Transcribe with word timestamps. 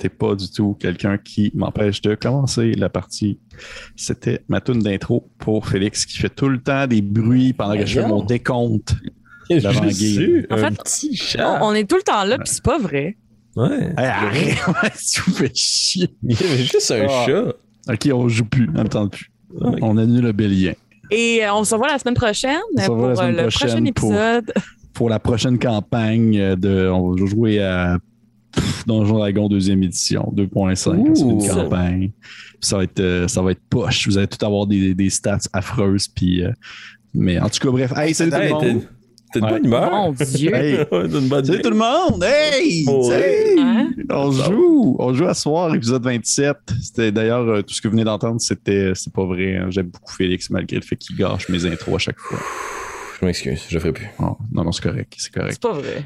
t'es 0.00 0.08
pas 0.08 0.34
du 0.34 0.50
tout 0.50 0.76
quelqu'un 0.80 1.18
qui 1.18 1.52
m'empêche 1.54 2.00
de 2.02 2.14
commencer 2.14 2.72
la 2.72 2.88
partie. 2.88 3.38
C'était 3.94 4.40
ma 4.48 4.60
tune 4.60 4.80
d'intro 4.80 5.28
pour 5.38 5.66
Félix 5.68 6.06
qui 6.06 6.18
fait 6.18 6.30
tout 6.30 6.48
le 6.48 6.58
temps 6.60 6.86
des 6.86 7.02
bruits 7.02 7.52
pendant 7.52 7.76
que 7.76 7.86
je 7.86 8.00
fais 8.00 8.06
mon 8.08 8.24
décompte. 8.24 8.94
En 9.52 9.56
fait, 9.58 10.76
petit 10.78 11.10
On, 11.10 11.16
chat. 11.16 11.58
on 11.64 11.74
est 11.74 11.88
tout 11.88 11.96
le 11.96 12.02
temps 12.02 12.22
là, 12.24 12.38
puis 12.38 12.46
c'est 12.48 12.62
pas 12.62 12.78
vrai. 12.78 13.16
Ouais. 13.56 13.92
Hey, 13.98 14.06
arrête, 14.06 14.58
tu 15.12 15.20
fais 15.32 15.50
chier. 15.52 16.08
Il 16.22 16.40
y 16.40 16.44
avait 16.44 16.62
juste 16.62 16.88
un 16.92 17.06
Ah. 17.08 17.26
chat. 17.26 17.92
Ok, 17.92 18.08
on 18.14 18.28
joue 18.28 18.44
plus, 18.44 18.68
on 18.68 18.74
n'entend 18.74 19.08
plus. 19.08 19.32
Ouais. 19.52 19.76
On 19.82 19.96
annule 19.96 20.22
le 20.22 20.30
bélien. 20.32 20.74
Et 21.10 21.40
euh, 21.44 21.52
on 21.52 21.64
se 21.64 21.74
revoit 21.74 21.88
la 21.88 21.98
semaine 21.98 22.14
prochaine 22.14 22.60
pour 22.86 23.16
semaine 23.16 23.34
euh, 23.40 23.42
le 23.42 23.48
prochaine 23.48 23.70
prochain 23.82 23.92
pour- 23.92 24.12
épisode. 24.12 24.52
Pour 24.92 25.08
la 25.08 25.18
prochaine 25.18 25.58
campagne 25.58 26.54
de. 26.56 26.88
On 26.88 27.12
va 27.14 27.26
jouer 27.26 27.60
à 27.62 27.98
Donjon 28.86 29.18
Dragon 29.18 29.48
deuxième 29.48 29.82
édition, 29.82 30.32
2.5. 30.36 31.14
C'est 31.14 31.22
une 31.22 31.46
campagne. 31.48 32.10
Ça 32.60 32.76
va 32.78 32.84
être, 32.84 33.00
euh, 33.00 33.28
ça 33.28 33.42
va 33.42 33.52
être 33.52 33.60
poche. 33.70 34.06
Vous 34.06 34.18
allez 34.18 34.26
tout 34.26 34.44
avoir 34.44 34.66
des, 34.66 34.94
des 34.94 35.10
stats 35.10 35.38
affreuses. 35.52 36.08
Puis, 36.08 36.42
euh, 36.44 36.50
mais 37.14 37.38
en 37.38 37.48
tout 37.48 37.58
cas, 37.60 37.70
bref. 37.70 37.92
Hey, 37.96 38.14
salut 38.14 38.30
tout 38.30 38.36
Hey, 38.36 38.52
le 38.52 38.58
t'es 38.58 38.72
monde. 38.72 38.82
t'es 39.32 39.40
de 39.40 39.44
Ouais. 39.44 39.50
bonne 39.52 39.64
humeur. 39.66 39.90
Mon 39.90 40.12
Dieu. 40.12 40.50
Hey, 40.54 40.78
bonne 40.90 41.28
salut 41.44 41.62
tout 41.62 41.70
le 41.70 41.76
monde. 41.76 42.24
Hey! 42.24 42.84
Oh, 42.88 43.10
Hey! 43.12 43.58
Hein? 43.60 43.90
On 44.10 44.30
joue, 44.32 44.96
on 44.98 45.14
joue 45.14 45.26
à 45.26 45.34
soir, 45.34 45.74
épisode 45.74 46.02
27. 46.02 46.56
C'était 46.82 47.12
d'ailleurs 47.12 47.48
euh, 47.48 47.62
tout 47.62 47.72
ce 47.74 47.80
que 47.80 47.86
vous 47.88 47.92
venez 47.92 48.04
d'entendre, 48.04 48.40
c'était 48.40 48.92
c'est 48.94 49.12
pas 49.12 49.24
vrai. 49.24 49.56
hein. 49.56 49.66
J'aime 49.70 49.86
beaucoup 49.88 50.12
Félix 50.12 50.50
malgré 50.50 50.76
le 50.76 50.82
fait 50.82 50.96
qu'il 50.96 51.16
gâche 51.16 51.48
mes 51.48 51.64
intros 51.66 51.94
à 51.94 51.98
chaque 51.98 52.18
fois. 52.18 52.38
Je 53.20 53.26
m'excuse, 53.26 53.62
je 53.68 53.78
ferai 53.78 53.92
plus. 53.92 54.08
Oh, 54.18 54.36
non, 54.52 54.64
non, 54.64 54.72
c'est 54.72 54.82
correct, 54.82 55.14
c'est 55.18 55.32
correct. 55.32 55.52
C'est 55.52 55.62
pas 55.62 55.74
vrai. 55.74 56.04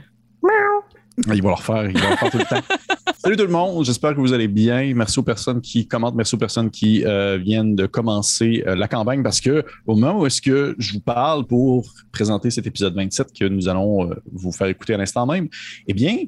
Il 1.19 1.43
va 1.43 1.49
le 1.49 1.55
refaire, 1.55 1.89
il 1.89 1.99
va 1.99 2.09
le 2.09 2.13
refaire 2.13 2.31
tout 2.31 2.39
le 2.39 2.45
temps. 2.45 2.63
Salut 3.19 3.37
tout 3.37 3.45
le 3.45 3.49
monde, 3.49 3.85
j'espère 3.85 4.15
que 4.15 4.21
vous 4.21 4.33
allez 4.33 4.49
bien. 4.49 4.93
Merci 4.95 5.19
aux 5.19 5.23
personnes 5.23 5.61
qui 5.61 5.87
commentent, 5.87 6.15
merci 6.15 6.35
aux 6.35 6.39
personnes 6.39 6.71
qui 6.71 7.05
euh, 7.07 7.39
viennent 7.39 7.75
de 7.75 7.87
commencer 7.87 8.63
euh, 8.67 8.75
la 8.75 8.87
campagne 8.87 9.23
parce 9.23 9.41
que 9.41 9.65
au 9.87 9.95
moment 9.95 10.21
où 10.21 10.27
est-ce 10.27 10.43
que 10.43 10.75
je 10.79 10.93
vous 10.93 11.01
parle 11.01 11.47
pour 11.47 11.87
présenter 12.13 12.51
cet 12.51 12.67
épisode 12.67 12.95
27 12.95 13.29
que 13.33 13.47
nous 13.47 13.69
allons 13.69 14.11
euh, 14.11 14.15
vous 14.33 14.53
faire 14.53 14.67
écouter 14.67 14.95
à 14.95 14.99
l'instant 14.99 15.25
même, 15.25 15.49
eh 15.87 15.95
bien, 15.95 16.19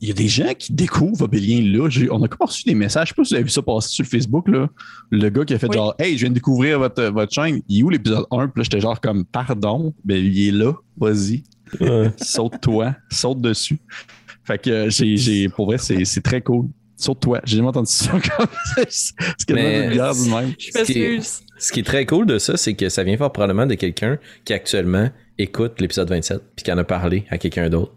il 0.00 0.08
y 0.08 0.10
a 0.10 0.14
des 0.14 0.28
gens 0.28 0.52
qui 0.58 0.74
découvrent 0.74 1.22
Obélien 1.22 1.62
là. 1.62 1.88
On 2.10 2.22
a 2.22 2.28
comme 2.28 2.46
reçu 2.46 2.64
des 2.64 2.74
messages. 2.74 3.08
Je 3.08 3.12
sais 3.12 3.14
pas 3.14 3.24
si 3.24 3.30
vous 3.30 3.34
avez 3.36 3.44
vu 3.44 3.50
ça 3.50 3.62
passer 3.62 3.88
sur 3.88 4.04
le 4.04 4.08
Facebook. 4.08 4.48
Là. 4.48 4.68
Le 5.10 5.28
gars 5.30 5.44
qui 5.44 5.54
a 5.54 5.58
fait 5.58 5.68
Oui. 5.68 5.76
genre 5.76 5.94
Hey, 5.98 6.14
je 6.14 6.20
viens 6.20 6.28
de 6.28 6.34
découvrir 6.34 6.78
votre, 6.80 7.04
votre 7.04 7.32
chaîne. 7.32 7.62
Il 7.68 7.80
est 7.80 7.82
où 7.82 7.88
l'épisode 7.88 8.26
1? 8.30 8.48
Puis 8.48 8.60
là, 8.60 8.62
j'étais 8.64 8.80
genre 8.80 9.00
comme 9.00 9.24
Pardon. 9.24 9.94
Ben, 10.04 10.22
il 10.22 10.48
est 10.48 10.52
là. 10.52 10.74
Vas-y. 10.98 11.44
Ouais. 11.80 12.12
Saute-toi. 12.18 12.94
Saute 13.10 13.40
dessus. 13.40 13.78
Fait 14.46 14.58
que 14.58 14.70
euh, 14.70 14.90
j'ai, 14.90 15.16
j'ai, 15.16 15.48
pour 15.48 15.66
vrai, 15.66 15.78
c'est, 15.78 16.04
c'est 16.04 16.20
très 16.22 16.40
cool. 16.40 16.66
Saute-toi. 16.96 17.40
J'ai 17.44 17.56
jamais 17.56 17.68
entendu 17.68 17.90
ça 17.92 18.12
comme 18.12 18.46
Mais- 19.50 19.90
bière 19.90 20.14
du 20.14 20.30
même. 20.30 20.54
Je 20.58 20.70
Ce 20.72 20.82
qui 20.84 21.02
est-. 21.02 21.42
Ce 21.58 21.72
qui 21.72 21.80
est 21.80 21.84
très 21.84 22.04
cool 22.06 22.26
de 22.26 22.38
ça, 22.38 22.56
c'est 22.56 22.74
que 22.74 22.88
ça 22.90 23.02
vient 23.02 23.16
fort 23.16 23.32
probablement 23.32 23.66
de 23.66 23.74
quelqu'un 23.74 24.18
qui 24.44 24.52
actuellement 24.52 25.10
écoute 25.38 25.80
l'épisode 25.80 26.08
27 26.08 26.40
puis 26.54 26.64
qui 26.64 26.72
en 26.72 26.76
a 26.78 26.84
parlé 26.84 27.24
à 27.30 27.38
quelqu'un 27.38 27.68
d'autre 27.70 27.92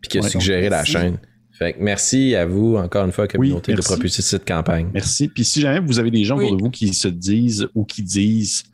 puis 0.00 0.08
qui 0.08 0.18
a 0.18 0.22
Ouais. 0.22 0.28
suggéré 0.30 0.68
la 0.70 0.82
chaîne. 0.84 1.18
Fait 1.58 1.74
que 1.74 1.78
merci 1.80 2.34
à 2.34 2.46
vous 2.46 2.76
encore 2.76 3.04
une 3.04 3.12
fois, 3.12 3.28
communauté, 3.28 3.72
de 3.72 3.76
merci. 3.76 3.92
propulser 3.92 4.22
cette 4.22 4.46
campagne. 4.48 4.88
Merci. 4.94 5.28
Puis 5.28 5.44
si 5.44 5.60
jamais 5.60 5.80
vous 5.80 5.98
avez 5.98 6.10
des 6.10 6.24
gens 6.24 6.38
Oui. 6.38 6.46
autour 6.46 6.56
de 6.56 6.62
vous 6.62 6.70
qui 6.70 6.92
se 6.94 7.08
disent 7.08 7.68
ou 7.74 7.84
qui 7.84 8.02
disent 8.02 8.64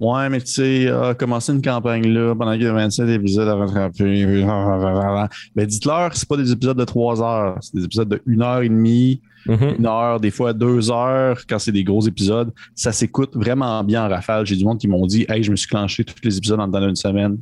Ouais, 0.00 0.28
mais 0.28 0.40
tu 0.40 0.46
sais, 0.52 0.86
euh, 0.88 1.14
commencer 1.14 1.52
une 1.52 1.62
campagne 1.62 2.06
là 2.08 2.34
pendant 2.34 2.52
qu'il 2.54 2.62
y 2.62 2.66
a 2.66 2.72
27 2.72 3.08
épisodes 3.10 3.48
à 3.48 3.54
rattraper. 3.54 4.26
Ben 5.54 5.66
dites-leur, 5.66 6.14
c'est 6.16 6.28
pas 6.28 6.36
des 6.36 6.50
épisodes 6.52 6.76
de 6.76 6.84
3 6.84 7.22
heures, 7.22 7.58
c'est 7.60 7.76
des 7.76 7.84
épisodes 7.84 8.08
de 8.08 8.20
1 8.28 8.40
heure 8.42 8.62
et 8.62 8.68
demie, 8.68 9.20
Mhm. 9.46 9.74
une 9.78 9.86
heure, 9.86 10.20
des 10.20 10.30
fois 10.30 10.52
deux 10.54 10.90
heures 10.90 11.38
quand 11.46 11.58
c'est 11.58 11.70
des 11.72 11.84
gros 11.84 12.00
épisodes. 12.06 12.50
Ça 12.74 12.92
s'écoute 12.92 13.36
vraiment 13.36 13.84
bien 13.84 14.06
en 14.06 14.08
rafale. 14.08 14.46
J'ai 14.46 14.56
du 14.56 14.64
monde 14.64 14.78
qui 14.78 14.88
m'ont 14.88 15.06
dit 15.06 15.26
Hey, 15.28 15.42
je 15.42 15.50
me 15.50 15.56
suis 15.56 15.68
clenché 15.68 16.02
tous 16.02 16.14
les 16.24 16.38
épisodes 16.38 16.58
en 16.60 16.66
dedans 16.66 16.80
d'une 16.86 16.96
semaine. 16.96 17.36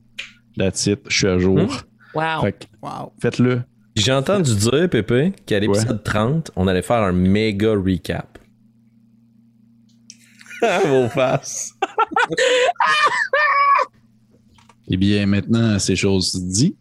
That's 0.58 0.84
it, 0.86 0.98
je 1.08 1.16
suis 1.16 1.26
à 1.28 1.38
jour. 1.38 1.58
Hmm. 1.58 1.68
Wow. 2.18 2.40
Fait 2.42 2.52
que 2.52 2.64
Wow. 2.82 3.12
faites-le. 3.20 3.62
J'ai 3.94 4.12
entendu 4.12 4.54
dire, 4.54 4.88
Pépé, 4.90 5.32
qu'à 5.46 5.60
l'épisode 5.60 6.02
30, 6.02 6.50
on 6.56 6.66
allait 6.66 6.82
faire 6.82 7.02
un 7.02 7.12
méga 7.12 7.72
recap. 7.72 8.38
Vos 10.86 11.08
faces. 11.08 11.74
Eh 14.88 14.96
bien, 14.96 15.26
maintenant, 15.26 15.78
c'est 15.78 15.96
chose 15.96 16.34
dit. 16.34 16.76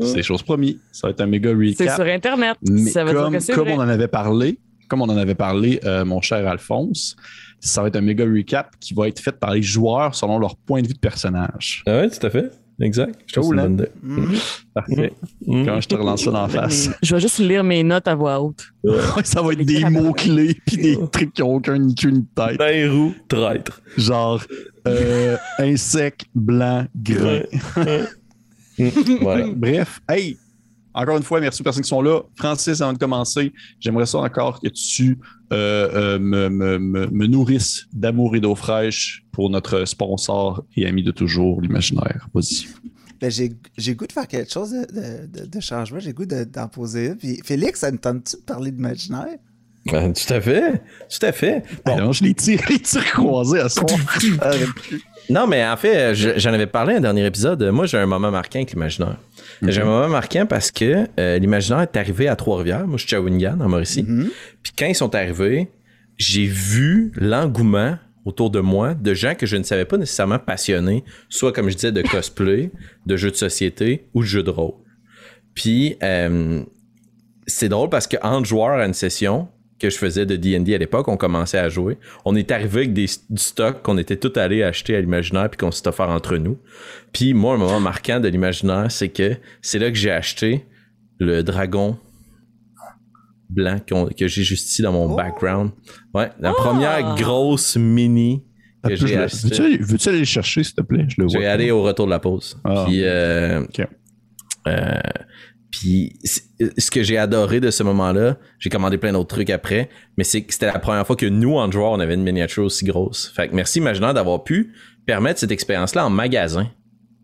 C'est 0.00 0.22
chose 0.22 0.42
promis. 0.42 0.80
Ça 0.92 1.06
va 1.06 1.10
être 1.12 1.20
un 1.20 1.26
méga 1.26 1.50
C'est 1.50 1.84
recap. 1.84 1.96
sur 1.96 2.04
Internet. 2.04 2.56
Mais 2.68 2.90
ça 2.90 3.04
veut 3.04 3.12
comme, 3.12 3.30
dire 3.30 3.38
que 3.38 3.44
c'est 3.44 3.52
comme 3.52 3.68
vrai. 3.68 3.74
on 3.76 3.80
en 3.80 3.88
avait 3.88 4.08
parlé, 4.08 4.58
comme 4.88 5.02
on 5.02 5.08
en 5.08 5.16
avait 5.16 5.34
parlé, 5.34 5.80
euh, 5.84 6.04
mon 6.04 6.20
cher 6.20 6.46
Alphonse, 6.48 7.16
ça 7.60 7.80
va 7.80 7.88
être 7.88 7.96
un 7.96 8.00
méga 8.00 8.24
recap 8.24 8.74
qui 8.80 8.92
va 8.94 9.08
être 9.08 9.20
fait 9.20 9.32
par 9.38 9.52
les 9.52 9.62
joueurs 9.62 10.14
selon 10.14 10.38
leur 10.38 10.56
point 10.56 10.82
de 10.82 10.88
vue 10.88 10.94
de 10.94 10.98
personnage. 10.98 11.82
Ah 11.86 11.98
ouais, 11.98 12.10
tout 12.10 12.26
à 12.26 12.30
fait. 12.30 12.50
Exact. 12.80 13.20
Je 13.26 13.40
Cool, 13.40 13.58
hein? 13.58 13.62
bonne 13.64 13.72
idée. 13.74 13.88
Mhm. 14.02 14.34
Parfait. 14.74 15.12
Mhm. 15.46 15.64
Quand 15.66 15.80
je 15.80 15.88
te 15.88 15.94
relance 15.94 16.24
ça 16.24 16.30
d'en 16.30 16.48
face. 16.48 16.90
Je 17.02 17.14
vais 17.14 17.20
juste 17.20 17.38
lire 17.38 17.62
mes 17.62 17.82
notes 17.82 18.08
à 18.08 18.14
voix 18.14 18.40
haute. 18.40 18.64
ça 19.24 19.42
va 19.42 19.52
être 19.52 19.64
des 19.64 19.84
mots-clés 19.84 20.56
puis 20.66 20.76
des 20.76 20.98
trucs 21.12 21.32
qui 21.32 21.42
n'ont 21.42 21.54
aucun 21.54 21.78
ni 21.78 21.94
queue 21.94 22.10
ni 22.10 22.24
tête. 22.34 22.60
Roux, 22.90 23.14
traître. 23.28 23.80
Genre 23.96 24.42
euh, 24.88 25.36
insecte 25.58 26.26
blanc 26.34 26.86
grain. 26.96 27.42
Bref, 29.56 30.00
hey, 30.08 30.36
encore 30.94 31.16
une 31.16 31.22
fois, 31.22 31.40
merci 31.40 31.60
aux 31.60 31.64
personnes 31.64 31.82
qui 31.82 31.88
sont 31.88 32.02
là. 32.02 32.20
Francis, 32.36 32.80
avant 32.80 32.92
de 32.92 32.98
commencer, 32.98 33.52
j'aimerais 33.80 34.06
ça 34.06 34.18
encore 34.18 34.60
que 34.60 34.68
tu 34.68 35.18
euh, 35.52 35.88
euh, 35.92 36.18
me, 36.18 36.48
me- 36.48 36.78
me- 36.78 37.06
me 37.08 37.26
nourrisses 37.26 37.86
d'amour 37.92 38.36
et 38.36 38.40
d'eau 38.40 38.54
fraîche 38.54 39.24
pour 39.32 39.50
notre 39.50 39.84
sponsor 39.84 40.64
et 40.76 40.86
ami 40.86 41.02
de 41.02 41.10
toujours, 41.10 41.60
l'imaginaire. 41.60 42.28
Vas-y. 42.32 42.66
Ben, 43.20 43.30
j'ai 43.30 43.94
goût 43.94 44.06
de 44.06 44.12
faire 44.12 44.28
quelque 44.28 44.52
chose 44.52 44.70
de, 44.72 45.46
de, 45.46 45.60
changement. 45.60 45.98
J'ai 45.98 46.12
goût 46.12 46.26
de- 46.26 46.44
d'en 46.44 46.68
poser 46.68 47.10
un. 47.10 47.14
Puis 47.16 47.40
Félix, 47.44 47.80
ça 47.80 47.90
me 47.90 47.98
tente-tu 47.98 48.36
de 48.36 48.42
parler 48.42 48.70
d'imaginaire? 48.70 49.36
Ben, 49.86 50.12
tout 50.12 50.32
à 50.32 50.40
fait. 50.40 50.82
Tout 51.10 51.26
à 51.26 51.32
fait. 51.32 51.62
Bon. 51.84 51.96
Alors, 51.96 52.12
je 52.12 52.24
les 52.24 52.34
tire, 52.34 52.60
les 52.70 52.78
tire 52.78 53.04
croisés 53.12 53.60
à 53.60 53.68
soir. 53.70 53.86
Non, 55.30 55.46
mais 55.46 55.64
en 55.66 55.76
fait, 55.76 56.14
je- 56.14 56.38
j'en 56.38 56.52
avais 56.52 56.66
parlé 56.66 56.94
un 56.96 57.00
dernier 57.00 57.24
épisode. 57.26 57.62
Moi, 57.70 57.86
j'ai 57.86 57.96
un 57.98 58.06
moment 58.06 58.30
marquant 58.30 58.58
avec 58.58 58.72
l'imaginaire. 58.72 59.16
J'ai 59.62 59.80
un 59.80 59.84
moment 59.86 60.08
marquant 60.08 60.44
parce 60.46 60.70
que 60.70 61.06
euh, 61.18 61.38
l'imaginaire 61.38 61.80
est 61.80 61.96
arrivé 61.96 62.28
à 62.28 62.36
Trois-Rivières. 62.36 62.86
Moi, 62.86 62.98
je 62.98 63.06
suis 63.06 63.14
à 63.16 63.18
Shawinigan, 63.18 63.58
en 63.60 63.68
Mauricie. 63.68 64.02
Mhm. 64.02 64.28
Puis 64.62 64.72
quand 64.78 64.86
ils 64.86 64.94
sont 64.94 65.14
arrivés, 65.14 65.68
j'ai 66.18 66.44
vu 66.46 67.12
l'engouement 67.16 67.96
autour 68.26 68.50
de 68.50 68.60
moi 68.60 68.94
de 68.94 69.14
gens 69.14 69.34
que 69.34 69.46
je 69.46 69.56
ne 69.56 69.62
savais 69.62 69.84
pas 69.84 69.96
nécessairement 69.96 70.38
passionnés, 70.38 71.04
soit 71.28 71.52
comme 71.52 71.68
je 71.70 71.74
disais 71.74 71.92
de 71.92 72.02
cosplay, 72.02 72.70
de 73.06 73.16
jeux 73.16 73.30
de 73.30 73.36
société 73.36 74.06
ou 74.14 74.22
de 74.22 74.26
jeux 74.26 74.42
de 74.42 74.50
rôle. 74.50 74.74
Puis 75.54 75.96
euh, 76.02 76.62
c'est 77.46 77.68
drôle 77.68 77.88
parce 77.90 78.06
que 78.06 78.16
entre 78.22 78.46
joueurs 78.46 78.78
à 78.78 78.86
une 78.86 78.94
session 78.94 79.48
que 79.78 79.90
je 79.90 79.98
faisais 79.98 80.24
de 80.24 80.36
D&D 80.36 80.74
à 80.74 80.78
l'époque, 80.78 81.08
on 81.08 81.16
commençait 81.16 81.58
à 81.58 81.68
jouer. 81.68 81.98
On 82.24 82.36
est 82.36 82.50
arrivé 82.52 82.78
avec 82.82 82.92
des, 82.92 83.06
du 83.28 83.42
stock 83.42 83.82
qu'on 83.82 83.98
était 83.98 84.16
tout 84.16 84.32
allés 84.36 84.62
acheter 84.62 84.94
à 84.96 85.00
l'imaginaire 85.00 85.50
puis 85.50 85.58
qu'on 85.58 85.70
s'est 85.72 85.86
offert 85.88 86.08
entre 86.10 86.36
nous. 86.36 86.58
Puis 87.12 87.34
moi, 87.34 87.54
un 87.54 87.58
moment 87.58 87.80
marquant 87.80 88.20
de 88.20 88.28
l'imaginaire, 88.28 88.90
c'est 88.90 89.08
que 89.08 89.36
c'est 89.62 89.78
là 89.78 89.90
que 89.90 89.96
j'ai 89.96 90.10
acheté 90.12 90.64
le 91.18 91.42
dragon 91.42 91.98
blanc 93.50 93.78
que 93.86 94.26
j'ai 94.26 94.42
juste 94.42 94.70
ici 94.70 94.82
dans 94.82 94.92
mon 94.92 95.12
Oh. 95.12 95.16
background. 95.16 95.70
Ouais, 96.14 96.30
la 96.40 96.52
première 96.52 97.14
grosse 97.16 97.76
mini 97.76 98.42
que 98.86 98.96
j'ai 98.96 99.16
achetée. 99.16 99.78
Veux-tu 99.78 100.08
aller 100.08 100.18
le 100.20 100.24
chercher, 100.24 100.62
s'il 100.64 100.74
te 100.74 100.82
plaît? 100.82 101.04
Je 101.08 101.20
le 101.22 101.28
Je 101.28 101.32
vois. 101.36 101.40
vais 101.40 101.46
aller 101.46 101.70
au 101.70 101.82
retour 101.82 102.06
de 102.06 102.10
la 102.10 102.18
pause. 102.20 102.58
Ah. 102.64 102.84
Puis, 102.86 103.00
euh, 103.04 103.62
Ok. 103.62 103.86
euh, 104.66 104.98
puis 105.78 106.12
c- 106.22 106.42
ce 106.78 106.90
que 106.90 107.02
j'ai 107.02 107.18
adoré 107.18 107.58
de 107.60 107.70
ce 107.70 107.82
moment-là, 107.82 108.36
j'ai 108.60 108.70
commandé 108.70 108.96
plein 108.96 109.12
d'autres 109.12 109.34
trucs 109.34 109.50
après, 109.50 109.88
mais 110.16 110.22
c'est 110.24 110.42
que 110.42 110.52
c'était 110.52 110.66
la 110.66 110.78
première 110.78 111.04
fois 111.06 111.16
que 111.16 111.26
nous, 111.26 111.56
en 111.56 111.70
joueur, 111.70 111.90
on 111.92 112.00
avait 112.00 112.14
une 112.14 112.22
miniature 112.22 112.64
aussi 112.64 112.84
grosse. 112.84 113.32
Fait 113.34 113.48
que 113.48 113.54
merci 113.54 113.78
Imaginaire 113.80 114.14
d'avoir 114.14 114.44
pu 114.44 114.72
permettre 115.04 115.40
cette 115.40 115.50
expérience-là 115.50 116.06
en 116.06 116.10
magasin. 116.10 116.70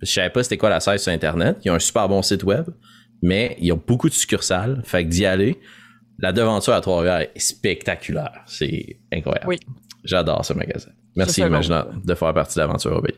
Je 0.03 0.11
savais 0.11 0.31
pas 0.31 0.43
c'était 0.43 0.57
quoi 0.57 0.69
la 0.71 0.81
salle 0.81 0.99
sur 0.99 1.13
Internet. 1.13 1.59
Ils 1.65 1.71
ont 1.71 1.75
un 1.75 1.79
super 1.79 2.09
bon 2.09 2.23
site 2.23 2.43
web, 2.43 2.67
mais 3.23 3.57
ils 3.61 3.71
ont 3.73 3.81
beaucoup 3.87 4.09
de 4.09 4.15
succursales. 4.15 4.83
Fait 4.85 5.05
que 5.05 5.11
d'y 5.11 5.27
aller, 5.27 5.61
la 6.19 6.33
devanture 6.33 6.73
à 6.75 6.81
Trois-Rivières 6.81 7.21
est 7.35 7.39
spectaculaire. 7.39 8.43
C'est 8.47 8.97
incroyable. 9.13 9.47
Oui. 9.49 9.59
J'adore 10.05 10.45
ce 10.45 10.55
magasin. 10.55 10.91
Merci. 11.17 11.41
Imaginaire 11.43 11.87
de 12.05 12.15
faire 12.15 12.35
partie 12.35 12.57
de 12.57 12.61
l'aventure 12.61 12.97
Obéi. 12.97 13.15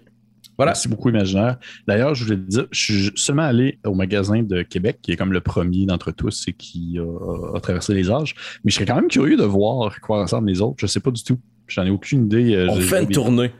Voilà. 0.56 0.70
Merci 0.72 0.88
beaucoup, 0.88 1.08
Imaginaire. 1.08 1.58
D'ailleurs, 1.87 2.14
je 2.14 2.25
voulais 2.25 2.37
te 2.37 2.43
dire, 2.43 2.66
je 2.70 2.81
suis 2.81 3.12
seulement 3.16 3.43
allé 3.43 3.78
au 3.84 3.94
magasin 3.94 4.43
de 4.43 4.62
Québec, 4.62 4.99
qui 5.02 5.12
est 5.12 5.16
comme 5.16 5.32
le 5.32 5.40
premier 5.40 5.87
d'entre 5.87 6.10
tous 6.10 6.44
et 6.49 6.52
qui 6.52 6.99
a, 6.99 7.56
a 7.56 7.60
traversé 7.60 7.94
les 7.94 8.10
âges. 8.10 8.34
Mais 8.64 8.70
je 8.70 8.76
serais 8.76 8.87
quand 8.87 8.96
même 8.96 9.08
curieux 9.08 9.37
de 9.37 9.44
voir 9.44 10.00
quoi 10.00 10.22
ressemblent 10.22 10.49
les 10.49 10.60
autres. 10.60 10.76
Je 10.78 10.87
sais 10.87 11.00
pas 11.00 11.10
du 11.10 11.22
tout. 11.22 11.38
J'en 11.69 11.84
ai 11.84 11.90
aucune 11.90 12.26
idée. 12.26 12.54
Euh, 12.54 12.69
On 12.70 12.81
fait 12.81 13.02
une 13.02 13.08
tournée. 13.08 13.50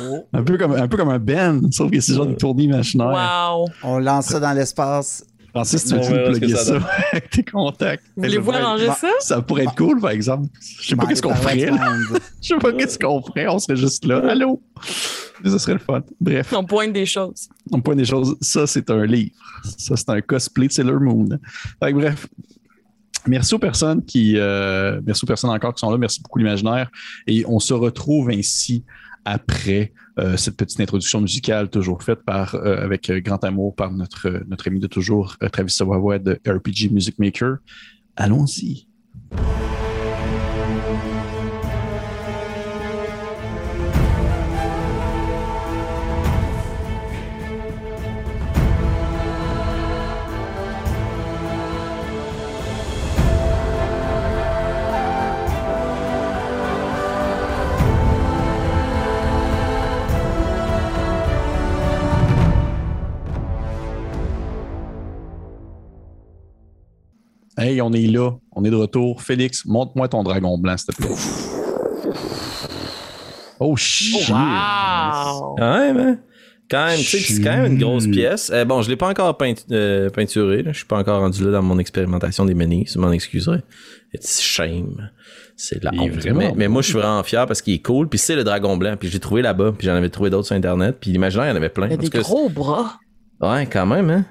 Oh. 0.00 0.26
Un 0.32 0.42
peu 0.42 0.56
comme 0.56 0.72
un, 0.72 0.88
peu 0.88 0.96
comme 0.96 1.10
un 1.10 1.18
Ben, 1.18 1.70
sauf 1.70 1.90
que 1.90 2.00
c'est 2.00 2.14
genre 2.14 2.24
une 2.24 2.36
tournée 2.36 2.64
imaginaire. 2.64 3.08
Wow. 3.08 3.68
On 3.82 3.98
lance 3.98 4.26
ça 4.26 4.40
dans 4.40 4.52
l'espace. 4.52 5.24
Francis, 5.54 5.84
tu 5.84 5.94
veux 5.94 6.24
plugger 6.32 6.54
ça 6.56 6.64
ça 6.64 6.88
avec 7.12 7.28
tes 7.30 7.44
contacts? 7.44 8.04
Voulez-vous 8.16 8.52
Ça 8.52 8.58
pourrait- 8.58 8.62
arranger 8.62 8.86
ça? 8.98 9.10
Ça 9.20 9.42
pourrait 9.42 9.62
être 9.64 9.74
cool, 9.74 10.00
par 10.00 10.10
exemple. 10.10 10.48
Je 10.80 10.88
sais 10.88 10.96
pas 10.96 11.06
qu'est-ce 11.06 11.20
qu'on 11.22 11.34
ferait. 11.34 11.66
là. 11.66 11.94
Je 12.42 12.48
sais 12.48 12.56
pas 12.56 12.72
qu'est-ce 12.72 12.98
qu'on 12.98 13.22
ferait. 13.22 13.48
On 13.48 13.58
serait 13.58 13.76
juste 13.76 14.04
là. 14.06 14.18
Allô? 14.30 14.62
Ça 15.44 15.58
serait 15.58 15.74
le 15.74 15.78
fun. 15.80 16.02
Bref, 16.20 16.52
On 16.56 16.64
pointe 16.64 16.92
des 16.92 17.04
choses. 17.06 17.48
on 17.70 17.80
point 17.80 17.96
des 17.96 18.04
choses. 18.04 18.36
Ça, 18.40 18.66
c'est 18.66 18.88
un 18.90 19.04
livre. 19.04 19.32
Ça, 19.76 19.96
c'est 19.96 20.08
un 20.10 20.20
cosplay 20.20 20.68
de 20.68 20.72
Sailor 20.72 21.00
Moon. 21.00 21.28
Fait 21.82 21.92
que 21.92 21.98
bref. 21.98 22.26
Merci 23.28 23.54
aux 23.54 23.58
personnes 23.60 24.04
qui, 24.04 24.34
euh, 24.36 25.00
merci 25.06 25.24
aux 25.24 25.28
personnes 25.28 25.50
encore 25.50 25.74
qui 25.74 25.80
sont 25.80 25.90
là. 25.90 25.98
Merci 25.98 26.20
beaucoup 26.22 26.38
l'imaginaire. 26.38 26.90
Et 27.28 27.44
on 27.46 27.60
se 27.60 27.72
retrouve 27.74 28.30
ainsi 28.30 28.84
après 29.24 29.92
euh, 30.18 30.36
cette 30.36 30.56
petite 30.56 30.80
introduction 30.80 31.20
musicale 31.20 31.70
toujours 31.70 32.02
faite 32.02 32.22
par, 32.24 32.54
euh, 32.54 32.82
avec 32.82 33.10
euh, 33.10 33.20
grand 33.20 33.42
amour 33.44 33.74
par 33.74 33.92
notre, 33.92 34.42
notre 34.48 34.68
ami 34.68 34.80
de 34.80 34.86
toujours, 34.86 35.36
Travis 35.52 35.72
Savoie 35.72 36.18
de 36.18 36.40
RPG 36.46 36.90
Music 36.90 37.18
Maker. 37.18 37.56
Allons-y. 38.16 38.86
Hey, 67.62 67.80
on 67.80 67.92
est 67.92 68.06
là. 68.08 68.32
On 68.52 68.64
est 68.64 68.70
de 68.70 68.76
retour. 68.76 69.22
Félix, 69.22 69.64
montre-moi 69.66 70.08
ton 70.08 70.22
dragon 70.22 70.58
blanc, 70.58 70.76
s'il 70.76 70.94
te 70.94 71.00
plaît. 71.02 71.14
Oh, 73.60 73.76
shit! 73.76 74.28
Wow! 74.28 75.54
Quand 75.56 75.78
même, 75.78 75.96
hein? 75.98 76.18
Quand 76.68 76.86
même, 76.86 76.98
tu 76.98 77.04
sais, 77.04 77.18
c'est 77.18 77.42
quand 77.42 77.50
même 77.54 77.72
une 77.74 77.78
grosse 77.78 78.06
pièce. 78.06 78.50
Euh, 78.52 78.64
bon, 78.64 78.80
je 78.80 78.88
l'ai 78.88 78.96
pas 78.96 79.08
encore 79.08 79.36
peint- 79.36 79.54
euh, 79.72 80.08
peinturé. 80.08 80.64
Je 80.66 80.72
suis 80.72 80.86
pas 80.86 80.96
encore 80.98 81.20
rendu 81.20 81.44
là 81.44 81.50
dans 81.52 81.62
mon 81.62 81.78
expérimentation 81.78 82.46
des 82.46 82.54
menus. 82.54 82.94
Je 82.94 82.98
m'en 82.98 83.12
excuserai. 83.12 83.58
It's 84.14 84.40
shame. 84.40 85.10
C'est 85.54 85.80
de 85.80 85.84
la 85.84 85.92
honte. 85.92 86.56
Mais, 86.56 86.68
moi, 86.68 86.80
je 86.80 86.86
suis 86.88 86.94
vraiment 86.98 87.22
fier 87.22 87.46
parce 87.46 87.60
qu'il 87.60 87.74
est 87.74 87.82
cool. 87.84 88.08
Puis 88.08 88.18
c'est 88.18 88.34
le 88.36 88.42
dragon 88.42 88.76
blanc. 88.78 88.96
Puis 88.98 89.08
je 89.08 89.12
l'ai 89.12 89.20
trouvé 89.20 89.42
là-bas. 89.42 89.72
Puis 89.76 89.86
j'en 89.86 89.94
avais 89.94 90.08
trouvé 90.08 90.30
d'autres 90.30 90.46
sur 90.46 90.56
Internet. 90.56 90.96
Puis 90.98 91.10
l'imaginaire, 91.12 91.46
il 91.46 91.50
y 91.50 91.52
en 91.52 91.56
avait 91.56 91.68
plein. 91.68 91.86
Il 91.86 91.90
y 91.90 91.94
a 91.94 91.98
des 91.98 92.08
gros 92.08 92.48
bras. 92.48 92.94
Ouais, 93.40 93.66
quand 93.70 93.86
même, 93.86 94.08
hein? 94.08 94.24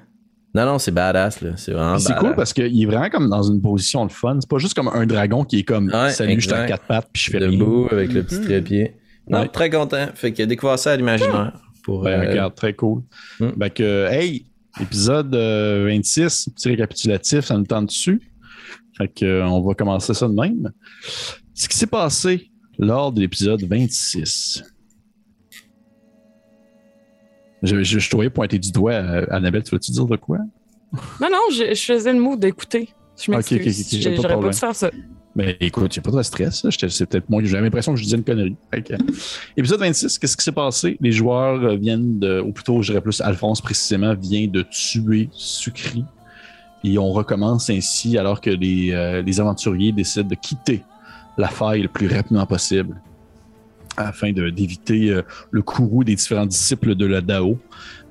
Non, 0.53 0.65
non, 0.65 0.79
c'est 0.79 0.91
badass, 0.91 1.41
là. 1.41 1.51
C'est 1.55 1.71
vraiment 1.71 1.97
C'est 1.97 2.09
badass. 2.09 2.23
cool 2.23 2.35
parce 2.35 2.53
qu'il 2.53 2.81
est 2.81 2.85
vraiment 2.85 3.09
comme 3.09 3.29
dans 3.29 3.43
une 3.43 3.61
position 3.61 4.05
de 4.05 4.11
fun. 4.11 4.37
C'est 4.41 4.49
pas 4.49 4.57
juste 4.57 4.73
comme 4.73 4.89
un 4.89 5.05
dragon 5.05 5.45
qui 5.45 5.59
est 5.59 5.63
comme 5.63 5.87
Ouais, 5.93 6.11
Salut, 6.11 6.35
je 6.39 6.45
suis 6.47 6.53
à 6.53 6.65
quatre 6.65 6.85
pattes 6.85 7.07
puis 7.13 7.23
je 7.23 7.31
fais 7.31 7.37
rien. 7.37 7.51
Debout 7.57 7.87
avec 7.91 8.11
le 8.11 8.23
petit 8.23 8.41
trépied. 8.41 8.95
Non, 9.29 9.41
Ouais. 9.41 9.47
très 9.47 9.69
content. 9.69 10.07
Fait 10.13 10.33
que 10.33 10.43
découvert 10.43 10.77
ça 10.77 10.91
à 10.91 10.97
l'imaginaire. 10.97 11.53
Pour, 11.83 12.03
Ben, 12.03 12.19
euh, 12.21 12.29
regarde, 12.29 12.53
très 12.55 12.73
cool. 12.73 13.01
Ben 13.39 13.69
que, 13.69 14.07
hey, 14.11 14.45
épisode 14.81 15.33
euh, 15.35 15.85
26, 15.87 16.49
petit 16.55 16.69
récapitulatif, 16.69 17.45
ça 17.45 17.57
nous 17.57 17.65
tente 17.65 17.87
dessus. 17.87 18.21
Fait 18.97 19.07
que, 19.07 19.25
euh, 19.25 19.45
on 19.47 19.61
va 19.61 19.73
commencer 19.73 20.13
ça 20.13 20.27
de 20.27 20.33
même. 20.33 20.69
Ce 21.53 21.67
qui 21.69 21.77
s'est 21.77 21.87
passé 21.87 22.51
lors 22.77 23.11
de 23.11 23.21
l'épisode 23.21 23.63
26. 23.63 24.63
Je, 27.63 27.83
je, 27.83 27.99
je 27.99 28.09
te 28.09 28.15
voyais 28.15 28.29
pointer 28.31 28.57
du 28.59 28.71
doigt, 28.71 28.93
euh, 28.93 29.25
Annabelle, 29.29 29.63
tu 29.63 29.71
veux-tu 29.75 29.91
dire 29.91 30.05
de 30.05 30.15
quoi? 30.15 30.37
Non, 31.21 31.29
non, 31.31 31.39
je, 31.51 31.73
je 31.73 31.81
faisais 31.93 32.11
le 32.11 32.19
mot 32.19 32.35
d'écouter. 32.35 32.89
Je 33.21 33.31
m'excuse. 33.31 33.57
ok, 33.59 33.63
ok, 33.67 33.67
ok, 33.67 34.01
J'ai- 34.01 34.03
pas 34.03 34.09
de 34.09 34.15
J'aurais 34.15 34.27
pas 34.27 34.33
problème. 34.33 34.51
dû 34.53 34.57
faire 34.57 34.75
ça. 34.75 34.91
Ben 35.33 35.55
écoute, 35.61 35.93
j'ai 35.93 36.01
pas 36.01 36.11
de 36.11 36.21
stress. 36.23 36.65
C'est 36.89 37.05
peut-être 37.05 37.29
moi, 37.29 37.41
j'ai 37.43 37.57
l'impression 37.61 37.93
que 37.93 37.99
je 37.99 38.03
disais 38.03 38.17
une 38.17 38.23
connerie. 38.23 38.55
Épisode 39.55 39.79
26, 39.79 40.19
qu'est-ce 40.19 40.35
qui 40.35 40.43
s'est 40.43 40.51
passé? 40.51 40.97
Les 40.99 41.11
joueurs 41.13 41.77
viennent 41.77 42.19
de, 42.19 42.41
ou 42.41 42.51
plutôt, 42.51 42.81
je 42.81 42.91
dirais 42.91 43.01
plus, 43.01 43.21
Alphonse 43.21 43.61
précisément, 43.61 44.13
vient 44.13 44.47
de 44.47 44.63
tuer 44.63 45.29
Sucri. 45.31 46.03
Et 46.83 46.97
on 46.97 47.11
recommence 47.13 47.69
ainsi 47.69 48.17
alors 48.17 48.41
que 48.41 48.49
les, 48.49 48.91
euh, 48.91 49.21
les 49.21 49.39
aventuriers 49.39 49.91
décident 49.93 50.27
de 50.27 50.35
quitter 50.35 50.83
la 51.37 51.47
faille 51.47 51.83
le 51.83 51.87
plus 51.87 52.07
rapidement 52.07 52.45
possible 52.45 52.99
afin 53.97 54.31
d'éviter 54.31 55.09
euh, 55.09 55.21
le 55.51 55.61
courroux 55.61 56.03
des 56.03 56.15
différents 56.15 56.45
disciples 56.45 56.95
de 56.95 57.05
la 57.05 57.21
Dao. 57.21 57.57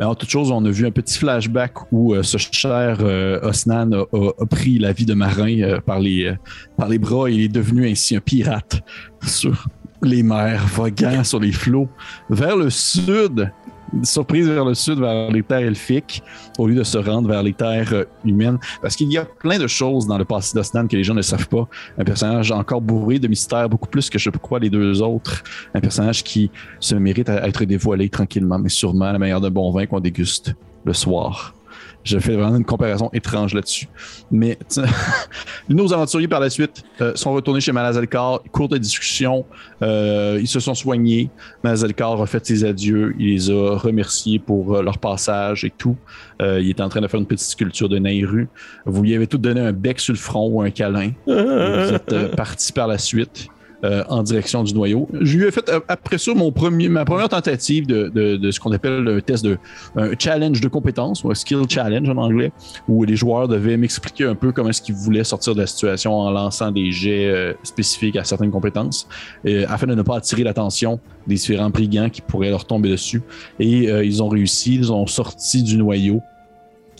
En 0.01 0.15
toute 0.15 0.31
chose, 0.31 0.51
on 0.51 0.65
a 0.65 0.71
vu 0.71 0.87
un 0.87 0.91
petit 0.91 1.19
flashback 1.19 1.93
où 1.93 2.15
euh, 2.15 2.23
ce 2.23 2.39
cher 2.39 2.99
euh, 3.01 3.41
Osnan 3.43 3.93
a, 3.93 4.47
pris 4.47 4.79
la 4.79 4.93
vie 4.93 5.07
de 5.07 5.15
marin 5.15 5.79
par, 5.85 6.01
les, 6.01 6.35
par 6.77 6.89
bras 6.99 7.31
et 7.31 7.45
est 7.45 7.49
devenu 7.49 7.89
ainsi 7.89 8.17
un 8.17 8.21
pirate 8.21 8.83
sur 9.23 9.67
les 10.03 10.23
mers, 10.23 10.67
voguant 10.67 11.25
sur 11.25 11.41
les 11.41 11.53
flots 11.53 11.89
vers 12.31 12.57
le 12.57 12.71
sud, 12.71 13.53
surprise 14.03 14.49
vers 14.49 14.65
le 14.65 14.75
sud, 14.75 14.99
vers 14.99 15.31
les 15.31 15.43
terres 15.43 15.61
elfiques, 15.61 16.23
au 16.59 16.67
lieu 16.67 16.75
de 16.75 16.83
se 16.85 16.99
rendre 16.99 17.29
vers 17.29 17.43
les 17.43 17.53
terres 17.53 17.93
euh, 17.93 18.05
humaines. 18.25 18.59
Parce 18.83 18.97
qu'il 18.97 19.11
y 19.13 19.19
a 19.19 19.25
plein 19.25 19.59
de 19.59 19.67
choses 19.67 20.07
dans 20.07 20.19
le 20.19 20.25
passé 20.25 20.57
d'Osnan 20.57 20.87
que 20.87 20.97
les 20.97 21.05
gens 21.05 21.15
ne 21.15 21.23
savent 21.23 21.49
pas. 21.49 21.69
Un 21.99 22.05
personnage 22.05 22.53
encore 22.53 22.81
bourré 22.81 23.19
de 23.19 23.29
mystères, 23.29 23.69
beaucoup 23.69 23.89
plus 23.89 24.11
que 24.11 24.19
je 24.19 24.31
crois 24.31 24.59
les 24.59 24.71
deux 24.71 25.03
autres. 25.03 25.43
Un 25.75 25.81
personnage 25.81 26.23
qui 26.23 26.51
se 26.79 26.95
mérite 26.95 27.29
à 27.29 27.47
être 27.47 27.65
dévoilé 27.65 28.09
tranquillement, 28.09 28.59
mais 28.59 28.69
sûrement 28.69 29.07
à 29.07 29.13
la 29.13 29.19
meilleure 29.19 29.41
d'un 29.41 29.51
bon 29.51 29.71
vin 29.71 29.87
qu'on 29.87 30.01
déguste 30.01 30.55
le 30.85 30.93
soir. 30.93 31.55
Je 32.03 32.19
fais 32.19 32.35
vraiment 32.35 32.57
une 32.57 32.65
comparaison 32.65 33.11
étrange 33.13 33.55
là-dessus. 33.55 33.87
Mais 34.31 34.59
nos 35.69 35.93
aventuriers 35.93 36.29
par 36.29 36.41
la 36.41 36.49
suite 36.49 36.83
euh, 37.01 37.13
sont 37.15 37.33
retournés 37.33 37.61
chez 37.61 37.73
Malazalkar. 37.73 38.43
Courte 38.53 38.75
discussion. 38.75 39.45
euh, 39.83 40.39
ils 40.41 40.49
se 40.49 40.61
sont 40.61 40.75
soignés. 40.75 41.31
Malazalkar 41.63 42.21
a 42.21 42.27
fait 42.27 42.45
ses 42.47 42.65
adieux. 42.65 43.15
Il 43.19 43.35
les 43.35 43.51
a 43.51 43.77
remerciés 43.77 44.39
pour 44.39 44.77
euh, 44.77 44.83
leur 44.83 44.99
passage 44.99 45.65
et 45.65 45.71
tout. 45.71 45.97
Euh, 46.41 46.61
il 46.61 46.71
est 46.71 46.81
en 46.81 46.89
train 46.89 47.01
de 47.01 47.09
faire 47.09 47.21
une 47.21 47.27
petite 47.27 47.49
sculpture 47.49 47.89
de 47.89 47.99
Nairu. 47.99 48.49
Vous 48.87 49.03
lui 49.03 49.15
avez 49.15 49.27
tout 49.27 49.39
donné 49.39 49.61
un 49.61 49.73
bec 49.73 50.01
sur 50.01 50.15
le 50.15 50.19
front 50.19 50.49
ou 50.49 50.63
un 50.63 50.71
câlin. 50.71 51.13
Vous 51.27 51.33
êtes 51.33 52.31
partis 52.37 52.73
par 52.73 52.89
la 52.89 52.99
suite 52.99 53.49
euh, 53.85 54.05
en 54.09 54.23
direction 54.23 54.63
du 54.63 54.75
noyau. 54.75 55.09
Je 55.21 55.39
lui 55.39 55.47
ai 55.47 55.51
fait 55.51 55.69
euh, 55.69 55.81
après 55.89 56.19
ça 56.19 56.35
mon 56.35 56.53
premier, 56.53 56.89
ma 56.89 57.05
première 57.05 57.29
tentative 57.29 57.87
de, 57.87 58.09
de- 58.09 58.37
de 58.37 58.51
ce 58.51 58.61
qu'on 58.61 58.73
appelle 58.73 59.07
un 59.09 59.21
test 59.21 59.45
de 59.45 59.57
un 59.97 60.11
challenge 60.19 60.61
de 60.61 60.69
compétences 60.69 61.25
ou 61.25 61.31
un 61.31 61.35
skill 61.35 61.63
challenge 61.69 62.09
en 62.09 62.17
anglais, 62.17 62.53
où 62.89 63.05
les 63.05 63.17
joueurs 63.17 63.49
devaient 63.49 63.77
m'expliquer 63.77 64.25
un 64.25 64.35
peu 64.35 64.53
comment 64.53 64.69
est-ce 64.71 64.83
qu'ils 64.83 64.95
voulaient 64.95 65.25
sortir 65.25 65.55
de 65.55 65.61
la 65.61 65.67
situation 65.67 66.15
en 66.15 66.31
lançant 66.31 66.71
des 66.71 66.91
jets 66.93 67.29
euh, 67.29 67.53
spécifiques 67.63 68.17
à 68.17 68.25
certaines 68.25 68.51
compétences, 68.51 69.09
euh, 69.47 69.65
afin 69.69 69.87
de 69.87 69.95
ne 69.95 70.03
pas 70.03 70.17
attirer 70.17 70.43
l'attention 70.43 71.01
des 71.27 71.35
différents 71.37 71.71
brigands 71.71 72.11
qui 72.11 72.21
pourraient 72.21 72.51
leur 72.51 72.65
tomber 72.65 72.91
dessus. 72.91 73.23
Et 73.59 73.91
euh, 73.91 74.05
ils 74.05 74.23
ont 74.23 74.29
réussi, 74.29 74.75
ils 74.75 74.93
ont 74.93 75.07
sorti 75.07 75.63
du 75.63 75.77
noyau, 75.77 76.21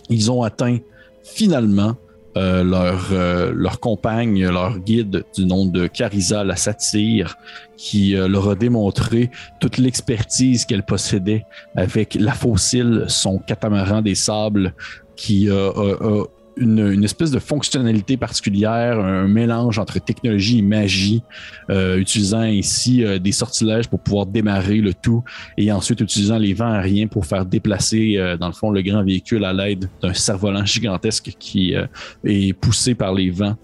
ils 0.09 0.31
ont 0.31 0.43
atteint 0.43 0.79
finalement 1.23 1.95
euh, 2.37 2.63
leur, 2.63 3.09
euh, 3.13 3.53
leur 3.55 3.81
compagne, 3.81 4.47
leur 4.49 4.79
guide 4.79 5.25
du 5.35 5.47
nom 5.47 5.67
de 5.67 5.87
Carisa 5.87 6.45
la 6.45 6.57
satire, 6.57 7.37
qui 7.77 8.15
euh, 8.15 8.29
leur 8.29 8.51
a 8.51 8.55
démontré 8.55 9.31
toute 9.59 9.79
l'expertise 9.79 10.65
qu'elle 10.65 10.85
possédait 10.85 11.45
avec 11.75 12.15
la 12.15 12.33
fossile, 12.33 13.05
son 13.09 13.39
catamaran 13.39 14.03
des 14.03 14.15
sables, 14.15 14.75
qui 15.17 15.51
euh, 15.51 15.71
a, 15.73 16.25
une, 16.57 17.05
espèce 17.05 17.31
de 17.31 17.39
fonctionnalité 17.39 18.17
particulière, 18.17 18.99
un 18.99 19.29
mélange 19.29 19.79
entre 19.79 19.99
technologie 19.99 20.59
et 20.59 20.63
magie, 20.63 21.23
euh, 21.71 21.99
utilisant 21.99 22.41
ainsi 22.41 23.05
euh, 23.05 23.19
des 23.19 23.33
sortilèges 23.33 23.89
pour 23.89 24.01
pouvoir 24.01 24.27
démarrer 24.27 24.79
le 24.79 24.95
tout 24.95 25.23
et 25.57 25.71
ensuite 25.73 26.01
utilisant 26.01 26.39
les 26.39 26.55
vents 26.55 26.73
aériens 26.73 27.07
pour 27.07 27.27
faire 27.27 27.47
déplacer, 27.47 28.17
euh, 28.17 28.37
dans 28.37 28.49
le 28.49 28.53
fond, 28.53 28.71
le 28.71 28.83
grand 28.83 29.03
véhicule 29.05 29.45
à 29.45 29.53
l'aide 29.53 29.89
d'un 30.03 30.15
cerf-volant 30.15 30.65
gigantesque 30.65 31.35
qui 31.39 31.75
euh, 31.75 31.87
est 32.25 32.53
poussé 32.53 32.95
par 32.95 33.15
les 33.15 33.31
vents 33.31 33.57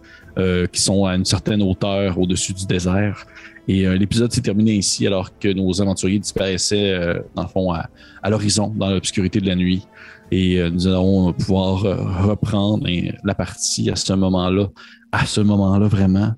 qui 0.71 0.83
sont 0.83 1.07
à 1.07 1.17
une 1.17 1.25
certaine 1.25 1.63
hauteur 1.63 2.19
au-dessus 2.19 2.53
du 2.53 2.67
désert. 2.67 3.25
Et 3.69 3.89
l'épisode 3.97 4.31
s'est 4.31 4.43
terminé 4.43 4.75
ici 4.75 5.07
alors 5.07 5.31
que 5.39 5.49
nos 5.49 5.81
aventuriers 5.81 6.19
disparaissaient, 6.19 7.23
dans 7.35 7.45
le 7.45 7.49
fond, 7.49 7.73
à 7.73 7.89
l'horizon, 8.29 8.69
dans 8.77 8.91
l'obscurité 8.91 9.41
de 9.41 9.47
la 9.47 9.55
nuit. 9.55 9.87
Et 10.31 10.59
euh, 10.59 10.71
nous 10.71 10.87
allons 10.87 11.33
pouvoir 11.33 11.85
euh, 11.85 11.97
reprendre 12.27 12.87
hein, 12.89 13.11
la 13.25 13.35
partie 13.35 13.91
à 13.91 13.97
ce 13.97 14.13
moment-là. 14.13 14.69
À 15.13 15.25
ce 15.25 15.41
moment-là, 15.41 15.87
vraiment? 15.87 16.35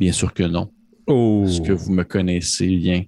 Bien 0.00 0.12
sûr 0.12 0.34
que 0.34 0.42
non. 0.42 0.70
Oh. 1.06 1.42
Parce 1.44 1.60
que 1.60 1.72
vous 1.72 1.92
me 1.92 2.04
connaissez 2.04 2.76
bien? 2.76 3.04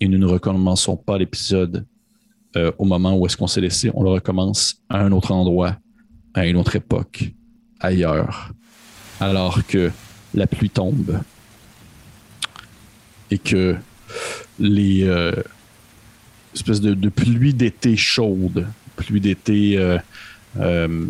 Et 0.00 0.08
nous 0.08 0.18
ne 0.18 0.26
recommençons 0.26 0.96
pas 0.96 1.18
l'épisode 1.18 1.86
euh, 2.56 2.70
au 2.78 2.84
moment 2.84 3.16
où 3.16 3.26
est-ce 3.26 3.36
qu'on 3.36 3.46
s'est 3.46 3.60
laissé. 3.60 3.90
On 3.94 4.02
le 4.02 4.10
recommence 4.10 4.82
à 4.88 5.00
un 5.00 5.12
autre 5.12 5.32
endroit, 5.32 5.76
à 6.34 6.46
une 6.46 6.56
autre 6.56 6.76
époque, 6.76 7.32
ailleurs. 7.80 8.52
Alors 9.20 9.64
que 9.66 9.90
la 10.34 10.46
pluie 10.46 10.70
tombe 10.70 11.20
et 13.30 13.38
que 13.38 13.76
les 14.58 15.04
euh, 15.04 15.32
espèces 16.54 16.80
de, 16.80 16.94
de 16.94 17.08
pluie 17.08 17.54
d'été 17.54 17.96
chaude, 17.96 18.66
pluie 18.96 19.20
d'été 19.20 19.76
euh, 19.76 19.98
euh, 20.58 21.06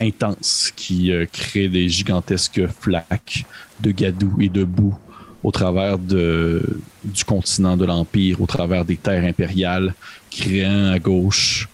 intense 0.00 0.72
qui 0.74 1.12
euh, 1.12 1.26
crée 1.30 1.68
des 1.68 1.88
gigantesques 1.88 2.66
flaques 2.80 3.44
de 3.80 3.90
gadou 3.90 4.36
et 4.40 4.48
de 4.48 4.64
boue 4.64 4.96
au 5.42 5.50
travers 5.50 5.98
du 5.98 7.24
continent 7.26 7.76
de 7.76 7.84
l'Empire, 7.84 8.40
au 8.40 8.46
travers 8.46 8.86
des 8.86 8.96
terres 8.96 9.24
impériales, 9.24 9.94
créant 10.30 10.90
à 10.90 10.98
gauche 10.98 11.68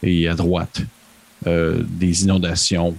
et 0.00 0.28
à 0.28 0.34
droite 0.34 0.82
des 1.44 2.22
inondations, 2.22 2.96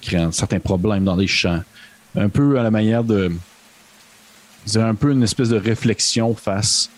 créant 0.00 0.32
certains 0.32 0.58
problèmes 0.58 1.04
dans 1.04 1.16
les 1.16 1.26
champs. 1.26 1.60
Un 2.16 2.30
peu 2.30 2.58
à 2.58 2.62
la 2.62 2.70
manière 2.70 3.04
de. 3.04 3.30
Un 4.74 4.94
peu 4.94 5.12
une 5.12 5.22
espèce 5.22 5.50
de 5.50 5.58
réflexion 5.58 6.34
face 6.34 6.88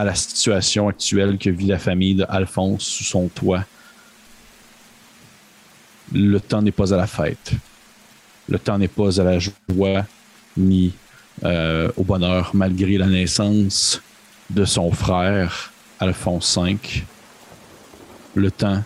à 0.00 0.04
la 0.04 0.14
situation 0.14 0.88
actuelle 0.88 1.36
que 1.36 1.50
vit 1.50 1.66
la 1.66 1.78
famille 1.78 2.14
d'Alphonse 2.14 2.84
sous 2.84 3.04
son 3.04 3.28
toit. 3.28 3.66
Le 6.10 6.40
temps 6.40 6.62
n'est 6.62 6.72
pas 6.72 6.94
à 6.94 6.96
la 6.96 7.06
fête. 7.06 7.52
Le 8.48 8.58
temps 8.58 8.78
n'est 8.78 8.88
pas 8.88 9.20
à 9.20 9.24
la 9.24 9.38
joie 9.38 10.06
ni 10.56 10.94
euh, 11.44 11.92
au 11.98 12.02
bonheur, 12.02 12.52
malgré 12.54 12.96
la 12.96 13.08
naissance 13.08 14.00
de 14.48 14.64
son 14.64 14.90
frère, 14.90 15.70
Alphonse 15.98 16.56
V. 16.56 16.78
Le 18.34 18.50
temps 18.50 18.82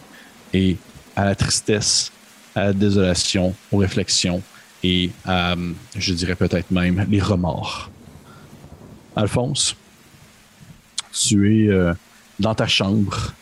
est 0.52 0.76
à 1.14 1.26
la 1.26 1.36
tristesse, 1.36 2.10
à 2.56 2.64
la 2.64 2.72
désolation, 2.72 3.54
aux 3.70 3.78
réflexions 3.78 4.42
et 4.82 5.12
à, 5.24 5.54
je 5.94 6.12
dirais 6.12 6.34
peut-être 6.34 6.72
même, 6.72 7.06
les 7.08 7.20
remords. 7.20 7.88
Alphonse, 9.14 9.76
tu 11.14 11.64
es 11.64 11.68
euh, 11.68 11.94
dans 12.40 12.54
ta 12.54 12.66
chambre 12.66 13.32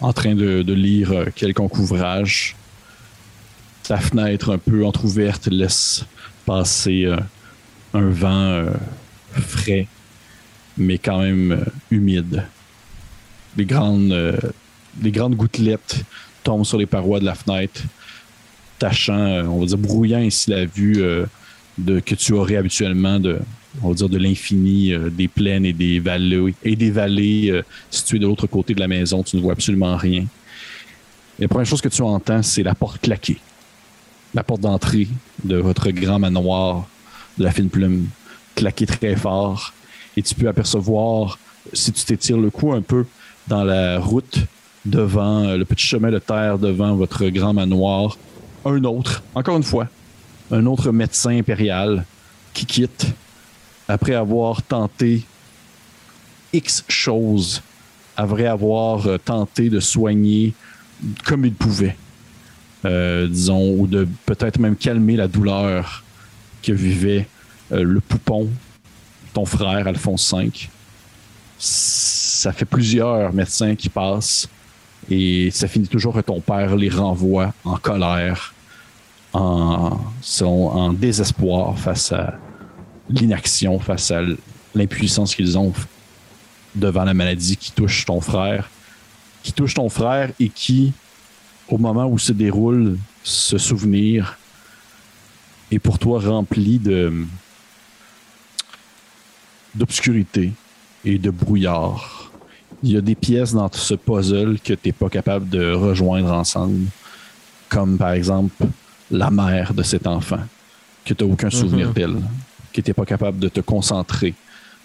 en 0.00 0.12
train 0.12 0.34
de, 0.34 0.62
de 0.62 0.72
lire 0.72 1.12
euh, 1.12 1.26
quelconque 1.34 1.78
ouvrage. 1.78 2.56
Ta 3.84 3.98
fenêtre 3.98 4.50
un 4.52 4.58
peu 4.58 4.84
entr'ouverte 4.84 5.46
laisse 5.46 6.04
passer 6.46 7.04
euh, 7.04 7.16
un 7.94 8.08
vent 8.08 8.66
frais, 9.32 9.86
mais 10.76 10.98
quand 10.98 11.20
même 11.20 11.64
humide. 11.90 12.44
Les 13.56 13.64
grandes, 13.64 14.38
grandes 15.02 15.34
gouttelettes 15.34 16.04
tombent 16.44 16.64
sur 16.64 16.78
les 16.78 16.86
parois 16.86 17.18
de 17.18 17.24
la 17.24 17.34
fenêtre, 17.34 17.82
tachant, 18.78 19.44
on 19.46 19.60
va 19.60 19.66
dire, 19.66 19.78
brouillant 19.78 20.20
ainsi 20.20 20.50
la 20.50 20.66
vue 20.66 21.02
de, 21.78 21.98
que 21.98 22.14
tu 22.14 22.32
aurais 22.32 22.56
habituellement 22.56 23.18
de, 23.18 23.40
on 23.82 23.88
va 23.88 23.94
dire, 23.94 24.08
de 24.08 24.18
l'infini 24.18 24.92
euh, 24.92 25.10
des 25.10 25.28
plaines 25.28 25.64
et 25.64 25.72
des 25.72 26.00
vallées, 26.00 26.54
et 26.62 26.76
des 26.76 26.90
vallées 26.90 27.50
euh, 27.50 27.62
situées 27.90 28.18
de 28.18 28.26
l'autre 28.26 28.46
côté 28.46 28.74
de 28.74 28.80
la 28.80 28.88
maison. 28.88 29.22
Tu 29.22 29.36
ne 29.36 29.42
vois 29.42 29.52
absolument 29.52 29.96
rien. 29.96 30.24
La 31.38 31.48
première 31.48 31.66
chose 31.66 31.80
que 31.80 31.88
tu 31.88 32.02
entends, 32.02 32.42
c'est 32.42 32.62
la 32.62 32.74
porte 32.74 33.00
claquer. 33.00 33.38
La 34.34 34.44
porte 34.44 34.60
d'entrée 34.60 35.08
de 35.44 35.56
votre 35.56 35.90
grand 35.90 36.18
manoir 36.18 36.86
de 37.38 37.44
la 37.44 37.50
fine 37.50 37.70
plume 37.70 38.08
claquer 38.54 38.86
très 38.86 39.16
fort. 39.16 39.72
Et 40.16 40.22
tu 40.22 40.34
peux 40.34 40.48
apercevoir, 40.48 41.38
si 41.72 41.92
tu 41.92 42.04
t'étires 42.04 42.38
le 42.38 42.50
cou 42.50 42.72
un 42.72 42.82
peu 42.82 43.06
dans 43.48 43.64
la 43.64 43.98
route 43.98 44.38
devant 44.84 45.44
euh, 45.44 45.56
le 45.56 45.64
petit 45.64 45.86
chemin 45.86 46.10
de 46.10 46.18
terre 46.18 46.58
devant 46.58 46.94
votre 46.94 47.26
grand 47.28 47.54
manoir, 47.54 48.18
un 48.64 48.84
autre, 48.84 49.22
encore 49.34 49.56
une 49.56 49.62
fois, 49.62 49.88
un 50.50 50.66
autre 50.66 50.90
médecin 50.92 51.30
impérial 51.38 52.04
qui 52.52 52.66
quitte 52.66 53.06
après 53.90 54.14
avoir 54.14 54.62
tenté 54.62 55.24
X 56.52 56.84
choses, 56.88 57.62
après 58.16 58.46
avoir 58.46 59.06
euh, 59.06 59.18
tenté 59.18 59.68
de 59.68 59.80
soigner 59.80 60.54
comme 61.24 61.44
il 61.44 61.54
pouvait, 61.54 61.96
euh, 62.84 63.26
disons, 63.26 63.74
ou 63.78 63.86
de 63.86 64.06
peut-être 64.26 64.58
même 64.58 64.76
calmer 64.76 65.16
la 65.16 65.28
douleur 65.28 66.04
que 66.62 66.72
vivait 66.72 67.26
euh, 67.72 67.82
le 67.82 68.00
poupon, 68.00 68.48
ton 69.32 69.44
frère 69.44 69.86
Alphonse 69.86 70.34
V. 70.34 70.50
Ça 71.58 72.52
fait 72.52 72.64
plusieurs 72.64 73.32
médecins 73.32 73.74
qui 73.74 73.88
passent 73.88 74.48
et 75.10 75.50
ça 75.50 75.68
finit 75.68 75.88
toujours 75.88 76.14
que 76.14 76.20
ton 76.20 76.40
père 76.40 76.76
les 76.76 76.88
renvoie 76.88 77.52
en 77.64 77.76
colère, 77.76 78.54
en, 79.32 79.98
en 80.40 80.92
désespoir 80.92 81.78
face 81.78 82.12
à 82.12 82.38
l'inaction, 83.10 83.78
face 83.78 84.10
à 84.10 84.20
l'impuissance 84.74 85.34
qu'ils 85.34 85.58
ont 85.58 85.72
devant 86.74 87.04
la 87.04 87.14
maladie 87.14 87.56
qui 87.56 87.72
touche 87.72 88.04
ton 88.04 88.20
frère, 88.20 88.70
qui 89.42 89.52
touche 89.52 89.74
ton 89.74 89.88
frère 89.88 90.30
et 90.38 90.48
qui, 90.48 90.92
au 91.68 91.78
moment 91.78 92.06
où 92.06 92.18
se 92.18 92.32
déroule 92.32 92.96
ce 93.22 93.58
souvenir, 93.58 94.38
est 95.72 95.78
pour 95.78 95.98
toi 95.98 96.20
rempli 96.20 96.78
de 96.78 97.12
d'obscurité 99.74 100.52
et 101.04 101.18
de 101.18 101.30
brouillard. 101.30 102.30
Il 102.82 102.92
y 102.92 102.96
a 102.96 103.00
des 103.00 103.14
pièces 103.14 103.52
dans 103.52 103.70
ce 103.72 103.94
puzzle 103.94 104.58
que 104.64 104.72
tu 104.74 104.88
n'es 104.88 104.92
pas 104.92 105.08
capable 105.08 105.48
de 105.48 105.72
rejoindre 105.72 106.32
ensemble, 106.32 106.86
comme 107.68 107.98
par 107.98 108.12
exemple 108.12 108.64
la 109.10 109.30
mère 109.30 109.74
de 109.74 109.82
cet 109.82 110.06
enfant, 110.06 110.40
que 111.04 111.14
tu 111.14 111.24
n'as 111.24 111.30
aucun 111.32 111.50
souvenir 111.50 111.88
Mhm. 111.88 111.92
d'elle, 111.94 112.16
que 112.72 112.80
tu 112.80 112.90
n'es 112.90 112.94
pas 112.94 113.04
capable 113.04 113.38
de 113.38 113.48
te 113.48 113.60
concentrer 113.60 114.34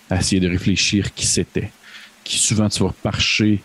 à 0.10 0.18
essayer 0.18 0.40
de 0.40 0.50
réfléchir 0.50 1.14
qui 1.14 1.26
c'était, 1.26 1.72
qui 2.24 2.38
souvent 2.38 2.70
tu 2.70 2.84
vas 2.84 2.94
marcher 3.04 3.62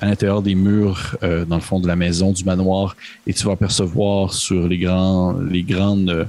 à 0.00 0.06
l'intérieur 0.06 0.42
des 0.42 0.56
murs, 0.56 1.16
euh, 1.22 1.44
dans 1.44 1.54
le 1.54 1.62
fond 1.62 1.78
de 1.78 1.86
la 1.86 1.94
maison, 1.94 2.32
du 2.32 2.44
manoir, 2.44 2.96
et 3.26 3.32
tu 3.32 3.44
vas 3.44 3.52
apercevoir 3.52 4.34
sur 4.34 4.66
les 4.66 4.78
grands, 4.78 5.34
les 5.38 5.62
grandes, 5.62 6.10
euh, 6.10 6.24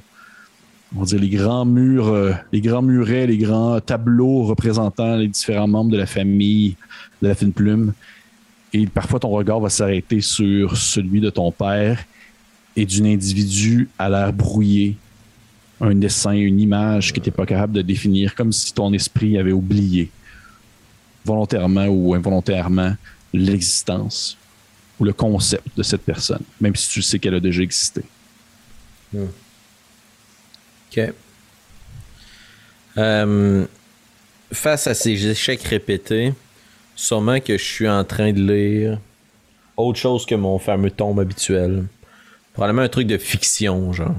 on 0.95 1.03
va 1.03 1.17
les 1.17 1.29
grands 1.29 1.65
murs, 1.65 2.07
euh, 2.07 2.33
les 2.51 2.61
grands 2.61 2.83
murets, 2.83 3.25
les 3.25 3.39
grands 3.39 3.79
tableaux 3.79 4.43
représentant 4.43 5.15
les 5.15 5.27
différents 5.27 5.67
membres 5.67 5.89
de 5.89 5.97
la 5.97 6.05
famille 6.05 6.75
de 7.23 7.29
la 7.29 7.35
fine 7.35 7.51
plume. 7.51 7.93
Et 8.73 8.85
parfois, 8.85 9.19
ton 9.19 9.29
regard 9.29 9.59
va 9.59 9.69
s'arrêter 9.69 10.21
sur 10.21 10.77
celui 10.77 11.19
de 11.19 11.31
ton 11.31 11.51
père 11.51 12.03
et 12.75 12.85
d'une 12.85 13.07
individu 13.07 13.89
à 13.97 14.09
l'air 14.09 14.33
brouillé. 14.33 14.97
Un 15.83 15.95
dessin, 15.95 16.31
une 16.31 16.61
image 16.61 17.11
que 17.11 17.19
tu 17.19 17.29
n'es 17.29 17.35
pas 17.35 17.45
capable 17.45 17.73
de 17.73 17.81
définir, 17.81 18.35
comme 18.35 18.53
si 18.53 18.73
ton 18.73 18.93
esprit 18.93 19.37
avait 19.37 19.51
oublié, 19.51 20.09
volontairement 21.25 21.87
ou 21.87 22.13
involontairement, 22.13 22.95
l'existence 23.33 24.37
ou 24.99 25.03
le 25.03 25.13
concept 25.13 25.75
de 25.75 25.83
cette 25.83 26.03
personne, 26.03 26.43
même 26.61 26.75
si 26.75 26.89
tu 26.89 27.01
sais 27.01 27.19
qu'elle 27.19 27.35
a 27.35 27.39
déjà 27.39 27.61
existé. 27.61 28.03
OK. 29.13 30.99
Euh, 32.97 33.65
face 34.51 34.87
à 34.87 34.93
ces 34.93 35.27
échecs 35.27 35.63
répétés, 35.63 36.33
sûrement 36.95 37.39
que 37.39 37.57
je 37.57 37.63
suis 37.63 37.89
en 37.89 38.03
train 38.03 38.31
de 38.31 38.41
lire 38.41 38.99
autre 39.75 39.99
chose 39.99 40.25
que 40.25 40.35
mon 40.35 40.59
fameux 40.59 40.91
tombe 40.91 41.19
habituel. 41.19 41.85
Probablement 42.53 42.83
un 42.83 42.89
truc 42.89 43.07
de 43.07 43.17
fiction, 43.17 43.91
genre. 43.93 44.15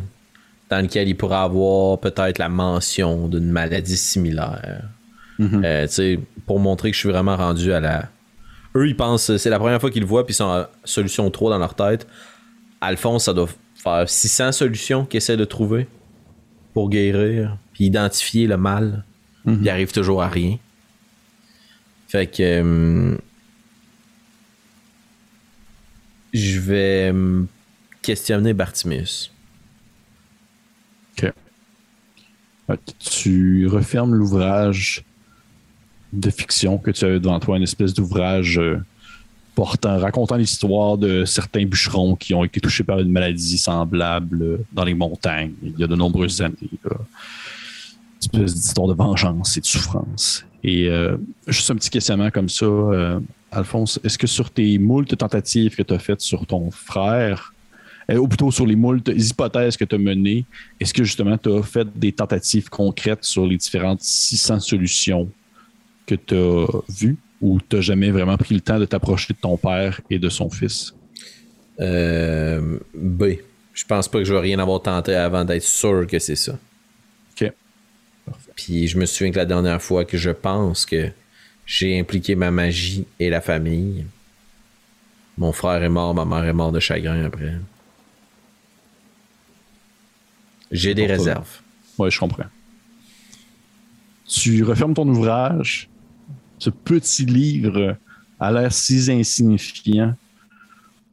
Dans 0.70 0.80
lequel 0.80 1.08
il 1.08 1.16
pourrait 1.16 1.36
avoir 1.36 1.98
peut-être 2.00 2.38
la 2.38 2.48
mention 2.48 3.28
d'une 3.28 3.50
maladie 3.50 3.96
similaire. 3.96 4.82
Tu 5.38 5.88
sais, 5.88 6.20
pour 6.46 6.58
montrer 6.60 6.90
que 6.90 6.94
je 6.94 7.00
suis 7.00 7.08
vraiment 7.10 7.36
rendu 7.36 7.72
à 7.72 7.80
la. 7.80 8.08
Eux, 8.76 8.88
ils 8.88 8.96
pensent, 8.96 9.36
c'est 9.36 9.50
la 9.50 9.58
première 9.58 9.80
fois 9.80 9.90
qu'ils 9.90 10.02
le 10.02 10.08
voient, 10.08 10.24
puis 10.26 10.32
ils 10.32 10.36
sont 10.36 10.48
à 10.50 10.70
solution 10.84 11.30
3 11.30 11.50
dans 11.50 11.58
leur 11.58 11.74
tête. 11.74 12.06
Alphonse, 12.80 13.24
ça 13.24 13.32
doit 13.34 13.48
faire 13.76 14.08
600 14.08 14.52
solutions 14.52 15.04
qu'ils 15.04 15.18
essaient 15.18 15.36
de 15.36 15.44
trouver 15.44 15.86
pour 16.72 16.88
guérir, 16.90 17.56
puis 17.72 17.84
identifier 17.84 18.46
le 18.46 18.56
mal. 18.56 19.04
Il 19.62 19.68
arrive 19.68 19.92
toujours 19.92 20.22
à 20.22 20.28
rien. 20.28 20.58
Fait 22.08 22.26
que. 22.26 22.42
euh, 22.42 23.16
je 26.32 26.58
vais 26.58 27.12
euh, 27.12 27.42
questionner 28.02 28.54
Bartimius. 28.54 29.30
Ouais, 31.22 31.32
Tu 32.98 33.66
refermes 33.66 34.14
l'ouvrage 34.14 35.04
de 36.12 36.30
fiction 36.30 36.78
que 36.78 36.90
tu 36.90 37.04
avais 37.04 37.20
devant 37.20 37.40
toi, 37.40 37.56
une 37.56 37.62
espèce 37.62 37.92
d'ouvrage 37.92 38.58
euh, 38.58 38.80
portant, 39.54 39.98
racontant 39.98 40.36
l'histoire 40.36 40.98
de 40.98 41.24
certains 41.24 41.64
bûcherons 41.64 42.16
qui 42.16 42.34
ont 42.34 42.44
été 42.44 42.60
touchés 42.60 42.84
par 42.84 43.00
une 43.00 43.10
maladie 43.10 43.58
semblable 43.58 44.42
euh, 44.42 44.58
dans 44.72 44.84
les 44.84 44.94
montagnes 44.94 45.52
il 45.62 45.78
y 45.78 45.84
a 45.84 45.86
de 45.86 45.96
nombreuses 45.96 46.40
années. 46.42 46.56
Une 46.62 47.00
espèce 48.20 48.54
d'histoire 48.54 48.88
de 48.88 48.94
vengeance 48.94 49.56
et 49.56 49.60
de 49.60 49.66
souffrance. 49.66 50.44
Et 50.62 50.88
euh, 50.88 51.16
juste 51.46 51.70
un 51.70 51.76
petit 51.76 51.90
questionnement 51.90 52.30
comme 52.30 52.48
ça, 52.48 52.64
euh, 52.64 53.20
Alphonse, 53.52 54.00
est-ce 54.02 54.18
que 54.18 54.26
sur 54.26 54.50
tes 54.50 54.78
moultes 54.78 55.16
tentatives 55.16 55.76
que 55.76 55.82
tu 55.82 55.94
as 55.94 55.98
faites 55.98 56.22
sur 56.22 56.46
ton 56.46 56.70
frère, 56.70 57.53
euh, 58.10 58.16
ou 58.16 58.28
plutôt 58.28 58.50
sur 58.50 58.66
les 58.66 58.76
moultes 58.76 59.10
hypothèses 59.14 59.76
que 59.76 59.84
tu 59.84 59.94
as 59.94 59.98
menées, 59.98 60.44
est-ce 60.80 60.92
que 60.92 61.04
justement 61.04 61.38
tu 61.38 61.52
as 61.52 61.62
fait 61.62 61.86
des 61.96 62.12
tentatives 62.12 62.68
concrètes 62.68 63.24
sur 63.24 63.46
les 63.46 63.56
différentes 63.56 64.00
600 64.02 64.60
solutions 64.60 65.28
que 66.06 66.14
tu 66.14 66.34
as 66.34 66.66
vues 66.88 67.16
ou 67.40 67.60
tu 67.60 67.76
n'as 67.76 67.82
jamais 67.82 68.10
vraiment 68.10 68.36
pris 68.36 68.54
le 68.54 68.60
temps 68.60 68.78
de 68.78 68.84
t'approcher 68.84 69.34
de 69.34 69.38
ton 69.38 69.56
père 69.56 70.00
et 70.10 70.18
de 70.18 70.28
son 70.28 70.50
fils? 70.50 70.94
Euh, 71.80 72.78
B. 72.94 73.24
Je 73.72 73.84
pense 73.84 74.08
pas 74.08 74.18
que 74.18 74.24
je 74.24 74.32
vais 74.32 74.40
rien 74.40 74.58
avoir 74.60 74.80
tenté 74.80 75.14
avant 75.14 75.44
d'être 75.44 75.64
sûr 75.64 76.06
que 76.06 76.18
c'est 76.18 76.36
ça. 76.36 76.56
OK. 77.32 77.52
Puis 78.54 78.86
je 78.86 78.98
me 78.98 79.06
souviens 79.06 79.32
que 79.32 79.38
la 79.38 79.46
dernière 79.46 79.82
fois 79.82 80.04
que 80.04 80.16
je 80.16 80.30
pense 80.30 80.86
que 80.86 81.10
j'ai 81.66 81.98
impliqué 81.98 82.34
ma 82.36 82.50
magie 82.50 83.06
et 83.18 83.30
la 83.30 83.40
famille, 83.40 84.06
mon 85.36 85.52
frère 85.52 85.82
est 85.82 85.88
mort, 85.88 86.14
ma 86.14 86.24
mère 86.24 86.44
est 86.44 86.52
morte 86.52 86.74
de 86.74 86.80
chagrin 86.80 87.24
après. 87.24 87.54
J'ai 90.74 90.92
des 90.92 91.06
réserves. 91.06 91.60
Ouais, 91.96 92.10
je 92.10 92.18
comprends. 92.18 92.46
Tu 94.26 94.64
refermes 94.64 94.92
ton 94.92 95.08
ouvrage. 95.08 95.88
Ce 96.58 96.68
petit 96.68 97.24
livre 97.24 97.96
a 98.40 98.50
l'air 98.50 98.72
si 98.72 99.08
insignifiant. 99.08 100.16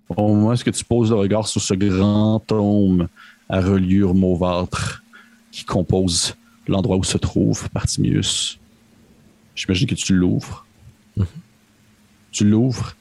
Au 0.10 0.34
moment 0.34 0.50
où 0.50 0.56
tu 0.56 0.84
poses 0.84 1.12
le 1.12 1.16
regard 1.16 1.48
sur 1.48 1.62
ce 1.62 1.76
grand 1.76 2.40
tome 2.40 3.08
à 3.48 3.62
reliure 3.62 4.16
mauvâtre 4.16 5.04
qui 5.52 5.64
compose 5.64 6.36
l'endroit 6.68 6.98
où 6.98 7.04
se 7.04 7.20
trouve 7.20 7.70
Partimius, 7.70 8.60
j'imagine 9.56 9.88
que 9.88 9.96
tu 9.96 10.16
l'ouvres. 10.16 10.66
Tu 12.32 12.46
l'ouvres 12.46 12.96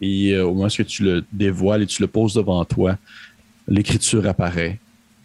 et 0.00 0.32
euh, 0.32 0.46
au 0.46 0.54
moment 0.54 0.66
où 0.66 0.82
tu 0.84 1.02
le 1.02 1.24
dévoiles 1.30 1.82
et 1.82 1.86
tu 1.86 2.00
le 2.00 2.08
poses 2.08 2.34
devant 2.34 2.64
toi, 2.64 2.96
l'écriture 3.68 4.26
apparaît 4.26 4.80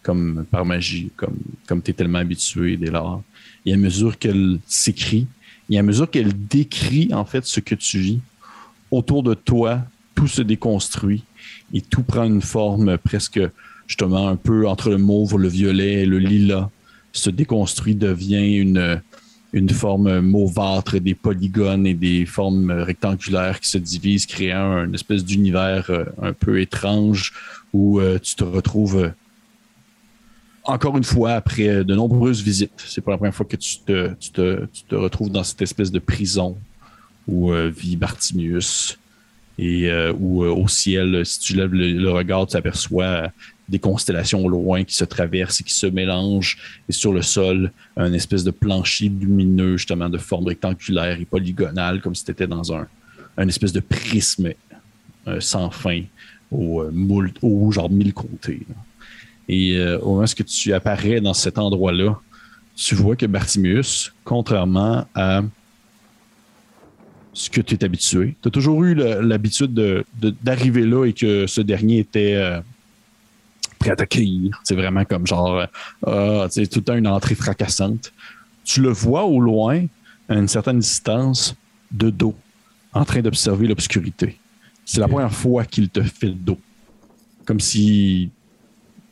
comme 0.05 0.45
par 0.51 0.65
magie, 0.65 1.09
comme, 1.15 1.37
comme 1.67 1.81
tu 1.81 1.89
es 1.89 1.93
tellement 1.95 2.19
habitué 2.19 2.77
dès 2.77 2.91
lors. 2.91 3.23
Et 3.65 3.73
à 3.73 3.77
mesure 3.77 4.19
qu'elle 4.19 4.59
s'écrit, 4.67 5.25
et 5.71 5.79
à 5.79 5.83
mesure 5.83 6.09
qu'elle 6.09 6.31
décrit 6.47 7.11
en 7.11 7.25
fait 7.25 7.43
ce 7.43 7.59
que 7.59 7.73
tu 7.73 7.97
vis, 7.97 8.19
autour 8.91 9.23
de 9.23 9.33
toi, 9.33 9.81
tout 10.13 10.27
se 10.27 10.43
déconstruit 10.43 11.23
et 11.73 11.81
tout 11.81 12.03
prend 12.03 12.23
une 12.23 12.43
forme 12.43 12.99
presque 12.99 13.41
justement 13.87 14.27
un 14.27 14.35
peu 14.35 14.67
entre 14.67 14.91
le 14.91 14.99
mauve, 14.99 15.39
le 15.39 15.47
violet 15.47 16.03
et 16.03 16.05
le 16.05 16.19
lilas, 16.19 16.69
se 17.11 17.31
déconstruit, 17.31 17.95
devient 17.95 18.57
une, 18.57 19.01
une 19.53 19.69
forme 19.69 20.19
mauvâtre, 20.19 20.99
des 20.99 21.15
polygones 21.15 21.87
et 21.87 21.95
des 21.95 22.27
formes 22.27 22.69
rectangulaires 22.69 23.59
qui 23.59 23.69
se 23.69 23.79
divisent, 23.79 24.27
créant 24.27 24.83
une 24.83 24.93
espèce 24.93 25.25
d'univers 25.25 25.89
euh, 25.89 26.05
un 26.21 26.33
peu 26.33 26.61
étrange 26.61 27.33
où 27.73 27.99
euh, 27.99 28.19
tu 28.19 28.35
te 28.35 28.43
retrouves 28.43 29.11
encore 30.65 30.97
une 30.97 31.03
fois, 31.03 31.33
après 31.33 31.83
de 31.83 31.95
nombreuses 31.95 32.41
visites, 32.41 32.83
c'est 32.87 33.01
pas 33.01 33.11
la 33.11 33.17
première 33.17 33.35
fois 33.35 33.45
que 33.45 33.55
tu 33.55 33.79
te, 33.79 34.95
retrouves 34.95 35.31
dans 35.31 35.43
cette 35.43 35.61
espèce 35.61 35.91
de 35.91 35.99
prison 35.99 36.57
où 37.27 37.51
euh, 37.51 37.69
vit 37.75 37.95
Bartimius 37.95 38.97
et 39.57 39.89
euh, 39.89 40.13
où 40.19 40.43
euh, 40.43 40.49
au 40.49 40.67
ciel, 40.67 41.25
si 41.25 41.39
tu 41.39 41.55
lèves 41.55 41.73
le, 41.73 42.11
regard, 42.11 42.45
tu 42.47 42.57
aperçois 42.57 43.05
euh, 43.05 43.27
des 43.69 43.79
constellations 43.79 44.43
au 44.43 44.49
loin 44.49 44.83
qui 44.83 44.95
se 44.95 45.05
traversent 45.05 45.61
et 45.61 45.63
qui 45.63 45.73
se 45.73 45.87
mélangent 45.87 46.57
et 46.87 46.91
sur 46.91 47.13
le 47.13 47.21
sol, 47.21 47.71
un 47.97 48.13
espèce 48.13 48.43
de 48.43 48.51
plancher 48.51 49.09
lumineux 49.09 49.77
justement 49.77 50.09
de 50.09 50.17
forme 50.17 50.47
rectangulaire 50.47 51.19
et 51.19 51.25
polygonale 51.25 52.01
comme 52.01 52.15
si 52.15 52.25
tu 52.25 52.31
étais 52.31 52.47
dans 52.47 52.73
un, 52.73 52.87
espèce 53.47 53.73
de 53.73 53.79
prisme 53.79 54.49
euh, 55.27 55.39
sans 55.39 55.69
fin 55.71 56.01
au, 56.51 56.81
euh, 56.81 56.91
moult- 56.91 57.37
au 57.41 57.71
genre 57.71 57.89
mille 57.89 58.13
côtés. 58.13 58.61
Et 59.47 59.77
euh, 59.77 59.99
au 59.99 60.15
moment 60.15 60.23
où 60.23 60.43
tu 60.43 60.73
apparais 60.73 61.21
dans 61.21 61.33
cet 61.33 61.57
endroit-là, 61.57 62.19
tu 62.75 62.95
vois 62.95 63.15
que 63.15 63.25
Bartimius, 63.25 64.11
contrairement 64.23 65.07
à 65.13 65.43
ce 67.33 67.49
que 67.49 67.61
tu 67.61 67.75
es 67.75 67.83
habitué, 67.83 68.35
tu 68.41 68.47
as 68.47 68.51
toujours 68.51 68.83
eu 68.83 68.95
l'habitude 68.95 69.73
de- 69.73 70.05
de- 70.21 70.33
d'arriver 70.41 70.85
là 70.85 71.05
et 71.05 71.13
que 71.13 71.47
ce 71.47 71.61
dernier 71.61 71.99
était 71.99 72.33
euh, 72.35 72.59
prêt 73.77 73.91
à 73.91 73.95
t'accueillir. 73.95 74.59
C'est 74.63 74.75
vraiment 74.75 75.03
comme 75.05 75.27
genre, 75.27 75.65
euh, 76.07 76.45
ah, 76.45 76.47
tout 76.49 76.61
le 76.79 76.81
temps 76.81 76.95
une 76.95 77.07
entrée 77.07 77.35
fracassante. 77.35 78.13
Tu 78.63 78.81
le 78.81 78.89
vois 78.89 79.25
au 79.25 79.39
loin, 79.39 79.85
à 80.27 80.35
une 80.35 80.47
certaine 80.47 80.79
distance, 80.79 81.55
de 81.91 82.09
dos, 82.09 82.35
en 82.93 83.05
train 83.05 83.21
d'observer 83.21 83.67
l'obscurité. 83.67 84.39
C'est 84.85 84.99
la 84.99 85.07
première 85.07 85.31
fois 85.31 85.65
qu'il 85.65 85.89
te 85.89 86.01
fait 86.01 86.27
le 86.27 86.33
dos. 86.33 86.59
Comme 87.45 87.59
si 87.59 88.29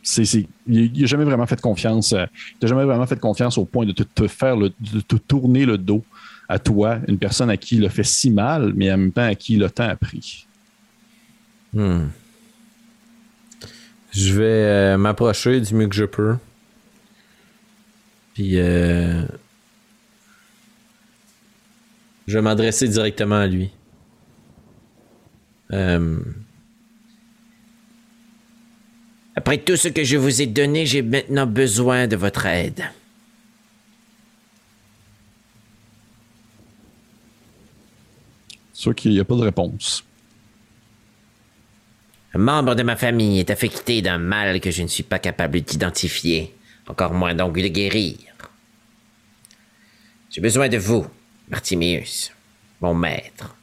c'est, 0.04 0.46
il 0.68 1.02
n'a 1.02 1.06
jamais 1.08 1.24
vraiment 1.24 1.48
fait 1.48 1.60
confiance. 1.60 2.14
euh, 2.14 2.26
il 2.62 2.68
jamais 2.68 2.84
vraiment 2.84 3.08
fait 3.08 3.20
confiance 3.20 3.58
au 3.58 3.66
point 3.66 3.86
de 3.86 3.94
te, 3.94 4.28
faire 4.28 4.56
le, 4.56 4.72
de 4.80 5.00
te 5.00 5.16
tourner 5.16 5.66
le 5.66 5.78
dos 5.78 6.04
à 6.50 6.60
toi, 6.60 7.00
une 7.08 7.18
personne 7.18 7.50
à 7.50 7.58
qui 7.58 7.78
il 7.78 7.86
a 7.86 7.90
fait 7.90 8.04
si 8.04 8.30
mal, 8.30 8.74
mais 8.76 8.92
en 8.92 8.98
même 8.98 9.12
temps 9.12 9.24
à 9.24 9.34
qui 9.36 9.56
il 9.56 9.64
a 9.64 9.70
tant 9.70 9.88
appris. 9.88 10.46
Hmm. 11.74 12.08
Je 14.12 14.34
vais 14.34 14.44
euh, 14.44 14.98
m'approcher 14.98 15.60
du 15.60 15.74
mieux 15.74 15.88
que 15.88 15.96
je 15.96 16.06
peux. 16.06 16.36
Puis 18.34 18.60
euh, 18.60 19.24
je 22.28 22.38
vais 22.38 22.42
m'adresser 22.42 22.88
directement 22.88 23.38
à 23.38 23.48
lui. 23.48 23.72
Euh, 25.72 26.20
Après 29.44 29.58
tout 29.58 29.76
ce 29.76 29.90
que 29.90 30.06
je 30.06 30.16
vous 30.16 30.42
ai 30.42 30.46
donné, 30.46 30.86
j'ai 30.86 31.02
maintenant 31.02 31.46
besoin 31.46 32.08
de 32.08 32.16
votre 32.16 32.46
aide. 32.46 32.82
Soit 38.72 38.94
qu'il 38.94 39.12
n'y 39.12 39.20
a 39.20 39.26
pas 39.26 39.36
de 39.36 39.42
réponse. 39.42 40.06
Un 42.34 42.40
membre 42.40 42.74
de 42.74 42.84
ma 42.84 42.96
famille 42.96 43.42
est 43.42 43.50
affecté 43.50 44.02
d'un 44.02 44.18
mal 44.18 44.62
que 44.62 44.72
je 44.72 44.82
ne 44.82 44.88
suis 44.88 45.04
pas 45.04 45.20
capable 45.20 45.60
d'identifier, 45.60 46.56
encore 46.88 47.14
moins 47.14 47.36
donc 47.36 47.58
de 47.58 47.68
guérir. 47.68 48.20
J'ai 50.30 50.40
besoin 50.40 50.70
de 50.70 50.78
vous, 50.78 51.06
Martimius, 51.50 52.32
mon 52.80 52.94
maître. 52.94 53.58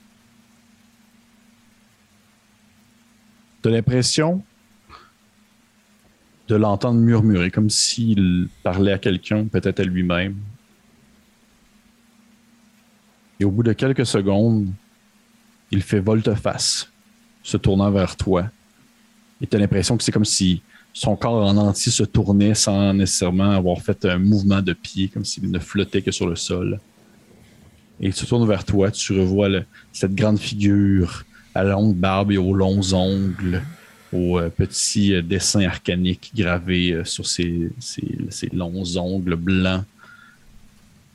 Tu 3.62 3.70
as 3.70 3.72
l'impression 3.72 4.44
de 6.50 6.56
l'entendre 6.56 6.98
murmurer, 6.98 7.52
comme 7.52 7.70
s'il 7.70 8.48
parlait 8.64 8.92
à 8.92 8.98
quelqu'un, 8.98 9.46
peut-être 9.46 9.78
à 9.78 9.84
lui-même. 9.84 10.34
Et 13.38 13.44
au 13.44 13.52
bout 13.52 13.62
de 13.62 13.72
quelques 13.72 14.04
secondes, 14.04 14.66
il 15.70 15.80
fait 15.80 16.00
volte-face, 16.00 16.90
se 17.44 17.56
tournant 17.56 17.92
vers 17.92 18.16
toi. 18.16 18.50
Et 19.40 19.46
tu 19.46 19.56
as 19.56 19.60
l'impression 19.60 19.96
que 19.96 20.02
c'est 20.02 20.10
comme 20.10 20.24
si 20.24 20.60
son 20.92 21.14
corps 21.14 21.46
en 21.46 21.56
entier 21.56 21.92
se 21.92 22.02
tournait 22.02 22.56
sans 22.56 22.92
nécessairement 22.94 23.52
avoir 23.52 23.80
fait 23.80 24.04
un 24.04 24.18
mouvement 24.18 24.60
de 24.60 24.72
pied, 24.72 25.06
comme 25.06 25.24
s'il 25.24 25.48
ne 25.52 25.58
flottait 25.60 26.02
que 26.02 26.10
sur 26.10 26.28
le 26.28 26.34
sol. 26.34 26.80
Et 28.00 28.08
il 28.08 28.12
se 28.12 28.26
tourne 28.26 28.46
vers 28.48 28.64
toi, 28.64 28.90
tu 28.90 29.12
revois 29.12 29.48
cette 29.92 30.16
grande 30.16 30.40
figure 30.40 31.24
à 31.54 31.62
longue 31.62 31.94
barbe 31.94 32.32
et 32.32 32.38
aux 32.38 32.54
longs 32.54 32.92
ongles, 32.92 33.62
aux 34.12 34.38
euh, 34.38 34.48
petits 34.50 35.14
euh, 35.14 35.22
dessins 35.22 35.64
arcaniques 35.64 36.32
gravés 36.34 36.92
euh, 36.92 37.04
sur 37.04 37.26
ses, 37.26 37.70
longs 38.52 38.96
ongles 38.96 39.36
blancs, 39.36 39.84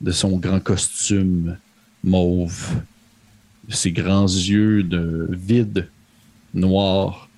de 0.01 0.11
son 0.11 0.37
grand 0.37 0.59
costume 0.59 1.57
mauve, 2.03 2.81
de 3.67 3.73
ses 3.73 3.91
grands 3.91 4.25
yeux 4.25 4.83
de 4.83 5.27
vide, 5.31 5.89
noirs, 6.53 7.29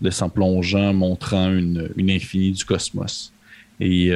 laissant 0.00 0.28
plongeant, 0.28 0.92
montrant 0.92 1.52
une, 1.52 1.90
infinie 1.98 2.52
du 2.52 2.64
cosmos. 2.64 3.32
Et 3.80 4.12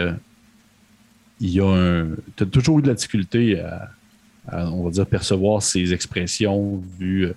il 1.41 1.51
y 1.51 1.61
a 1.61 1.67
un. 1.67 2.09
Tu 2.37 2.45
as 2.45 2.47
toujours 2.47 2.79
eu 2.79 2.83
de 2.83 2.89
la 2.89 2.95
difficulté 2.95 3.61
à, 3.61 3.91
on 4.71 4.85
va 4.85 4.91
dire, 4.91 5.07
percevoir 5.07 5.63
ses 5.63 5.93
expressions 5.93 6.83
vu 6.99 7.29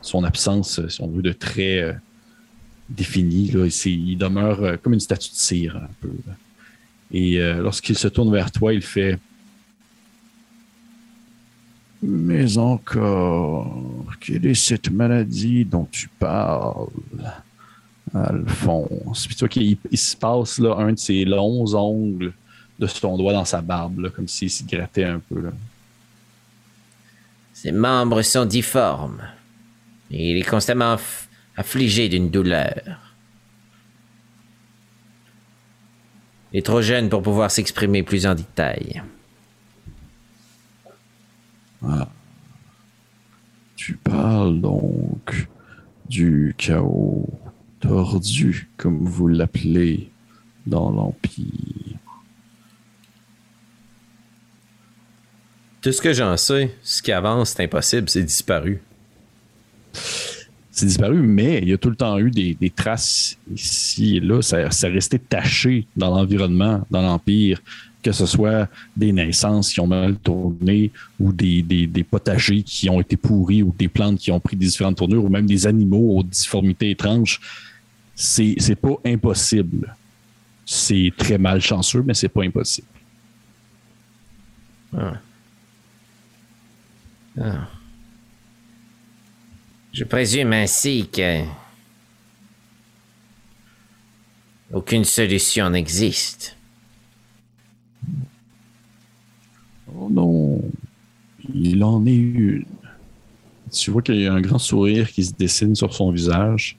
son 0.00 0.22
absence, 0.22 0.86
si 0.88 1.00
on 1.00 1.08
veut, 1.08 1.22
de 1.22 1.32
traits 1.32 1.96
définis. 2.88 3.50
Là. 3.52 3.66
Il 3.84 4.18
demeure 4.18 4.62
euh, 4.62 4.76
comme 4.76 4.94
une 4.94 5.00
statue 5.00 5.30
de 5.30 5.36
cire, 5.36 5.76
un 5.76 5.90
peu. 6.00 6.10
là. 6.26 6.32
Et 7.12 7.38
euh, 7.38 7.62
lorsqu'il 7.62 7.96
se 7.96 8.08
tourne 8.08 8.32
vers 8.32 8.50
toi, 8.50 8.74
il 8.74 8.82
fait 8.82 9.18
Mais 12.02 12.58
encore, 12.58 14.14
quelle 14.20 14.46
est 14.46 14.54
cette 14.54 14.90
maladie 14.90 15.64
dont 15.64 15.88
tu 15.90 16.08
parles, 16.18 16.88
Alphonse? 18.12 19.26
Puis 19.26 19.36
tu 19.36 19.40
vois 19.40 19.48
qu'il 19.48 19.76
il 19.90 19.98
se 19.98 20.16
passe 20.16 20.58
là, 20.58 20.76
un 20.78 20.92
de 20.92 20.98
ses 20.98 21.24
longs 21.24 21.74
ongles 21.74 22.32
de 22.78 22.86
son 22.86 23.16
doigt 23.16 23.32
dans 23.32 23.44
sa 23.44 23.62
barbe, 23.62 24.00
là, 24.00 24.10
comme 24.10 24.28
s'il 24.28 24.50
s'y 24.50 24.64
grattait 24.64 25.04
un 25.04 25.20
peu. 25.20 25.40
Là. 25.40 25.50
Ses 27.54 27.72
membres 27.72 28.20
sont 28.22 28.44
difformes. 28.44 29.22
Et 30.10 30.32
il 30.32 30.36
est 30.36 30.48
constamment 30.48 30.96
affligé 31.56 32.08
d'une 32.08 32.30
douleur. 32.30 33.14
Il 36.52 36.58
est 36.58 36.62
trop 36.62 36.82
jeune 36.82 37.08
pour 37.08 37.22
pouvoir 37.22 37.50
s'exprimer 37.50 38.02
plus 38.02 38.26
en 38.26 38.34
détail. 38.34 39.02
Tu 43.76 43.96
parles 43.96 44.60
donc 44.60 45.48
du 46.08 46.54
chaos 46.56 47.28
tordu, 47.80 48.68
comme 48.76 49.04
vous 49.04 49.28
l'appelez 49.28 50.10
dans 50.66 50.90
l'Empire. 50.90 51.98
Tout 55.82 55.92
ce 55.92 56.02
que 56.02 56.12
j'en 56.12 56.36
sais, 56.36 56.74
ce 56.82 57.00
qui 57.00 57.12
avance, 57.12 57.50
c'est 57.50 57.62
impossible, 57.64 58.08
c'est 58.08 58.24
disparu. 58.24 58.82
C'est 60.76 60.84
disparu, 60.84 61.22
mais 61.22 61.60
il 61.62 61.70
y 61.70 61.72
a 61.72 61.78
tout 61.78 61.88
le 61.88 61.96
temps 61.96 62.18
eu 62.18 62.30
des, 62.30 62.68
traces 62.68 63.38
ici 63.50 64.18
et 64.18 64.20
là. 64.20 64.42
Ça, 64.42 64.70
ça 64.70 64.88
restait 64.88 65.18
taché 65.18 65.86
dans 65.96 66.14
l'environnement, 66.14 66.86
dans 66.90 67.00
l'Empire, 67.00 67.62
que 68.02 68.12
ce 68.12 68.26
soit 68.26 68.68
des 68.94 69.10
naissances 69.10 69.72
qui 69.72 69.80
ont 69.80 69.86
mal 69.86 70.16
tourné 70.16 70.90
ou 71.18 71.32
des, 71.32 71.88
potagers 72.10 72.62
qui 72.62 72.90
ont 72.90 73.00
été 73.00 73.16
pourris 73.16 73.62
ou 73.62 73.74
des 73.78 73.88
plantes 73.88 74.18
qui 74.18 74.30
ont 74.30 74.38
pris 74.38 74.54
des 74.54 74.66
différentes 74.66 74.98
tournures 74.98 75.24
ou 75.24 75.30
même 75.30 75.46
des 75.46 75.66
animaux 75.66 76.18
aux 76.18 76.22
difformités 76.22 76.90
étranges. 76.90 77.40
C'est 78.14 78.56
c'est 78.58 78.76
pas 78.76 78.96
impossible. 79.06 79.96
C'est 80.66 81.10
très 81.16 81.38
malchanceux, 81.38 82.02
mais 82.06 82.12
c'est 82.12 82.28
pas 82.28 82.44
impossible. 82.44 82.88
Je 89.96 90.04
présume 90.04 90.52
ainsi 90.52 91.08
que. 91.10 91.42
Aucune 94.70 95.04
solution 95.04 95.70
n'existe. 95.70 96.54
Oh 99.94 100.10
non, 100.10 100.60
il 101.54 101.82
en 101.82 102.04
est 102.04 102.14
une. 102.14 102.66
Tu 103.72 103.90
vois 103.90 104.02
qu'il 104.02 104.20
y 104.20 104.26
a 104.26 104.34
un 104.34 104.42
grand 104.42 104.58
sourire 104.58 105.10
qui 105.10 105.24
se 105.24 105.32
dessine 105.32 105.74
sur 105.74 105.94
son 105.94 106.10
visage. 106.10 106.76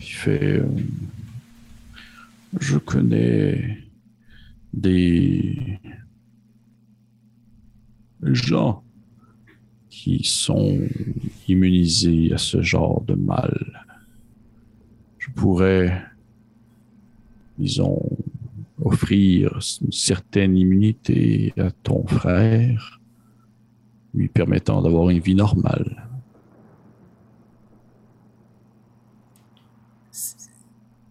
Il 0.00 0.06
fait 0.06 0.60
euh, 0.60 0.66
Je 2.58 2.78
connais 2.78 3.84
des 4.72 5.78
gens 8.22 8.82
qui 9.90 10.22
sont 10.24 10.78
immunisés 11.48 12.32
à 12.32 12.38
ce 12.38 12.62
genre 12.62 13.02
de 13.02 13.14
mal. 13.14 13.84
Je 15.18 15.28
pourrais, 15.30 16.02
disons, 17.58 18.00
offrir 18.82 19.58
une 19.82 19.92
certaine 19.92 20.56
immunité 20.56 21.52
à 21.58 21.70
ton 21.70 22.06
frère, 22.06 23.00
lui 24.14 24.28
permettant 24.28 24.80
d'avoir 24.80 25.10
une 25.10 25.18
vie 25.18 25.34
normale. 25.34 26.08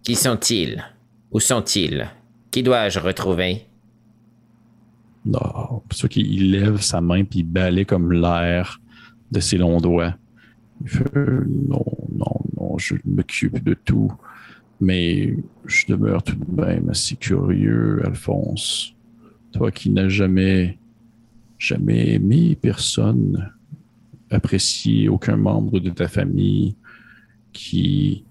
Qui 0.03 0.15
sont-ils? 0.15 0.83
Où 1.31 1.39
sont-ils? 1.39 2.09
Qui 2.49 2.63
dois-je 2.63 2.99
retrouver? 2.99 3.68
C'est 5.91 5.97
sûr 5.97 6.09
qu'il 6.09 6.51
lève 6.51 6.81
sa 6.81 7.01
main 7.01 7.23
puis 7.23 7.39
il 7.39 7.85
comme 7.85 8.11
l'air 8.11 8.81
de 9.31 9.39
ses 9.39 9.57
longs 9.57 9.79
doigts. 9.79 10.15
Il 10.81 10.89
fait 10.89 11.13
non, 11.13 11.85
non, 12.11 12.41
non, 12.57 12.77
je 12.77 12.95
m'occupe 13.05 13.63
de 13.63 13.73
tout. 13.73 14.11
Mais 14.81 15.35
je 15.65 15.85
demeure 15.87 16.23
tout 16.23 16.35
de 16.35 16.61
même 16.61 16.89
assez 16.89 17.15
curieux, 17.15 18.01
Alphonse. 18.05 18.95
Toi 19.51 19.71
qui 19.71 19.89
n'as 19.89 20.07
jamais, 20.07 20.77
jamais 21.57 22.13
aimé 22.13 22.57
personne, 22.59 23.51
apprécié 24.31 25.09
aucun 25.09 25.35
membre 25.35 25.79
de 25.79 25.89
ta 25.89 26.07
famille, 26.07 26.75
qui 27.51 28.23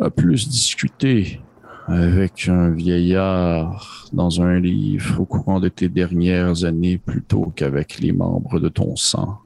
a 0.00 0.08
plus 0.08 0.48
discuté 0.48 1.40
avec 1.88 2.48
un 2.48 2.68
vieillard 2.68 4.06
dans 4.12 4.42
un 4.42 4.60
livre 4.60 5.22
au 5.22 5.24
courant 5.24 5.58
de 5.58 5.70
tes 5.70 5.88
dernières 5.88 6.64
années 6.64 6.98
plutôt 6.98 7.50
qu'avec 7.56 7.98
les 8.00 8.12
membres 8.12 8.60
de 8.60 8.68
ton 8.68 8.94
sang. 8.94 9.38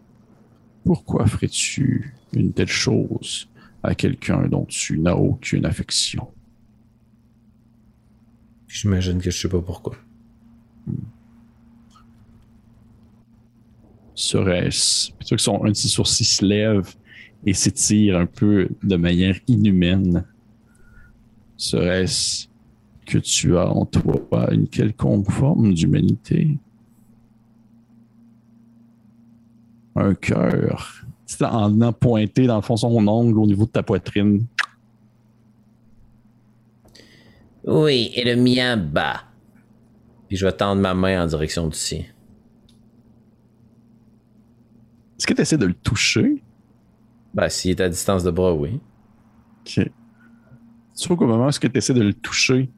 Pourquoi 0.84 1.24
ferais-tu 1.26 2.14
une 2.32 2.52
telle 2.52 2.66
chose 2.66 3.48
à 3.84 3.94
quelqu'un 3.94 4.48
dont 4.48 4.64
tu 4.64 4.98
n'as 4.98 5.14
aucune 5.14 5.64
affection? 5.64 6.26
J'imagine 8.66 9.18
que 9.18 9.30
je 9.30 9.38
sais 9.38 9.48
pas 9.48 9.60
pourquoi. 9.60 9.94
Serait-ce... 14.16 15.12
Que 15.30 15.36
son, 15.36 15.64
un 15.64 15.68
de 15.68 15.74
ses 15.74 15.88
sourcils 15.88 16.24
se 16.24 16.44
lève 16.44 16.92
et 17.46 17.54
s'étire 17.54 18.18
un 18.18 18.26
peu 18.26 18.68
de 18.82 18.96
manière 18.96 19.38
inhumaine. 19.46 20.24
Serait-ce 21.62 22.48
que 23.06 23.18
tu 23.18 23.56
as 23.56 23.70
en 23.70 23.86
toi 23.86 24.52
une 24.52 24.66
quelconque 24.66 25.30
forme 25.30 25.72
d'humanité? 25.72 26.58
Un 29.94 30.12
cœur. 30.14 31.06
C'est 31.24 31.44
en 31.44 31.70
venant 31.70 31.92
pointer 31.92 32.48
dans 32.48 32.56
le 32.56 32.62
fond 32.62 32.76
son 32.76 33.06
ongle 33.06 33.38
au 33.38 33.46
niveau 33.46 33.64
de 33.64 33.70
ta 33.70 33.84
poitrine. 33.84 34.44
Oui, 37.64 38.10
et 38.16 38.24
le 38.24 38.34
mien 38.34 38.76
bat. 38.76 39.22
Puis 40.26 40.36
je 40.36 40.44
vais 40.44 40.52
tendre 40.52 40.82
ma 40.82 40.94
main 40.94 41.22
en 41.22 41.28
direction 41.28 41.68
du 41.68 41.76
sien. 41.76 42.02
Est-ce 45.16 45.28
que 45.28 45.34
tu 45.34 45.42
essaies 45.42 45.58
de 45.58 45.66
le 45.66 45.74
toucher? 45.74 46.42
Ben, 47.32 47.48
s'il 47.48 47.70
est 47.70 47.80
à 47.80 47.88
distance 47.88 48.24
de 48.24 48.32
bras, 48.32 48.52
oui. 48.52 48.80
Ok. 49.60 49.88
Tu 50.96 51.08
vois 51.08 51.16
qu'au 51.16 51.26
moment 51.26 51.46
où 51.46 51.50
tu 51.50 51.70
essaies 51.74 51.94
de 51.94 52.02
le 52.02 52.14
toucher, 52.14 52.68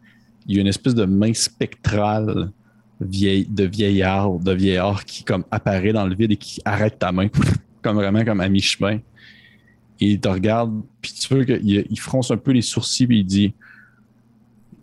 il 0.46 0.57
y 0.57 0.59
a 0.59 0.61
une 0.61 0.68
espèce 0.68 0.94
de 0.94 1.05
main 1.05 1.33
spectrale 1.35 2.53
vieille, 3.00 3.46
de 3.46 3.64
vieillard, 3.64 4.38
de 4.38 4.53
vieillard 4.53 5.05
qui 5.05 5.24
comme 5.24 5.44
apparaît 5.50 5.92
dans 5.92 6.07
le 6.07 6.14
vide 6.14 6.33
et 6.33 6.37
qui 6.37 6.61
arrête 6.64 6.98
ta 6.98 7.12
main, 7.12 7.29
comme 7.83 7.96
vraiment 7.96 8.24
comme 8.24 8.40
à 8.40 8.48
mi-chemin. 8.48 8.98
Et 10.00 10.12
il 10.12 10.20
te 10.20 10.29
regarde, 10.29 10.83
puis 11.00 11.12
tu 11.12 11.35
vois 11.35 11.44
qu'il 11.44 11.87
il 11.88 12.00
fronce 12.00 12.31
un 12.31 12.37
peu 12.37 12.53
les 12.53 12.62
sourcils, 12.62 13.07
puis 13.07 13.20
il 13.20 13.24
dit 13.24 13.55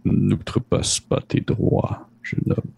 N'outrepasse 0.04 1.00
pas 1.00 1.22
tes 1.28 1.42
droits, 1.42 2.10
jeune 2.24 2.52
homme. 2.52 2.72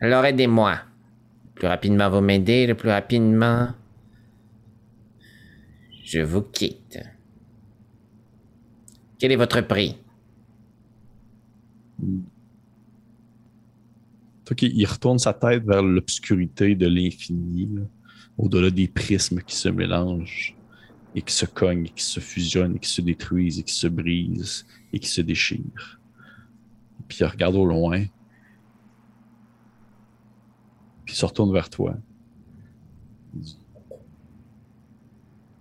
Alors 0.00 0.24
aidez-moi. 0.24 0.72
Le 0.72 1.60
plus 1.60 1.68
rapidement 1.68 2.10
vous 2.10 2.20
m'aidez, 2.20 2.66
le 2.66 2.74
plus 2.74 2.88
rapidement. 2.88 3.68
Je 6.02 6.20
vous 6.20 6.42
quitte. 6.42 6.98
Quel 9.20 9.30
est 9.32 9.36
votre 9.36 9.60
prix? 9.60 9.96
Il 14.62 14.86
retourne 14.86 15.18
sa 15.18 15.34
tête 15.34 15.62
vers 15.64 15.82
l'obscurité 15.82 16.74
de 16.74 16.88
l'infini, 16.88 17.68
là, 17.72 17.82
au-delà 18.38 18.70
des 18.70 18.88
prismes 18.88 19.42
qui 19.42 19.54
se 19.54 19.68
mélangent 19.68 20.56
et 21.14 21.22
qui 21.22 21.34
se 21.34 21.44
cognent, 21.44 21.86
et 21.86 21.90
qui 21.90 22.02
se 22.02 22.18
fusionnent, 22.18 22.76
et 22.76 22.78
qui 22.78 22.88
se 22.88 23.02
détruisent, 23.02 23.58
et 23.58 23.62
qui 23.62 23.74
se 23.74 23.86
brisent, 23.86 24.66
et 24.92 24.98
qui 24.98 25.08
se 25.08 25.20
déchirent. 25.20 26.00
Puis 27.06 27.18
il 27.20 27.26
regarde 27.26 27.56
au 27.56 27.66
loin, 27.66 28.04
puis 31.04 31.14
il 31.14 31.16
se 31.16 31.26
retourne 31.26 31.52
vers 31.52 31.68
toi. 31.68 31.96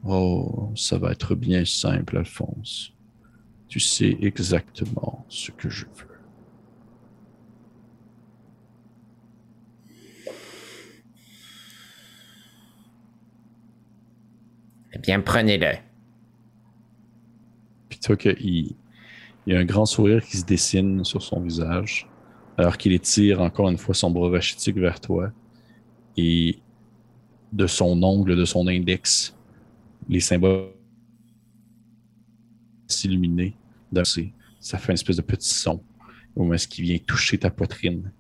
Oh, 0.04 0.72
ça 0.76 0.98
va 0.98 1.12
être 1.12 1.36
bien 1.36 1.66
simple, 1.66 2.18
Alphonse. 2.18 2.94
Tu 3.70 3.80
sais 3.80 4.18
exactement 4.20 5.26
ce 5.30 5.52
que 5.52 5.70
je 5.70 5.86
veux. 5.86 6.08
Eh 14.92 14.98
bien, 14.98 15.22
prenez-le. 15.22 15.78
Puis 17.90 18.00
tu 18.00 18.08
vois 18.08 18.18
qu'il 18.18 18.76
il 19.46 19.54
y 19.54 19.56
a 19.56 19.60
un 19.60 19.66
grand 19.66 19.86
sourire 19.86 20.24
qui 20.26 20.38
se 20.38 20.46
dessine 20.46 21.06
sur 21.06 21.22
son 21.22 21.40
visage, 21.40 22.08
alors 22.58 22.78
qu'il 22.78 22.92
étire 22.92 23.40
encore 23.42 23.70
une 23.70 23.78
fois 23.78 23.94
son 23.94 24.10
bras 24.10 24.30
rachitique 24.32 24.78
vers 24.78 25.00
toi. 25.00 25.32
Et 26.18 26.60
de 27.54 27.68
son 27.68 28.02
ongle, 28.04 28.36
de 28.36 28.46
son 28.46 28.68
index, 28.68 29.36
les 30.08 30.20
symboles 30.20 30.74
s'illuminent. 32.88 33.59
Ça 34.60 34.78
fait 34.78 34.92
une 34.92 34.96
espèce 34.96 35.18
de 35.18 35.22
petit 35.22 35.54
son 35.54 35.84
où 36.36 36.54
il 36.54 36.84
vient 36.84 36.98
toucher 37.00 37.38
ta 37.38 37.50
poitrine. 37.50 38.12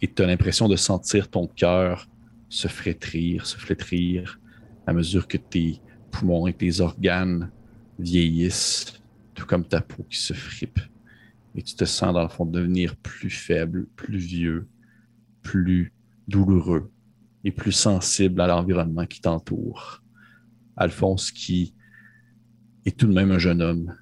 Et 0.00 0.12
tu 0.12 0.22
as 0.22 0.26
l'impression 0.26 0.68
de 0.68 0.76
sentir 0.76 1.28
ton 1.28 1.46
cœur 1.46 2.08
se 2.48 2.68
flétrir, 2.68 3.46
se 3.46 3.58
flétrir 3.58 4.40
à 4.86 4.92
mesure 4.92 5.28
que 5.28 5.36
tes 5.36 5.80
poumons 6.10 6.46
et 6.46 6.54
tes 6.54 6.80
organes 6.80 7.50
vieillissent, 7.98 9.02
tout 9.34 9.44
comme 9.44 9.66
ta 9.66 9.80
peau 9.80 10.04
qui 10.08 10.18
se 10.18 10.32
fripe. 10.32 10.80
Et 11.54 11.62
tu 11.62 11.74
te 11.74 11.84
sens 11.84 12.14
dans 12.14 12.22
le 12.22 12.28
fond 12.28 12.46
devenir 12.46 12.96
plus 12.96 13.30
faible, 13.30 13.86
plus 13.96 14.18
vieux, 14.18 14.68
plus 15.42 15.92
douloureux 16.26 16.90
et 17.44 17.50
plus 17.50 17.72
sensible 17.72 18.40
à 18.40 18.46
l'environnement 18.46 19.06
qui 19.06 19.20
t'entoure. 19.20 20.02
Alphonse 20.76 21.30
qui 21.30 21.74
est 22.86 22.96
tout 22.96 23.06
de 23.06 23.12
même 23.12 23.32
un 23.32 23.38
jeune 23.38 23.60
homme, 23.60 23.94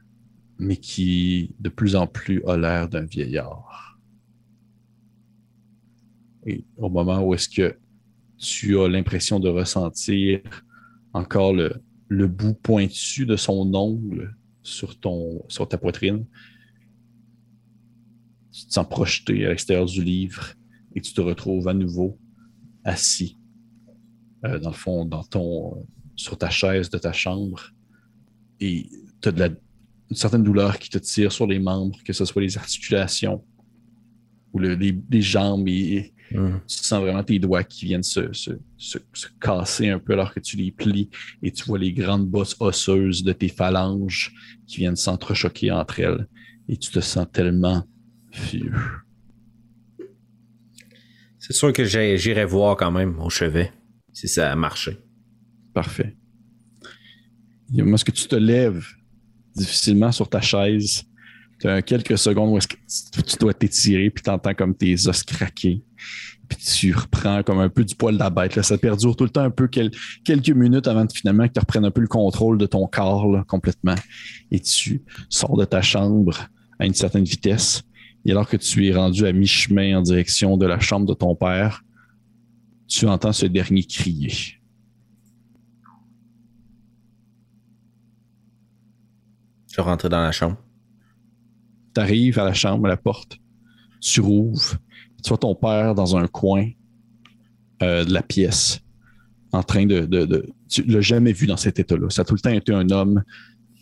mais 0.59 0.77
qui 0.77 1.55
de 1.61 1.69
plus 1.69 1.97
en 1.97 2.07
plus 2.07 2.43
a 2.47 2.57
l'air 2.57 2.89
d'un 2.89 3.05
vieillard. 3.05 3.99
Et 6.47 6.65
au 6.77 6.89
moment 6.89 7.23
où 7.23 7.35
est-ce 7.35 7.49
que 7.49 7.77
tu 8.39 8.79
as 8.79 8.89
l'impression 8.89 9.41
de 9.41 9.49
ressentir 9.49 10.41
encore 11.13 11.53
le, 11.55 11.73
le 12.09 12.29
bout 12.29 12.55
pointu 12.55 13.27
de 13.27 13.37
son 13.37 13.75
ongle 13.75 14.37
sur, 14.63 14.99
ton, 14.99 15.45
sur 15.49 15.69
ta 15.69 15.79
poitrine, 15.79 16.27
tu 18.53 18.67
te 18.67 18.73
sens 18.73 18.89
projeté 18.89 19.45
à 19.45 19.51
l'extérieur 19.51 19.87
du 19.87 20.03
livre 20.03 20.55
et 20.95 21.01
tu 21.01 21.13
te 21.13 21.21
retrouves 21.21 21.69
à 21.69 21.75
nouveau 21.75 22.19
assis, 22.85 23.39
euh, 24.45 24.59
dans 24.59 24.71
le 24.71 24.77
fond, 24.77 25.05
dans 25.05 25.25
ton, 25.25 25.87
sur 26.15 26.39
ta 26.39 26.49
chaise 26.49 26.89
de 26.89 26.99
ta 26.99 27.13
chambre. 27.13 27.73
Et 28.61 28.89
tu 29.21 29.29
as 29.29 29.33
de 29.33 29.41
la, 29.41 29.51
une 30.11 30.17
certaine 30.17 30.43
douleur 30.43 30.79
qui 30.79 30.89
te 30.89 30.99
tire 30.99 31.33
sur 31.33 31.47
les 31.47 31.59
membres, 31.59 31.99
que 32.05 32.13
ce 32.13 32.25
soit 32.25 32.43
les 32.43 32.57
articulations 32.57 33.45
ou 34.53 34.59
le- 34.59 34.75
les, 34.75 34.97
les 35.11 35.23
jambes. 35.23 35.69
Et, 35.69 36.13
Mhm. 36.33 36.61
tu 36.67 36.77
sens 36.79 37.01
vraiment 37.03 37.23
tes 37.23 37.39
doigts 37.39 37.63
qui 37.63 37.85
viennent 37.85 38.03
se, 38.03 38.33
se- 38.33 38.59
se- 38.77 38.99
se 39.13 39.29
casser 39.41 39.91
un 39.91 40.01
peu 40.01 40.13
alors 40.15 40.35
que 40.35 40.41
tu 40.41 40.57
les 40.57 40.73
plies 40.73 41.09
et 41.41 41.53
tu 41.53 41.63
vois 41.65 41.79
les 41.79 41.93
grandes 41.93 42.27
bosses 42.27 42.57
osseuses 42.59 43.23
de 43.23 43.33
tes 43.33 43.47
phalanges 43.49 44.33
qui 44.67 44.79
viennent 44.79 44.97
s'entrechoquer 44.97 45.71
entre 45.71 46.01
elles 46.01 46.27
et 46.69 46.77
tu 46.77 46.91
te 46.91 46.99
sens 46.99 47.29
tellement 47.33 47.85
vieux. 48.33 48.73
C'est 51.39 51.53
sûr 51.53 51.73
que 51.73 51.85
j'irai 51.85 52.45
voir 52.45 52.77
quand 52.77 52.91
même 52.91 53.21
au 53.21 53.31
chevet 53.31 53.73
si 54.13 54.27
ça 54.27 54.51
a 54.51 54.57
marché. 54.57 54.99
Parfait. 55.73 56.17
Moi, 57.71 57.95
est-ce 57.95 58.05
que 58.05 58.11
tu 58.11 58.27
te 58.27 58.35
lèves? 58.37 58.85
Difficilement 59.57 60.13
sur 60.13 60.29
ta 60.29 60.41
chaise? 60.41 61.03
Tu 61.59 61.69
as 61.69 61.81
quelques 61.83 62.19
secondes 62.19 62.55
où 62.55 62.59
tu- 62.61 63.37
dois 63.39 63.55
t'étirer, 63.55 64.11
puis 64.11 64.23
tu 64.23 64.31
entends 64.31 64.55
comme 64.55 64.75
tes 64.75 65.09
os 65.09 65.23
craquer. 65.23 65.83
Puis 66.49 66.59
tu 66.59 66.95
reprends 66.95 67.43
comme 67.43 67.59
un 67.59 67.69
peu 67.69 67.83
du 67.85 67.95
poil 67.97 68.15
de 68.15 68.21
la 68.21 68.31
bête. 68.31 68.61
Ça 68.63 68.79
perdure 68.79 69.17
tout 69.17 69.25
le 69.25 69.31
temps 69.31 69.43
un 69.43 69.51
peu 69.51 69.67
quel- 69.67 69.91
quelques 70.25 70.51
minutes 70.51 70.87
avant 70.87 71.05
de, 71.05 71.13
finalement 71.13 71.49
que 71.49 71.55
tu 71.55 71.61
reprennes 71.61 71.85
un 71.87 71.91
peu 71.91 72.03
le 72.03 72.07
contrôle 72.07 72.59
de 72.59 72.67
ton 72.67 72.87
corps 72.87 73.45
complètement. 73.47 73.97
Et 74.53 74.61
tu 74.61 75.03
sors 75.29 75.57
de 75.57 75.65
ta 75.65 75.83
chambre 75.83 76.47
à 76.79 76.87
une 76.87 76.95
certaine 76.95 77.25
vitesse. 77.25 77.83
Et 78.25 78.33
alors 78.33 78.49
que 78.49 78.57
tu 78.57 78.87
es 78.87 78.95
rendu 78.95 79.27
à 79.27 79.33
mi-chemin 79.33 79.99
en 79.99 80.03
direction 80.03 80.57
de 80.57 80.67
la 80.67 80.79
chambre 80.79 81.07
de 81.07 81.15
ton 81.15 81.35
père, 81.35 81.83
tu 82.87 83.07
entends 83.07 83.33
ce 83.33 83.47
dernier 83.47 83.85
crier. 83.85 84.33
Je 89.77 89.83
vais 89.83 89.91
rentrer 89.91 90.09
dans 90.09 90.23
la 90.23 90.33
chambre. 90.33 90.57
Tu 91.95 92.01
arrives 92.01 92.39
à 92.39 92.45
la 92.45 92.55
chambre, 92.55 92.87
à 92.87 92.89
la 92.89 92.97
porte, 92.97 93.39
tu 94.01 94.23
rouvres, 94.23 94.77
tu 95.23 95.29
vois 95.29 95.37
ton 95.37 95.55
père 95.55 95.95
dans 95.95 96.17
un 96.17 96.27
coin 96.27 96.71
euh, 97.83 98.03
de 98.05 98.13
la 98.13 98.23
pièce, 98.23 98.81
en 99.53 99.63
train 99.63 99.85
de. 99.85 100.07
de, 100.07 100.47
tu 100.67 100.83
l'as 100.85 101.03
jamais 101.03 101.33
vu 101.33 101.47
dans 101.47 101.59
cet 101.59 101.79
état-là. 101.79 102.09
Ça 102.09 102.23
a 102.23 102.25
tout 102.25 102.33
le 102.35 102.41
temps 102.41 102.51
été 102.51 102.73
un 102.73 102.89
homme 102.91 103.23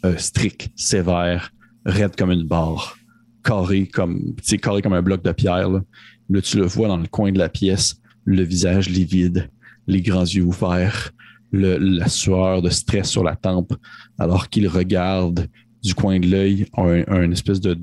euh, 0.05 0.17
strict, 0.17 0.69
sévère, 0.75 1.53
raide 1.87 2.17
comme 2.17 2.33
une 2.33 2.45
barre, 2.47 2.97
carré 3.45 3.87
comme, 3.87 4.35
carré 4.61 4.83
comme 4.83 4.95
un 4.95 5.03
bloc 5.03 5.23
de 5.23 5.31
pierre. 5.31 5.71
Là. 5.71 5.81
Là, 6.29 6.41
tu 6.41 6.57
le 6.57 6.65
vois 6.67 6.89
dans 6.89 6.97
le 6.97 7.07
coin 7.07 7.31
de 7.31 7.39
la 7.39 7.49
pièce, 7.49 8.01
le 8.25 8.43
visage 8.43 8.89
livide, 8.89 9.49
les 9.87 10.03
grands 10.03 10.23
yeux 10.25 10.43
ouverts, 10.45 11.13
le- 11.53 11.77
la 11.79 12.09
sueur 12.09 12.63
de 12.63 12.71
stress 12.71 13.09
sur 13.11 13.23
la 13.23 13.37
tempe, 13.37 13.75
alors 14.19 14.49
qu'il 14.49 14.67
regarde 14.67 15.47
du 15.85 15.95
coin 15.95 16.19
de 16.19 16.27
l'œil 16.27 16.67
un, 16.77 17.05
un 17.07 17.31
espèce 17.31 17.61
de, 17.61 17.79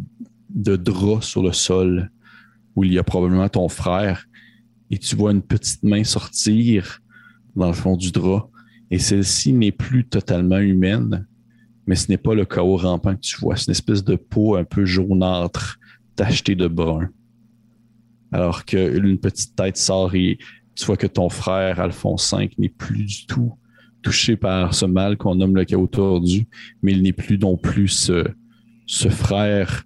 de 0.50 0.76
drap 0.76 1.22
sur 1.22 1.44
le 1.44 1.54
sol 1.54 2.12
où 2.76 2.84
il 2.84 2.92
y 2.92 2.98
a 2.98 3.04
probablement 3.04 3.48
ton 3.48 3.70
frère 3.70 4.26
et 4.90 4.98
tu 4.98 5.16
vois 5.16 5.32
une 5.32 5.42
petite 5.42 5.84
main 5.84 6.04
sortir 6.04 7.00
dans 7.56 7.68
le 7.68 7.74
fond 7.74 7.96
du 7.96 8.12
drap 8.12 8.50
et 8.90 9.00
celle-ci 9.00 9.54
n'est 9.54 9.72
plus 9.72 10.06
totalement 10.06 10.58
humaine, 10.58 11.26
mais 11.88 11.96
ce 11.96 12.10
n'est 12.10 12.18
pas 12.18 12.36
le 12.36 12.44
chaos 12.44 12.76
rampant 12.76 13.16
que 13.16 13.22
tu 13.22 13.38
vois. 13.40 13.56
C'est 13.56 13.68
une 13.68 13.72
espèce 13.72 14.04
de 14.04 14.16
peau 14.16 14.58
un 14.58 14.66
peu 14.66 14.84
jaunâtre 14.84 15.80
tachetée 16.16 16.56
de 16.56 16.68
brun. 16.68 17.10
Alors 18.34 18.66
qu'une 18.66 19.18
petite 19.18 19.56
tête 19.56 19.78
sort 19.78 20.14
et 20.16 20.38
tu 20.76 20.86
vois 20.86 20.98
que 20.98 21.08
ton 21.08 21.30
frère, 21.30 21.80
Alphonse 21.80 22.34
V, 22.34 22.50
n'est 22.58 22.70
plus 22.70 23.06
du 23.06 23.26
tout 23.28 23.54
touché 24.02 24.36
par 24.36 24.74
ce 24.74 24.86
mal 24.86 25.18
qu'on 25.18 25.36
nomme 25.36 25.56
le 25.56 25.66
chaos 25.66 25.88
tordu, 25.88 26.46
mais 26.82 26.92
il 26.92 27.02
n'est 27.02 27.14
plus 27.14 27.38
non 27.38 27.58
plus 27.58 27.88
ce, 28.88 29.10
frère, 29.10 29.84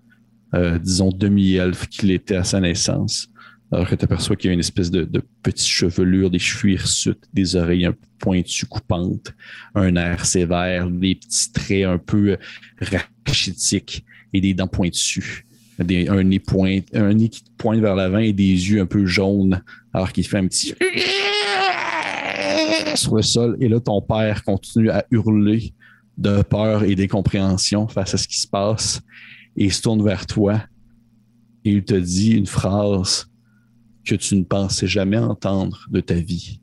euh, 0.54 0.80
disons, 0.80 1.10
demi-elfe 1.10 1.88
qu'il 1.88 2.12
était 2.12 2.36
à 2.36 2.44
sa 2.44 2.60
naissance. 2.60 3.30
Alors 3.72 3.90
que 3.90 3.96
tu 3.96 4.06
aperçois 4.06 4.36
qu'il 4.36 4.50
y 4.50 4.52
a 4.52 4.54
une 4.54 4.60
espèce 4.60 4.92
de, 4.92 5.04
de 5.04 5.22
petite 5.42 5.68
chevelure, 5.68 6.30
des 6.30 6.40
cheveux 6.40 6.74
hirsutes, 6.74 7.24
des 7.34 7.56
oreilles 7.56 7.86
un 7.86 7.92
peu 7.92 8.08
pointues, 8.20 8.66
coupantes, 8.66 9.34
un 9.74 9.96
air 9.96 10.26
sévère, 10.26 10.90
des 10.90 11.16
petits 11.16 11.52
traits 11.52 11.86
un 11.86 11.98
peu 11.98 12.32
euh, 12.32 12.98
rachitiques 13.26 14.06
et 14.34 14.42
des 14.42 14.54
dents 14.54 14.68
pointues. 14.68 15.46
Un, 15.80 16.24
nez 16.24 16.40
point, 16.40 16.80
un 16.94 17.14
nez 17.14 17.28
qui 17.28 17.44
pointe 17.58 17.82
vers 17.82 17.96
l'avant 17.96 18.20
et 18.20 18.32
des 18.32 18.44
yeux 18.44 18.80
un 18.80 18.86
peu 18.86 19.06
jaunes, 19.06 19.62
alors 19.94 20.14
qu'il 20.14 20.26
fait 20.26 20.38
un 20.38 20.48
petit 20.48 20.74
sur 22.96 23.16
le 23.16 23.22
sol. 23.22 23.58
Et 23.60 23.68
là, 23.68 23.80
ton 23.80 24.02
père 24.02 24.44
continue 24.44 24.90
à 24.90 25.06
hurler 25.12 25.74
de 26.18 26.42
peur 26.42 26.84
et 26.84 26.96
d'incompréhension 26.96 27.88
face 27.88 28.14
à 28.14 28.18
ce 28.18 28.28
qui 28.28 28.40
se 28.40 28.48
passe 28.48 29.02
et 29.56 29.66
il 29.66 29.74
se 29.74 29.82
tourne 29.82 30.04
vers 30.04 30.26
toi 30.26 30.62
et 31.64 31.72
il 31.72 31.84
te 31.84 31.96
dit 31.96 32.32
une 32.32 32.46
phrase 32.46 33.28
que 34.06 34.16
tu 34.16 34.36
ne 34.36 34.44
pensais 34.44 34.88
jamais 34.88 35.18
entendre 35.18 35.88
de 35.90 36.00
ta 36.00 36.14
vie. 36.14 36.62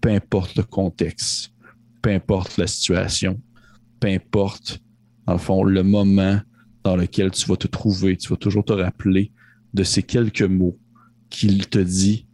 Peu 0.00 0.10
importe 0.10 0.56
le 0.56 0.62
contexte, 0.62 1.52
peu 2.00 2.10
importe 2.10 2.56
la 2.56 2.66
situation, 2.66 3.40
peu 3.98 4.08
importe, 4.08 4.80
le 5.26 5.36
fond, 5.38 5.64
le 5.64 5.82
moment 5.82 6.40
dans 6.84 6.96
lequel 6.96 7.32
tu 7.32 7.46
vas 7.46 7.56
te 7.56 7.66
trouver, 7.66 8.16
tu 8.16 8.28
vas 8.28 8.36
toujours 8.36 8.64
te 8.64 8.72
rappeler 8.72 9.32
de 9.74 9.82
ces 9.82 10.02
quelques 10.02 10.42
mots 10.42 10.78
qu'il 11.28 11.68
te 11.68 11.78
dit 11.78 12.27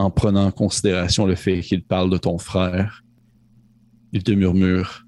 en 0.00 0.10
prenant 0.10 0.46
en 0.46 0.50
considération 0.50 1.26
le 1.26 1.34
fait 1.34 1.60
qu'il 1.60 1.84
parle 1.84 2.10
de 2.10 2.18
ton 2.18 2.38
frère. 2.38 3.02
Il 4.12 4.22
te 4.22 4.32
murmure 4.32 5.06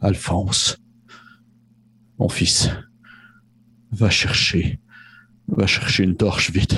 Alphonse, 0.00 0.78
mon 2.18 2.28
fils, 2.28 2.70
va 3.90 4.10
chercher, 4.10 4.78
va 5.48 5.66
chercher 5.66 6.04
une 6.04 6.16
torche 6.16 6.50
vite. 6.50 6.76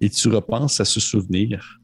Et 0.00 0.10
tu 0.10 0.28
repenses 0.28 0.80
à 0.80 0.84
ce 0.84 1.00
souvenir 1.00 1.80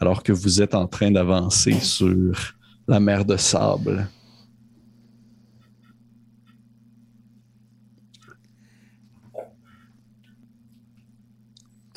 alors 0.00 0.22
que 0.22 0.32
vous 0.32 0.62
êtes 0.62 0.74
en 0.74 0.86
train 0.86 1.10
d'avancer 1.10 1.72
sur 1.80 2.54
la 2.86 3.00
mer 3.00 3.24
de 3.24 3.36
sable. 3.36 4.08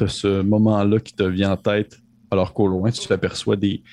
Ce 0.07 0.41
moment-là 0.41 0.99
qui 0.99 1.13
te 1.13 1.23
vient 1.23 1.51
en 1.51 1.57
tête 1.57 2.01
alors 2.29 2.53
qu'au 2.53 2.67
loin, 2.67 2.91
tu 2.91 3.11
aperçois 3.11 3.55
des, 3.55 3.83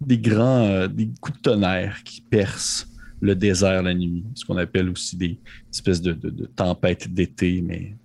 des 0.00 0.18
grands 0.18 0.64
euh, 0.64 0.88
des 0.88 1.10
coups 1.20 1.36
de 1.38 1.42
tonnerre 1.42 2.02
qui 2.04 2.20
percent 2.20 2.86
le 3.20 3.34
désert 3.34 3.82
la 3.82 3.92
nuit, 3.92 4.24
ce 4.34 4.44
qu'on 4.44 4.56
appelle 4.56 4.88
aussi 4.88 5.16
des 5.16 5.38
espèces 5.70 6.00
de, 6.00 6.46
tempêtes 6.56 7.12
d'été, 7.12 7.60
mais 7.60 7.96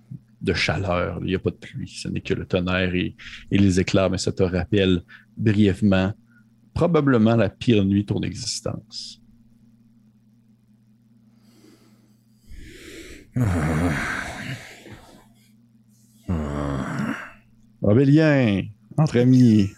de 0.41 0.53
chaleur. 0.53 1.19
Il 1.21 1.27
n'y 1.27 1.35
a 1.35 1.39
pas 1.39 1.51
de 1.51 1.55
pluie, 1.55 1.87
ce 1.87 2.09
n'est 2.09 2.19
que 2.19 2.33
le 2.33 2.45
tonnerre 2.45 2.93
et, 2.93 3.15
les 3.49 3.79
éclairs, 3.79 4.09
mais 4.09 4.17
ça 4.17 4.33
te 4.33 4.43
rappelle 4.43 5.01
brièvement 5.37 6.13
probablement 6.73 7.37
la 7.37 7.49
pire 7.49 7.85
nuit 7.85 8.01
de 8.01 8.07
ton 8.07 8.21
existence. 8.21 9.21
Abélien, 17.87 18.63
entre 18.97 19.19
amis. 19.19 19.69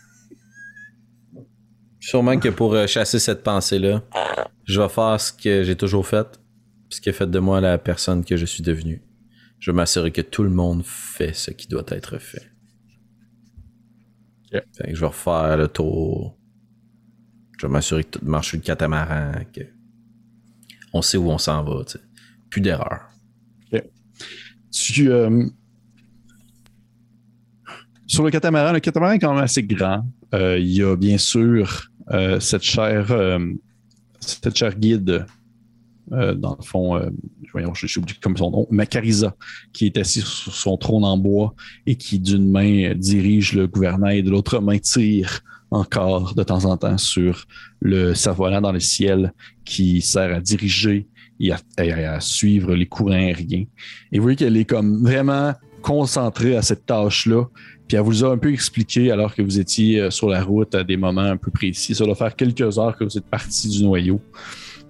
Sûrement 2.00 2.40
que 2.40 2.50
pour 2.50 2.74
euh, 2.74 2.88
chasser 2.88 3.20
cette 3.20 3.44
pensée-là, 3.44 4.04
je 4.66 4.82
vais 4.82 4.90
faire 4.90 5.20
ce 5.20 5.34
que 5.34 5.64
j'ai 5.64 5.76
toujours 5.76 6.08
fait, 6.08 6.40
ce 6.90 7.02
qui 7.02 7.10
a 7.10 7.14
fait 7.14 7.30
de 7.30 7.40
moi 7.40 7.60
la 7.60 7.78
personne 7.78 8.24
que 8.24 8.38
je 8.38 8.46
suis 8.46 8.64
devenu. 8.64 9.02
Je 9.60 9.72
vais 9.72 9.76
m'assurer 9.76 10.12
que 10.12 10.22
tout 10.22 10.44
le 10.44 10.50
monde 10.50 10.84
fait 10.86 11.34
ce 11.34 11.52
qui 11.52 11.68
doit 11.68 11.86
être 11.90 12.18
fait. 12.18 12.50
Fait 14.52 14.64
que 14.88 14.96
je 14.96 15.02
vais 15.02 15.08
refaire 15.08 15.58
le 15.58 15.68
tour. 15.68 16.38
Je 17.60 17.68
vais 17.68 17.74
m'assurer 17.74 18.04
que 18.04 18.20
tout 18.20 18.26
marche 18.26 18.50
sur 18.50 18.58
le 18.58 18.64
catamaran, 18.64 19.34
que 19.54 19.62
on 20.94 21.02
sait 21.02 21.18
où 21.18 21.30
on 21.30 21.38
s'en 21.38 21.64
va, 21.64 21.84
tu 21.84 21.94
sais. 21.94 22.04
Plus 22.50 22.62
d'erreur. 22.62 23.10
Tu, 24.72 25.12
euh, 25.12 25.46
sur 28.08 28.24
le 28.24 28.32
catamaran, 28.32 28.72
le 28.72 28.80
catamaran 28.80 29.14
est 29.14 29.20
quand 29.20 29.34
même 29.34 29.44
assez 29.44 29.64
grand. 29.64 30.04
Euh, 30.34 30.58
il 30.58 30.72
y 30.72 30.82
a 30.82 30.96
bien 30.96 31.18
sûr 31.18 31.90
euh, 32.12 32.40
cette 32.40 32.64
chère 32.64 33.12
euh, 33.12 33.40
cette 34.20 34.58
chère 34.58 34.76
guide, 34.78 35.26
euh, 36.12 36.34
dans 36.34 36.56
le 36.58 36.64
fond, 36.64 37.00
voyons, 37.52 37.74
j'ai 37.74 38.00
oublié 38.00 38.18
comme 38.22 38.36
son 38.36 38.50
nom, 38.50 38.68
Macarisa, 38.72 39.36
qui 39.74 39.86
est 39.86 39.98
assis 39.98 40.22
sur 40.22 40.54
son 40.54 40.78
trône 40.78 41.06
en 41.06 41.18
bois 41.18 41.54
et 41.86 41.96
qui 41.96 42.20
d'une 42.20 42.50
main 42.50 42.94
dirige 42.96 43.54
le 43.54 43.68
gouvernail 43.68 44.20
et 44.20 44.24
de 44.24 44.30
l'autre 44.30 44.60
main 44.60 44.80
tire 44.80 45.42
encore 45.70 46.34
de 46.34 46.44
temps 46.44 46.66
en 46.66 46.78
temps 46.78 46.98
sur 46.98 47.46
le 47.82 48.14
cerf-volant 48.14 48.62
dans 48.62 48.72
le 48.72 48.80
ciel 48.80 49.34
qui 49.66 50.02
sert 50.02 50.34
à 50.34 50.40
diriger 50.40 51.08
et 51.40 51.52
à, 51.52 51.60
et 51.84 51.92
à 51.92 52.20
suivre 52.20 52.74
les 52.74 52.86
courants 52.86 53.12
aériens. 53.12 53.66
Et 54.12 54.18
vous 54.18 54.24
voyez 54.24 54.38
qu'elle 54.38 54.58
est 54.58 54.66
comme 54.66 55.04
vraiment 55.04 55.54
concentrée 55.82 56.56
à 56.56 56.62
cette 56.62 56.86
tâche-là. 56.86 57.46
Puis 57.88 57.96
elle 57.98 58.04
vous 58.04 58.24
a 58.26 58.32
un 58.32 58.38
peu 58.38 58.52
expliqué 58.52 59.12
alors 59.12 59.34
que 59.34 59.42
vous 59.42 59.60
étiez 59.60 60.02
euh, 60.02 60.10
sur 60.12 60.28
la 60.30 60.44
route 60.44 60.76
à 60.76 60.84
des 60.84 60.98
moments 60.98 61.22
un 61.22 61.38
peu 61.38 61.52
précis. 61.52 61.96
Ça 61.96 62.04
doit 62.06 62.16
faire 62.16 62.36
quelques 62.36 62.78
heures 62.78 62.98
que 62.98 63.04
vous 63.06 63.18
êtes 63.18 63.26
parti 63.26 63.70
du 63.70 63.84
noyau. 63.84 64.20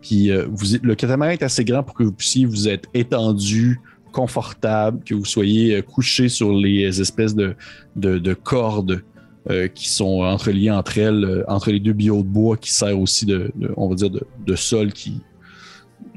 Puis 0.02 0.32
euh, 0.32 0.46
vous, 0.50 0.78
le 0.82 0.96
catamaran 0.96 1.32
est 1.32 1.44
assez 1.44 1.64
grand 1.64 1.84
pour 1.84 1.94
que 1.96 2.04
vous 2.04 2.12
puissiez 2.12 2.46
vous 2.46 2.68
être 2.68 2.90
étendu, 2.94 3.80
confortable, 4.12 5.04
que 5.06 5.14
vous 5.14 5.26
soyez 5.26 5.76
euh, 5.76 5.82
couché 5.82 6.28
sur 6.30 6.52
les 6.54 7.00
espèces 7.02 7.36
de, 7.36 7.56
de, 7.96 8.18
de 8.18 8.34
cordes 8.34 9.04
euh, 9.50 9.68
qui 9.68 9.90
sont 9.90 10.22
entreliées 10.24 10.72
entre 10.72 10.98
elles, 10.98 11.24
euh, 11.24 11.44
entre 11.48 11.72
les 11.72 11.80
deux 11.80 11.94
billots 11.94 12.24
de 12.24 12.28
bois 12.28 12.58
qui 12.58 12.74
servent 12.74 13.00
aussi 13.00 13.26
de, 13.26 13.52
de- 13.56 13.72
on 13.78 13.88
va 13.90 13.96
dire, 13.96 14.10
de 14.10 14.56
sol 14.56 14.92
qui, 14.92 15.22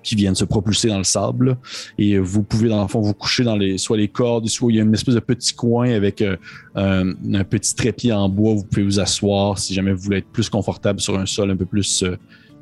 qui 0.03 0.15
viennent 0.15 0.35
se 0.35 0.45
propulser 0.45 0.89
dans 0.89 0.99
le 0.99 1.05
sable. 1.05 1.57
Et 1.99 2.19
vous 2.19 2.43
pouvez, 2.43 2.69
dans 2.69 2.83
le 2.83 2.89
fond, 2.89 3.01
vous 3.01 3.15
coucher 3.15 3.45
dans 3.45 3.57
les, 3.57 3.79
soit 3.79 3.97
les 3.97 4.09
cordes, 4.09 4.49
soit 4.49 4.73
il 4.73 4.77
y 4.77 4.81
a 4.81 4.83
une 4.83 4.95
espèce 4.95 5.15
de 5.15 5.21
petit 5.21 5.55
coin 5.55 5.91
avec 5.91 6.23
euh, 6.23 6.37
un, 6.75 7.11
un 7.35 7.45
petit 7.45 7.75
trépied 7.75 8.13
en 8.13 8.29
bois. 8.29 8.55
Vous 8.55 8.65
pouvez 8.65 8.85
vous 8.85 9.01
asseoir 9.01 9.59
si 9.59 9.75
jamais 9.75 9.93
vous 9.93 10.03
voulez 10.03 10.19
être 10.19 10.31
plus 10.33 10.49
confortable 10.49 11.01
sur 11.01 11.19
un 11.19 11.27
sol 11.27 11.51
un 11.51 11.57
peu 11.57 11.67
plus 11.67 12.03
euh, 12.03 12.17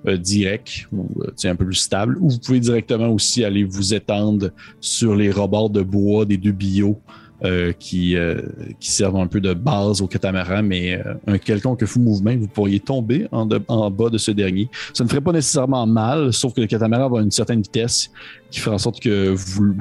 euh, 0.06 0.16
direct 0.16 0.88
euh, 0.94 1.50
un 1.50 1.56
peu 1.56 1.64
plus 1.64 1.74
stable. 1.74 2.18
Ou 2.20 2.30
vous 2.30 2.38
pouvez 2.38 2.60
directement 2.60 3.08
aussi 3.08 3.44
aller 3.44 3.64
vous 3.64 3.94
étendre 3.94 4.50
sur 4.80 5.16
les 5.16 5.30
rebords 5.30 5.70
de 5.70 5.82
bois 5.82 6.24
des 6.24 6.36
deux 6.36 6.52
billots. 6.52 7.00
Euh, 7.44 7.72
qui, 7.72 8.16
euh, 8.16 8.42
qui 8.80 8.90
servent 8.90 9.18
un 9.18 9.28
peu 9.28 9.40
de 9.40 9.54
base 9.54 10.02
au 10.02 10.08
catamaran, 10.08 10.60
mais 10.60 10.94
euh, 10.94 11.14
un 11.28 11.38
quelconque 11.38 11.84
fou 11.84 12.00
mouvement, 12.00 12.34
vous 12.36 12.48
pourriez 12.48 12.80
tomber 12.80 13.28
en, 13.30 13.46
bas 13.46 14.10
de 14.10 14.18
ce 14.18 14.32
dernier. 14.32 14.68
Ça 14.92 15.04
ne 15.04 15.08
ferait 15.08 15.20
pas 15.20 15.30
nécessairement 15.30 15.86
mal, 15.86 16.32
sauf 16.32 16.52
que 16.52 16.60
le 16.60 16.66
catamaran 16.66 17.08
va 17.08 17.20
à 17.20 17.22
une 17.22 17.30
certaine 17.30 17.62
vitesse 17.62 18.10
qui 18.50 18.58
ferait 18.58 18.74
en 18.74 18.78
sorte 18.78 18.98
que 18.98 19.28
vous, 19.28 19.76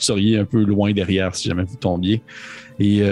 seriez 0.00 0.38
un 0.38 0.44
peu 0.44 0.62
loin 0.62 0.92
derrière 0.92 1.34
si 1.34 1.48
jamais 1.48 1.64
vous 1.64 1.74
tombiez. 1.74 2.22
Et 2.78 3.02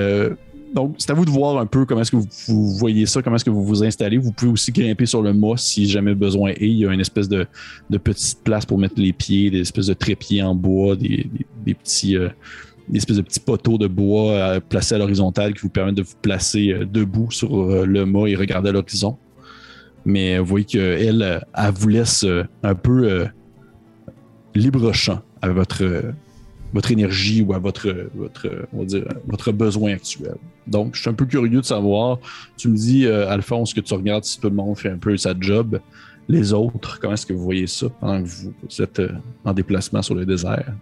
donc, 0.72 0.94
c'est 0.98 1.10
à 1.10 1.14
vous 1.14 1.24
de 1.24 1.30
voir 1.30 1.58
un 1.58 1.66
peu 1.66 1.86
comment 1.86 2.02
est-ce 2.02 2.12
que 2.12 2.18
vous, 2.46 2.76
voyez 2.76 3.04
ça, 3.06 3.20
comment 3.20 3.34
est-ce 3.34 3.44
que 3.44 3.50
vous 3.50 3.64
vous 3.64 3.82
installez. 3.82 4.18
Vous 4.18 4.30
pouvez 4.30 4.52
aussi 4.52 4.70
grimper 4.70 5.06
sur 5.06 5.22
le 5.22 5.32
mât 5.32 5.56
si 5.56 5.88
jamais 5.88 6.14
besoin 6.14 6.50
est. 6.50 6.68
Il 6.68 6.78
y 6.78 6.86
a 6.86 6.92
une 6.92 7.00
espèce 7.00 7.28
de, 7.28 7.48
petite 7.90 8.44
place 8.44 8.64
pour 8.64 8.78
mettre 8.78 8.94
les 9.00 9.12
pieds, 9.12 9.50
des 9.50 9.62
espèces 9.62 9.86
de 9.86 9.94
trépieds 9.94 10.42
en 10.42 10.54
bois, 10.54 10.94
des 10.94 11.26
petits... 11.74 12.16
des 12.88 12.98
espèces 12.98 13.16
de 13.16 13.22
petits 13.22 13.40
poteaux 13.40 13.78
de 13.78 13.86
bois 13.86 14.32
euh, 14.32 14.60
placés 14.60 14.94
à 14.94 14.98
l'horizontale 14.98 15.54
qui 15.54 15.60
vous 15.60 15.68
permettent 15.68 15.96
de 15.96 16.02
vous 16.02 16.16
placer 16.22 16.72
euh, 16.72 16.84
debout 16.84 17.30
sur 17.30 17.54
euh, 17.54 17.84
le 17.84 18.06
mât 18.06 18.28
et 18.28 18.36
regarder 18.36 18.72
l'horizon. 18.72 19.16
Mais 20.04 20.38
vous 20.38 20.44
voyez 20.44 20.64
qu'elle, 20.64 21.44
elle 21.54 21.70
vous 21.72 21.88
laisse 21.88 22.24
un 22.62 22.74
peu 22.76 23.26
libre 24.54 24.92
champ 24.92 25.20
à 25.42 25.48
votre, 25.48 25.84
votre 26.72 26.92
énergie 26.92 27.42
ou 27.42 27.52
à 27.54 27.58
votre, 27.58 27.92
votre, 28.14 28.48
on 28.72 28.78
va 28.78 28.84
dire, 28.84 29.04
votre 29.26 29.50
besoin 29.50 29.94
actuel. 29.94 30.36
Donc, 30.68 30.94
je 30.94 31.00
suis 31.00 31.10
un 31.10 31.14
peu 31.14 31.26
curieux 31.26 31.60
de 31.60 31.64
savoir. 31.64 32.20
Tu 32.56 32.68
me 32.68 32.76
dis, 32.76 33.04
Alphonse, 33.04 33.74
que 33.74 33.80
tu 33.80 33.94
regardes 33.94 34.22
si 34.22 34.38
tout 34.38 34.48
le 34.48 34.54
monde 34.54 34.78
fait 34.78 34.90
un 34.90 34.98
peu 34.98 35.16
sa 35.16 35.34
job. 35.36 35.80
Les 36.28 36.52
autres, 36.52 37.00
comment 37.00 37.14
est-ce 37.14 37.26
que 37.26 37.32
vous 37.32 37.42
voyez 37.42 37.66
ça 37.66 37.88
pendant 38.00 38.22
que 38.22 38.28
vous, 38.28 38.52
êtes 38.80 39.02
en 39.44 39.52
déplacement 39.52 40.02
sur 40.02 40.14
le 40.14 40.24
désert? 40.24 40.72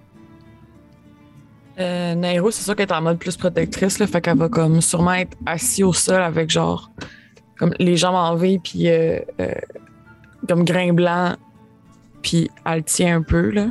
Euh, 1.79 2.15
Nairo, 2.15 2.51
c'est 2.51 2.63
sûr 2.63 2.77
qu'elle 2.77 2.89
est 2.89 2.93
en 2.93 3.03
mode 3.03 3.19
plus 3.19 3.37
protectrice, 3.37 3.99
là, 3.99 4.07
fait 4.07 4.21
qu'elle 4.21 4.39
va 4.39 4.49
comme 4.49 4.81
sûrement 4.81 5.15
être 5.15 5.37
assise 5.45 5.85
au 5.85 5.93
sol 5.93 6.23
avec 6.23 6.51
genre 6.51 6.91
comme 7.59 7.75
les 7.79 7.97
jambes 7.97 8.15
en 8.15 8.35
V 8.37 8.61
puis 8.63 8.89
euh, 8.89 9.21
euh, 9.41 9.55
comme 10.49 10.65
grain 10.65 10.93
blanc 10.93 11.37
puis 12.23 12.51
elle 12.65 12.85
tient 12.85 13.17
un 13.17 13.23
peu 13.23 13.51
là, 13.51 13.71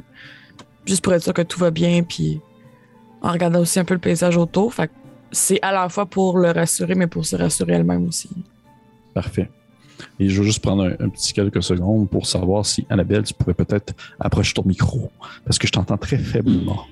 juste 0.86 1.04
pour 1.04 1.14
être 1.14 1.24
sûr 1.24 1.34
que 1.34 1.42
tout 1.42 1.60
va 1.60 1.72
bien 1.72 2.04
puis 2.04 2.42
en 3.22 3.32
regardant 3.32 3.60
aussi 3.60 3.80
un 3.80 3.86
peu 3.86 3.94
le 3.94 4.02
paysage 4.02 4.36
autour, 4.36 4.74
fait 4.74 4.92
c'est 5.32 5.60
à 5.62 5.72
la 5.72 5.88
fois 5.90 6.06
pour 6.06 6.38
le 6.38 6.52
rassurer 6.52 6.96
mais 6.96 7.08
pour 7.08 7.26
se 7.26 7.36
rassurer 7.38 7.74
elle-même 7.74 8.08
aussi. 8.08 8.30
Parfait. 9.14 9.50
Et 10.20 10.30
je 10.30 10.40
veux 10.40 10.46
juste 10.46 10.62
prendre 10.62 10.96
un 11.00 11.10
petit 11.10 11.34
quelques 11.34 11.64
secondes 11.64 12.10
pour 12.10 12.26
savoir 12.26 12.66
si, 12.66 12.86
Annabelle, 12.90 13.24
tu 13.24 13.34
pourrais 13.34 13.54
peut-être 13.54 13.94
approcher 14.20 14.54
ton 14.54 14.64
micro. 14.66 15.12
Parce 15.46 15.58
que 15.58 15.68
je 15.68 15.72
t'entends 15.72 15.98
très 15.98 16.18
faiblement. 16.18 16.86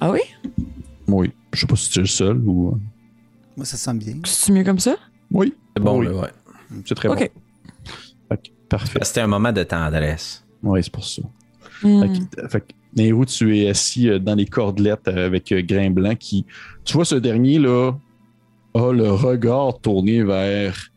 Ah 0.00 0.10
oui? 0.10 0.20
Oui. 1.08 1.30
Je 1.52 1.60
sais 1.60 1.66
pas 1.66 1.76
si 1.76 1.90
tu 1.90 1.98
es 1.98 2.02
le 2.02 2.08
seul 2.08 2.38
ou. 2.46 2.68
euh, 2.70 2.78
Moi, 3.56 3.64
ça 3.66 3.76
sent 3.76 3.94
bien. 3.94 4.14
C'est 4.24 4.52
mieux 4.52 4.64
comme 4.64 4.78
ça? 4.78 4.96
Oui. 5.30 5.54
C'est 5.76 5.82
bon, 5.82 5.98
Oui. 6.00 6.06
là, 6.06 6.12
ouais. 6.14 6.28
C'est 6.84 6.94
très 6.94 7.08
Ok. 7.08 7.18
bon. 8.30 8.36
Que- 8.36 8.50
parfait. 8.68 8.98
C'était 9.02 9.20
un 9.20 9.26
moment 9.28 9.52
de 9.52 9.62
tendresse. 9.62 10.44
Oui, 10.62 10.80
c'est 10.82 10.92
pour 10.92 11.04
ça. 11.04 11.22
Hmm. 11.82 12.00
Fait 12.02 12.08
que- 12.08 12.48
fait 12.48 12.60
que, 12.60 12.66
Nehru, 12.96 13.26
tu 13.26 13.58
es 13.58 13.68
assis 13.68 14.08
euh, 14.08 14.18
dans 14.18 14.34
les 14.34 14.46
cordelettes 14.46 15.06
euh, 15.08 15.26
avec 15.26 15.52
Grain 15.66 15.90
Blanc 15.90 16.14
qui, 16.16 16.44
tu 16.84 16.94
vois, 16.94 17.04
ce 17.04 17.14
dernier-là 17.14 17.92
a 18.74 18.92
le 18.92 19.10
regard 19.12 19.78
tourné 19.80 20.22
vers 20.24 20.88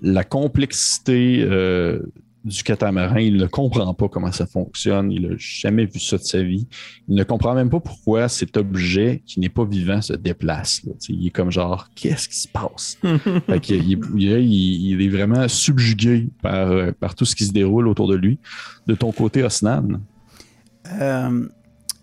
la 0.00 0.24
complexité 0.24 1.42
euh, 1.46 2.00
du 2.44 2.62
catamaran. 2.62 3.16
Il 3.16 3.36
ne 3.36 3.46
comprend 3.46 3.92
pas 3.94 4.08
comment 4.08 4.32
ça 4.32 4.46
fonctionne. 4.46 5.12
Il 5.12 5.28
n'a 5.28 5.34
jamais 5.38 5.84
vu 5.86 6.00
ça 6.00 6.18
de 6.18 6.22
sa 6.24 6.42
vie. 6.42 6.66
Il 7.08 7.14
ne 7.14 7.22
comprend 7.24 7.54
même 7.54 7.70
pas 7.70 7.80
pourquoi 7.80 8.28
cet 8.28 8.56
objet 8.56 9.22
qui 9.26 9.38
n'est 9.40 9.48
pas 9.48 9.64
vivant 9.64 10.02
se 10.02 10.12
déplace. 10.14 10.82
là. 10.84 10.92
Il 11.08 11.26
est 11.26 11.30
comme 11.30 11.50
genre, 11.52 11.88
qu'est-ce 11.94 12.28
qui 12.28 12.36
se 12.38 12.48
passe? 12.48 12.98
Fait 13.46 13.68
il, 13.70 13.92
est- 13.92 13.98
il 14.16 14.32
est- 14.32 14.44
il 14.46 15.02
est 15.02 15.08
vraiment 15.08 15.46
subjugué 15.48 16.28
par, 16.42 16.70
euh, 16.72 16.92
par 16.92 17.14
tout 17.14 17.24
ce 17.24 17.36
qui 17.36 17.44
se 17.46 17.52
déroule 17.52 17.86
autour 17.88 18.08
de 18.08 18.16
lui. 18.16 18.38
De 18.86 18.94
ton 18.94 19.12
côté, 19.12 19.42
Osnan, 19.42 20.00
Euh, 21.00 21.46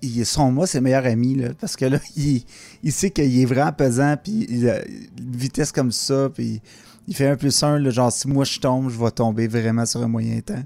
il, 0.02 0.26
son 0.26 0.52
moi, 0.52 0.66
c'est 0.68 0.80
meilleur 0.80 1.06
ami, 1.06 1.36
là, 1.36 1.50
parce 1.60 1.76
que 1.76 1.86
là, 1.86 2.00
il, 2.16 2.44
il 2.84 2.92
sait 2.92 3.12
qu'il 3.12 3.38
est 3.40 3.46
vraiment 3.46 3.74
pesant, 3.74 4.16
puis 4.24 4.46
il 4.50 4.70
a 4.70 4.86
une 4.86 5.36
vitesse 5.36 5.72
comme 5.74 5.92
ça, 5.92 6.30
puis 6.34 6.62
il 7.10 7.16
fait 7.16 7.28
un 7.28 7.36
plus 7.36 7.62
un, 7.64 7.78
là, 7.80 7.90
genre 7.90 8.12
si 8.12 8.28
moi 8.28 8.46
je 8.46 8.60
tombe, 8.60 8.90
je 8.90 8.98
vais 8.98 9.12
tomber 9.12 9.48
vraiment 9.48 9.86
sur 9.86 10.02
un 10.02 10.08
moyen 10.08 10.40
temps. 10.40 10.64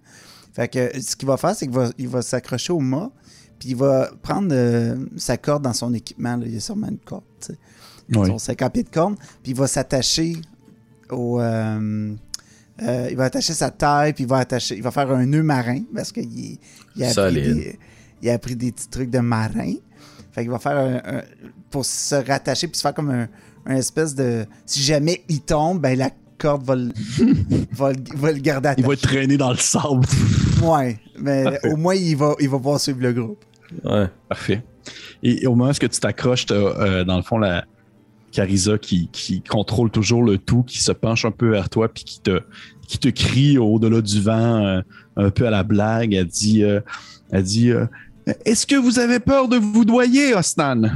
Fait 0.54 0.68
que 0.68 1.02
ce 1.02 1.16
qu'il 1.16 1.28
va 1.28 1.38
faire, 1.38 1.56
c'est 1.56 1.66
qu'il 1.66 1.74
va, 1.76 1.90
il 1.98 2.08
va 2.08 2.22
s'accrocher 2.22 2.74
au 2.74 2.80
mât, 2.80 3.10
puis 3.58 3.70
il 3.70 3.76
va 3.76 4.12
prendre 4.22 4.50
euh, 4.52 4.96
sa 5.18 5.38
corde 5.38 5.64
dans 5.64 5.74
son 5.74 5.94
équipement, 5.94 6.36
là. 6.38 6.44
il 6.46 6.54
y 6.54 6.58
a 6.58 6.60
sûrement 6.60 6.90
une 6.90 7.00
corde, 7.00 7.24
tu 7.40 7.54
sais, 7.54 7.60
Oui. 8.16 8.28
son 8.28 8.38
50 8.38 8.74
pieds 8.74 8.84
de 8.84 8.90
corde, 8.90 9.16
puis 9.42 9.54
il 9.54 9.58
va 9.58 9.66
s'attacher 9.68 10.36
au... 11.10 11.40
euh, 11.42 12.14
euh, 12.82 13.08
il 13.10 13.16
va 13.18 13.26
attacher 13.26 13.54
sa 13.54 13.72
taille, 13.72 14.14
puis 14.14 14.24
il 14.26 14.28
va 14.30 14.38
attacher, 14.38 14.76
il 14.76 14.84
va 14.84 14.92
faire 14.92 15.10
un 15.12 15.26
nœud 15.26 15.44
marin, 15.44 15.82
parce 15.96 16.12
qu'il 16.12 16.58
il 16.96 17.04
a 17.04 17.10
appris 17.10 17.42
des, 17.42 17.80
il 18.22 18.30
a 18.30 18.34
appris 18.34 18.56
des 18.56 18.72
petits 18.72 18.90
trucs 18.90 19.10
de 19.10 19.20
marin. 19.20 19.74
Fait 20.32 20.42
qu'il 20.42 20.50
va 20.52 20.58
faire 20.60 20.78
un, 20.78 21.18
un- 21.18 21.24
pour 21.70 21.86
se 21.86 22.16
rattacher 22.16 22.68
puis 22.68 22.78
se 22.78 22.82
faire 22.82 22.94
comme 22.94 23.12
un, 23.12 23.28
un 23.68 23.76
espèce 23.76 24.16
de 24.16 24.46
si 24.66 24.82
jamais 24.82 25.24
il 25.30 25.42
tombe, 25.42 25.80
ben 25.82 25.98
la 25.98 26.10
corde 26.38 26.64
va 26.64 26.76
le, 26.76 26.92
va 27.72 27.92
le, 27.92 27.98
va 28.16 28.32
le 28.32 28.40
garder 28.40 28.70
attaché. 28.70 28.82
il 28.82 28.88
va 28.88 28.94
être 28.94 29.02
traîné 29.02 29.38
dans 29.38 29.52
le 29.52 29.58
sable. 29.58 30.06
Ouais, 30.64 30.98
mais 31.20 31.44
Parfait. 31.44 31.70
au 31.72 31.76
moins 31.76 31.94
il 31.94 32.16
va 32.16 32.36
il 32.40 32.48
va 32.48 32.56
pouvoir 32.58 32.80
suivre 32.80 33.02
le 33.02 33.12
groupe. 33.12 33.44
Ouais. 33.84 34.08
Parfait. 34.30 34.64
Et 35.22 35.46
au 35.46 35.56
moment 35.56 35.72
où 35.72 35.74
tu 35.74 35.90
t'accroches, 35.90 36.46
t'as, 36.46 36.56
euh, 36.56 37.04
dans 37.04 37.18
le 37.18 37.24
fond, 37.24 37.38
la 37.38 37.66
Carisa 38.32 38.78
qui, 38.78 39.10
qui 39.12 39.42
contrôle 39.42 39.90
toujours 39.92 40.24
le 40.24 40.38
tout, 40.38 40.64
qui 40.64 40.82
se 40.82 40.92
penche 40.92 41.26
un 41.26 41.32
peu 41.32 41.50
vers 41.50 41.70
toi, 41.70 41.88
puis 41.88 42.04
qui 42.04 42.20
te, 42.20 42.42
qui 42.88 42.98
te 42.98 43.08
crie 43.10 43.58
au-delà 43.58 44.02
du 44.02 44.22
vent, 44.22 44.66
euh, 44.66 44.82
un 45.16 45.30
peu 45.30 45.48
à 45.48 45.50
la 45.50 45.64
blague. 45.64 46.14
Elle 46.14 46.28
dit, 46.28 46.64
euh, 46.64 46.80
elle 47.32 47.44
dit 47.44 47.72
euh, 47.72 47.86
Est-ce 48.46 48.66
que 48.66 48.76
vous 48.76 49.00
avez 49.00 49.20
peur 49.20 49.48
de 49.48 49.58
vous 49.58 49.86
noyer, 49.86 50.34
Osnan 50.34 50.92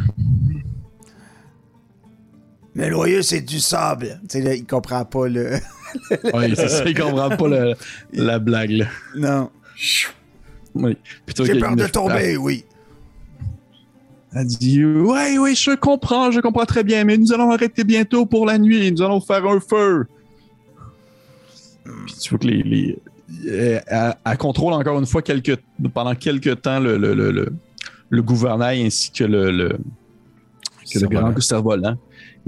Mais 2.77 2.89
loyer 2.89 3.21
c'est 3.23 3.41
du 3.41 3.59
sable. 3.59 4.19
Tu 4.29 4.37
sais 4.37 4.41
là, 4.41 4.53
il 4.55 4.65
comprend 4.65 5.03
pas 5.03 5.27
le 5.27 5.51
Oui, 6.33 6.53
c'est 6.55 6.69
ça, 6.69 6.83
il 6.85 6.97
comprend 6.97 7.29
pas 7.35 7.47
le- 7.47 7.73
la 8.13 8.39
blague. 8.39 8.71
là. 8.71 8.85
Non. 9.15 9.49
Oui. 10.75 10.95
J'ai 11.45 11.59
peur 11.59 11.75
de 11.75 11.87
tomber, 11.87 12.37
oui. 12.37 12.63
Elle 14.33 14.45
dit 14.45 14.83
Oui, 14.85 15.37
oui, 15.39 15.55
je 15.55 15.71
comprends, 15.75 16.29
je 16.31 16.39
comprends 16.39 16.65
très 16.65 16.83
bien, 16.83 17.03
mais 17.03 17.17
nous 17.17 17.33
allons 17.33 17.49
arrêter 17.51 17.83
bientôt 17.83 18.25
pour 18.25 18.45
la 18.45 18.57
nuit. 18.59 18.91
Nous 18.91 19.01
allons 19.01 19.21
faire 19.21 19.45
un 19.45 19.59
feu. 19.59 20.05
Puis 22.05 22.13
tu 22.21 22.29
vois 22.29 22.39
que 22.39 22.45
les. 22.47 22.63
les- 22.63 22.99
elle, 23.47 23.83
elle- 23.87 24.15
elle 24.25 24.37
contrôle 24.37 24.73
encore 24.73 24.99
une 24.99 25.05
fois 25.05 25.21
quelques, 25.21 25.57
pendant 25.93 26.15
quelques 26.15 26.61
temps 26.61 26.79
le, 26.79 26.97
le, 26.97 27.13
le, 27.13 27.31
le- 27.31 27.53
le 28.09 28.21
gouvernail 28.21 28.85
ainsi 28.85 29.11
que 29.11 29.23
le, 29.25 29.51
le, 29.51 29.69
que 30.91 30.99
le 30.99 31.07
grand 31.07 31.39
cerf-volant. 31.41 31.97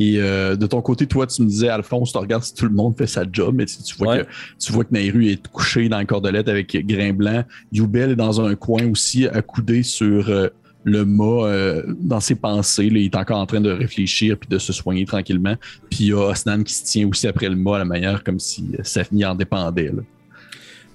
Et 0.02 0.16
euh, 0.18 0.56
de 0.56 0.66
ton 0.66 0.82
côté, 0.82 1.06
toi, 1.08 1.28
tu 1.28 1.42
me 1.42 1.48
disais, 1.48 1.68
Alphonse, 1.68 2.14
tu 2.14 2.18
regardes 2.18 2.44
si 2.44 2.54
tout 2.56 2.66
le 2.66 2.72
monde 2.74 2.98
fait 2.98 3.06
sa 3.06 3.26
job, 3.30 3.54
mais 3.56 3.66
tu, 3.66 3.78
tu 3.84 3.96
vois 3.98 4.14
Ouais. 4.16 4.24
que 4.24 4.28
tu 4.58 4.72
vois 4.72 4.86
que 4.86 4.94
Nairu 4.94 5.28
est 5.28 5.46
couché 5.50 5.90
dans 5.90 5.98
la 5.98 6.06
cordelette 6.06 6.48
avec 6.48 6.74
Grain 6.88 7.12
Blanc. 7.12 7.44
Youbel 7.74 8.12
est 8.12 8.16
dans 8.16 8.40
un 8.40 8.56
coin 8.56 8.90
aussi, 8.90 9.28
accoudé 9.28 9.84
sur 9.84 10.30
euh, 10.30 10.48
le 10.86 11.04
mât, 11.04 11.46
euh, 11.48 11.84
dans 12.00 12.22
ses 12.22 12.36
pensées. 12.36 12.90
là. 12.90 12.98
il 13.00 13.06
est 13.08 13.16
encore 13.18 13.40
en 13.40 13.46
train 13.46 13.60
de 13.60 13.70
réfléchir 13.72 14.38
puis 14.38 14.48
de 14.48 14.58
se 14.58 14.72
soigner 14.72 15.06
tranquillement. 15.06 15.56
Puis 15.90 16.06
il 16.06 16.08
y 16.08 16.14
a 16.14 16.30
Osnan 16.30 16.64
qui 16.64 16.74
se 16.74 16.86
tient 16.86 17.06
aussi 17.10 17.28
après 17.28 17.50
le 17.50 17.58
mât 17.58 17.76
à 17.76 17.80
la 17.80 17.86
manière 17.86 18.24
comme 18.24 18.40
si 18.40 18.70
sa 18.84 19.04
vie 19.04 19.26
en 19.26 19.36
dépendait. 19.36 19.92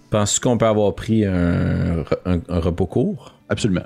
Penses-tu 0.08 0.40
qu'on 0.40 0.56
peut 0.56 0.66
avoir 0.66 0.94
pris 0.94 1.26
un, 1.26 2.04
un- 2.24 2.40
un 2.48 2.58
repos 2.60 2.86
court? 2.86 3.34
Absolument. 3.50 3.84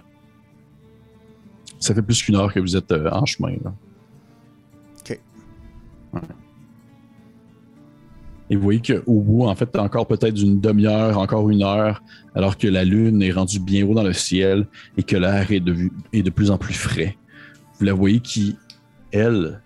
Ça 1.81 1.93
fait 1.95 2.03
plus 2.03 2.23
qu'une 2.23 2.37
heure 2.37 2.53
que 2.53 2.61
vous 2.61 2.77
êtes 2.77 2.93
en 2.93 3.25
chemin. 3.27 3.53
Là. 3.65 3.73
Et 8.51 8.57
vous 8.57 8.63
voyez 8.63 8.81
qu'au 8.81 9.21
bout, 9.21 9.45
en 9.45 9.55
fait, 9.55 9.77
encore 9.77 10.07
peut-être 10.07 10.35
d'une 10.35 10.61
demi-heure, 10.61 11.19
encore 11.19 11.51
une 11.51 11.63
heure, 11.63 12.03
alors 12.35 12.57
que 12.57 12.67
la 12.67 12.85
lune 12.85 13.23
est 13.23 13.31
rendue 13.31 13.61
bien 13.61 13.87
haut 13.87 13.95
dans 13.95 14.03
le 14.03 14.15
ciel 14.15 14.67
et 14.97 15.03
que 15.03 15.17
l'air 15.17 15.51
est 15.53 15.61
de, 15.61 15.91
est 16.13 16.23
de 16.23 16.31
plus 16.31 16.51
en 16.51 16.57
plus 16.59 16.75
frais. 16.75 17.17
Vous 17.79 17.85
la 17.85 17.93
voyez 17.93 18.21
qui, 18.21 18.57
elle, 19.13 19.61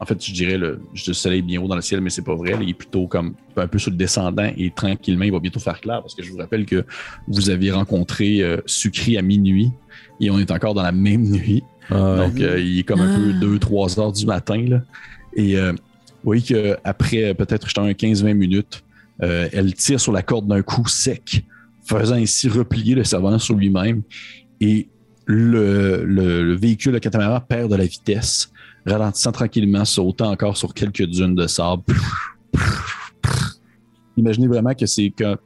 en 0.00 0.04
fait, 0.04 0.22
je 0.22 0.32
dirais 0.32 0.58
le, 0.58 0.80
le 1.06 1.12
soleil 1.14 1.38
est 1.38 1.42
bien 1.42 1.62
haut 1.62 1.68
dans 1.68 1.76
le 1.76 1.82
ciel, 1.82 2.00
mais 2.02 2.10
c'est 2.10 2.22
pas 2.24 2.34
vrai. 2.34 2.54
Il 2.60 2.68
est 2.68 2.74
plutôt 2.74 3.06
comme 3.06 3.34
un 3.56 3.66
peu 3.66 3.78
sur 3.78 3.90
le 3.90 3.96
descendant 3.96 4.50
et 4.56 4.70
tranquillement, 4.70 5.24
il 5.24 5.32
va 5.32 5.40
bientôt 5.40 5.60
faire 5.60 5.80
clair 5.80 6.02
parce 6.02 6.14
que 6.14 6.22
je 6.22 6.30
vous 6.30 6.38
rappelle 6.38 6.66
que 6.66 6.84
vous 7.26 7.48
aviez 7.48 7.72
rencontré 7.72 8.42
euh, 8.42 8.58
Sucri 8.66 9.16
à 9.16 9.22
minuit 9.22 9.72
et 10.20 10.30
on 10.30 10.38
est 10.38 10.50
encore 10.50 10.74
dans 10.74 10.82
la 10.82 10.92
même 10.92 11.22
nuit. 11.22 11.62
Donc, 11.90 12.40
euh, 12.40 12.60
il 12.60 12.80
est 12.80 12.82
comme 12.82 13.00
un 13.00 13.16
peu 13.16 13.32
Ah. 13.34 13.44
2-3 13.44 14.00
heures 14.00 14.12
du 14.12 14.26
matin. 14.26 14.62
Là. 14.68 14.80
Et 15.34 15.56
euh, 15.56 15.72
vous 16.24 16.30
voyez 16.30 16.42
qu'après 16.42 17.34
peut-être 17.34 17.68
jetant 17.68 17.84
un 17.84 17.92
15-20 17.92 18.32
minutes, 18.32 18.82
euh, 19.22 19.46
elle 19.52 19.74
tire 19.74 20.00
sur 20.00 20.10
la 20.10 20.22
corde 20.22 20.46
d'un 20.46 20.62
coup 20.62 20.88
sec, 20.88 21.44
faisant 21.84 22.14
ainsi 22.14 22.48
replier 22.48 22.94
le 22.94 23.04
servant 23.04 23.38
sur 23.38 23.54
lui-même. 23.54 24.00
Et 24.58 24.88
le 25.26 26.54
véhicule, 26.54 26.92
le 26.92 27.00
catamaran, 27.00 27.40
perd 27.40 27.70
de 27.70 27.76
la 27.76 27.84
vitesse, 27.84 28.50
ralentissant 28.86 29.32
tranquillement, 29.32 29.84
sautant 29.84 30.30
encore 30.30 30.56
sur 30.56 30.72
quelques 30.72 31.04
dunes 31.04 31.34
de 31.34 31.46
sable. 31.46 31.82
Imaginez 34.16 34.46
vraiment 34.46 34.74
que 34.74 34.86
c'est 34.86 35.10
que. 35.10 35.36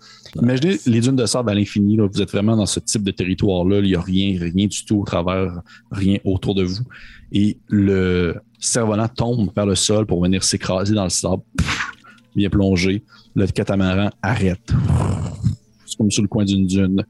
Imaginez 0.40 0.76
les 0.86 1.00
dunes 1.00 1.16
de 1.16 1.26
sable 1.26 1.50
à 1.50 1.54
l'infini. 1.54 1.96
là. 1.96 2.06
Vous 2.12 2.20
êtes 2.20 2.30
vraiment 2.30 2.56
dans 2.56 2.66
ce 2.66 2.80
type 2.80 3.02
de 3.02 3.10
territoire-là. 3.10 3.78
Il 3.78 3.86
n'y 3.86 3.94
a 3.94 4.00
rien, 4.00 4.38
rien 4.38 4.66
du 4.66 4.84
tout 4.84 4.96
au 5.00 5.04
travers, 5.04 5.60
rien 5.90 6.18
autour 6.24 6.54
de 6.54 6.62
vous. 6.64 6.84
Et 7.32 7.58
le 7.68 8.36
cerf-volant 8.58 9.08
tombe 9.08 9.50
vers 9.54 9.66
le 9.66 9.74
sol 9.74 10.06
pour 10.06 10.22
venir 10.22 10.42
s'écraser 10.44 10.94
dans 10.94 11.04
le 11.04 11.10
sable. 11.10 11.42
Bien 12.36 12.50
plongé. 12.50 13.04
Le 13.34 13.46
catamaran 13.46 14.10
arrête. 14.22 14.72
C'est 15.86 15.96
comme 15.96 16.10
sur 16.10 16.22
le 16.22 16.28
coin 16.28 16.44
d'une 16.44 16.66
dune. 16.66 17.04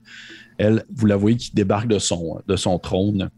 Elle, 0.59 0.85
vous 0.95 1.07
la 1.07 1.17
voyez 1.17 1.37
qui 1.37 1.53
débarque 1.53 1.89
de 1.89 1.99
son, 1.99 2.41
de 2.47 2.57
son 2.57 2.79
trône. 2.79 3.31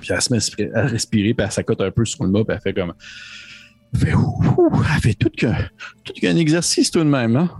Puis 0.00 0.08
elle 0.12 0.20
se 0.20 0.32
met 0.32 0.36
à 0.36 0.40
respirer- 0.40 0.74
à 0.74 0.86
respirer, 0.86 1.34
puis 1.34 1.44
elle 1.44 1.52
s'accote 1.52 1.80
un 1.80 1.90
peu 1.90 2.04
sur 2.04 2.24
le 2.24 2.30
mât, 2.30 2.44
puis 2.44 2.54
elle 2.54 2.60
fait 2.62 2.74
comme. 2.74 2.92
Fait, 3.98 4.14
ouh, 4.14 4.38
ouh, 4.58 4.82
elle 4.94 5.00
fait 5.00 5.14
tout 5.14 5.30
qu'un 5.30 5.56
tout 6.04 6.12
qu'un 6.12 6.36
exercice 6.36 6.90
tout 6.90 6.98
de 7.00 7.04
même. 7.04 7.36
Hein? 7.36 7.50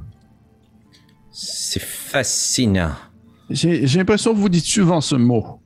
C'est 1.33 1.83
fascinant. 1.83 2.93
J'ai 3.51 3.87
j'ai 3.87 3.99
l'impression 3.99 4.33
que 4.35 4.39
vous 4.39 4.49
dites 4.49 4.65
souvent 4.65 5.01
ce 5.01 5.15
mot. 5.17 5.61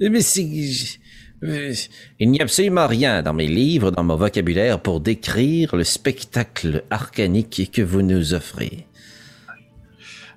Mais 0.00 0.20
c'est... 0.22 0.42
Il 0.42 2.30
n'y 2.30 2.40
a 2.40 2.42
absolument 2.42 2.86
rien 2.86 3.22
dans 3.22 3.32
mes 3.32 3.46
livres, 3.46 3.90
dans 3.90 4.02
mon 4.04 4.16
vocabulaire, 4.16 4.80
pour 4.80 5.00
décrire 5.00 5.74
le 5.74 5.84
spectacle 5.84 6.84
arcanique 6.90 7.70
que 7.72 7.80
vous 7.82 8.02
nous 8.02 8.34
offrez. 8.34 8.86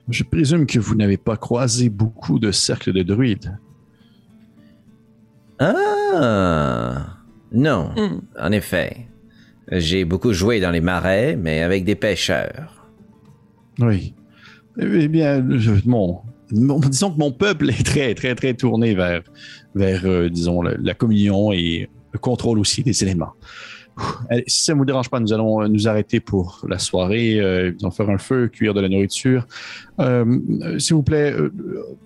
Je 0.09 0.23
présume 0.23 0.65
que 0.65 0.79
vous 0.79 0.95
n'avez 0.95 1.17
pas 1.17 1.35
croisé 1.37 1.89
beaucoup 1.89 2.39
de 2.39 2.51
cercles 2.51 2.93
de 2.93 3.03
druides. 3.03 3.57
Ah 5.59 7.17
Non, 7.51 7.91
Hmm. 7.95 8.21
en 8.39 8.51
effet. 8.51 9.07
J'ai 9.71 10.05
beaucoup 10.05 10.33
joué 10.33 10.59
dans 10.59 10.71
les 10.71 10.81
marais, 10.81 11.35
mais 11.35 11.61
avec 11.61 11.85
des 11.85 11.95
pêcheurs. 11.95 12.87
Oui. 13.79 14.13
Eh 14.79 15.07
bien, 15.07 15.41
mon- 15.85 16.21
disons 16.51 17.11
que 17.11 17.17
mon 17.19 17.31
peuple 17.31 17.69
est 17.69 17.83
très, 17.85 18.13
très, 18.13 18.35
très 18.35 18.53
tourné 18.53 18.93
vers, 18.95 19.21
vers 19.75 20.01
euh, 20.05 20.29
disons, 20.29 20.61
la, 20.61 20.75
la 20.77 20.93
communion 20.93 21.51
et 21.51 21.89
le 22.11 22.19
contrôle 22.19 22.59
aussi 22.59 22.83
des 22.83 23.03
éléments. 23.03 23.33
Si 24.47 24.63
ça 24.65 24.73
ne 24.73 24.79
vous 24.79 24.85
dérange 24.85 25.09
pas, 25.09 25.19
nous 25.19 25.33
allons 25.33 25.61
euh, 25.61 25.67
nous 25.67 25.87
arrêter 25.87 26.19
pour 26.19 26.65
la 26.67 26.79
soirée. 26.79 27.39
Euh, 27.39 27.71
nous 27.71 27.77
allons 27.85 27.91
faire 27.91 28.09
un 28.09 28.17
feu, 28.17 28.47
cuire 28.47 28.73
de 28.73 28.81
la 28.81 28.89
nourriture. 28.89 29.45
Euh, 29.99 30.25
euh, 30.63 30.79
S'il 30.79 30.95
vous 30.95 31.03
plaît, 31.03 31.31
euh, 31.31 31.51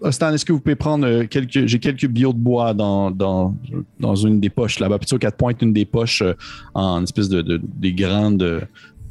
Ostan, 0.02 0.34
est-ce 0.34 0.44
que 0.46 0.52
vous 0.54 0.60
pouvez 0.60 0.76
prendre 0.76 1.08
euh, 1.08 1.26
quelques... 1.26 1.66
J'ai 1.66 1.80
quelques 1.80 2.08
billots 2.08 2.34
de 2.34 2.40
bois 2.40 2.74
dans, 2.74 3.12
dans, 3.12 3.56
dans 4.00 4.16
une 4.16 4.40
des 4.40 4.50
poches 4.50 4.80
là-bas. 4.80 4.98
Plutôt 4.98 5.18
quatre 5.18 5.38
pointes, 5.38 5.62
une 5.62 5.74
des 5.74 5.86
poches 5.86 6.22
euh, 6.22 6.34
en 6.74 7.04
espèce 7.04 7.30
de, 7.30 7.42
de- 7.42 7.62
des 7.64 7.94
grandes 7.94 8.44
euh, 8.44 8.62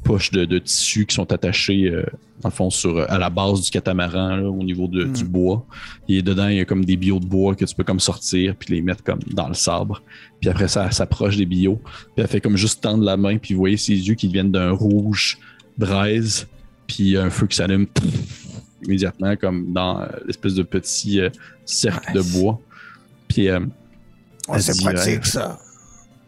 poches 0.06 0.30
de, 0.30 0.44
de 0.44 0.58
tissu 0.58 1.06
qui 1.06 1.14
sont 1.14 1.30
attachées 1.32 1.88
euh, 1.90 2.04
dans 2.40 2.48
le 2.50 2.54
fond, 2.54 2.70
sur, 2.70 2.98
à 3.10 3.18
la 3.18 3.30
base 3.30 3.62
du 3.62 3.70
catamaran, 3.70 4.36
là, 4.36 4.48
au 4.50 4.62
niveau 4.62 4.86
de- 4.88 5.04
Mm. 5.04 5.12
du 5.12 5.24
bois. 5.24 5.64
Et 6.08 6.20
dedans, 6.22 6.48
il 6.48 6.56
y 6.56 6.60
a 6.60 6.64
comme 6.64 6.84
des 6.84 6.96
billots 6.96 7.18
de 7.20 7.26
bois 7.26 7.54
que 7.54 7.64
tu 7.64 7.74
peux 7.74 7.84
comme 7.84 8.00
sortir 8.00 8.54
puis 8.58 8.74
les 8.74 8.82
mettre 8.82 9.02
comme 9.02 9.20
dans 9.32 9.48
le 9.48 9.54
sabre. 9.54 10.02
Puis 10.40 10.50
après 10.50 10.68
ça, 10.68 10.84
elle 10.86 10.92
s'approche 10.92 11.36
des 11.36 11.46
billots. 11.46 11.80
Puis 11.84 12.18
elle 12.18 12.28
fait 12.28 12.40
comme 12.40 12.56
juste 12.56 12.82
tendre 12.82 13.02
la 13.04 13.16
main, 13.16 13.38
puis 13.38 13.54
vous 13.54 13.60
voyez 13.60 13.76
ses 13.78 13.94
yeux 13.94 14.14
qui 14.14 14.28
deviennent 14.28 14.52
d'un 14.52 14.70
rouge 14.70 15.38
braise, 15.78 16.46
puis 16.86 17.16
un 17.16 17.30
feu 17.30 17.46
qui 17.46 17.56
s'allume 17.56 17.86
immédiatement, 18.84 19.34
comme 19.36 19.72
dans 19.72 20.00
euh, 20.02 20.06
l'espèce 20.26 20.54
de 20.54 20.62
petit 20.62 21.20
euh, 21.20 21.30
cercle 21.64 22.12
de 22.14 22.20
bois. 22.22 22.60
Puis 23.28 23.48
euh, 23.48 23.60
Oh, 24.48 24.54
c'est 24.58 24.80
pratique, 24.80 25.26
ça. 25.26 25.58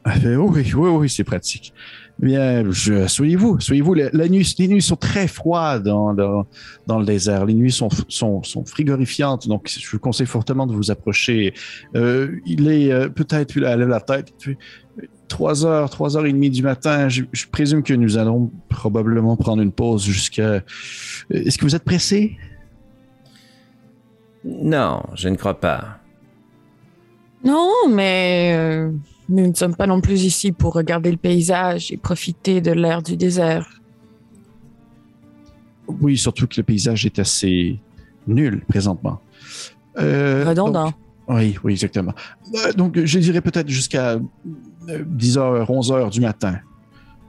elle 0.04 0.20
fait, 0.20 0.36
oui, 0.36 0.72
oui, 0.74 0.88
oui, 0.90 1.08
c'est 1.08 1.22
pratique. 1.22 1.72
Bien, 2.20 2.68
je- 2.70 3.06
soyez-vous, 3.06 3.60
soyez-vous. 3.60 3.94
La, 3.94 4.10
la 4.12 4.28
nuit, 4.28 4.54
les 4.58 4.66
nuits 4.66 4.82
sont 4.82 4.96
très 4.96 5.28
froides 5.28 5.84
dans, 5.84 6.14
dans, 6.14 6.46
dans 6.88 6.98
le 6.98 7.04
désert. 7.06 7.46
Les 7.46 7.54
nuits 7.54 7.70
sont, 7.70 7.88
sont, 8.08 8.42
sont 8.42 8.64
frigorifiantes, 8.64 9.46
donc 9.46 9.68
je 9.68 9.88
vous 9.88 10.00
conseille 10.00 10.26
fortement 10.26 10.66
de 10.66 10.74
vous 10.74 10.90
approcher. 10.90 11.54
Euh, 11.94 12.32
il 12.44 12.68
est 12.68 12.90
euh, 12.92 13.08
peut-être, 13.08 13.50
puis 13.50 13.60
là, 13.60 13.70
elle 13.70 13.78
lève 13.80 13.88
la 13.88 14.00
tête, 14.00 14.32
il 14.40 14.44
fait, 14.44 14.58
3 15.28 15.64
heures, 15.64 15.90
3 15.90 16.16
heures 16.16 16.26
et 16.26 16.32
demie 16.32 16.50
du 16.50 16.62
matin. 16.62 17.08
Je, 17.08 17.22
je 17.30 17.46
présume 17.46 17.84
que 17.84 17.94
nous 17.94 18.16
allons 18.18 18.50
probablement 18.68 19.36
prendre 19.36 19.62
une 19.62 19.70
pause 19.72 20.04
jusqu'à. 20.04 20.42
Euh, 20.42 20.60
Est-ce 21.30 21.56
que 21.56 21.64
vous 21.64 21.76
êtes 21.76 21.84
pressé? 21.84 22.36
Non, 24.44 25.02
je 25.14 25.28
ne 25.28 25.36
crois 25.36 25.60
pas. 25.60 25.98
Non, 27.44 27.70
mais 27.88 28.54
euh, 28.56 28.90
nous 29.28 29.46
ne 29.46 29.54
sommes 29.54 29.74
pas 29.76 29.86
non 29.86 30.00
plus 30.00 30.24
ici 30.24 30.52
pour 30.52 30.74
regarder 30.74 31.10
le 31.10 31.16
paysage 31.16 31.92
et 31.92 31.96
profiter 31.96 32.60
de 32.60 32.70
l'air 32.72 33.02
du 33.02 33.16
désert. 33.16 33.68
Oui, 36.00 36.16
surtout 36.18 36.46
que 36.46 36.54
le 36.58 36.62
paysage 36.62 37.06
est 37.06 37.18
assez 37.18 37.78
nul 38.26 38.62
présentement. 38.68 39.20
Euh, 39.98 40.44
Redondant. 40.46 40.84
donc- 40.86 40.94
oui, 41.28 41.56
oui, 41.62 41.72
exactement. 41.72 42.14
Euh, 42.54 42.72
donc, 42.72 42.98
je 43.04 43.18
dirais 43.18 43.40
peut-être 43.42 43.68
jusqu'à 43.68 44.12
euh, 44.12 44.18
10h, 44.88 45.66
11h 45.66 46.10
du 46.10 46.20
matin, 46.22 46.58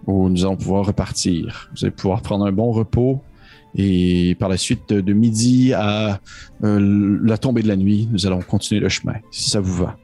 où 0.07 0.29
nous 0.29 0.43
allons 0.45 0.55
pouvoir 0.55 0.85
repartir. 0.85 1.69
Vous 1.75 1.83
allez 1.85 1.91
pouvoir 1.91 2.21
prendre 2.21 2.45
un 2.45 2.51
bon 2.51 2.71
repos. 2.71 3.21
Et 3.75 4.35
par 4.39 4.49
la 4.49 4.57
suite, 4.57 4.89
de, 4.89 5.01
de 5.01 5.13
midi 5.13 5.73
à 5.73 6.19
euh, 6.63 7.19
la 7.23 7.37
tombée 7.37 7.61
de 7.61 7.67
la 7.67 7.75
nuit, 7.75 8.07
nous 8.11 8.25
allons 8.25 8.39
continuer 8.41 8.79
le 8.81 8.89
chemin, 8.89 9.15
si 9.31 9.49
ça 9.49 9.59
vous 9.59 9.75
va. 9.83 9.97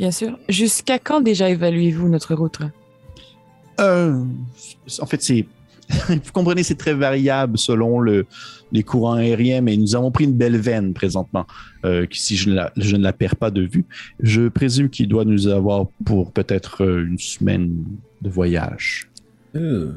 Bien 0.00 0.10
sûr. 0.10 0.38
Jusqu'à 0.48 0.98
quand 0.98 1.20
déjà 1.20 1.50
évaluez-vous 1.50 2.08
notre 2.08 2.34
route? 2.34 2.58
Euh, 3.78 4.24
en 4.98 5.04
fait, 5.06 5.22
c'est. 5.22 5.44
Vous 6.08 6.32
comprenez, 6.32 6.62
c'est 6.62 6.76
très 6.76 6.94
variable 6.94 7.58
selon 7.58 8.00
le, 8.00 8.24
les 8.72 8.82
courants 8.82 9.14
aériens, 9.14 9.60
mais 9.60 9.76
nous 9.76 9.94
avons 9.94 10.10
pris 10.10 10.24
une 10.24 10.32
belle 10.32 10.56
veine 10.56 10.94
présentement, 10.94 11.46
euh, 11.84 12.06
si 12.12 12.36
je 12.36 12.48
ne, 12.48 12.54
la, 12.54 12.72
je 12.78 12.96
ne 12.96 13.02
la 13.02 13.12
perds 13.12 13.36
pas 13.36 13.50
de 13.50 13.60
vue. 13.62 13.84
Je 14.20 14.48
présume 14.48 14.88
qu'il 14.88 15.06
doit 15.08 15.26
nous 15.26 15.48
avoir 15.48 15.86
pour 16.06 16.32
peut-être 16.32 16.82
euh, 16.84 17.04
une 17.06 17.18
semaine 17.18 17.84
de 18.22 18.30
voyage. 18.30 19.10
Euh, 19.54 19.92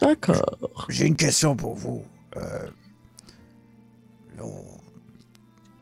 D'accord. 0.00 0.56
J'ai 0.88 1.06
une 1.08 1.16
question 1.16 1.56
pour 1.56 1.74
vous. 1.74 2.02
Euh, 2.38 2.68
on- 4.40 4.79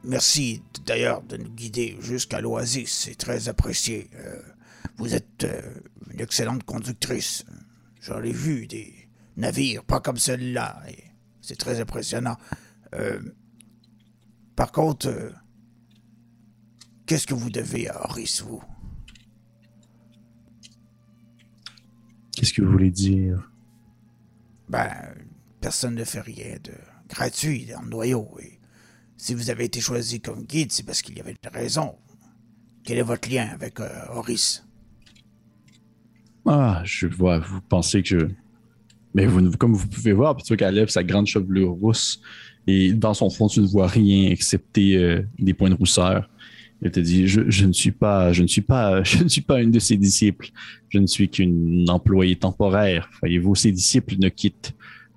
Merci 0.04 0.62
d'ailleurs 0.86 1.22
de 1.22 1.36
nous 1.36 1.50
guider 1.50 1.96
jusqu'à 2.00 2.40
l'oasis, 2.40 2.90
c'est 2.90 3.16
très 3.16 3.48
apprécié. 3.48 4.08
Euh, 4.14 4.40
vous 4.96 5.14
êtes 5.14 5.44
euh, 5.44 5.74
une 6.12 6.20
excellente 6.20 6.62
conductrice. 6.64 7.44
J'en 8.00 8.22
ai 8.22 8.32
vu 8.32 8.66
des 8.66 9.08
navires, 9.36 9.84
pas 9.84 10.00
comme 10.00 10.16
celui-là, 10.16 10.82
et 10.88 11.04
c'est 11.40 11.58
très 11.58 11.80
impressionnant. 11.80 12.36
Euh, 12.94 13.20
par 14.54 14.72
contre, 14.72 15.32
qu'est-ce 17.06 17.26
que 17.26 17.34
vous 17.34 17.50
devez 17.50 17.88
à 17.88 18.04
Horis, 18.04 18.42
vous? 18.42 18.62
Qu'est-ce 22.32 22.52
que 22.52 22.62
vous 22.62 22.70
voulez 22.70 22.92
dire? 22.92 23.50
Ben, 24.68 24.92
personne 25.60 25.96
ne 25.96 26.04
fait 26.04 26.20
rien 26.20 26.56
de 26.62 26.72
gratuit 27.08 27.66
dans 27.66 27.82
le 27.82 27.88
noyau. 27.88 28.38
Et 28.40 28.57
si 29.18 29.34
vous 29.34 29.50
avez 29.50 29.64
été 29.64 29.80
choisi 29.80 30.20
comme 30.20 30.44
guide, 30.44 30.72
c'est 30.72 30.86
parce 30.86 31.02
qu'il 31.02 31.18
y 31.18 31.20
avait 31.20 31.32
une 31.32 31.50
raison. 31.52 31.96
Quel 32.84 32.98
est 32.98 33.02
votre 33.02 33.28
lien 33.28 33.48
avec 33.52 33.78
euh, 33.80 33.88
Horis? 34.14 34.64
Ah, 36.46 36.80
je 36.84 37.06
vois, 37.08 37.40
vous 37.40 37.60
pensez 37.60 38.02
que 38.02 38.08
je. 38.08 38.26
Mais 39.14 39.26
vous, 39.26 39.50
comme 39.52 39.74
vous 39.74 39.88
pouvez 39.88 40.12
voir, 40.12 40.36
vois 40.36 40.56
qu'elle 40.56 40.74
lève 40.74 40.88
sa 40.88 41.02
grande 41.02 41.26
chevelure 41.26 41.72
rousse 41.72 42.22
et 42.66 42.92
dans 42.92 43.12
son 43.12 43.28
front, 43.28 43.48
tu 43.48 43.60
ne 43.60 43.66
vois 43.66 43.88
rien 43.88 44.30
excepté 44.30 44.96
euh, 44.96 45.22
des 45.38 45.52
points 45.52 45.70
de 45.70 45.74
rousseur. 45.74 46.30
Elle 46.80 46.92
te 46.92 47.00
dit 47.00 47.26
je, 47.26 47.50
je 47.50 47.66
ne 47.66 47.72
suis 47.72 47.90
pas, 47.90 48.32
je 48.32 48.42
ne 48.42 48.46
suis 48.46 48.60
pas, 48.60 49.02
je 49.02 49.24
ne 49.24 49.28
suis 49.28 49.40
pas 49.40 49.60
une 49.60 49.72
de 49.72 49.80
ses 49.80 49.96
disciples. 49.96 50.50
Je 50.90 50.98
ne 50.98 51.06
suis 51.06 51.28
qu'une 51.28 51.90
employée 51.90 52.36
temporaire. 52.36 53.10
Voyez-vous, 53.20 53.56
ses 53.56 53.72
disciples 53.72 54.14
ne 54.18 54.28
quittent 54.28 54.74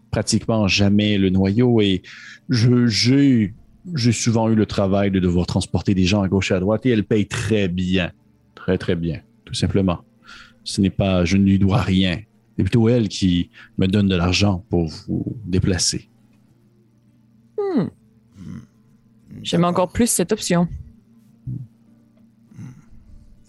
pratiquement 0.09 0.67
jamais 0.67 1.17
le 1.17 1.29
noyau 1.29 1.81
et 1.81 2.01
je, 2.49 2.87
j'ai, 2.87 3.53
j'ai 3.93 4.11
souvent 4.11 4.49
eu 4.49 4.55
le 4.55 4.65
travail 4.65 5.11
de 5.11 5.19
devoir 5.19 5.47
transporter 5.47 5.95
des 5.95 6.05
gens 6.05 6.21
à 6.21 6.27
gauche 6.27 6.51
et 6.51 6.53
à 6.53 6.59
droite 6.59 6.85
et 6.85 6.89
elle 6.89 7.03
paye 7.03 7.27
très 7.27 7.67
bien. 7.67 8.11
Très, 8.55 8.77
très 8.77 8.95
bien. 8.95 9.21
Tout 9.45 9.53
simplement. 9.53 9.99
Ce 10.63 10.81
n'est 10.81 10.91
pas, 10.91 11.25
je 11.25 11.37
ne 11.37 11.43
lui 11.45 11.59
dois 11.59 11.81
rien. 11.81 12.19
C'est 12.55 12.63
plutôt 12.63 12.89
elle 12.89 13.07
qui 13.07 13.49
me 13.77 13.87
donne 13.87 14.07
de 14.07 14.15
l'argent 14.15 14.63
pour 14.69 14.87
vous 15.07 15.37
déplacer. 15.45 16.09
Hmm. 17.57 17.87
J'aime 19.41 19.63
encore 19.63 19.91
plus 19.91 20.07
cette 20.07 20.31
option. 20.31 20.67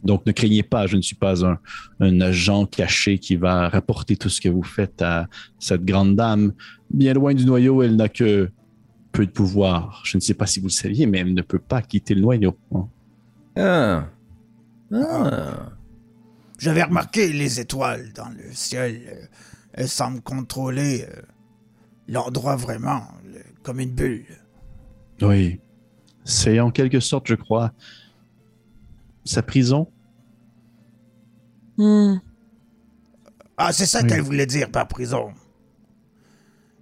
Donc, 0.03 0.26
ne 0.26 0.33
craignez 0.33 0.64
pas, 0.64 0.87
je 0.87 0.97
ne 0.97 1.03
suis 1.03 1.14
pas 1.14 1.45
un, 1.47 1.59
un 2.01 2.20
agent 2.20 2.66
caché 2.66 3.18
qui 3.18 3.37
va 3.37 3.68
rapporter 3.68 4.16
tout 4.16 4.28
ce 4.28 4.41
que 4.41 4.49
vous 4.49 4.62
faites 4.64 5.01
à 5.01 5.28
cette 5.61 5.85
grande 5.85 6.16
dame. 6.16 6.55
Bien 6.91 7.14
loin 7.14 7.35
du 7.35 7.45
noyau, 7.45 7.83
elle 7.83 7.95
n'a 7.95 8.09
que 8.09 8.51
peu 9.12 9.26
de 9.26 9.30
pouvoir. 9.30 10.02
Je 10.04 10.16
ne 10.16 10.20
sais 10.22 10.34
pas 10.34 10.46
si 10.46 10.58
vous 10.60 10.66
le 10.66 10.72
saviez, 10.72 11.06
mais 11.06 11.18
elle 11.18 11.34
ne 11.34 11.42
peut 11.42 11.58
pas 11.58 11.82
quitter 11.82 12.14
le 12.14 12.22
noyau. 12.22 12.56
hein. 12.74 12.88
Ah. 13.56 14.06
Ah. 14.94 15.68
J'avais 16.58 16.82
remarqué 16.82 17.32
les 17.32 17.60
étoiles 17.60 18.12
dans 18.14 18.28
le 18.30 18.52
ciel. 18.52 19.02
euh, 19.08 19.26
Elles 19.74 19.88
semblent 19.88 20.20
contrôler 20.22 21.06
euh, 21.08 21.22
l'endroit 22.08 22.56
vraiment, 22.56 23.06
comme 23.62 23.80
une 23.80 23.90
bulle. 23.90 24.24
Oui. 25.20 25.60
C'est 26.24 26.60
en 26.60 26.70
quelque 26.70 27.00
sorte, 27.00 27.26
je 27.26 27.34
crois, 27.34 27.72
sa 29.24 29.42
prison. 29.42 29.88
Hmm. 31.78 32.16
Ah, 33.56 33.72
c'est 33.72 33.86
ça 33.86 34.00
Oui. 34.02 34.08
qu'elle 34.08 34.20
voulait 34.22 34.46
dire 34.46 34.70
par 34.70 34.86
prison. 34.88 35.32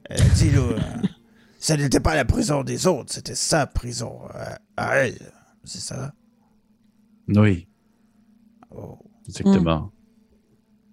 Elle 0.04 0.20
a 0.20 0.24
ça 1.60 1.76
n'était 1.76 2.00
pas 2.00 2.16
la 2.16 2.24
prison 2.24 2.64
des 2.64 2.88
autres, 2.88 3.12
c'était 3.12 3.36
sa 3.36 3.66
prison 3.66 4.18
euh, 4.34 4.54
à 4.76 4.96
elle. 4.96 5.32
C'est 5.62 5.80
ça? 5.80 6.12
Oui. 7.28 7.68
Oh. 8.70 8.98
Exactement. 9.28 9.92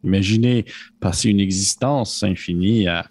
Imaginez 0.04 0.66
passer 1.00 1.30
une 1.30 1.40
existence 1.40 2.22
infinie 2.22 2.88
à, 2.88 3.08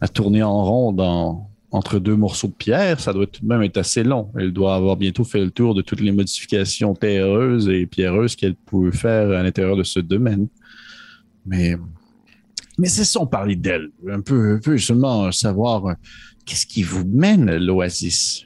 à 0.00 0.06
tourner 0.06 0.44
en 0.44 0.62
rond 0.62 0.92
dans, 0.92 1.50
entre 1.72 1.98
deux 1.98 2.16
morceaux 2.16 2.48
de 2.48 2.52
pierre, 2.52 3.00
ça 3.00 3.12
doit 3.12 3.26
tout 3.26 3.42
de 3.42 3.46
même 3.46 3.62
être 3.62 3.76
assez 3.76 4.02
long. 4.02 4.30
Elle 4.36 4.52
doit 4.52 4.74
avoir 4.74 4.96
bientôt 4.96 5.24
fait 5.24 5.40
le 5.40 5.50
tour 5.50 5.74
de 5.74 5.82
toutes 5.82 6.00
les 6.00 6.12
modifications 6.12 6.94
terreuses 6.94 7.68
et 7.68 7.86
pierreuses 7.86 8.36
qu'elle 8.36 8.54
pouvait 8.54 8.92
faire 8.92 9.30
à 9.30 9.42
l'intérieur 9.42 9.76
de 9.76 9.82
ce 9.82 10.00
domaine. 10.00 10.48
Mais, 11.46 11.76
mais 12.78 12.88
cessons 12.88 13.24
de 13.24 13.30
parler 13.30 13.56
d'elle. 13.56 13.90
Un 14.08 14.20
peu, 14.20 14.54
un 14.54 14.58
peu 14.58 14.78
seulement 14.78 15.32
savoir 15.32 15.96
qu'est-ce 16.44 16.66
qui 16.66 16.82
vous 16.82 17.04
mène 17.04 17.48
à 17.48 17.58
l'oasis? 17.58 18.44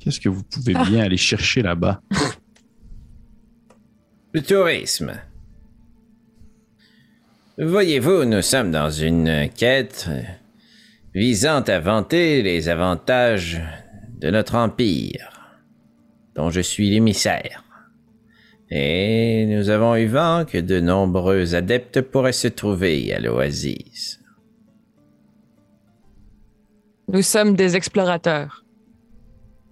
Qu'est-ce 0.00 0.20
que 0.20 0.28
vous 0.28 0.42
pouvez 0.44 0.74
Ah. 0.76 0.84
bien 0.84 1.02
aller 1.04 1.16
chercher 1.16 1.62
là-bas? 1.62 2.00
Le 4.32 4.42
tourisme. 4.42 5.12
Voyez-vous, 7.58 8.24
nous 8.24 8.42
sommes 8.42 8.70
dans 8.70 8.90
une 8.90 9.48
quête 9.56 10.08
visant 11.14 11.62
à 11.62 11.80
vanter 11.80 12.42
les 12.42 12.68
avantages 12.68 13.60
de 14.20 14.30
notre 14.30 14.54
empire, 14.54 15.58
dont 16.36 16.50
je 16.50 16.60
suis 16.60 16.90
l'émissaire. 16.90 17.64
Et 18.70 19.46
nous 19.48 19.70
avons 19.70 19.96
eu 19.96 20.06
vent 20.06 20.44
que 20.44 20.58
de 20.58 20.78
nombreux 20.78 21.54
adeptes 21.54 22.02
pourraient 22.02 22.32
se 22.32 22.48
trouver 22.48 23.12
à 23.14 23.18
l'oasis. 23.18 24.17
Nous 27.10 27.22
sommes 27.22 27.54
des 27.54 27.74
explorateurs 27.74 28.64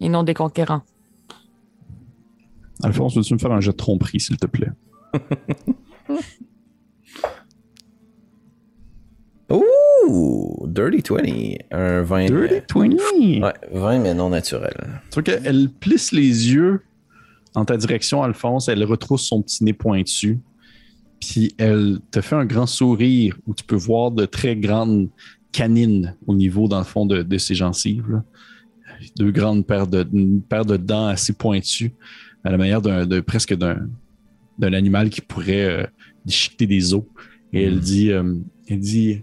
et 0.00 0.08
non 0.08 0.22
des 0.22 0.32
conquérants. 0.32 0.82
Alphonse, 2.82 3.14
veux-tu 3.16 3.34
me 3.34 3.38
faire 3.38 3.52
un 3.52 3.60
jet 3.60 3.72
de 3.72 3.76
tromperie, 3.76 4.20
s'il 4.20 4.38
te 4.38 4.46
plaît? 4.46 4.70
Ouh! 9.50 10.66
Dirty 10.66 11.02
20. 11.08 11.56
Un 11.72 12.02
20. 12.02 12.26
Dirty 12.26 12.62
20! 12.74 13.42
Ouais, 13.42 13.54
20 13.72 13.98
mais 14.00 14.14
non 14.14 14.30
naturel. 14.30 15.02
Tu 15.10 15.14
vois 15.14 15.22
qu'elle 15.22 15.68
plisse 15.70 16.12
les 16.12 16.52
yeux 16.52 16.82
en 17.54 17.64
ta 17.64 17.76
direction, 17.76 18.22
Alphonse. 18.22 18.68
Elle 18.68 18.84
retrousse 18.84 19.26
son 19.26 19.42
petit 19.42 19.62
nez 19.64 19.72
pointu. 19.72 20.40
Puis 21.20 21.54
elle 21.58 21.98
te 22.10 22.20
fait 22.20 22.36
un 22.36 22.44
grand 22.44 22.66
sourire 22.66 23.36
où 23.46 23.54
tu 23.54 23.64
peux 23.64 23.76
voir 23.76 24.10
de 24.10 24.26
très 24.26 24.56
grandes 24.56 25.08
canines 25.58 26.08
au 26.26 26.34
niveau, 26.34 26.68
dans 26.68 26.78
le 26.84 26.90
fond, 26.92 27.04
de, 27.12 27.18
de 27.32 27.38
ses 27.38 27.54
gencives. 27.54 28.08
là. 28.14 28.20
Deux 29.20 29.32
grandes 29.38 29.64
paires 29.70 29.86
de, 29.94 30.00
une 30.12 30.40
paire 30.50 30.66
de 30.72 30.76
dents 30.76 31.08
assez 31.16 31.32
pointues, 31.32 31.92
à 32.44 32.50
la 32.50 32.58
manière 32.62 32.82
d'un, 32.86 33.06
de, 33.12 33.20
presque 33.20 33.54
d'un, 33.62 33.78
d'un 34.60 34.72
animal 34.72 35.10
qui 35.10 35.20
pourrait 35.20 35.66
euh, 35.74 35.86
déchiqueter 36.24 36.66
des 36.66 36.92
os. 36.94 37.04
Et 37.52 37.64
elle 37.64 37.80
dit, 37.80 38.10
euh, 38.10 38.34
elle 38.68 38.80
dit, 38.80 39.22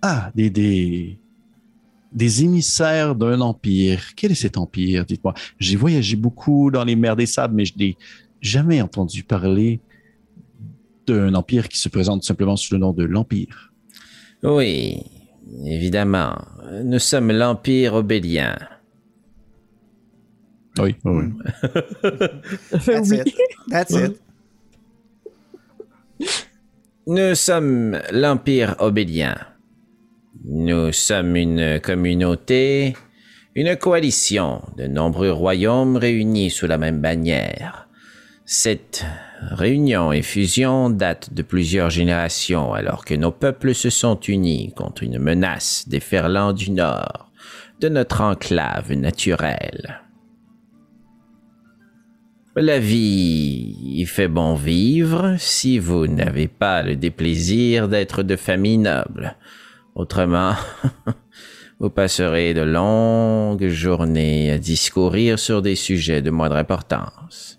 ah, 0.00 0.30
des, 0.34 0.50
des, 0.50 1.18
des 2.12 2.32
émissaires 2.44 3.14
d'un 3.14 3.40
empire. 3.40 4.00
Quel 4.16 4.30
est 4.32 4.42
cet 4.46 4.56
empire? 4.56 5.04
Dites-moi? 5.04 5.34
J'ai 5.58 5.76
voyagé 5.76 6.16
beaucoup 6.16 6.70
dans 6.70 6.84
les 6.84 6.96
mers 6.96 7.16
des 7.16 7.26
sables, 7.26 7.54
mais 7.54 7.66
je 7.70 7.74
n'ai 7.78 7.96
jamais 8.40 8.80
entendu 8.80 9.22
parler 9.22 9.80
d'un 11.06 11.34
empire 11.34 11.68
qui 11.68 11.78
se 11.78 11.88
présente 11.88 12.24
simplement 12.24 12.56
sous 12.56 12.72
le 12.74 12.80
nom 12.80 12.92
de 12.92 13.04
l'Empire. 13.04 13.73
Oui, 14.44 15.02
évidemment. 15.64 16.36
Nous 16.84 16.98
sommes 16.98 17.32
l'Empire 17.32 17.94
obélien. 17.94 18.56
Oui, 20.78 20.96
oui. 21.04 21.24
That's 22.84 23.10
it. 23.10 23.34
That's 23.70 23.90
it. 23.92 24.20
Nous 27.06 27.34
sommes 27.34 27.98
l'Empire 28.12 28.76
obélien. 28.80 29.34
Nous 30.44 30.92
sommes 30.92 31.36
une 31.36 31.80
communauté, 31.80 32.94
une 33.54 33.76
coalition 33.76 34.60
de 34.76 34.86
nombreux 34.86 35.30
royaumes 35.30 35.96
réunis 35.96 36.50
sous 36.50 36.66
la 36.66 36.76
même 36.76 37.00
bannière. 37.00 37.88
Cette 38.44 39.06
réunion 39.50 40.12
et 40.12 40.22
fusion 40.22 40.90
date 40.90 41.32
de 41.34 41.42
plusieurs 41.42 41.90
générations 41.90 42.72
alors 42.72 43.04
que 43.04 43.14
nos 43.14 43.32
peuples 43.32 43.74
se 43.74 43.90
sont 43.90 44.18
unis 44.20 44.72
contre 44.76 45.02
une 45.02 45.18
menace 45.18 45.88
déferlant 45.88 46.52
du 46.52 46.70
nord 46.70 47.30
de 47.80 47.88
notre 47.88 48.20
enclave 48.20 48.92
naturelle. 48.92 50.00
La 52.56 52.78
vie 52.78 53.76
y 53.82 54.06
fait 54.06 54.28
bon 54.28 54.54
vivre 54.54 55.34
si 55.38 55.80
vous 55.80 56.06
n'avez 56.06 56.46
pas 56.46 56.82
le 56.82 56.94
déplaisir 56.94 57.88
d'être 57.88 58.22
de 58.22 58.36
famille 58.36 58.78
noble. 58.78 59.36
Autrement, 59.96 60.54
vous 61.80 61.90
passerez 61.90 62.54
de 62.54 62.60
longues 62.60 63.66
journées 63.66 64.52
à 64.52 64.58
discourir 64.58 65.38
sur 65.40 65.62
des 65.62 65.74
sujets 65.74 66.22
de 66.22 66.30
moindre 66.30 66.56
importance. 66.56 67.53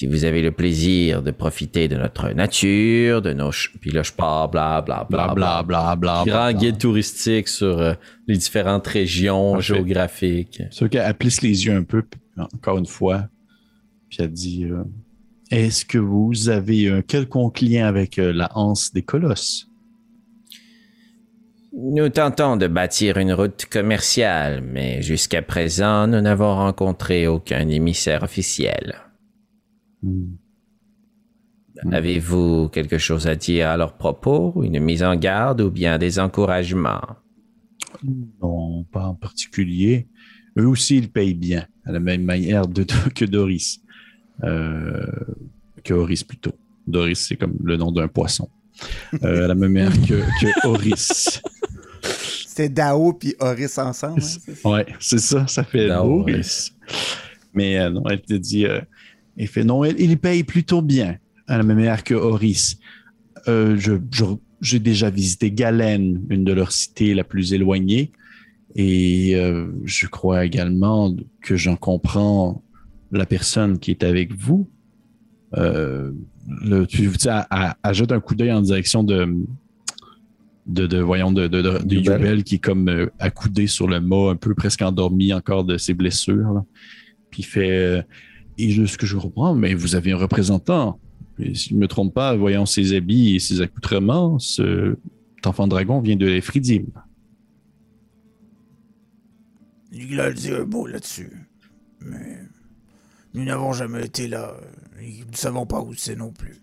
Si 0.00 0.06
vous 0.06 0.24
avez 0.24 0.40
le 0.40 0.50
plaisir 0.50 1.22
de 1.22 1.30
profiter 1.30 1.86
de 1.86 1.96
notre 1.96 2.30
nature, 2.30 3.20
de 3.20 3.34
nos... 3.34 3.50
Puis 3.82 3.90
là, 3.90 4.02
je 4.02 4.12
pars, 4.12 4.48
bla, 4.48 4.80
bla, 4.80 5.06
bla, 5.06 5.34
Bla, 5.34 5.62
bla, 5.62 5.94
bla, 5.94 6.22
Grand 6.24 6.52
guide 6.54 6.78
touristique 6.78 7.48
sur 7.48 7.78
euh, 7.78 7.92
les 8.26 8.38
différentes 8.38 8.86
régions 8.86 9.60
géographiques. 9.60 10.62
Sûr 10.70 10.88
qu'elle 10.88 11.12
plisse 11.12 11.42
les 11.42 11.66
yeux 11.66 11.74
un 11.74 11.82
peu, 11.82 12.02
encore 12.38 12.78
une 12.78 12.86
fois. 12.86 13.28
Puis 14.08 14.20
elle 14.22 14.32
dit 14.32 14.64
euh, 14.64 14.84
Est-ce 15.50 15.84
que 15.84 15.98
vous 15.98 16.48
avez 16.48 16.88
un 16.88 17.02
quelconque 17.02 17.60
lien 17.60 17.86
avec 17.86 18.18
euh, 18.18 18.32
la 18.32 18.48
anse 18.56 18.94
des 18.94 19.02
colosses? 19.02 19.68
Nous 21.74 22.08
tentons 22.08 22.56
de 22.56 22.68
bâtir 22.68 23.18
une 23.18 23.34
route 23.34 23.66
commerciale, 23.66 24.62
mais 24.62 25.02
jusqu'à 25.02 25.42
présent, 25.42 26.06
nous 26.06 26.22
n'avons 26.22 26.54
rencontré 26.54 27.26
aucun 27.26 27.68
émissaire 27.68 28.22
officiel. 28.22 29.09
Hmm. 30.02 30.32
Avez-vous 31.92 32.68
quelque 32.68 32.98
chose 32.98 33.26
à 33.26 33.36
dire 33.36 33.68
à 33.68 33.76
leur 33.76 33.96
propos, 33.96 34.62
une 34.62 34.80
mise 34.80 35.02
en 35.02 35.16
garde 35.16 35.60
ou 35.60 35.70
bien 35.70 35.98
des 35.98 36.18
encouragements? 36.18 37.00
Non, 38.42 38.84
pas 38.84 39.06
en 39.06 39.14
particulier. 39.14 40.08
Eux 40.58 40.66
aussi, 40.66 40.98
ils 40.98 41.10
payent 41.10 41.34
bien, 41.34 41.66
à 41.84 41.92
la 41.92 42.00
même 42.00 42.22
manière 42.22 42.66
de, 42.66 42.84
que 43.14 43.24
Doris. 43.24 43.80
Euh, 44.42 45.06
que 45.84 45.94
Horis 45.94 46.24
plutôt. 46.24 46.52
Doris, 46.86 47.26
c'est 47.28 47.36
comme 47.36 47.56
le 47.62 47.76
nom 47.76 47.92
d'un 47.92 48.08
poisson. 48.08 48.48
Euh, 49.24 49.44
à 49.44 49.48
la 49.48 49.54
même 49.54 49.72
manière 49.72 49.92
que, 49.92 50.22
que 50.40 50.66
Horis. 50.66 51.42
C'était 52.02 52.68
Dao 52.68 53.12
puis 53.12 53.34
Horis 53.38 53.78
ensemble. 53.78 54.20
hein, 54.20 54.26
c'est 54.26 54.54
ça? 54.54 54.68
Ouais, 54.68 54.86
c'est 54.98 55.18
ça, 55.18 55.46
ça 55.46 55.64
fait 55.64 55.86
Dao, 55.86 56.20
Horis. 56.20 56.72
Mais 57.54 57.78
euh, 57.78 57.90
non, 57.90 58.02
elle 58.08 58.22
te 58.22 58.34
dit, 58.34 58.66
euh, 58.66 58.80
il 59.36 59.48
fait 59.48 59.64
non, 59.64 59.84
il, 59.84 59.98
il 60.00 60.18
paye 60.18 60.44
plutôt 60.44 60.82
bien, 60.82 61.16
à 61.46 61.56
la 61.58 61.62
même 61.62 61.76
manière 61.78 62.04
que 62.04 62.14
Horis. 62.14 62.78
Euh, 63.48 63.76
je, 63.78 63.94
je- 64.12 64.24
j'ai 64.60 64.78
déjà 64.78 65.08
visité 65.08 65.50
Galène, 65.50 66.22
une 66.28 66.44
de 66.44 66.52
leurs 66.52 66.72
cités 66.72 67.14
la 67.14 67.24
plus 67.24 67.54
éloignée, 67.54 68.12
et 68.76 69.34
euh, 69.34 69.68
je 69.84 70.06
crois 70.06 70.44
également 70.44 71.16
que 71.40 71.56
j'en 71.56 71.76
comprends 71.76 72.62
la 73.10 73.24
personne 73.26 73.78
qui 73.78 73.90
est 73.90 74.04
avec 74.04 74.34
vous. 74.34 74.68
Euh, 75.56 76.12
le, 76.46 76.86
tu 76.86 77.08
un 78.12 78.20
coup 78.20 78.34
d'œil 78.34 78.52
en 78.52 78.60
direction 78.60 79.02
de, 79.02 79.34
de, 80.66 80.86
de 80.86 80.98
voyons, 80.98 81.32
de, 81.32 81.48
de, 81.48 81.60
Yubel. 81.94 82.44
Qui 82.44 82.56
est 82.56 82.58
comme 82.58 82.88
euh, 82.88 83.06
accoudé 83.18 83.66
sur 83.66 83.88
le 83.88 84.00
mât, 84.00 84.30
un 84.30 84.36
peu 84.36 84.54
presque 84.54 84.82
endormi 84.82 85.32
encore 85.32 85.64
de 85.64 85.76
ses 85.76 85.94
blessures. 85.94 86.52
là. 86.52 86.64
Puis 87.30 87.42
il 87.42 87.46
fait, 87.46 88.04
et 88.62 88.74
de 88.74 88.86
ce 88.86 88.98
que 88.98 89.06
je 89.06 89.16
comprends, 89.16 89.54
mais 89.54 89.74
vous 89.74 89.94
avez 89.94 90.12
un 90.12 90.16
représentant. 90.16 90.98
Et 91.38 91.54
si 91.54 91.70
je 91.70 91.74
ne 91.74 91.80
me 91.80 91.88
trompe 91.88 92.12
pas, 92.12 92.36
voyons 92.36 92.66
ses 92.66 92.94
habits 92.94 93.36
et 93.36 93.38
ses 93.38 93.60
accoutrements, 93.60 94.38
ce, 94.38 94.96
cet 95.36 95.46
enfant 95.46 95.66
dragon 95.66 96.00
vient 96.00 96.16
de 96.16 96.28
Efridim. 96.28 96.84
Il 99.92 100.20
a 100.20 100.30
dit 100.32 100.50
un 100.50 100.66
mot 100.66 100.86
là-dessus. 100.86 101.30
Mais 102.00 102.38
nous 103.34 103.44
n'avons 103.44 103.72
jamais 103.72 104.04
été 104.04 104.28
là. 104.28 104.54
Et 105.00 105.20
nous 105.20 105.30
ne 105.30 105.36
savons 105.36 105.66
pas 105.66 105.80
où 105.80 105.94
c'est 105.94 106.16
non 106.16 106.30
plus. 106.30 106.60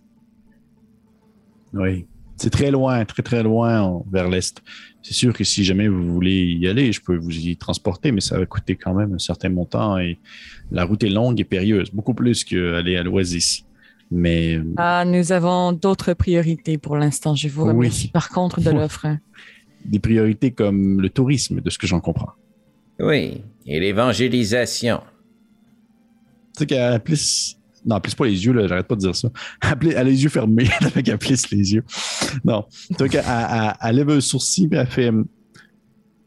Oui. 1.74 2.06
C'est 2.38 2.52
très 2.52 2.70
loin, 2.70 3.04
très 3.04 3.24
très 3.24 3.42
loin 3.42 4.04
vers 4.12 4.30
l'est. 4.30 4.62
C'est 5.08 5.14
sûr 5.14 5.32
que 5.34 5.46
si 5.46 5.64
jamais 5.64 5.88
vous 5.88 6.04
voulez 6.14 6.44
y 6.60 6.68
aller, 6.68 6.92
je 6.92 7.00
peux 7.00 7.16
vous 7.16 7.32
y 7.34 7.56
transporter, 7.56 8.12
mais 8.12 8.20
ça 8.20 8.38
va 8.38 8.46
coûter 8.46 8.76
quand 8.76 8.94
même 8.94 9.14
un 9.14 9.20
certain 9.20 9.48
montant 9.48 9.98
et 9.98 10.18
la 10.70 10.84
route 10.84 11.02
est 11.02 11.10
longue 11.10 11.40
et 11.40 11.46
périlleuse, 11.46 11.92
beaucoup 11.92 12.14
plus 12.14 12.44
qu'aller 12.44 12.98
à 12.98 13.04
l'Oasis. 13.04 13.64
Mais 14.12 14.60
Ah, 14.76 15.06
nous 15.06 15.32
avons 15.32 15.72
d'autres 15.72 16.14
priorités 16.14 16.78
pour 16.78 16.98
l'instant. 16.98 17.36
Je 17.36 17.48
vous 17.48 17.64
Oui. 17.64 17.70
remercie 17.70 18.10
par 18.10 18.28
contre 18.30 18.60
de 18.60 18.70
l'offre. 18.70 19.06
hein. 19.06 19.20
des 19.86 20.00
priorités 20.00 20.52
comme 20.52 21.00
le 21.00 21.10
tourisme, 21.10 21.62
de 21.62 21.70
ce 21.70 21.78
que 21.78 21.88
j'en 21.88 22.02
comprends. 22.02 22.34
Oui, 23.00 23.42
et 23.66 23.80
l'évangélisation. 23.80 25.00
Tu 26.54 26.60
sais 26.60 26.66
qu'elle 26.66 27.00
plisse. 27.00 27.56
Non, 27.88 27.96
elle 27.96 28.02
plisse 28.02 28.16
pas 28.16 28.26
les 28.26 28.46
yeux, 28.46 28.52
là, 28.54 28.68
j'arrête 28.68 28.86
pas 28.88 28.96
de 28.96 29.00
dire 29.00 29.16
ça. 29.16 29.30
Elle, 29.64 29.88
elle 29.92 29.98
a 29.98 30.04
les 30.04 30.22
yeux 30.24 30.30
fermés, 30.30 30.66
fait 30.94 31.04
qu'elle 31.04 31.18
plisse 31.18 31.50
les 31.52 31.74
yeux. 31.74 31.84
Non. 32.44 32.66
Sais 32.70 33.08
qu'elle 33.10 33.24
elle- 33.26 33.74
elle 33.82 33.96
lève 33.96 34.10
un 34.10 34.20
sourcil, 34.22 34.68
puis 34.68 34.78
elle 34.78 34.88
fait. 34.88 35.08
hum, 35.10 35.26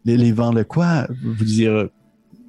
Les, 0.06 0.16
les 0.16 0.32
vents, 0.32 0.52
le 0.52 0.64
quoi 0.64 1.06
Vous 1.22 1.44
dire. 1.44 1.88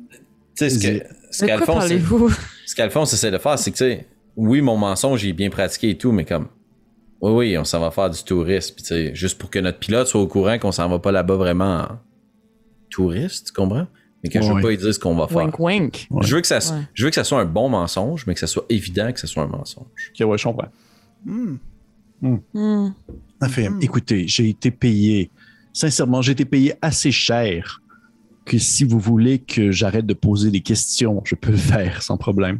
Tu 0.09 0.17
sais, 0.55 0.69
ce 0.69 0.79
que- 0.79 1.05
ce 1.29 1.45
qu'Alphonse 1.45 1.77
parlez-vous? 1.79 2.29
ce 2.65 2.75
qu'Alphonse 2.75 3.11
essaie 3.13 3.31
de 3.31 3.37
faire, 3.37 3.59
c'est 3.59 3.71
que, 3.71 3.77
tu 3.77 3.83
sais, 3.83 4.07
oui, 4.37 4.61
mon 4.61 4.77
mensonge, 4.77 5.25
est 5.25 5.33
bien 5.33 5.49
pratiqué 5.49 5.89
et 5.89 5.97
tout, 5.97 6.11
mais 6.13 6.23
comme, 6.23 6.47
oui, 7.19 7.31
oui, 7.31 7.57
on 7.57 7.65
s'en 7.65 7.79
va 7.81 7.91
faire 7.91 8.09
du 8.09 8.23
tourisme, 8.23 8.75
puis 8.75 8.83
tu 8.83 8.87
sais, 8.89 9.13
juste 9.15 9.37
pour 9.37 9.49
que 9.49 9.59
notre 9.59 9.79
pilote 9.79 10.07
soit 10.07 10.21
au 10.21 10.27
courant 10.27 10.57
qu'on 10.57 10.71
s'en 10.71 10.87
va 10.87 10.99
pas 10.99 11.11
là-bas 11.11 11.35
vraiment 11.35 11.81
en 11.81 11.87
touriste, 12.89 13.47
tu 13.47 13.53
comprends? 13.53 13.87
Mais 14.23 14.29
que 14.29 14.41
je 14.41 14.51
veux 14.53 14.61
pas 14.61 14.75
dire 14.75 14.93
ce 14.93 14.99
qu'on 14.99 15.15
va 15.15 15.27
faire. 15.27 15.37
Wink 15.37 15.59
wink. 15.59 16.07
Ouais. 16.11 16.23
Je 16.25 16.35
veux 16.35 16.41
que 16.41 16.47
ça, 16.47 16.57
Ouais. 16.59 16.81
je 16.93 17.03
veux 17.03 17.09
que 17.09 17.15
ça 17.15 17.23
soit 17.23 17.39
un 17.41 17.45
bon 17.45 17.69
mensonge, 17.69 18.25
mais 18.27 18.33
que 18.35 18.39
ça 18.39 18.47
soit 18.47 18.65
évident 18.69 19.11
que 19.11 19.19
ça 19.19 19.25
soit 19.27 19.43
un 19.43 19.47
mensonge. 19.47 19.85
Ok, 20.19 20.27
ouais, 20.27 20.37
je 20.37 20.43
comprends. 20.43 20.67
Hmm. 21.25 21.55
Hmm. 22.21 22.89
Elle 23.41 23.49
fait, 23.49 23.69
écoutez, 23.81 24.27
j'ai 24.27 24.49
été 24.49 24.69
payé, 24.69 25.31
sincèrement, 25.73 26.21
j'ai 26.21 26.33
été 26.33 26.45
payé 26.45 26.75
assez 26.83 27.11
cher 27.11 27.81
que 28.45 28.59
si 28.59 28.83
vous 28.83 28.99
voulez 28.99 29.39
que 29.39 29.71
j'arrête 29.71 30.05
de 30.05 30.13
poser 30.13 30.51
des 30.51 30.61
questions, 30.61 31.21
je 31.25 31.33
peux 31.35 31.51
le 31.51 31.57
faire 31.57 32.03
sans 32.03 32.17
problème. 32.17 32.59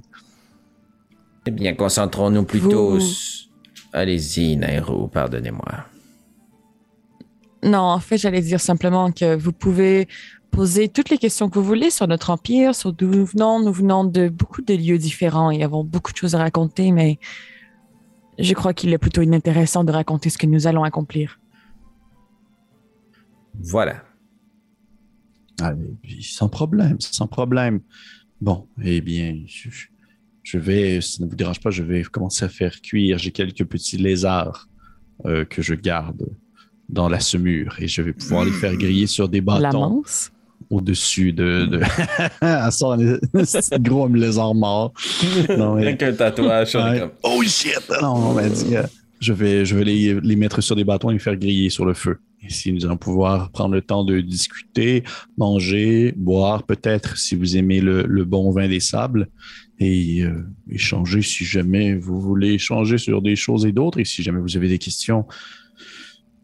Eh 1.45 1.51
bien, 1.51 1.73
concentrons-nous 1.75 2.43
plutôt. 2.43 2.97
Vous- 2.97 3.05
Allez-y, 3.93 4.55
Nairo, 4.57 5.07
pardonnez-moi. 5.09 5.85
Non, 7.63 7.79
en 7.79 7.99
fait, 7.99 8.17
j'allais 8.17 8.41
dire 8.41 8.59
simplement 8.59 9.11
que 9.11 9.35
vous 9.35 9.51
pouvez 9.51 10.07
poser 10.51 10.89
toutes 10.89 11.09
les 11.09 11.17
questions 11.17 11.49
que 11.49 11.57
vous 11.57 11.65
voulez 11.65 11.89
sur 11.89 12.07
notre 12.07 12.29
empire, 12.29 12.75
sur 12.75 12.93
d'où 12.93 13.07
nous 13.07 13.25
venons. 13.25 13.59
Nous 13.59 13.71
venons 13.71 14.03
de 14.03 14.29
beaucoup 14.29 14.61
de 14.61 14.73
lieux 14.73 14.97
différents 14.97 15.49
et 15.51 15.63
avons 15.63 15.83
beaucoup 15.83 16.11
de 16.11 16.17
choses 16.17 16.35
à 16.35 16.39
raconter, 16.39 16.91
mais 16.91 17.19
je 18.37 18.53
crois 18.53 18.73
qu'il 18.73 18.93
est 18.93 18.97
plutôt 18.97 19.21
inintéressant 19.21 19.83
de 19.83 19.91
raconter 19.91 20.29
ce 20.29 20.37
que 20.37 20.45
nous 20.47 20.67
allons 20.67 20.83
accomplir. 20.83 21.39
Voilà. 23.59 24.03
Ah, 25.61 25.73
sans 26.21 26.49
problème, 26.49 26.99
sans 26.99 27.27
problème. 27.27 27.81
Bon, 28.39 28.67
eh 28.83 29.01
bien, 29.01 29.43
je, 29.45 29.69
je 30.43 30.57
vais, 30.57 31.01
si 31.01 31.17
ça 31.17 31.23
ne 31.23 31.29
vous 31.29 31.35
dérange 31.35 31.59
pas, 31.59 31.69
je 31.69 31.83
vais 31.83 32.03
commencer 32.03 32.45
à 32.45 32.49
faire 32.49 32.81
cuire. 32.81 33.17
J'ai 33.17 33.31
quelques 33.31 33.65
petits 33.65 33.97
lézards 33.97 34.67
euh, 35.25 35.45
que 35.45 35.61
je 35.61 35.75
garde 35.75 36.27
dans 36.89 37.07
la 37.07 37.19
semure 37.19 37.75
et 37.79 37.87
je 37.87 38.01
vais 38.01 38.13
pouvoir 38.13 38.45
les 38.45 38.51
faire 38.51 38.75
griller 38.75 39.07
sur 39.07 39.29
des 39.29 39.39
La 39.39 39.59
bâtons 39.59 39.89
manse? 39.89 40.31
Au-dessus 40.69 41.33
de. 41.33 41.65
de... 41.65 41.81
Elle 42.41 42.71
sort 42.71 42.93
un 42.93 43.79
gros 43.79 44.05
homme 44.05 44.15
lézard 44.15 44.53
mort. 44.55 44.93
Non, 45.57 45.75
mais- 45.75 45.87
Avec 45.87 46.03
un 46.03 46.13
tatouage, 46.13 46.75
on 46.75 46.79
est 46.87 46.91
Ouais. 46.91 46.99
comme, 46.99 47.11
Oh 47.23 47.43
shit! 47.43 47.79
Non, 48.01 48.13
on 48.15 48.33
m'a 48.33 48.47
dit, 48.49 48.75
euh, 48.75 48.83
je 49.19 49.33
vais, 49.33 49.65
je 49.65 49.75
vais 49.75 49.83
les, 49.83 50.19
les 50.21 50.35
mettre 50.35 50.61
sur 50.61 50.75
des 50.75 50.83
bâtons 50.83 51.09
et 51.09 51.13
les 51.13 51.19
faire 51.19 51.35
griller 51.35 51.69
sur 51.69 51.85
le 51.85 51.93
feu. 51.93 52.17
Ici, 52.43 52.73
nous 52.73 52.85
allons 52.85 52.97
pouvoir 52.97 53.51
prendre 53.51 53.75
le 53.75 53.81
temps 53.81 54.03
de 54.03 54.19
discuter, 54.19 55.03
manger, 55.37 56.11
boire, 56.17 56.63
peut-être, 56.63 57.17
si 57.17 57.35
vous 57.35 57.55
aimez 57.55 57.81
le, 57.81 58.01
le 58.03 58.25
bon 58.25 58.49
vin 58.51 58.67
des 58.67 58.79
sables, 58.79 59.27
et 59.79 60.21
euh, 60.23 60.43
échanger 60.69 61.21
si 61.21 61.45
jamais 61.45 61.93
vous 61.95 62.19
voulez 62.19 62.53
échanger 62.53 62.97
sur 62.97 63.21
des 63.21 63.35
choses 63.35 63.65
et 63.67 63.71
d'autres. 63.71 63.99
Et 63.99 64.05
si 64.05 64.23
jamais 64.23 64.39
vous 64.39 64.57
avez 64.57 64.69
des 64.69 64.79
questions, 64.79 65.25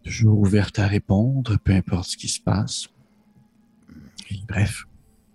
toujours 0.04 0.40
ouverte 0.40 0.78
à 0.80 0.88
répondre, 0.88 1.58
peu 1.64 1.74
importe 1.74 2.10
ce 2.10 2.18
qui 2.18 2.28
se 2.28 2.40
passe. 2.42 2.88
Bref. 4.48 4.84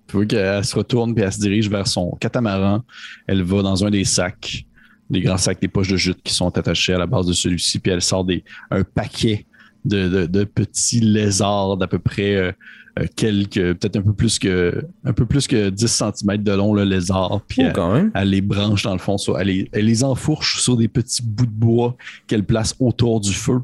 Tu 0.08 0.16
vois 0.16 0.26
qu'elle 0.26 0.64
se 0.64 0.76
retourne 0.76 1.14
puis 1.14 1.24
elle 1.24 1.32
se 1.32 1.40
dirige 1.40 1.70
vers 1.70 1.86
son 1.86 2.10
catamaran. 2.20 2.82
Elle 3.26 3.42
va 3.42 3.62
dans 3.62 3.84
un 3.84 3.90
des 3.90 4.04
sacs 4.04 4.64
des 5.10 5.20
grands 5.20 5.36
sacs, 5.36 5.60
des 5.60 5.68
poches 5.68 5.88
de 5.90 5.96
jute 5.98 6.22
qui 6.24 6.32
sont 6.32 6.56
attachées 6.56 6.94
à 6.94 6.98
la 6.98 7.04
base 7.06 7.26
de 7.26 7.34
celui-ci, 7.34 7.78
puis 7.80 7.92
elle 7.92 8.00
sort 8.00 8.24
des, 8.24 8.42
un 8.70 8.82
paquet 8.82 9.44
de, 9.84 10.08
de- 10.08 10.26
de 10.26 10.44
petits 10.44 11.00
lézards 11.00 11.76
d'à 11.76 11.86
peu 11.86 11.98
près 11.98 12.34
euh, 12.34 12.52
euh, 12.98 13.04
quelques, 13.14 13.74
peut-être 13.74 13.96
un 13.96 14.00
peu 14.02 14.14
plus 14.14 14.38
que 14.38 14.82
un 15.04 15.12
peu 15.12 15.26
plus 15.26 15.46
que 15.46 15.68
10 15.68 15.86
cm 15.86 16.38
de 16.42 16.52
long, 16.52 16.72
le 16.72 16.84
lézard, 16.84 17.42
puis 17.46 17.58
Oh, 17.60 17.64
elle, 17.66 17.72
quand 17.74 17.92
même. 17.92 18.10
elle 18.14 18.30
les 18.30 18.40
branche 18.40 18.84
dans 18.84 18.92
le 18.94 18.98
fond, 18.98 19.18
sur- 19.18 19.38
elle, 19.38 19.48
les, 19.48 19.68
elle 19.72 19.84
les 19.84 20.02
enfourche 20.02 20.62
sur 20.62 20.78
des 20.78 20.88
petits 20.88 21.20
bouts 21.22 21.44
de 21.44 21.50
bois 21.50 21.94
qu'elle 22.26 22.44
place 22.44 22.74
autour 22.80 23.20
du 23.20 23.34
feu. 23.34 23.60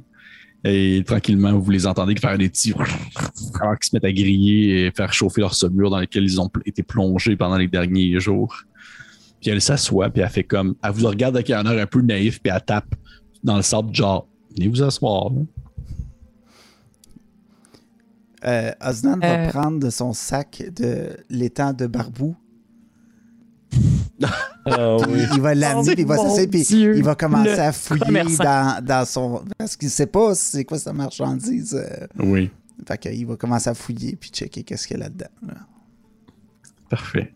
Et 0.65 1.03
tranquillement, 1.07 1.57
vous 1.57 1.71
les 1.71 1.87
entendez 1.87 2.17
faire 2.17 2.37
des 2.37 2.49
petits 2.49 2.73
alors 3.61 3.79
qu'ils 3.79 3.89
se 3.91 3.95
mettent 3.97 4.05
à 4.05 4.13
griller 4.13 4.87
et 4.87 4.91
faire 4.91 5.13
chauffer 5.13 5.41
leur 5.41 5.55
saumure 5.55 5.89
dans 5.91 6.01
lesquelles 6.01 6.25
ils 6.25 6.41
ont 6.41 6.51
été 6.67 6.83
plongés 6.83 7.37
pendant 7.37 7.57
les 7.57 7.69
derniers 7.69 8.19
jours. 8.19 8.55
Puis 9.41 9.51
elle 9.51 9.61
s'assoit, 9.61 10.11
puis 10.11 10.21
elle 10.23 10.29
fait 10.29 10.43
comme. 10.43 10.75
Elle 10.83 10.91
vous 10.91 11.07
regarde 11.07 11.37
avec 11.37 11.49
un 11.51 11.65
air 11.65 11.81
un 11.81 11.87
peu 11.87 12.01
naïf, 12.03 12.41
puis 12.43 12.53
elle 12.53 12.61
tape 12.65 12.93
dans 13.45 13.57
le 13.57 13.63
sable, 13.63 13.95
genre, 13.95 14.27
venez 14.57 14.67
vous 14.67 14.83
asseoir. 14.83 15.31
Euh, 18.45 18.73
Osnan 18.81 19.19
va 19.19 19.47
Euh. 19.47 19.49
prendre 19.49 19.79
de 19.81 19.91
son 19.91 20.13
sac 20.13 20.63
de 20.77 21.17
l'étang 21.31 21.73
de 21.73 21.87
Barbou. 21.87 22.37
Ah 24.71 24.97
oui. 25.09 25.21
Il 25.35 25.41
va 25.41 25.55
l'amener, 25.55 25.91
Oh, 25.91 25.93
puis 25.95 26.03
il 26.03 26.07
va 26.07 26.17
s'asseoir, 26.17 26.47
puis 26.51 26.61
il 26.71 27.03
va 27.03 27.15
commencer 27.15 27.51
le 27.57 27.59
à 27.61 27.73
fouiller 27.73 28.25
dans, 28.39 28.85
dans 28.85 29.05
son. 29.07 29.43
Parce 29.57 29.77
qu'il 29.77 29.91
sait 29.91 30.07
pas 30.07 30.35
c'est 30.35 30.65
quoi 30.65 30.79
sa 30.79 30.93
marchandise. 30.93 31.75
euh. 31.75 32.07
Oui, 32.19 32.51
Fait 32.87 32.99
qu'il 32.99 33.27
va 33.27 33.37
commencer 33.37 33.71
à 33.71 33.75
fouiller, 33.75 34.17
puis 34.17 34.31
checker 34.31 34.63
qu'est-ce 34.65 34.87
qu'il 34.87 34.99
y 34.99 35.01
a 35.01 35.05
là-dedans. 35.05 35.27
là. 35.47 35.55
parfait. 36.91 37.33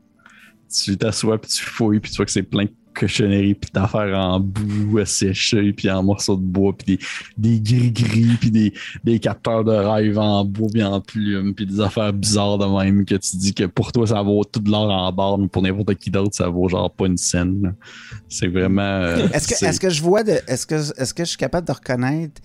Tu 0.70 0.96
t'assois, 0.96 1.40
puis 1.40 1.50
tu 1.50 1.62
fouilles, 1.64 2.00
puis 2.00 2.10
tu 2.10 2.16
vois 2.16 2.24
que 2.26 2.32
c'est 2.32 2.42
plein 2.42 2.64
de 2.64 2.72
cochonneries, 2.94 3.54
puis 3.54 3.70
d'affaires 3.72 4.18
en 4.18 4.40
boue 4.40 4.98
asséchées, 4.98 5.72
puis 5.72 5.90
en 5.90 6.02
morceaux 6.02 6.36
de 6.36 6.42
bois, 6.42 6.72
puis 6.76 6.98
des, 7.36 7.60
gris-gris, 7.60 8.36
puis 8.40 8.50
des, 8.50 8.72
des 9.04 9.18
capteurs 9.18 9.64
de 9.64 9.72
rêve 9.72 10.18
en 10.18 10.44
bois, 10.44 10.68
puis 10.72 10.82
en 10.82 11.00
plume, 11.00 11.54
puis 11.54 11.66
des 11.66 11.80
affaires 11.80 12.12
bizarres 12.12 12.58
de 12.58 12.66
même 12.66 13.04
que 13.04 13.14
tu 13.14 13.36
dis 13.36 13.54
que 13.54 13.64
pour 13.64 13.92
toi, 13.92 14.06
ça 14.06 14.22
vaut 14.22 14.44
tout 14.44 14.60
de 14.60 14.70
l'or 14.70 14.90
en 14.90 15.12
barre, 15.12 15.38
mais 15.38 15.48
pour 15.48 15.62
n'importe 15.62 15.94
qui 15.96 16.10
d'autre, 16.10 16.34
ça 16.34 16.48
vaut 16.48 16.68
genre 16.68 16.90
pas 16.90 17.06
une 17.06 17.16
scène. 17.16 17.74
C'est 18.28 18.48
vraiment. 18.48 18.82
euh, 18.82 19.28
Est-ce 19.32 19.48
que, 19.48 19.64
est-ce 19.64 19.80
que 19.80 19.90
je 19.90 20.02
vois 20.02 20.22
de. 20.22 20.38
Est-ce 20.46 20.66
que, 20.66 20.74
est-ce 21.00 21.14
que 21.14 21.24
je 21.24 21.30
suis 21.30 21.38
capable 21.38 21.66
de 21.66 21.72
reconnaître 21.72 22.40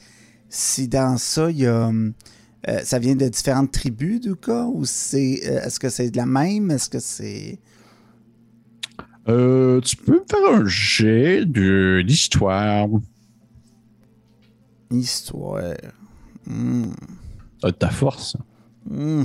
si 0.50 0.88
dans 0.88 1.18
ça, 1.18 1.50
il 1.52 1.60
y 1.60 1.66
a. 1.66 1.90
euh, 1.90 2.80
ça 2.84 3.00
vient 3.00 3.16
de 3.16 3.28
différentes 3.28 3.72
tribus, 3.72 4.22
du 4.22 4.36
cas, 4.36 4.66
ou 4.66 4.86
c'est. 4.86 5.42
euh, 5.46 5.66
est-ce 5.66 5.80
que 5.80 5.90
c'est 5.90 6.10
de 6.10 6.18
la 6.18 6.26
même? 6.26 6.72
Est-ce 6.72 6.90
que 6.90 7.00
c'est. 7.00 7.60
Euh, 9.30 9.82
tu 9.82 9.98
peux 9.98 10.14
me 10.14 10.26
faire 10.30 10.62
un 10.62 10.66
jet 10.66 11.46
de 11.46 12.02
d'histoire. 12.06 12.88
Histoire. 14.90 15.74
Hmm. 16.46 16.92
Euh, 17.66 17.72
ta 17.72 17.90
force. 17.90 18.38
Hmm. 18.90 19.24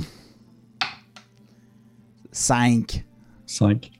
Cinq. 2.31 3.05
5. 3.45 3.91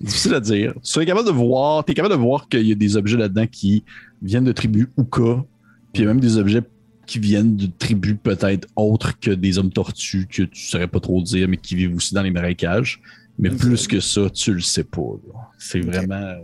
Difficile 0.00 0.34
à 0.34 0.40
dire. 0.40 0.74
Tu 0.82 0.98
es 0.98 1.06
capable 1.06 1.26
de 1.26 1.32
voir, 1.32 1.84
es 1.86 1.94
capable 1.94 2.14
de 2.14 2.20
voir 2.20 2.48
qu'il 2.48 2.66
y 2.66 2.72
a 2.72 2.74
des 2.74 2.96
objets 2.96 3.16
là-dedans 3.16 3.46
qui 3.46 3.84
viennent 4.20 4.44
de 4.44 4.52
tribus 4.52 4.88
Uka, 4.98 5.44
puis 5.92 6.02
il 6.02 6.04
y 6.04 6.04
a 6.04 6.08
même 6.08 6.20
des 6.20 6.38
objets 6.38 6.62
qui 7.06 7.18
viennent 7.18 7.56
de 7.56 7.66
tribus 7.66 8.16
peut-être 8.20 8.66
autres 8.74 9.18
que 9.20 9.30
des 9.30 9.58
hommes 9.58 9.70
tortues 9.70 10.26
que 10.26 10.42
tu 10.44 10.66
saurais 10.66 10.88
pas 10.88 11.00
trop 11.00 11.20
dire, 11.22 11.46
mais 11.48 11.56
qui 11.56 11.76
vivent 11.76 11.94
aussi 11.94 12.14
dans 12.14 12.22
les 12.22 12.30
marécages. 12.30 13.00
Mais 13.42 13.50
Ok. 13.50 13.58
plus 13.58 13.86
que 13.86 14.00
ça, 14.00 14.30
tu 14.30 14.54
le 14.54 14.60
sais 14.60 14.84
pas. 14.84 15.00
là. 15.26 15.50
C'est 15.58 15.80
vraiment. 15.80 16.14
euh, 16.14 16.38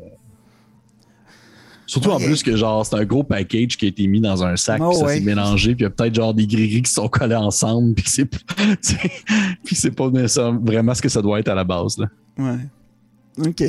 Surtout 1.87 2.11
en 2.11 2.19
plus 2.19 2.43
que 2.43 2.55
genre 2.55 2.85
c'est 2.85 2.97
un 2.97 3.05
gros 3.07 3.25
package 3.25 3.79
qui 3.79 3.87
a 3.87 3.89
été 3.89 4.07
mis 4.09 4.21
dans 4.21 4.45
un 4.45 4.57
sac, 4.57 4.79
Oh, 4.83 4.91
puis 4.91 4.99
ça 4.99 5.05
ouais. 5.07 5.15
s'est 5.15 5.25
mélangé, 5.25 5.75
puis 5.75 5.85
il 5.85 5.85
y 5.85 5.87
a 5.87 5.91
peut-être 5.91 6.15
genre 6.15 6.35
des 6.35 6.47
gris 6.47 6.83
qui 6.83 6.93
sont 6.93 7.09
collés 7.09 7.35
ensemble, 7.35 7.95
puis 7.95 8.05
c'est 8.09 8.27
puis 9.65 9.75
c'est 9.75 9.93
pas 9.93 10.11
vraiment 10.11 10.93
ce 10.93 11.01
que 11.01 11.09
ça 11.09 11.23
doit 11.23 11.41
être 11.41 11.49
à 11.49 11.55
la 11.55 11.65
base. 11.65 11.97
Là. 11.97 12.07
Ouais. 12.37 13.47
OK. 13.47 13.63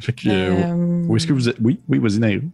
Fait 0.00 0.12
que, 0.12 0.28
euh, 0.28 0.64
Euh, 0.64 1.06
où 1.08 1.16
est-ce 1.16 1.26
que 1.26 1.32
vous 1.32 1.48
êtes? 1.48 1.56
Oui, 1.60 1.80
oui, 1.88 1.98
vas-y, 1.98 2.18
Naïru. 2.20 2.48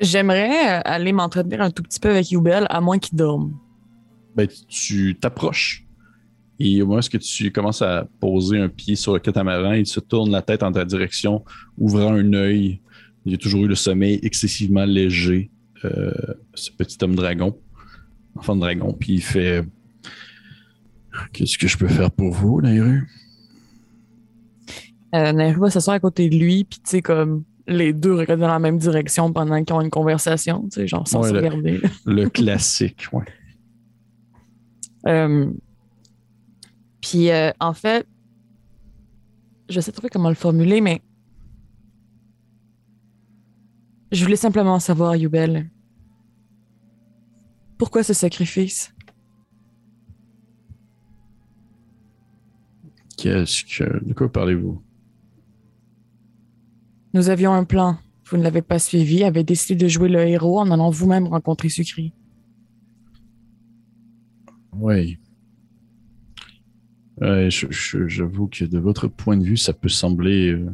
J'aimerais 0.00 0.82
aller 0.84 1.12
m'entretenir 1.12 1.60
un 1.60 1.70
tout 1.70 1.82
petit 1.82 2.00
peu 2.00 2.08
avec 2.10 2.30
Youbel, 2.30 2.66
à 2.70 2.80
moins 2.80 2.98
qu'il 2.98 3.16
dorme. 3.18 3.52
Ben, 4.34 4.48
tu 4.68 5.14
t'approches 5.20 5.84
et 6.58 6.82
au 6.82 6.86
moment 6.86 7.00
où 7.00 7.18
tu 7.18 7.50
commences 7.52 7.82
à 7.82 8.06
poser 8.20 8.58
un 8.60 8.68
pied 8.68 8.94
sur 8.96 9.12
le 9.12 9.18
catamaran, 9.18 9.72
il 9.72 9.86
se 9.86 10.00
tourne 10.00 10.30
la 10.30 10.40
tête 10.42 10.62
en 10.62 10.70
ta 10.72 10.84
direction, 10.84 11.44
ouvrant 11.78 12.12
un 12.14 12.32
œil. 12.32 12.80
Il 13.26 13.34
a 13.34 13.36
toujours 13.38 13.64
eu 13.64 13.68
le 13.68 13.74
sommeil 13.74 14.20
excessivement 14.22 14.84
léger, 14.84 15.50
euh, 15.84 16.12
ce 16.54 16.70
petit 16.70 16.96
homme 17.02 17.14
dragon, 17.16 17.56
enfant 18.36 18.54
de 18.54 18.60
dragon, 18.60 18.92
puis 18.98 19.14
il 19.14 19.22
fait 19.22 19.64
Qu'est-ce 21.32 21.56
que 21.58 21.68
je 21.68 21.76
peux 21.78 21.86
faire 21.88 22.10
pour 22.10 22.32
vous, 22.32 22.60
Naïru? 22.60 23.08
Euh, 25.14 25.32
Nairu 25.32 25.60
va 25.60 25.70
s'asseoir 25.70 25.94
à 25.94 26.00
côté 26.00 26.28
de 26.28 26.36
lui, 26.36 26.64
puis 26.64 26.80
tu 26.80 26.90
sais, 26.90 27.02
comme 27.02 27.44
les 27.68 27.92
deux 27.92 28.14
regardent 28.14 28.40
dans 28.40 28.48
la 28.48 28.58
même 28.58 28.78
direction 28.78 29.32
pendant 29.32 29.62
qu'ils 29.62 29.74
ont 29.76 29.80
une 29.80 29.90
conversation, 29.90 30.64
tu 30.64 30.80
sais, 30.80 30.86
genre 30.88 31.06
sans 31.06 31.22
Ouais, 31.22 31.28
se 31.28 31.34
le- 31.34 31.38
regarder. 31.40 31.80
Le 32.04 32.28
classique, 32.28 33.06
ouais. 33.12 33.24
Euh, 35.06 35.50
puis 37.00 37.30
euh, 37.30 37.50
en 37.60 37.74
fait, 37.74 38.06
je 39.68 39.80
sais 39.80 39.92
pas 39.92 40.08
comment 40.08 40.28
le 40.28 40.34
formuler, 40.34 40.80
mais 40.80 41.02
je 44.12 44.22
voulais 44.22 44.36
simplement 44.36 44.78
savoir, 44.78 45.16
Youbel, 45.16 45.70
pourquoi 47.78 48.02
ce 48.02 48.12
sacrifice? 48.12 48.94
Qu'est-ce 53.16 53.64
que. 53.64 54.04
De 54.04 54.12
quoi 54.12 54.30
parlez-vous? 54.30 54.82
Nous 57.12 57.28
avions 57.28 57.52
un 57.52 57.64
plan. 57.64 57.98
Vous 58.26 58.36
ne 58.36 58.42
l'avez 58.42 58.62
pas 58.62 58.78
suivi, 58.78 59.24
avez 59.24 59.44
décidé 59.44 59.76
de 59.76 59.88
jouer 59.88 60.08
le 60.08 60.20
héros 60.26 60.60
en 60.60 60.70
allant 60.70 60.90
vous-même 60.90 61.26
rencontrer 61.26 61.68
Sucri. 61.68 62.12
Oui. 64.78 65.18
J'avoue 67.20 68.48
que 68.48 68.64
de 68.64 68.78
votre 68.78 69.08
point 69.08 69.36
de 69.36 69.44
vue, 69.44 69.56
ça 69.56 69.72
peut 69.72 69.88
sembler 69.88 70.52
euh, 70.52 70.70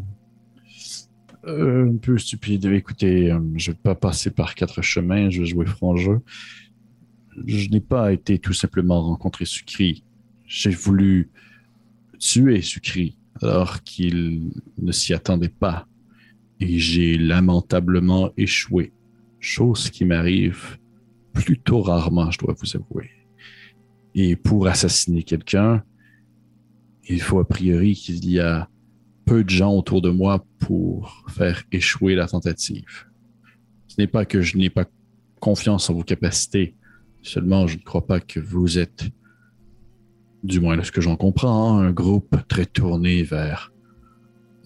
euh, 1.46 1.92
un 1.92 1.96
peu 1.96 2.16
stupide. 2.18 2.64
Écoutez, 2.66 3.30
euh, 3.30 3.40
je 3.56 3.70
ne 3.70 3.74
vais 3.74 3.80
pas 3.82 3.94
passer 3.94 4.30
par 4.30 4.54
quatre 4.54 4.82
chemins, 4.82 5.28
je 5.30 5.40
vais 5.40 5.46
jouer 5.46 5.66
franc 5.66 5.96
jeu. 5.96 6.20
Je 7.46 7.68
n'ai 7.68 7.80
pas 7.80 8.12
été 8.12 8.38
tout 8.38 8.52
simplement 8.52 9.02
rencontrer 9.02 9.44
Sucri. 9.44 10.02
J'ai 10.46 10.70
voulu 10.70 11.30
tuer 12.18 12.60
Sucri 12.62 13.16
alors 13.42 13.82
qu'il 13.82 14.50
ne 14.78 14.92
s'y 14.92 15.14
attendait 15.14 15.48
pas. 15.48 15.86
Et 16.58 16.78
j'ai 16.78 17.16
lamentablement 17.16 18.30
échoué. 18.36 18.92
Chose 19.38 19.88
qui 19.88 20.04
m'arrive 20.04 20.78
plutôt 21.32 21.80
rarement, 21.80 22.30
je 22.30 22.38
dois 22.38 22.54
vous 22.58 22.76
avouer. 22.76 23.10
Et 24.14 24.36
pour 24.36 24.66
assassiner 24.66 25.22
quelqu'un, 25.22 25.82
il 27.08 27.20
faut 27.20 27.38
a 27.38 27.46
priori 27.46 27.94
qu'il 27.94 28.28
y 28.28 28.40
a 28.40 28.68
peu 29.24 29.44
de 29.44 29.50
gens 29.50 29.72
autour 29.72 30.02
de 30.02 30.10
moi 30.10 30.44
pour 30.58 31.24
faire 31.28 31.62
échouer 31.72 32.14
la 32.14 32.26
tentative. 32.26 33.06
Ce 33.88 33.96
n'est 33.98 34.06
pas 34.06 34.24
que 34.24 34.42
je 34.42 34.56
n'ai 34.56 34.70
pas 34.70 34.86
confiance 35.40 35.88
en 35.90 35.94
vos 35.94 36.02
capacités, 36.02 36.76
seulement 37.22 37.66
je 37.66 37.76
ne 37.76 37.82
crois 37.82 38.06
pas 38.06 38.20
que 38.20 38.40
vous 38.40 38.78
êtes, 38.78 39.04
du 40.44 40.60
moins 40.60 40.76
de 40.76 40.82
ce 40.82 40.92
que 40.92 41.00
j'en 41.00 41.16
comprends, 41.16 41.78
un 41.78 41.92
groupe 41.92 42.36
très 42.48 42.66
tourné 42.66 43.22
vers 43.22 43.72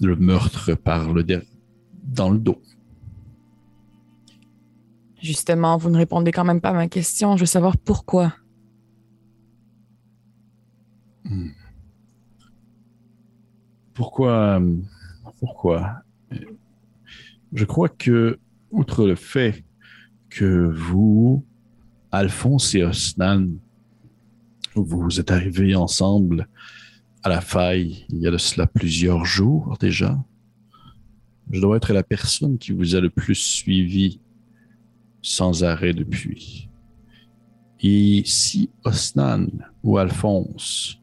le 0.01 0.16
meurtre 0.16 0.74
par 0.74 1.12
le 1.12 1.24
dans 2.03 2.30
le 2.30 2.38
dos. 2.38 2.61
Justement, 5.22 5.78
vous 5.78 5.88
ne 5.88 5.97
répondez 5.97 6.32
quand 6.32 6.45
même 6.45 6.61
pas 6.61 6.70
à 6.70 6.74
ma 6.74 6.88
question. 6.88 7.36
Je 7.36 7.40
veux 7.40 7.47
savoir 7.47 7.78
pourquoi. 7.78 8.34
Pourquoi 13.95 14.61
Pourquoi? 15.39 16.03
Je 17.53 17.64
crois 17.64 17.89
que, 17.89 18.39
outre 18.70 19.07
le 19.07 19.14
fait 19.14 19.64
que 20.29 20.68
vous, 20.75 21.45
Alphonse 22.11 22.75
et 22.75 22.83
Osnan, 22.83 23.49
vous 24.75 25.20
êtes 25.20 25.31
arrivés 25.31 25.77
ensemble 25.77 26.49
à 27.22 27.29
la 27.29 27.41
faille 27.41 28.05
il 28.09 28.18
y 28.18 28.27
a 28.27 28.31
de 28.31 28.39
cela 28.39 28.66
plusieurs 28.66 29.25
jours 29.25 29.77
déjà, 29.79 30.22
je 31.51 31.61
dois 31.61 31.77
être 31.77 31.93
la 31.93 32.03
personne 32.03 32.59
qui 32.59 32.72
vous 32.72 32.97
a 32.97 33.01
le 33.01 33.11
plus 33.11 33.35
suivi 33.35 34.20
sans 35.22 35.62
arrêt 35.62 35.93
depuis. 35.93 36.68
Et 37.81 38.22
si 38.25 38.70
Osnan 38.85 39.47
ou 39.83 39.99
Alphonse 39.99 41.01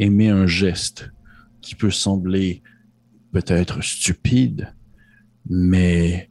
aimait 0.00 0.28
un 0.28 0.46
geste 0.46 1.10
qui 1.60 1.74
peut 1.74 1.90
sembler 1.90 2.62
peut-être 3.32 3.82
stupide, 3.82 4.74
mais 5.48 6.30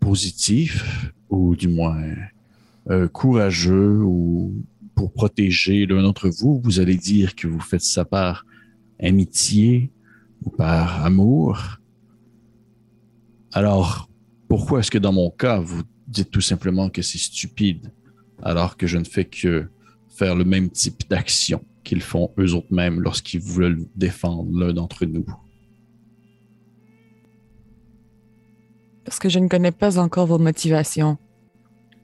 positif, 0.00 1.12
ou 1.30 1.56
du 1.56 1.68
moins 1.68 2.02
euh, 2.90 3.08
courageux, 3.08 4.02
ou 4.02 4.54
pour 4.94 5.12
protéger 5.12 5.86
l'un 5.86 6.02
d'entre 6.02 6.28
vous, 6.28 6.60
vous 6.62 6.80
allez 6.80 6.96
dire 6.96 7.34
que 7.34 7.46
vous 7.46 7.60
faites 7.60 7.82
ça 7.82 8.04
par 8.04 8.44
amitié 9.00 9.92
ou 10.42 10.50
par 10.50 11.04
amour. 11.04 11.78
Alors, 13.52 14.08
pourquoi 14.48 14.80
est-ce 14.80 14.90
que 14.90 14.98
dans 14.98 15.12
mon 15.12 15.30
cas, 15.30 15.58
vous 15.58 15.82
dites 16.06 16.30
tout 16.30 16.40
simplement 16.40 16.88
que 16.88 17.02
c'est 17.02 17.18
stupide, 17.18 17.92
alors 18.42 18.76
que 18.76 18.86
je 18.86 18.98
ne 18.98 19.04
fais 19.04 19.24
que 19.24 19.68
faire 20.08 20.34
le 20.34 20.44
même 20.44 20.70
type 20.70 21.08
d'action? 21.08 21.64
Qu'ils 21.86 22.02
font 22.02 22.32
eux 22.38 22.54
autres 22.54 22.74
mêmes 22.74 23.00
lorsqu'ils 23.00 23.40
veulent 23.40 23.86
défendre 23.94 24.50
l'un 24.52 24.72
d'entre 24.72 25.06
nous? 25.06 25.24
Parce 29.04 29.20
que 29.20 29.28
je 29.28 29.38
ne 29.38 29.48
connais 29.48 29.70
pas 29.70 29.98
encore 29.98 30.26
vos 30.26 30.38
motivations. 30.38 31.16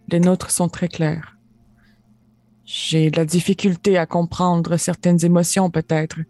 Les 0.08 0.20
nôtres 0.20 0.52
sont 0.52 0.68
très 0.68 0.88
claires. 0.88 1.36
J'ai 2.64 3.10
de 3.10 3.16
la 3.16 3.24
difficulté 3.24 3.98
à 3.98 4.06
comprendre 4.06 4.76
certaines 4.76 5.24
émotions 5.24 5.68
peut-être, 5.68 6.20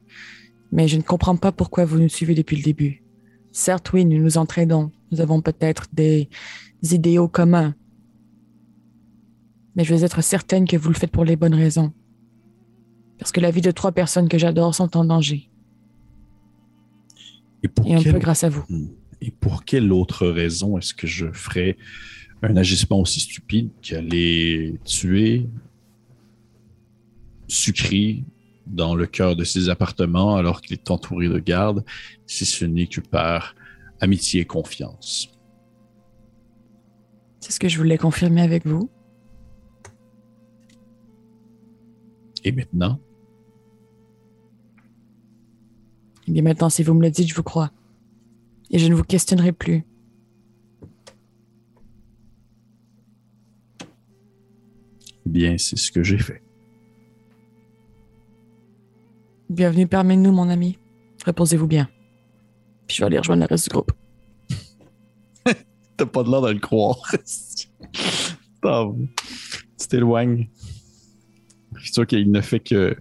mais 0.73 0.89
je 0.89 0.97
ne 0.97 1.03
comprends 1.03 1.37
pas 1.37 1.53
pourquoi 1.53 1.85
vous 1.85 1.99
nous 1.99 2.09
suivez 2.09 2.35
depuis 2.35 2.57
le 2.57 2.63
début. 2.63 3.05
Certes, 3.53 3.93
oui, 3.93 4.07
nous 4.07 4.19
nous 4.19 4.39
entraînons. 4.39 4.91
Nous 5.11 5.21
avons 5.21 5.43
peut-être 5.43 5.89
des 5.93 6.31
idéaux 6.83 7.29
communs. 7.29 7.75
Mais 9.77 9.85
je 9.85 9.95
veux 9.95 10.05
être 10.05 10.23
certaine 10.23 10.67
que 10.67 10.79
vous 10.79 10.89
le 10.89 10.95
faites 10.95 11.13
pour 11.13 11.27
les 11.27 11.37
bonnes 11.37 11.55
raisons. 11.55 11.93
Parce 13.23 13.31
que 13.31 13.39
la 13.39 13.53
vie 13.53 13.61
de 13.61 13.71
trois 13.71 13.93
personnes 13.93 14.29
que 14.29 14.37
j'adore 14.37 14.75
sont 14.75 14.97
en 14.97 15.05
danger. 15.05 15.49
Et 17.63 17.69
pour, 17.69 17.87
Et 17.87 17.95
un 17.95 18.03
peu 18.03 18.19
grâce 18.19 18.43
à 18.43 18.49
vous. 18.49 18.65
et 19.21 19.31
pour 19.31 19.65
quelle 19.65 19.93
autre 19.93 20.27
raison 20.27 20.77
est-ce 20.77 20.93
que 20.93 21.07
je 21.07 21.31
ferais 21.31 21.77
un 22.43 22.57
agissement 22.57 22.99
aussi 22.99 23.21
stupide 23.21 23.71
qu'aller 23.81 24.75
tuer 24.85 25.49
Sucri 27.47 28.25
dans 28.67 28.97
le 28.97 29.07
cœur 29.07 29.37
de 29.37 29.45
ses 29.45 29.69
appartements 29.69 30.35
alors 30.35 30.61
qu'il 30.61 30.73
est 30.73 30.91
entouré 30.91 31.29
de 31.29 31.39
gardes, 31.39 31.85
si 32.27 32.45
ce 32.45 32.65
n'est 32.65 32.89
que 32.89 33.01
par 33.01 33.55
amitié 34.01 34.41
et 34.41 34.47
confiance? 34.47 35.29
C'est 37.39 37.53
ce 37.53 37.61
que 37.61 37.69
je 37.69 37.79
voulais 37.79 37.99
confirmer 37.99 38.43
avec 38.43 38.67
vous. 38.67 38.91
Et 42.43 42.51
maintenant, 42.51 42.99
Et 46.27 46.33
bien 46.33 46.43
maintenant, 46.43 46.71
si 46.71 46.83
vous 46.83 46.95
me 46.95 47.03
le 47.03 47.11
dites, 47.11 47.29
je 47.29 47.35
vous 47.35 47.43
crois. 47.43 47.71
Et 48.71 48.79
je 48.79 48.87
ne 48.89 48.95
vous 48.95 49.05
questionnerai 49.05 49.53
plus. 49.53 49.85
eh 55.27 55.31
bien, 55.31 55.57
c'est 55.59 55.77
ce 55.77 55.93
que 55.93 56.03
j'ai 56.03 56.19
fait. 56.19 56.43
Bienvenue 59.49 59.87
parmi 59.87 60.17
nous, 60.17 60.33
mon 60.33 60.49
ami. 60.49 60.79
Reposez-vous 61.27 61.67
bien. 61.67 61.89
Puis 62.87 62.97
je 62.97 63.03
vais 63.03 63.07
aller 63.07 63.19
rejoindre 63.19 63.43
le 63.43 63.47
reste 63.47 63.69
du 63.69 63.71
groupe. 63.71 63.93
T'as 65.97 66.07
pas 66.07 66.23
de 66.23 66.31
l'air 66.31 66.41
de 66.43 66.51
le 66.51 66.59
croire. 66.59 66.99
Tu 68.63 69.89
t'éloignes. 69.89 70.49
C'est 71.83 71.95
sûr 71.95 72.07
qu'il 72.07 72.31
ne 72.31 72.41
fait 72.41 72.61
que, 72.61 72.97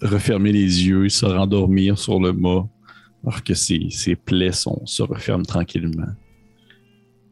refermer 0.00 0.52
les 0.52 0.86
yeux, 0.86 1.08
se 1.08 1.26
rendormir 1.26 1.98
sur 1.98 2.20
le 2.20 2.32
mât, 2.32 2.68
alors 3.24 3.42
que 3.42 3.54
ses, 3.54 3.88
ses 3.90 4.16
plaies 4.16 4.52
se 4.52 5.02
referment 5.02 5.44
tranquillement. 5.44 6.14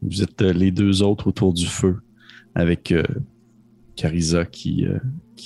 Vous 0.01 0.21
êtes 0.21 0.41
euh, 0.41 0.53
les 0.53 0.71
deux 0.71 1.01
autres 1.01 1.27
autour 1.27 1.53
du 1.53 1.65
feu, 1.65 1.97
avec 2.55 2.91
euh, 2.91 3.03
Carissa 3.95 4.45
qui, 4.45 4.85
euh, 4.85 4.99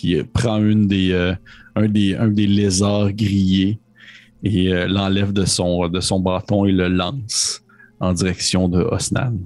euh, 0.05 0.24
prend 0.34 0.55
un, 0.55 1.88
des, 1.88 2.47
lézards 2.47 3.12
grillés 3.14 3.80
et 4.43 4.70
l'enlève 4.88 5.34
de 5.34 5.45
son, 5.45 5.88
de 5.88 5.99
son 5.99 6.20
bâton 6.20 6.66
et 6.66 6.72
le 6.72 6.88
lance 6.88 7.64
en 7.99 8.14
direction 8.14 8.68
de 8.68 8.82
Osnan. 8.82 9.38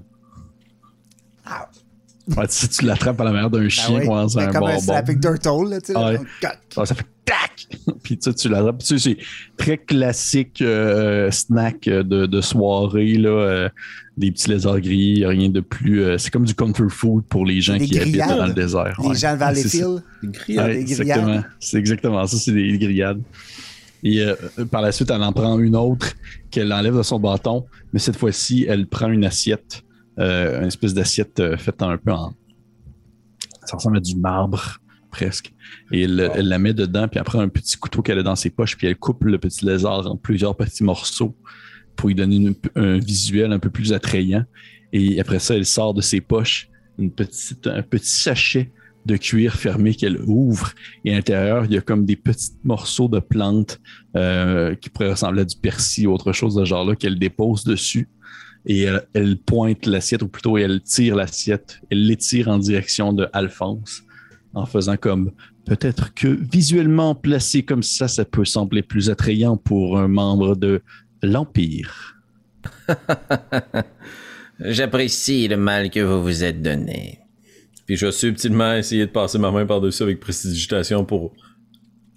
Ouais, 2.36 2.48
tu 2.48 2.54
sais, 2.54 2.68
tu 2.68 2.86
l'attrapes 2.86 3.22
à 3.22 3.24
la 3.24 3.32
manière 3.32 3.50
d'un 3.52 3.70
chien 3.70 4.00
Ben 4.00 4.02
oui. 4.02 4.08
dans 4.08 4.26
Ben 4.28 4.40
un 4.50 4.52
comme 4.52 4.64
un 4.64 4.68
bonbon. 4.72 4.80
slapping 4.82 5.20
turtle, 5.20 5.70
là, 5.70 5.80
tu 5.82 5.88
sais. 5.88 5.94
là, 5.94 6.12
Ouais. 6.12 6.20
Ah, 6.76 6.86
ça 6.86 6.96
fait 6.96 7.06
tac! 7.24 7.68
Puis 8.04 8.18
tu 8.18 8.24
sais, 8.32 8.34
tu 8.34 8.50
l'attrapes. 8.50 8.80
Tu 8.80 8.98
sais, 8.98 9.00
c'est 9.00 9.18
très 9.64 9.78
classique 9.78 10.62
euh, 10.62 11.30
snack 11.32 11.82
de, 11.86 12.26
de 12.26 12.42
soirée, 12.42 13.14
là. 13.14 13.30
euh, 13.30 13.70
des 14.18 14.32
petits 14.32 14.50
lézards 14.50 14.80
gris, 14.80 15.26
rien 15.26 15.50
de 15.50 15.60
plus. 15.60 16.02
euh, 16.02 16.18
c'est 16.18 16.32
comme 16.32 16.46
du 16.46 16.56
comfort 16.56 16.90
food 16.90 17.24
pour 17.26 17.46
les 17.46 17.60
gens 17.62 17.78
Des 17.78 17.86
qui 17.86 18.00
habitent 18.00 18.14
grillades. 18.16 18.38
dans 18.38 18.46
le 18.48 18.54
désert. 18.54 18.98
Les 19.04 19.10
ouais. 19.10 19.16
gens 19.16 19.28
Ah, 19.40 19.54
c'est. 19.54 19.78
Valleyfield. 19.78 20.04
Écrit, 20.24 20.58
Ouais, 20.58 20.74
des 20.74 20.80
exactement. 20.82 21.24
grillades. 21.26 21.46
C'est 21.60 21.78
exactement 21.78 22.26
ça, 22.28 22.38
c'est 22.38 22.52
des 22.54 22.78
grillades. 22.78 23.22
Et 24.04 24.22
euh, 24.22 24.36
par 24.72 24.82
la 24.82 24.92
suite, 24.92 25.10
elle 25.12 25.22
en 25.24 25.32
prend 25.34 25.60
une 25.60 25.76
autre 25.76 26.14
qu'elle 26.52 26.72
enlève 26.72 26.96
de 26.98 27.04
son 27.04 27.20
bâton, 27.20 27.66
mais 27.92 28.00
cette 28.00 28.16
fois-ci, 28.18 28.66
elle 28.70 28.86
prend 28.88 29.10
une 29.10 29.26
assiette, 29.26 29.82
euh, 30.20 30.62
une 30.62 30.68
espèce 30.68 30.94
d'assiette 30.94 31.40
euh, 31.40 31.58
faite 31.58 31.82
un 31.82 31.98
peu 31.98 32.12
en. 32.12 32.34
Ça 33.66 33.78
ressemble 33.78 33.98
à 33.98 34.00
du 34.00 34.16
marbre, 34.16 34.78
presque. 35.12 35.54
Et 35.92 36.04
elle, 36.04 36.32
elle 36.36 36.48
la 36.48 36.60
met 36.60 36.74
dedans, 36.74 37.08
puis 37.08 37.20
prend 37.24 37.40
un 37.40 37.50
petit 37.50 37.78
couteau 37.78 38.02
qu'elle 38.02 38.20
a 38.20 38.24
dans 38.24 38.36
ses 38.36 38.50
poches, 38.50 38.78
puis 38.78 38.88
elle 38.88 38.96
coupe 38.96 39.24
le 39.24 39.38
petit 39.40 39.66
lézard 39.66 40.06
en 40.06 40.16
plusieurs 40.18 40.56
petits 40.56 40.84
morceaux 40.84 41.36
pour 41.96 42.10
lui 42.10 42.16
donner 42.16 42.36
une- 42.36 42.56
un 42.76 42.98
visuel 43.00 43.52
un 43.54 43.60
peu 43.60 43.70
plus 43.70 43.94
attrayant. 43.94 44.44
Et 44.94 45.20
après 45.20 45.40
ça, 45.40 45.56
elle 45.56 45.66
sort 45.66 45.94
de 45.94 46.02
ses 46.02 46.22
poches 46.22 46.70
une 46.98 47.12
petite, 47.12 47.68
un 47.68 47.82
petit 47.82 48.10
sachet 48.10 48.72
de 49.06 49.18
cuir 49.18 49.54
fermé 49.56 49.94
qu'elle 49.94 50.20
ouvre 50.26 50.72
et 51.04 51.12
à 51.12 51.16
l'intérieur, 51.16 51.66
il 51.66 51.74
y 51.74 51.78
a 51.78 51.82
comme 51.82 52.06
des 52.06 52.16
petits 52.16 52.52
morceaux 52.64 53.08
de 53.08 53.20
plantes 53.20 53.80
euh, 54.16 54.74
qui 54.76 54.90
pourraient 54.90 55.12
ressembler 55.12 55.42
à 55.42 55.46
du 55.46 55.56
persil 55.58 56.08
ou 56.08 56.14
autre 56.14 56.32
chose 56.34 56.56
de 56.56 56.62
ce 56.62 56.66
genre-là 56.70 56.96
qu'elle 56.96 57.20
dépose 57.20 57.64
dessus. 57.66 58.08
Et 58.66 58.82
elle, 58.82 59.06
elle 59.14 59.38
pointe 59.38 59.86
l'assiette, 59.86 60.24
ou 60.24 60.28
plutôt 60.28 60.58
elle 60.58 60.82
tire 60.82 61.16
l'assiette, 61.16 61.80
elle 61.90 62.06
l'étire 62.06 62.48
en 62.48 62.58
direction 62.58 63.14
de 63.14 63.28
Alphonse, 63.34 64.04
en 64.54 64.66
faisant 64.66 64.98
comme 64.98 65.32
peut-être 65.66 66.14
que 66.14 66.28
visuellement 66.28 67.16
placé 67.16 67.64
comme 67.64 67.84
ça, 67.84 68.08
ça 68.08 68.26
peut 68.26 68.46
sembler 68.46 68.82
plus 68.82 69.10
attrayant 69.10 69.58
pour 69.58 69.98
un 69.98 70.08
membre 70.08 70.56
de 70.56 70.82
l'Empire. 71.22 72.16
J'apprécie 74.60 75.48
le 75.48 75.58
mal 75.58 75.90
que 75.90 76.00
vous 76.00 76.24
vous 76.24 76.44
êtes 76.44 76.62
donné. 76.62 77.20
Puis 77.86 77.98
je 77.98 78.08
vais 78.08 78.12
subtilement 78.12 78.74
essayer 78.76 79.06
de 79.06 79.12
passer 79.12 79.38
ma 79.38 79.52
main 79.52 79.66
par-dessus 79.66 80.04
avec 80.04 80.20
précipitation 80.20 81.06
pour 81.06 81.34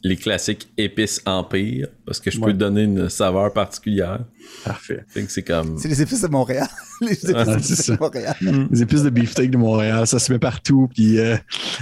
les 0.05 0.17
classiques 0.17 0.69
épices 0.77 1.21
empire, 1.27 1.89
parce 2.07 2.21
que 2.21 2.31
je 2.31 2.41
peux 2.41 2.53
donner 2.53 2.85
une 2.85 3.09
saveur 3.09 3.53
particulière. 3.53 4.21
Parfait. 4.65 5.05
C'est 5.29 5.43
comme... 5.43 5.77
C'est 5.77 5.89
les 5.89 6.01
épices 6.03 6.23
de 6.23 6.29
Montréal. 6.29 6.69
les 7.01 7.13
épices 7.31 7.35
Ah, 7.35 7.93
de. 7.95 8.01
Montréal. 8.01 8.37
Les 8.71 8.83
épices 8.83 9.03
de 9.03 9.11
beefsteak 9.11 9.51
de 9.51 9.57
Montréal, 9.57 10.07
ça 10.07 10.19
se 10.21 10.33
met 10.33 10.39
partout, 10.39 10.89
puis 10.95 11.19
euh, 11.19 11.37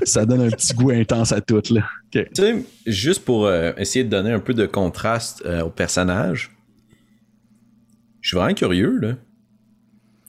ça 0.04 0.24
donne 0.24 0.40
un 0.40 0.48
petit 0.50 0.72
goût 0.74 0.90
intense 0.90 1.32
à 1.32 1.40
tout. 1.42 1.60
Là. 1.70 1.82
Tu 2.10 2.24
sais, 2.34 2.64
juste 2.86 3.24
pour 3.24 3.46
euh, 3.46 3.72
essayer 3.76 4.04
de 4.04 4.08
donner 4.10 4.32
un 4.32 4.40
peu 4.40 4.54
de 4.54 4.64
contraste 4.64 5.42
euh, 5.44 5.62
au 5.64 5.70
personnage, 5.70 6.56
je 8.22 8.28
suis 8.30 8.36
vraiment 8.36 8.54
curieux, 8.54 8.98
là. 8.98 9.14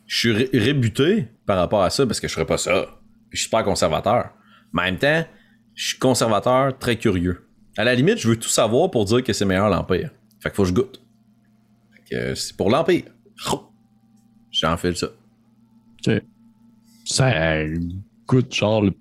Je 0.06 0.20
suis 0.20 0.32
ré- 0.32 0.50
rébuté 0.54 1.28
par 1.46 1.58
rapport 1.58 1.84
à 1.84 1.90
ça 1.90 2.06
parce 2.06 2.20
que 2.20 2.28
je 2.28 2.34
ferais 2.34 2.46
pas 2.46 2.58
ça. 2.58 3.00
Je 3.32 3.38
suis 3.40 3.46
super 3.46 3.64
conservateur. 3.64 4.30
Mais 4.72 4.84
en 4.84 4.86
même 4.86 4.98
temps, 4.98 5.26
je 5.74 5.88
suis 5.90 5.98
conservateur 6.00 6.78
très 6.78 6.96
curieux. 6.98 7.47
À 7.78 7.84
la 7.84 7.94
limite, 7.96 8.18
je 8.18 8.28
veux 8.30 8.38
tout 8.38 8.50
savoir 8.50 8.90
pour 8.90 9.06
dire 9.06 9.24
que 9.24 9.34
c'est 9.34 9.46
meilleur 9.46 9.70
l'Empire. 9.70 10.10
Fait 10.40 10.50
qu'il 10.50 10.56
faut 10.56 10.64
que 10.64 10.70
je 10.70 10.74
goûte. 10.74 11.02
Fait 11.94 12.02
que 12.10 12.16
euh, 12.16 12.36
c'est 12.36 12.56
pour 12.56 12.70
l'Empire. 12.70 13.04
J'enfile 14.52 14.96
ça. 14.96 15.08
Ok. 16.08 16.22
Ça 17.06 17.64
goûte 18.28 18.54
genre 18.54 18.82
le- 18.82 18.94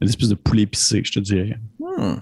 une 0.00 0.08
espèce 0.08 0.28
de 0.28 0.34
poulet 0.34 0.62
épicé, 0.62 1.02
je 1.04 1.12
te 1.12 1.20
dirais. 1.20 1.58
Hmm. 1.78 2.16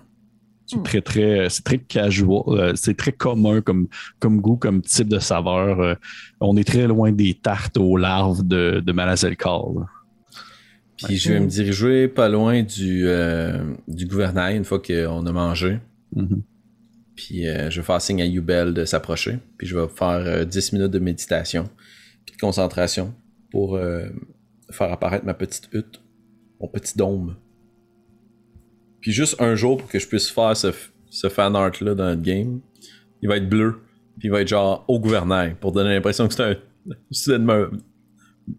C'est 0.67 0.83
très, 0.83 1.01
très, 1.01 1.49
c'est 1.49 1.63
très 1.63 1.79
casual, 1.79 2.43
euh, 2.49 2.73
c'est 2.75 2.97
très 2.97 3.13
commun 3.13 3.61
comme, 3.61 3.87
comme 4.19 4.41
goût, 4.41 4.57
comme 4.57 4.83
type 4.83 5.09
de 5.09 5.21
saveur. 5.21 5.79
euh, 5.81 5.95
on 6.41 6.57
est 6.57 6.65
très 6.65 6.89
loin 6.89 7.13
des 7.13 7.35
tartes 7.35 7.77
aux 7.77 7.97
larves 7.97 8.43
de, 8.47 8.83
de 8.85 8.93
Malazelkar. 8.93 9.63
Puis 11.05 11.17
je 11.17 11.33
vais 11.33 11.41
me 11.41 11.47
diriger 11.47 12.09
pas 12.09 12.29
loin 12.29 12.63
du, 12.63 13.07
euh, 13.07 13.75
du 13.87 14.07
gouvernail 14.07 14.57
une 14.57 14.65
fois 14.65 14.81
qu'on 14.81 15.27
a 15.27 15.33
mangé. 15.33 15.79
Mhm. 16.15 16.43
Puis 17.17 17.49
euh, 17.49 17.71
je 17.71 17.81
vais 17.81 17.87
faire 17.87 18.01
signe 18.01 18.23
à 18.23 18.27
Yubel 18.27 18.75
de 18.75 18.85
s'approcher. 18.85 19.39
Puis 19.59 19.67
je 19.67 19.77
vais 19.77 19.89
faire 19.89 20.23
euh, 20.25 20.45
10 20.45 20.75
minutes 20.75 20.91
de 20.91 20.99
méditation. 20.99 21.69
Puis 22.25 22.35
de 22.35 22.41
concentration 22.41 23.15
pour 23.51 23.77
euh, 23.77 24.07
faire 24.71 24.93
apparaître 24.93 25.25
ma 25.25 25.35
petite 25.35 25.69
hutte. 25.73 26.03
Mon 26.61 26.69
petit 26.69 26.97
dôme. 26.97 27.37
Puis 29.01 29.13
juste 29.13 29.41
un 29.41 29.55
jour 29.55 29.79
pour 29.79 29.89
que 29.89 29.99
je 29.99 30.07
puisse 30.07 30.31
faire 30.31 30.57
ce, 30.57 30.69
ce 31.11 31.29
fan 31.29 31.57
art 31.57 31.73
là 31.81 31.95
dans 31.95 32.07
notre 32.07 32.23
game. 32.23 32.61
Il 33.23 33.29
va 33.29 33.39
être 33.39 33.49
bleu. 33.49 33.81
Puis 34.19 34.29
il 34.29 34.31
va 34.31 34.43
être 34.43 34.49
genre 34.49 34.85
au 34.89 35.01
gouvernail. 35.01 35.57
Pour 35.61 35.73
donner 35.73 35.95
l'impression 35.95 36.29
que 36.29 36.35
c'est 36.35 36.43
un, 36.43 36.57
soudainement 37.11 37.55
un 37.55 37.71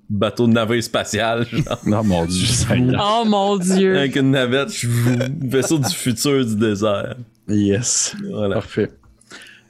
bateau 0.10 0.48
de 0.48 0.54
navire 0.54 0.84
spatial. 0.84 1.46
Genre, 1.52 1.80
Non, 1.86 2.04
mon 2.04 2.26
Dieu, 2.26 2.46
Seigneur. 2.46 3.02
Oh 3.22 3.26
mon 3.26 3.58
Dieu! 3.58 3.98
avec 3.98 4.16
une 4.16 4.32
navette. 4.32 4.72
Je 4.74 4.88
vaisseau 5.48 5.80
du 5.80 5.90
futur 5.94 6.46
du 6.46 6.56
désert. 6.56 7.16
Yes. 7.48 8.16
Voilà. 8.30 8.56
Parfait. 8.56 8.92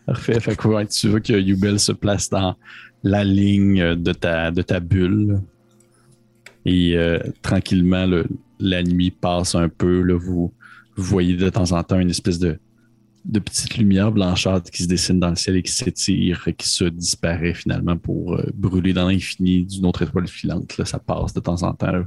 Parfait. 0.05 0.39
Fait 0.39 0.55
que 0.55 0.67
ouais, 0.67 0.85
tu 0.87 1.09
veux 1.09 1.19
que 1.19 1.33
Yubel 1.33 1.79
se 1.79 1.91
place 1.91 2.29
dans 2.29 2.55
la 3.03 3.23
ligne 3.23 3.95
de 3.95 4.13
ta, 4.13 4.51
de 4.51 4.61
ta 4.61 4.79
bulle. 4.79 5.39
Et 6.65 6.97
euh, 6.97 7.19
tranquillement, 7.41 8.05
le- 8.05 8.25
la 8.59 8.83
nuit 8.83 9.11
passe 9.11 9.55
un 9.55 9.69
peu. 9.69 10.01
Là, 10.01 10.15
vous, 10.17 10.51
vous 10.95 11.03
voyez 11.03 11.35
de 11.35 11.49
temps 11.49 11.71
en 11.71 11.83
temps 11.83 11.99
une 11.99 12.09
espèce 12.09 12.39
de, 12.39 12.57
de 13.27 13.39
petite 13.39 13.77
lumière 13.77 14.11
blanchâtre 14.11 14.71
qui 14.71 14.83
se 14.83 14.87
dessine 14.87 15.19
dans 15.19 15.29
le 15.29 15.35
ciel 15.35 15.57
et 15.57 15.63
qui 15.63 15.73
s'étire 15.73 16.47
et 16.47 16.53
qui 16.53 16.67
se 16.67 16.85
disparaît 16.85 17.53
finalement 17.53 17.97
pour 17.97 18.35
euh, 18.35 18.49
brûler 18.53 18.93
dans 18.93 19.07
l'infini 19.07 19.65
d'une 19.65 19.85
autre 19.85 20.01
étoile 20.03 20.27
filante. 20.27 20.71
Ça 20.85 20.97
passe 20.99 21.33
de 21.33 21.41
temps 21.41 21.61
en 21.63 21.73
temps. 21.73 21.91
là. 21.91 22.05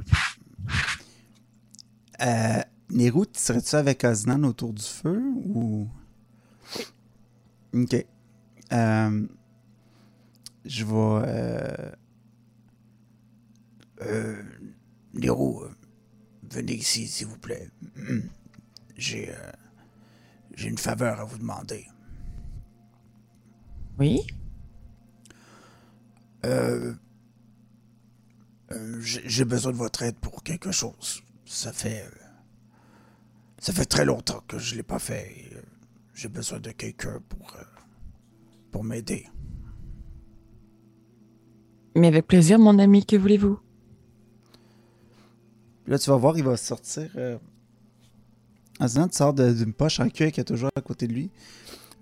Euh, 2.21 2.61
Nero, 2.89 3.25
tu 3.25 3.39
serais-tu 3.39 3.75
avec 3.75 4.03
Osnan 4.03 4.43
autour 4.43 4.73
du 4.73 4.83
feu 4.83 5.21
ou? 5.45 5.87
Ok. 7.73 8.05
Euh, 8.73 9.27
je 10.65 10.85
vais. 10.85 11.27
Euh... 11.27 11.91
Euh, 14.03 14.43
Nero, 15.13 15.65
venez 16.49 16.73
ici, 16.73 17.07
s'il 17.07 17.27
vous 17.27 17.37
plaît. 17.37 17.69
J'ai. 18.97 19.31
J'ai 20.61 20.69
une 20.69 20.77
faveur 20.77 21.19
à 21.19 21.23
vous 21.23 21.39
demander. 21.39 21.87
Oui? 23.99 24.21
Euh, 26.45 26.93
euh, 28.71 28.99
j'ai 29.01 29.43
besoin 29.45 29.71
de 29.71 29.77
votre 29.77 30.03
aide 30.03 30.17
pour 30.17 30.43
quelque 30.43 30.71
chose. 30.71 31.23
Ça 31.45 31.73
fait. 31.73 32.05
euh, 32.05 32.11
ça 33.57 33.73
fait 33.73 33.85
très 33.85 34.05
longtemps 34.05 34.43
que 34.47 34.59
je 34.59 34.75
l'ai 34.75 34.83
pas 34.83 34.99
fait. 34.99 35.49
euh, 35.55 35.61
j'ai 36.13 36.29
besoin 36.29 36.59
de 36.59 36.71
quelqu'un 36.71 37.19
pour. 37.27 37.57
pour 38.71 38.83
m'aider. 38.83 39.27
Mais 41.95 42.07
avec 42.07 42.27
plaisir, 42.27 42.59
mon 42.59 42.77
ami, 42.79 43.03
que 43.05 43.15
voulez-vous? 43.17 43.59
Là, 45.87 45.97
tu 45.97 46.09
vas 46.09 46.15
voir, 46.17 46.37
il 46.37 46.43
va 46.43 46.55
sortir. 46.55 47.09
Aslan, 48.81 49.07
tu 49.07 49.15
sors 49.17 49.33
de- 49.33 49.53
d'une 49.53 49.73
poche 49.73 49.99
en 49.99 50.09
cuir 50.09 50.27
qu'il 50.29 50.37
y 50.39 50.41
a 50.41 50.43
toujours 50.45 50.69
à 50.75 50.81
côté 50.81 51.07
de 51.07 51.13
lui. 51.13 51.29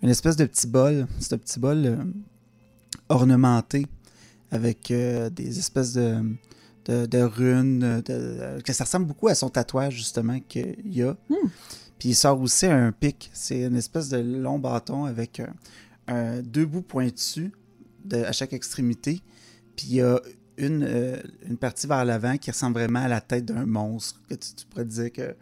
Une 0.02 0.10
espèce 0.10 0.36
de 0.36 0.46
petit 0.46 0.66
bol. 0.68 1.08
C'est 1.20 1.34
un 1.34 1.38
petit 1.38 1.60
bol 1.60 1.86
euh, 1.86 1.98
ornementé 3.10 3.86
avec 4.52 4.92
euh, 4.92 5.30
des 5.30 5.60
espèces 5.60 5.94
de, 5.94 6.22
de, 6.86 7.06
de 7.06 7.20
runes. 7.20 8.02
de- 8.06 8.62
que 8.64 8.74
ça 8.74 8.84
ressemble 8.86 9.06
beaucoup 9.08 9.28
à 9.28 9.36
son 9.36 9.50
tatouage, 9.50 9.96
justement, 9.96 10.40
qu'il 10.40 10.76
y 10.86 11.04
a. 11.04 11.16
Puis 12.00 12.10
il 12.10 12.16
sort 12.16 12.40
aussi 12.40 12.66
un 12.66 12.92
pic. 12.92 13.30
C'est 13.34 13.64
une 13.64 13.76
espèce 13.76 14.10
de 14.10 14.18
long 14.18 14.60
bâton 14.60 15.06
avec 15.06 15.42
un- 16.08 16.42
deux 16.42 16.66
bouts 16.66 16.82
pointus 16.82 17.52
à 18.12 18.32
chaque 18.32 18.54
extrémité. 18.54 19.22
Puis 19.76 19.88
il 19.90 19.96
y 19.96 20.02
a 20.02 20.20
une, 20.58 20.84
euh, 20.84 21.18
une 21.48 21.58
partie 21.58 21.88
vers 21.88 22.04
l'avant 22.06 22.38
qui 22.38 22.52
ressemble 22.52 22.76
vraiment 22.80 23.00
à 23.00 23.08
la 23.08 23.22
tête 23.22 23.46
d'un 23.46 23.66
monstre. 23.66 24.20
Que 24.30 24.36
tu, 24.36 24.54
tu 24.56 24.66
pourrais 24.66 24.86
te 24.86 24.90
dire 24.90 25.12
que 25.12 25.36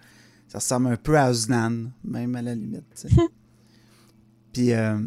ça 0.47 0.59
ressemble 0.59 0.87
un 0.87 0.95
peu 0.97 1.17
à 1.17 1.29
Osnan, 1.29 1.91
même 2.03 2.35
à 2.35 2.41
la 2.41 2.55
limite. 2.55 3.07
Puis 4.53 4.73
euh, 4.73 4.97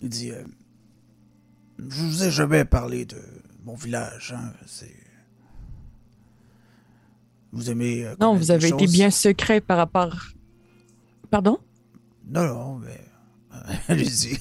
il 0.00 0.08
dit 0.08 0.30
euh, 0.30 0.42
Je 1.78 2.02
vous 2.02 2.24
ai 2.24 2.30
jamais 2.30 2.64
parlé 2.64 3.04
de 3.04 3.18
mon 3.64 3.74
village. 3.74 4.34
Hein? 4.36 4.52
C'est. 4.66 4.94
Vous 7.52 7.70
aimez. 7.70 8.06
euh, 8.06 8.14
Non, 8.20 8.34
vous 8.34 8.50
avez 8.50 8.68
été 8.68 8.86
bien 8.86 9.10
secret 9.10 9.60
par 9.60 9.76
rapport. 9.76 10.16
Pardon? 11.30 11.58
Non, 12.26 12.46
non, 12.46 12.78
mais. 12.78 13.00
Allez-y. 13.88 14.38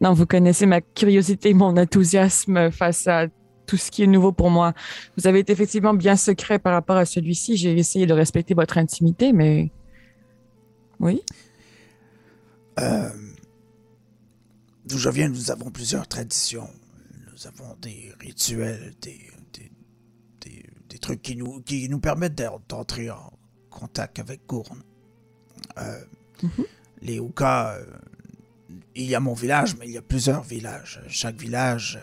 Non, 0.00 0.12
vous 0.12 0.26
connaissez 0.26 0.66
ma 0.66 0.80
curiosité, 0.80 1.52
mon 1.52 1.76
enthousiasme 1.76 2.70
face 2.70 3.06
à 3.08 3.26
tout 3.66 3.76
ce 3.76 3.90
qui 3.90 4.02
est 4.02 4.06
nouveau 4.06 4.32
pour 4.32 4.50
moi. 4.50 4.72
Vous 5.16 5.26
avez 5.26 5.40
été 5.40 5.52
effectivement 5.52 5.94
bien 5.94 6.16
secret 6.16 6.58
par 6.58 6.72
rapport 6.72 6.96
à 6.96 7.04
celui-ci. 7.04 7.56
J'ai 7.56 7.76
essayé 7.76 8.06
de 8.06 8.12
respecter 8.14 8.54
votre 8.54 8.78
intimité, 8.78 9.32
mais. 9.32 9.70
Oui. 11.00 11.22
Euh, 12.78 13.10
D'où 14.86 14.98
je 14.98 15.08
viens, 15.10 15.28
nous 15.28 15.50
avons 15.50 15.70
plusieurs 15.70 16.06
traditions. 16.06 16.68
Nous 17.32 17.46
avons 17.46 17.74
des 17.82 18.12
rituels, 18.20 18.94
des, 19.02 19.18
des, 19.52 19.70
des, 20.40 20.64
des 20.88 20.98
trucs 20.98 21.22
qui 21.22 21.36
nous, 21.36 21.60
qui 21.62 21.88
nous 21.88 21.98
permettent 21.98 22.36
d'en- 22.36 22.60
d'entrer 22.68 23.10
en 23.10 23.32
contact 23.68 24.20
avec 24.20 24.46
Gourne. 24.46 24.82
Euh, 25.78 26.00
Les 27.02 27.18
Oukas, 27.18 27.74
euh, 27.76 27.84
il 28.94 29.04
y 29.06 29.14
a 29.14 29.20
mon 29.20 29.34
village, 29.34 29.76
mais 29.76 29.86
il 29.86 29.92
y 29.92 29.98
a 29.98 30.02
plusieurs 30.02 30.42
villages. 30.42 31.02
Chaque 31.08 31.36
village 31.36 31.98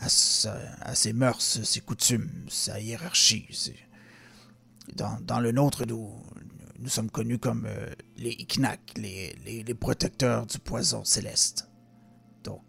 a, 0.00 0.08
sa- 0.08 0.94
ses 0.94 1.12
mœurs, 1.12 1.40
ses 1.40 1.80
coutumes, 1.80 2.46
sa 2.48 2.80
hiérarchie. 2.80 3.46
Dans, 4.94 5.40
le 5.40 5.52
nôtre, 5.52 5.86
nous, 5.86 6.88
sommes 6.88 7.10
connus 7.10 7.38
comme 7.38 7.66
euh, 7.66 7.90
les 8.16 8.30
Iknak, 8.30 8.80
les, 8.96 9.74
protecteurs 9.78 10.46
du 10.46 10.58
poison 10.58 11.04
céleste. 11.04 11.68
Donc, 12.42 12.62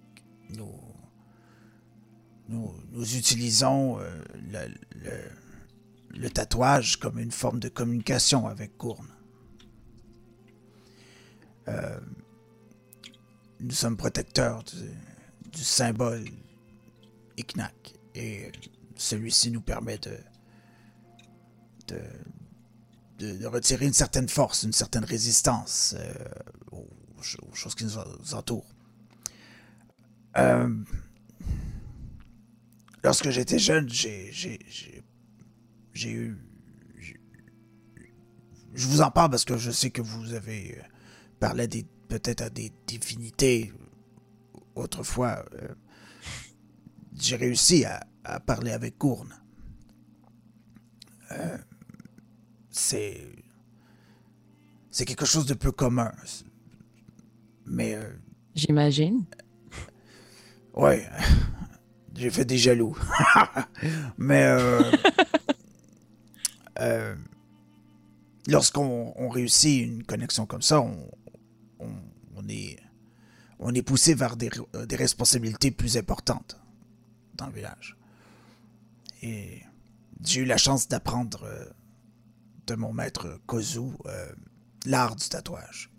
nous, 0.49 0.75
utilisons 3.15 3.99
euh, 3.99 4.23
le, 6.13 6.29
tatouage 6.29 6.97
comme 6.97 7.17
une 7.17 7.31
forme 7.31 7.59
de 7.59 7.69
communication 7.69 8.47
avec 8.47 8.77
Gourne. 8.77 9.07
Euh, 11.67 11.99
nous 13.59 13.71
sommes 13.71 13.95
protecteurs 13.95 14.63
du 14.63 15.63
symbole 15.63 16.25
Et 18.15 18.51
celui-ci 18.95 19.51
nous 19.51 19.61
permet 19.61 19.97
de, 19.97 20.17
de, 21.87 23.45
retirer 23.45 23.85
une 23.85 23.93
certaine 23.93 24.27
force, 24.29 24.63
une 24.63 24.73
certaine 24.73 25.05
résistance 25.05 25.95
euh, 25.97 26.13
aux, 26.71 26.87
ch- 27.21 27.37
aux 27.49 27.53
choses 27.55 27.75
qui 27.75 27.83
nous 27.85 27.97
en- 27.97 28.05
nous 28.19 28.33
entourent. 28.35 28.67
Euh, 30.37 30.69
lorsque 33.03 33.29
j'étais 33.29 33.59
jeune, 33.59 33.89
j'ai 33.89 34.31
eu... 36.05 36.37
Je 38.73 38.87
vous 38.87 39.01
en 39.01 39.11
parle 39.11 39.29
parce 39.31 39.43
que 39.45 39.57
je 39.57 39.69
sais 39.71 39.89
que 39.91 40.01
vous 40.01 40.33
avez 40.33 40.77
euh, 40.77 40.81
parlé 41.39 41.67
peut-être 42.07 42.41
à 42.41 42.49
des 42.49 42.71
divinités 42.87 43.73
autrefois. 44.75 45.45
J'ai 47.21 47.35
réussi 47.35 47.85
à, 47.85 48.01
à 48.23 48.39
parler 48.39 48.71
avec 48.71 48.97
Gourne. 48.97 49.33
Euh, 51.31 51.57
c'est 52.69 53.27
c'est 54.89 55.05
quelque 55.05 55.25
chose 55.25 55.45
de 55.45 55.53
peu 55.53 55.71
commun. 55.71 56.11
Mais 57.65 57.95
euh, 57.95 58.11
J'imagine. 58.55 59.23
ouais, 60.73 61.07
j'ai 62.15 62.29
fait 62.29 62.43
des 62.45 62.57
jaloux. 62.57 62.97
Mais 64.17 64.43
euh, 64.43 64.81
euh, 66.79 67.15
lorsqu'on 68.47 69.13
on 69.15 69.29
réussit 69.29 69.83
une 69.85 70.03
connexion 70.03 70.45
comme 70.45 70.61
ça, 70.61 70.81
on, 70.81 71.09
on, 71.79 71.91
on 72.35 72.47
est 72.49 72.77
on 73.59 73.73
est 73.73 73.83
poussé 73.83 74.15
vers 74.15 74.35
des, 74.35 74.49
euh, 74.75 74.85
des 74.85 74.95
responsabilités 74.95 75.71
plus 75.71 75.95
importantes 75.95 76.60
dans 77.35 77.47
le 77.47 77.53
village. 77.53 77.97
Et 79.21 79.61
j'ai 80.23 80.41
eu 80.41 80.45
la 80.45 80.57
chance 80.57 80.87
d'apprendre 80.87 81.43
euh, 81.43 81.65
de 82.67 82.75
mon 82.75 82.93
maître 82.93 83.39
Kozu 83.45 83.79
euh, 84.05 84.31
l'art 84.85 85.15
du 85.15 85.27
tatouage. 85.29 85.91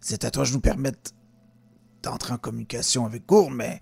Ces 0.00 0.18
tatouages 0.18 0.52
nous 0.52 0.60
permettent 0.60 1.14
d'entrer 2.02 2.32
en 2.32 2.38
communication 2.38 3.06
avec 3.06 3.26
Gourne, 3.26 3.54
mais 3.54 3.80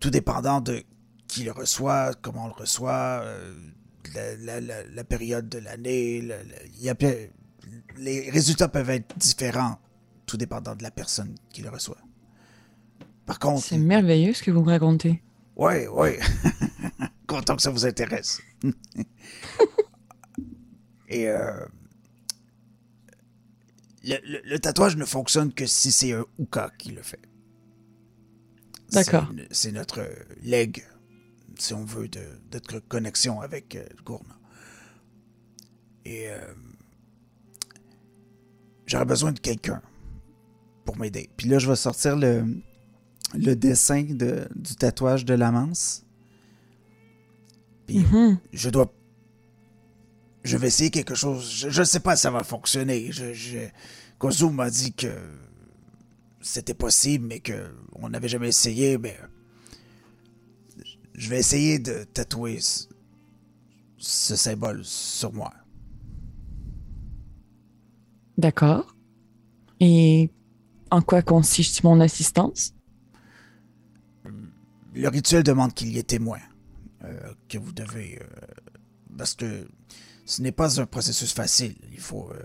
tout 0.00 0.10
dépendant 0.10 0.60
de 0.60 0.82
qui 1.28 1.44
le 1.44 1.52
reçoit, 1.52 2.12
comment 2.14 2.44
on 2.44 2.48
le 2.48 2.52
reçoit, 2.54 3.20
euh, 3.22 3.54
la, 4.14 4.60
la- 4.60 5.04
période 5.04 5.48
de 5.48 5.58
l'année, 5.58 6.26
les 7.96 8.30
résultats 8.30 8.68
peuvent 8.68 8.90
être 8.90 9.16
différents, 9.18 9.78
tout 10.26 10.36
dépendant 10.36 10.74
de 10.76 10.82
la 10.82 10.90
personne 10.90 11.34
qui 11.50 11.62
le 11.62 11.68
reçoit. 11.70 11.98
Par 13.26 13.38
contre, 13.38 13.62
C'est 13.64 13.78
merveilleux 13.78 14.32
ce 14.32 14.42
que 14.42 14.50
vous 14.50 14.62
me 14.62 14.68
racontez. 14.70 15.22
oui, 15.56 15.86
oui. 15.92 16.10
Content 17.26 17.56
que 17.56 17.62
ça 17.62 17.70
vous 17.70 17.84
intéresse. 17.84 18.40
Et 21.08 21.28
euh, 21.28 21.64
le, 24.04 24.16
le- 24.24 24.42
le 24.44 24.58
tatouage 24.58 24.96
ne 24.96 25.04
fonctionne 25.04 25.52
que 25.52 25.66
si 25.66 25.90
c'est 25.92 26.12
un 26.12 26.24
Uka 26.38 26.70
qui 26.78 26.92
le 26.92 27.02
fait. 27.02 27.20
D'accord. 28.92 29.28
C'est- 29.50 29.72
notre 29.72 30.06
leg, 30.42 30.84
si 31.58 31.74
on 31.74 31.84
veut, 31.84 32.08
de 32.08 32.22
notre 32.52 32.78
connexion 32.80 33.40
avec 33.40 33.74
euh, 33.76 33.84
Gourna. 34.04 34.38
Et 36.04 36.28
euh, 36.30 36.38
j'aurais 38.86 39.04
besoin 39.04 39.32
de 39.32 39.40
quelqu'un 39.40 39.82
pour 40.84 40.96
m'aider. 40.96 41.28
Puis 41.36 41.48
là, 41.48 41.58
je 41.58 41.68
vais 41.68 41.74
sortir 41.76 42.14
le, 42.16 42.44
le 43.34 43.54
dessin 43.54 44.04
de, 44.04 44.48
du 44.54 44.76
tatouage 44.76 45.24
de 45.24 45.34
l'amance. 45.34 46.04
Puis 47.86 47.98
Mhm. 47.98 48.38
je 48.52 48.70
dois. 48.70 48.92
Je 50.44 50.56
vais 50.56 50.68
essayer 50.68 50.90
quelque 50.90 51.14
chose. 51.14 51.66
Je 51.68 51.80
ne 51.80 51.84
sais 51.84 52.00
pas 52.00 52.14
si 52.16 52.22
ça 52.22 52.30
va 52.30 52.44
fonctionner. 52.44 53.10
Je, 53.10 53.32
je... 53.32 53.58
Kozu 54.18 54.48
m'a 54.50 54.70
dit 54.70 54.92
que 54.92 55.12
c'était 56.40 56.74
possible, 56.74 57.26
mais 57.26 57.40
que 57.40 57.74
on 57.94 58.08
n'avait 58.08 58.28
jamais 58.28 58.48
essayé. 58.48 58.96
Mais 58.96 59.18
je 61.14 61.28
vais 61.30 61.38
essayer 61.38 61.78
de 61.80 62.04
tatouer 62.04 62.60
ce, 62.60 62.84
ce 63.98 64.36
symbole 64.36 64.84
sur 64.84 65.32
moi. 65.32 65.52
D'accord. 68.38 68.94
Et 69.80 70.30
en 70.90 71.02
quoi 71.02 71.22
consiste 71.22 71.82
mon 71.82 72.00
assistance? 72.00 72.72
Le 74.96 75.08
rituel 75.08 75.42
demande 75.42 75.72
qu'il 75.74 75.92
y 75.92 75.98
ait 75.98 76.02
témoin. 76.02 76.38
euh, 77.04 77.14
que 77.48 77.58
vous 77.58 77.72
devez. 77.72 78.18
euh, 78.20 78.26
parce 79.16 79.34
que 79.34 79.68
ce 80.24 80.42
n'est 80.42 80.50
pas 80.52 80.80
un 80.80 80.86
processus 80.86 81.32
facile. 81.32 81.76
Il 81.92 82.00
faut, 82.00 82.30
euh, 82.32 82.42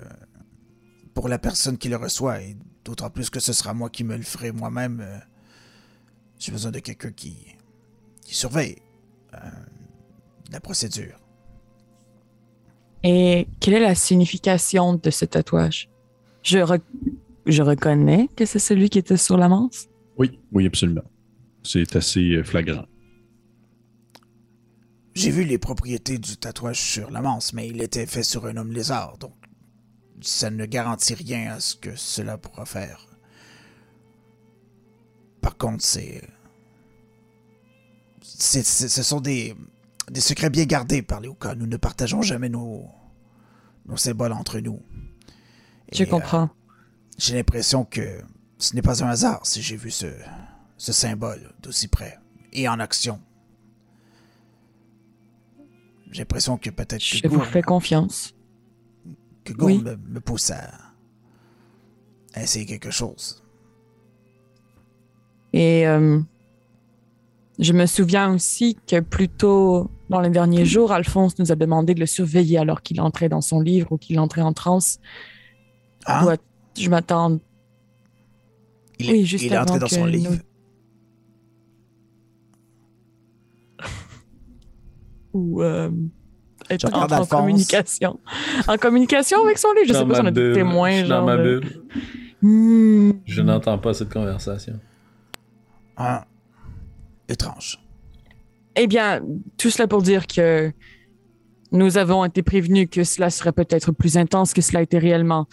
pour 1.14 1.28
la 1.30 1.39
personne 1.39 1.78
qui 1.78 1.89
le 1.89 1.95
reçoit, 1.95 2.41
et 2.41 2.56
d'autant 2.86 3.10
plus 3.10 3.30
que 3.30 3.39
ce 3.39 3.54
sera 3.54 3.74
moi 3.74 3.89
qui 3.89 4.04
me 4.04 4.16
le 4.18 4.24
ferai 4.24 4.52
moi-même. 4.52 4.99
euh, 5.02 5.18
J'ai 6.38 6.52
besoin 6.52 6.72
de 6.72 6.80
quelqu'un 6.80 7.12
qui, 7.12 7.38
qui 8.22 8.36
surveille 8.36 8.78
euh, 9.34 9.38
la 10.52 10.60
procédure. 10.60 11.18
Et 13.04 13.47
quelle 13.60 13.74
est 13.76 13.80
la 13.80 13.95
signification 13.95 14.93
de 14.93 15.10
ce 15.10 15.26
tatouage? 15.26 15.89
Je, 16.43 16.60
re- 16.60 16.82
je 17.47 17.64
reconnais 17.64 18.30
que 18.36 18.45
c'est 18.45 18.60
celui 18.60 18.89
qui 18.89 18.99
était 18.99 19.18
sur 19.18 19.38
la 19.38 19.47
manche. 19.49 19.88
Oui, 20.18 20.39
oui, 20.52 20.68
absolument. 20.68 21.02
C'est 21.64 21.95
assez 21.95 22.36
euh, 22.36 22.43
flagrant. 22.43 22.86
J'ai 25.14 25.30
vu 25.32 25.43
les 25.43 25.57
propriétés 25.57 26.18
du 26.18 26.38
tatouage 26.38 26.80
sur 26.80 27.12
la 27.12 27.22
manse, 27.22 27.53
mais 27.53 27.68
il 27.68 27.82
était 27.82 28.05
fait 28.05 28.24
sur 28.24 28.45
un 28.45 28.55
homme 28.55 28.72
lézard, 28.72 29.18
donc 29.18 29.34
ça 30.22 30.49
ne 30.49 30.66
garantit 30.66 31.14
rien 31.16 31.53
à 31.53 31.59
ce 31.59 31.76
que 31.76 31.95
cela 31.95 32.38
pourra 32.38 32.66
faire. 32.66 33.07
Par 35.41 35.57
contre, 35.57 35.84
c'est. 35.84 36.22
c'est- 38.22 38.64
c'est- 38.64 38.88
ce 38.88 39.03
sont 39.03 39.20
des, 39.20 39.55
des 40.09 40.22
secrets 40.22 40.49
bien 40.49 40.66
gardés 40.66 41.01
par 41.01 41.20
les 41.20 41.28
Oka. 41.28 41.55
Nous 41.55 41.68
ne 41.68 41.78
partageons 41.78 42.22
jamais 42.22 42.49
nos, 42.49 42.86
nos 43.88 43.97
symboles 43.97 44.32
entre 44.34 44.59
nous. 44.59 44.82
Je 45.91 46.03
Et, 46.03 46.07
euh, 46.07 46.09
comprends. 46.09 46.49
j'ai 47.18 47.36
l'impression 47.36 47.84
que 47.84 48.22
ce 48.59 48.76
n'est 48.76 48.82
pas 48.82 49.03
un 49.03 49.07
hasard 49.09 49.45
si 49.45 49.62
j'ai 49.62 49.76
vu 49.76 49.91
ce, 49.91 50.05
ce 50.82 50.94
symbole 50.94 51.52
d'aussi 51.62 51.88
près 51.88 52.18
et 52.54 52.68
en 52.68 52.80
action. 52.80 53.20
J'ai 56.12 56.22
l'impression 56.24 56.58
que 56.58 56.72
peut-être 56.72 57.04
Je 57.04 57.22
que 57.22 57.28
vous 57.28 57.36
Gourm, 57.38 57.48
fais 57.48 57.62
confiance. 57.62 58.34
que 59.44 59.54
Gourm 59.54 59.72
oui. 59.74 59.78
me, 59.84 59.96
me 59.96 60.20
pousse 60.20 60.50
à, 60.50 60.72
à 62.34 62.42
essayer 62.42 62.66
quelque 62.66 62.90
chose. 62.90 63.44
Et 65.54 65.86
euh, 65.88 66.20
je 67.60 67.74
me 67.74 67.86
souviens 67.86 68.34
aussi 68.34 68.76
que 68.88 69.02
plus 69.02 69.30
tôt 69.30 69.92
dans 70.10 70.20
les 70.20 70.32
derniers 70.32 70.66
jours, 70.66 70.92
Alphonse 70.94 71.38
nous 71.38 71.52
a 71.52 71.56
demandé 71.56 71.94
de 71.94 72.00
le 72.00 72.08
surveiller 72.08 72.58
alors 72.58 72.82
qu'il 72.82 73.00
entrait 73.02 73.30
dans 73.30 73.42
son 73.42 73.62
livre 73.62 73.92
ou 73.92 73.98
qu'il 74.00 74.20
entrait 74.20 74.42
en 74.42 74.54
transe. 74.54 75.00
Hein? 76.08 76.24
Doit- 76.24 76.38
je 76.76 76.90
m'attends. 76.90 77.38
il, 78.98 79.10
est, 79.10 79.14
oui, 79.14 79.22
il 79.42 79.54
est 79.54 79.58
entré 79.60 79.78
dans 79.78 79.88
son 79.88 80.08
nous- 80.08 80.38
Ou 85.34 85.62
euh, 85.62 85.90
être 86.70 86.94
en, 86.94 87.26
communication. 87.26 88.20
En 88.68 88.78
communication 88.78 89.44
avec 89.44 89.58
son 89.58 89.72
livre, 89.74 89.88
je 89.88 89.94
sais 89.94 90.06
pas 90.06 90.16
si 90.16 90.22
on 90.22 90.26
a 90.26 90.32
des 90.32 90.54
témoins. 90.54 90.92
Je 90.92 90.98
suis 90.98 91.10
dans 91.10 91.18
genre 91.18 91.26
ma 91.26 91.38
de- 91.38 91.60
bulle. 91.60 91.82
Hmm. 92.42 93.12
Je 93.26 93.42
n'entends 93.42 93.78
pas 93.78 93.94
cette 93.94 94.12
conversation. 94.12 94.80
Hein? 95.98 96.22
Étrange. 97.30 97.80
Eh 98.76 98.88
bien, 98.88 99.22
tout 99.58 99.70
cela 99.70 99.88
pour 99.88 100.02
dire 100.02 100.28
que 100.28 100.72
nous 101.72 101.98
avons 101.98 102.26
été 102.26 102.42
prévenus 102.42 102.88
que 102.90 103.04
cela 103.04 103.30
serait 103.30 103.52
peut-être 103.52 103.92
plus 103.92 104.18
intense 104.18 104.54
que 104.54 104.62
cela 104.62 104.80
a 104.80 104.82
été 104.82 104.98
réellement. 104.98 105.48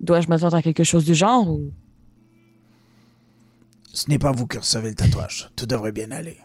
Dois-je 0.00 0.28
m'attendre 0.28 0.56
à 0.56 0.62
quelque 0.62 0.84
chose 0.84 1.04
du 1.04 1.14
genre 1.14 1.48
ou... 1.48 1.72
Ce 3.94 4.08
n'est 4.08 4.18
pas 4.18 4.32
vous 4.32 4.46
qui 4.46 4.58
recevez 4.58 4.88
le 4.88 4.94
tatouage. 4.94 5.50
Tout 5.54 5.66
devrait 5.66 5.92
bien 5.92 6.10
aller. 6.10 6.38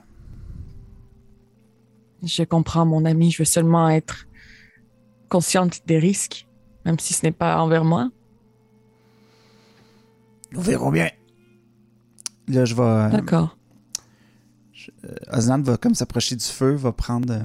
Je 2.24 2.44
comprends, 2.44 2.86
mon 2.86 3.06
ami. 3.06 3.32
Je 3.32 3.40
veux 3.40 3.46
seulement 3.46 3.90
être 3.90 4.28
consciente 5.30 5.82
des 5.86 6.00
risques, 6.00 6.48
même 6.86 6.98
si 7.00 7.14
ce 7.14 7.26
n'est 7.26 7.32
pas 7.32 7.58
envers 7.62 7.84
moi. 7.84 8.10
Nous 10.52 10.62
verrons 10.62 10.92
bien. 10.92 11.10
Là, 12.48 12.66
je 12.66 12.74
vais. 12.76 12.82
euh, 12.82 13.10
D'accord. 13.10 13.58
Osnan 15.32 15.62
va 15.62 15.78
comme 15.78 15.96
s'approcher 15.96 16.36
du 16.36 16.46
feu, 16.46 16.74
va 16.76 16.92
prendre 16.94 17.34
euh, 17.34 17.44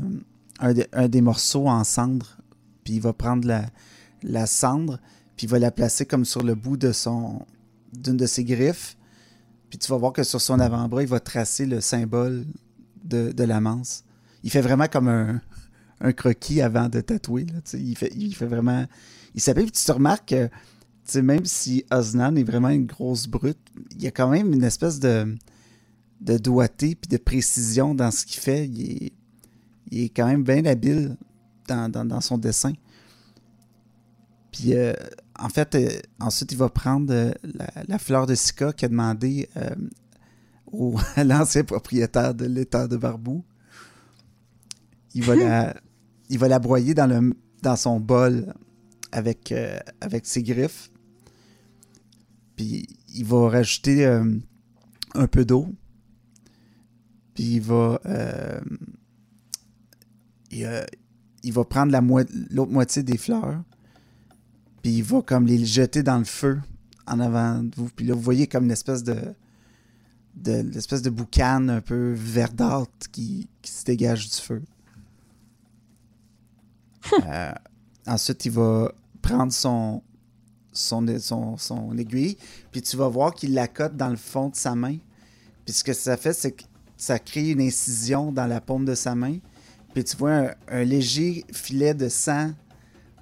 un, 0.61 0.73
des- 0.73 0.87
un 0.93 1.09
des 1.09 1.21
morceaux 1.21 1.67
en 1.69 1.83
cendre, 1.83 2.39
puis 2.85 2.95
il 2.95 3.01
va 3.01 3.13
prendre 3.13 3.47
la, 3.49 3.65
la 4.23 4.47
cendre, 4.47 4.99
puis 5.37 5.47
il 5.47 5.51
va 5.51 5.59
la 5.59 5.71
placer 5.73 6.07
comme 6.07 6.25
sur 6.25 6.43
le 6.43 6.55
bout 6.55 6.77
de 6.77 6.93
son 6.93 7.45
d'une 7.93 8.17
de 8.17 8.27
ses 8.27 8.45
griffes. 8.45 8.97
Puis 9.71 9.79
tu 9.79 9.91
vas 9.91 9.97
voir 9.97 10.13
que 10.13 10.23
sur 10.23 10.41
son 10.41 10.61
avant-bras, 10.61 11.03
il 11.03 11.09
va 11.09 11.19
tracer 11.21 11.67
le 11.67 11.81
symbole 11.81 12.45
de, 13.05 13.33
de 13.33 13.45
la 13.45 13.61
manse. 13.61 14.05
Il 14.45 14.51
fait 14.51 14.61
vraiment 14.61 14.87
comme 14.87 15.09
un, 15.09 15.41
un 16.01 16.13
croquis 16.13 16.61
avant 16.61 16.89
de 16.89 17.01
tatouer. 17.01 17.47
il, 17.75 17.97
fait, 17.97 18.13
il 18.17 18.35
fait 18.35 18.47
vraiment. 18.47 18.87
Il 19.35 19.41
s'appelle, 19.41 19.71
tu 19.71 19.85
te 19.85 19.93
remarques 19.93 20.35
sais, 21.05 21.23
même 21.23 21.45
si 21.45 21.85
Osnan 21.91 22.37
est 22.37 22.45
vraiment 22.45 22.69
une 22.69 22.87
grosse 22.87 23.27
brute, 23.27 23.59
il 23.93 24.03
y 24.03 24.07
a 24.07 24.11
quand 24.11 24.29
même 24.29 24.53
une 24.53 24.65
espèce 24.65 25.01
de 25.01 25.37
de 26.21 26.39
doigté 26.39 26.95
puis 26.95 27.09
de 27.09 27.17
précision 27.17 27.95
dans 27.95 28.13
ce 28.13 28.25
qu'il 28.25 28.41
fait. 28.41 28.69
Il 28.69 29.11
est, 29.91 30.09
quand 30.11 30.27
même 30.27 30.45
bien 30.45 30.65
habile 30.67 31.17
dans, 31.67 32.21
son 32.21 32.39
dessin. 32.39 32.73
Puis, 34.53 34.75
euh, 34.75 34.93
en 35.39 35.49
fait, 35.49 35.75
euh, 35.75 35.89
ensuite, 36.21 36.53
il 36.53 36.59
va 36.59 36.69
prendre 36.69 37.13
euh, 37.13 37.33
la, 37.89 37.99
fleur 37.99 38.27
de 38.27 38.35
Sika 38.35 38.73
qu'il 38.73 38.87
a 38.87 38.89
demandé 38.91 39.49
euh, 39.57 39.75
au, 40.71 40.97
à 41.17 41.25
l'ancien 41.25 41.65
propriétaire 41.65 42.35
de 42.35 42.45
l'état 42.45 42.87
de 42.87 42.97
Barbou. 42.97 43.45
Il 45.15 45.23
va, 45.25 45.35
la, 45.37 45.77
il 46.31 46.39
va 46.39 46.49
la 46.49 46.59
broyer 46.59 46.95
dans, 46.95 47.07
le, 47.07 47.35
dans 47.63 47.77
son 47.77 48.01
bol 48.01 48.55
avec, 49.11 49.53
euh, 49.53 49.79
avec 50.01 50.27
ses 50.27 50.43
griffes. 50.43 50.91
Puis, 52.57 52.87
il 53.15 53.25
va 53.25 53.49
rajouter 53.49 54.07
euh, 54.07 54.25
un 55.15 55.27
peu 55.27 55.45
d'eau 55.45 55.69
puis 57.35 57.45
il 57.55 57.61
va. 57.61 58.01
euh, 58.07 58.61
il, 60.51 60.87
il 61.45 61.53
va 61.53 61.65
prendre 61.65 61.91
la 61.93 62.01
l'autre 62.51 62.71
moitié 62.71 63.03
des 63.03 63.17
fleurs. 63.17 63.63
Puis 64.83 64.93
il 64.93 65.03
va 65.03 65.23
comme 65.23 65.47
les 65.47 65.65
jeter 65.65 66.03
dans 66.03 66.19
le 66.19 66.25
feu 66.25 66.61
en 67.07 67.21
avant 67.21 67.63
de 67.63 67.75
vous. 67.77 67.89
Puis 67.95 68.07
là, 68.07 68.15
vous 68.15 68.21
voyez 68.21 68.47
comme 68.47 68.65
une 68.65 68.71
espèce 68.71 69.03
de. 69.03 69.17
de 70.35 70.53
l'espèce 70.61 71.03
de 71.03 71.11
boucan 71.11 71.69
un 71.69 71.81
peu 71.81 72.13
verdâtre 72.13 73.11
qui, 73.11 73.49
qui 73.63 73.71
se 73.71 73.85
dégage 73.85 74.29
du 74.29 74.37
feu. 74.37 74.63
Euh, 77.27 77.53
ensuite, 78.07 78.45
il 78.47 78.53
va 78.53 78.93
prendre 79.21 79.53
son, 79.53 80.03
son, 80.73 81.05
son, 81.19 81.57
son 81.57 81.97
aiguille, 81.99 82.37
puis 82.71 82.83
tu 82.83 82.97
vas 82.97 83.09
voir 83.09 83.35
qu'il 83.35 83.55
la 83.55 83.69
cote 83.69 83.97
dans 83.97 84.09
le 84.09 84.17
fond 84.17 84.49
de 84.49 84.57
sa 84.57 84.75
main. 84.75 84.97
Puis 85.65 85.75
ce 85.75 85.85
que 85.85 85.93
ça 85.93 86.17
fait, 86.17 86.33
c'est 86.33 86.53
que 86.53 86.65
ça 86.97 87.19
crée 87.19 87.51
une 87.51 87.61
incision 87.61 88.33
dans 88.33 88.47
la 88.47 88.61
paume 88.61 88.85
de 88.85 88.95
sa 88.95 89.15
main. 89.15 89.39
Puis 89.95 90.05
tu 90.05 90.17
vois 90.17 90.33
un, 90.33 90.51
un 90.69 90.85
léger 90.85 91.45
filet 91.53 91.95
de 91.95 92.09
sang 92.09 92.53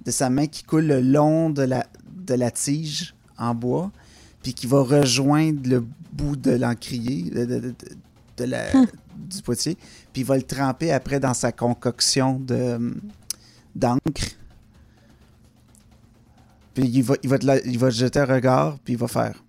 de 0.05 0.11
sa 0.11 0.29
main 0.29 0.47
qui 0.47 0.63
coule 0.63 0.85
le 0.85 1.01
long 1.01 1.49
de 1.49 1.61
la, 1.63 1.85
de 2.25 2.33
la 2.33 2.49
tige 2.49 3.13
en 3.37 3.53
bois, 3.53 3.91
puis 4.41 4.53
qui 4.53 4.65
va 4.67 4.81
rejoindre 4.81 5.69
le 5.69 5.85
bout 6.13 6.35
de 6.35 6.51
l'encrier, 6.51 7.29
de, 7.29 7.45
de- 7.45 7.59
de- 7.59 7.75
de 8.37 8.43
la- 8.45 8.71
du 9.15 9.41
potier, 9.43 9.77
puis 10.11 10.21
il 10.21 10.25
va 10.25 10.35
le 10.37 10.41
tremper 10.43 10.91
après 10.91 11.19
dans 11.19 11.33
sa 11.35 11.51
concoction 11.51 12.39
de 12.39 12.95
d'encre. 13.75 14.35
Puis 16.73 16.85
il 16.87 17.03
va, 17.03 17.15
il, 17.23 17.29
va 17.29 17.37
te 17.39 17.45
la- 17.45 17.61
il 17.65 17.77
va 17.77 17.89
te 17.89 17.95
jeter 17.95 18.19
un 18.19 18.25
regard, 18.25 18.79
puis 18.79 18.93
il 18.93 18.97
va 18.97 19.07
faire 19.07 19.43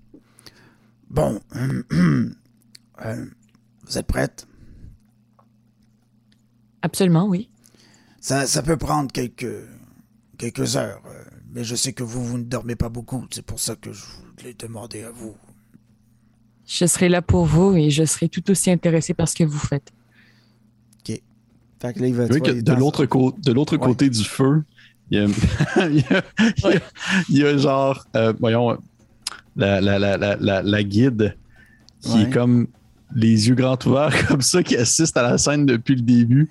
Bon, 1.08 1.40
euh, 1.92 2.30
vous 3.86 3.98
êtes 3.98 4.06
prête? 4.06 4.46
Absolument, 6.82 7.26
oui. 7.26 7.48
Ça, 8.20 8.46
ça 8.46 8.62
peut 8.62 8.76
prendre 8.76 9.12
quelques, 9.12 9.66
quelques 10.38 10.76
heures, 10.76 11.02
euh, 11.06 11.24
mais 11.52 11.64
je 11.64 11.74
sais 11.76 11.92
que 11.92 12.02
vous, 12.02 12.24
vous 12.24 12.38
ne 12.38 12.44
dormez 12.44 12.76
pas 12.76 12.88
beaucoup. 12.88 13.24
C'est 13.30 13.44
pour 13.44 13.60
ça 13.60 13.76
que 13.76 13.92
je 13.92 14.04
vous 14.04 14.44
l'ai 14.44 14.54
demandé 14.54 15.02
à 15.02 15.10
vous. 15.10 15.36
Je 16.66 16.86
serai 16.86 17.08
là 17.08 17.20
pour 17.22 17.44
vous 17.44 17.74
et 17.76 17.90
je 17.90 18.04
serai 18.04 18.28
tout 18.28 18.50
aussi 18.50 18.70
intéressé 18.70 19.12
par 19.14 19.28
ce 19.28 19.34
que 19.34 19.44
vous 19.44 19.58
faites. 19.58 19.92
Fait 21.82 21.92
que 21.92 22.00
là, 22.00 22.06
il 22.06 22.14
va, 22.14 22.22
Vous 22.26 22.28
tu 22.34 22.38
voyez 22.38 22.40
vois, 22.40 22.48
que 22.52 22.54
il 22.54 22.58
est 22.60 22.62
de 22.62 22.72
l'autre 22.80 23.04
côté, 23.06 23.38
de 23.42 23.52
l'autre 23.52 23.72
Ouais. 23.76 23.86
côté 23.86 24.08
du 24.08 24.22
feu, 24.24 24.62
il 25.10 25.18
y 25.18 25.20
a, 25.20 25.26
il 25.88 25.96
y 25.96 26.04
a- 26.14 26.22
il 26.38 26.64
y 26.64 26.76
a- 26.76 26.80
il 27.28 27.36
y 27.38 27.44
a 27.44 27.56
genre, 27.58 28.04
euh, 28.16 28.32
voyons, 28.40 28.78
la, 29.56 29.80
la, 29.80 29.98
la, 29.98 30.16
la, 30.16 30.36
la, 30.40 30.62
la 30.62 30.82
guide 30.84 31.36
qui 32.00 32.12
Ouais. 32.14 32.22
est 32.22 32.30
comme 32.30 32.68
les 33.14 33.48
yeux 33.48 33.54
grands 33.56 33.76
ouverts, 33.84 34.14
comme 34.28 34.40
ça, 34.42 34.62
qui 34.62 34.76
assiste 34.76 35.16
à 35.16 35.22
la 35.22 35.38
scène 35.38 35.66
depuis 35.66 35.96
le 35.96 36.02
début. 36.02 36.48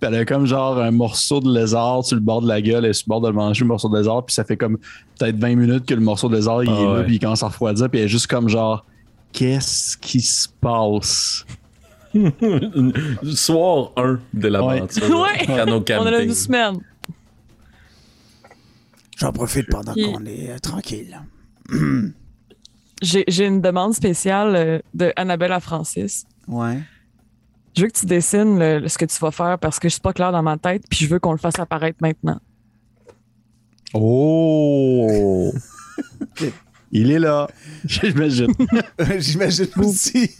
Puis 0.00 0.08
elle 0.08 0.14
a 0.14 0.24
comme 0.24 0.46
genre 0.46 0.78
un 0.78 0.90
morceau 0.92 1.40
de 1.40 1.52
lézard 1.52 2.02
sur 2.04 2.16
le 2.16 2.22
bord 2.22 2.40
de 2.40 2.48
la 2.48 2.62
gueule, 2.62 2.84
elle 2.86 2.90
est 2.90 2.94
sur 2.94 3.04
le 3.06 3.10
bord 3.10 3.20
de 3.20 3.28
le 3.28 3.34
manger, 3.34 3.60
le 3.60 3.68
morceau 3.68 3.88
de 3.90 3.98
lézard, 3.98 4.24
puis 4.24 4.34
ça 4.34 4.44
fait 4.44 4.56
comme 4.56 4.78
peut-être 5.18 5.36
20 5.36 5.56
minutes 5.56 5.84
que 5.84 5.92
le 5.92 6.00
morceau 6.00 6.30
de 6.30 6.36
lézard 6.36 6.64
il 6.64 6.70
Ah 6.70 6.80
est 6.80 6.86
là, 6.96 7.02
puis 7.04 7.16
il 7.16 7.18
commence 7.20 7.42
à 7.42 7.48
refroidir, 7.48 7.90
puis 7.90 7.98
elle 8.00 8.06
est 8.06 8.08
juste 8.08 8.26
comme 8.28 8.48
genre, 8.48 8.86
qu'est-ce 9.32 9.98
qui 9.98 10.22
se 10.22 10.48
passe? 10.60 11.44
Soir 13.34 13.92
1 13.96 14.20
de 14.34 14.48
l'aventure. 14.48 15.20
Ouais. 15.20 15.46
Cano 15.46 15.84
On 15.98 16.06
a 16.06 16.20
une 16.20 16.34
semaine. 16.34 16.78
J'en 19.18 19.32
profite 19.32 19.68
pendant 19.70 19.94
qu'on 19.94 20.24
est 20.24 20.50
euh, 20.50 20.58
tranquille. 20.58 21.20
J'ai 23.02 23.24
j'ai 23.28 23.46
une 23.46 23.60
demande 23.60 23.94
spéciale 23.94 24.56
euh, 24.56 24.78
de 24.94 25.12
Annabelle 25.16 25.52
à 25.52 25.60
Francis. 25.60 26.24
Ouais. 26.48 26.78
Je 27.76 27.82
veux 27.82 27.88
que 27.88 27.98
tu 27.98 28.06
dessines 28.06 28.58
le- 28.58 28.88
ce 28.88 28.98
que 28.98 29.04
tu 29.04 29.18
vas 29.20 29.30
faire 29.30 29.58
parce 29.58 29.78
que 29.78 29.88
c'est 29.88 30.02
pas 30.02 30.12
clair 30.12 30.32
dans 30.32 30.42
ma 30.42 30.56
tête, 30.58 30.82
puis 30.90 31.04
je 31.04 31.10
veux 31.10 31.18
qu'on 31.20 31.32
le 31.32 31.38
fasse 31.38 31.58
apparaître 31.58 31.98
maintenant. 32.00 32.40
Oh! 33.94 35.52
Il 36.92 37.12
est 37.12 37.18
là. 37.20 37.46
J'imagine. 37.84 38.52
J'imagine 39.18 39.68
aussi. 39.76 40.30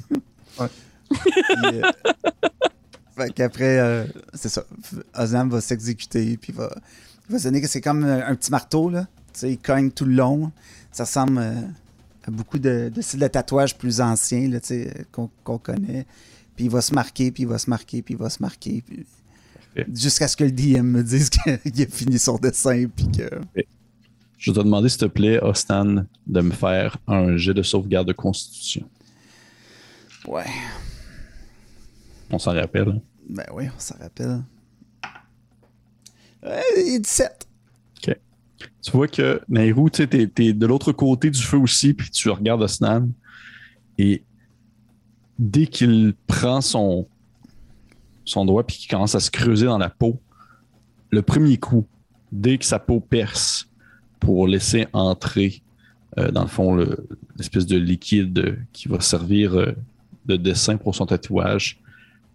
Puis, 1.11 1.23
euh, 1.65 1.83
fait 3.17 3.33
qu'après, 3.33 3.79
euh, 3.79 4.05
c'est 4.35 4.49
ça. 4.49 4.65
Ozam 5.19 5.51
va 5.51 5.61
s'exécuter, 5.61 6.37
puis 6.37 6.53
va, 6.53 6.71
il 7.29 7.33
va 7.33 7.39
sonner 7.39 7.61
que 7.61 7.67
c'est 7.67 7.81
comme 7.81 8.05
un, 8.05 8.27
un 8.27 8.35
petit 8.35 8.51
marteau, 8.51 8.89
là. 8.91 9.07
Tu 9.33 9.41
sais, 9.41 9.53
il 9.53 9.59
cogne 9.59 9.91
tout 9.91 10.05
le 10.05 10.15
long. 10.15 10.51
Ça 10.93 11.05
ressemble 11.05 11.39
euh, 11.39 11.61
à 12.25 12.31
beaucoup 12.31 12.59
de, 12.59 12.91
de 12.95 13.01
styles 13.01 13.21
de 13.21 13.29
tatouages 13.29 13.77
plus 13.77 14.01
anciens, 14.01 14.49
là, 14.49 14.61
tu 14.61 14.69
sais, 14.69 14.95
euh, 14.99 15.29
qu'on 15.43 15.59
connaît. 15.59 16.07
Puis 16.57 16.65
il 16.67 16.71
va 16.71 16.81
se 16.81 16.95
marquer, 16.95 17.31
puis 17.31 17.45
il 17.45 17.49
va 17.49 17.59
se 17.59 17.71
marquer, 17.71 18.03
puis 18.03 18.15
il 18.15 18.19
va 18.19 18.31
se 18.31 18.43
marquer. 18.43 18.83
puis-. 18.87 19.07
Jusqu'à 19.95 20.27
ce 20.27 20.37
que 20.37 20.45
le 20.45 20.51
DM 20.51 20.83
me 20.83 21.05
dise 21.05 21.31
qu'il 21.31 21.83
a 21.83 21.87
fini 21.87 22.19
son 22.19 22.37
dessin, 22.39 22.87
puis 22.95 23.07
que... 23.11 23.31
Je 24.37 24.51
vais 24.51 24.57
te 24.57 24.63
demander, 24.65 24.89
s'il 24.89 25.01
te 25.01 25.05
plaît, 25.05 25.39
Ostan, 25.41 26.07
de 26.27 26.41
me 26.41 26.51
faire 26.51 26.97
un 27.07 27.37
jet 27.37 27.55
de 27.55 27.63
sauvegarde 27.63 28.09
de 28.09 28.13
constitution. 28.13 28.89
Ouais. 30.27 30.47
On 32.33 32.39
s'en 32.39 32.55
rappelle. 32.55 33.01
Ben 33.29 33.45
oui, 33.55 33.65
on 33.75 33.79
s'en 33.81 33.97
rappelle. 33.99 34.43
Ouais, 36.43 36.63
il 36.77 36.95
est 36.95 36.99
17. 37.01 37.47
Tu 38.83 38.91
vois 38.93 39.09
que 39.09 39.41
Nairou, 39.49 39.89
tu 39.91 39.99
sais, 39.99 40.07
t'es, 40.07 40.27
t'es 40.27 40.53
de 40.55 40.67
l'autre 40.67 40.93
côté 40.93 41.31
du 41.31 41.41
feu 41.41 41.59
aussi, 41.59 41.93
puis 41.95 42.11
tu 42.11 42.29
regardes 42.31 42.63
Osnan. 42.63 43.09
Et 43.99 44.23
dès 45.39 45.67
qu'il 45.67 46.15
prend 46.27 46.61
son, 46.63 47.07
son 48.25 48.45
doigt 48.47 48.67
puis 48.67 48.77
qu'il 48.79 48.91
commence 48.91 49.15
à 49.15 49.21
se 49.21 49.31
creuser 49.31 49.67
dans 49.67 49.79
la 49.79 49.91
peau, 49.91 50.19
le 51.11 51.21
premier 51.23 51.59
coup, 51.59 51.87
dès 52.33 52.57
que 52.59 52.65
sa 52.65 52.79
peau 52.79 53.01
perce 53.01 53.69
pour 54.19 54.47
laisser 54.49 54.87
entrer, 54.93 55.63
euh, 56.19 56.31
dans 56.31 56.43
le 56.43 56.49
fond, 56.49 56.75
le- 56.75 57.07
l'espèce 57.37 57.67
de 57.67 57.77
liquide 57.77 58.59
qui 58.73 58.89
va 58.89 59.01
servir 59.01 59.55
euh, 59.59 59.73
de 60.27 60.37
dessin 60.37 60.77
pour 60.79 60.95
son 60.95 61.07
tatouage, 61.07 61.81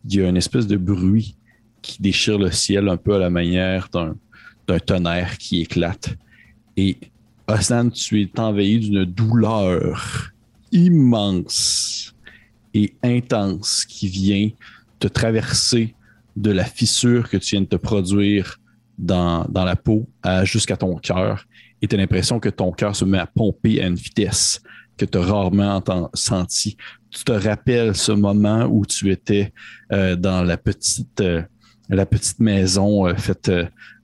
il 0.08 0.16
y 0.16 0.24
a 0.24 0.30
une 0.30 0.38
espèce 0.38 0.68
de 0.68 0.78
bruit 0.78 1.36
qui 1.82 2.02
déchire 2.02 2.38
le 2.38 2.52
ciel 2.52 2.90
un 2.90 2.98
peu 2.98 3.16
à 3.16 3.20
la 3.20 3.30
manière 3.30 3.90
d'un, 3.92 4.16
tonnerre 4.80 5.38
qui 5.38 5.62
éclate. 5.62 6.16
Et 6.78 6.98
Osnan, 7.48 7.90
tu 7.90 8.22
es 8.22 8.40
envahi 8.40 8.80
d'une 8.80 9.06
douleur 9.06 10.32
immense 10.72 12.16
et 12.74 12.94
intense 13.04 13.86
qui 13.86 14.08
vient 14.08 14.50
te 15.00 15.08
traverser 15.08 15.96
de 16.36 16.52
la 16.52 16.66
fissure 16.66 17.30
que 17.30 17.38
tu 17.38 17.56
viens 17.56 17.62
de 17.62 17.68
te 17.68 17.76
produire 17.76 18.60
dans, 18.98 19.48
la 19.54 19.76
peau 19.76 20.08
jusqu'à 20.44 20.76
ton 20.76 20.96
cœur. 20.98 21.46
Et 21.82 21.88
tu 21.88 21.96
as 21.96 21.98
l'impression 21.98 22.40
que 22.40 22.50
ton 22.50 22.72
cœur 22.72 22.96
se 22.96 23.06
met 23.06 23.20
à 23.20 23.28
pomper 23.28 23.82
à 23.82 23.88
une 23.88 23.96
vitesse 23.96 24.62
que 24.98 25.06
tu 25.06 25.18
as 25.18 25.22
rarement 25.22 25.84
senti. 26.14 26.78
Tu 27.16 27.24
te 27.24 27.32
rappelles 27.32 27.96
ce 27.96 28.12
moment 28.12 28.66
où 28.66 28.86
tu 28.86 29.10
étais 29.10 29.54
euh, 29.94 30.18
dans 30.18 30.44
la 30.44 30.58
petite, 30.58 31.22
euh, 31.22 31.44
la 31.88 32.06
petite 32.06 32.42
maison 32.42 33.08
euh, 33.08 33.16
faite 33.16 33.50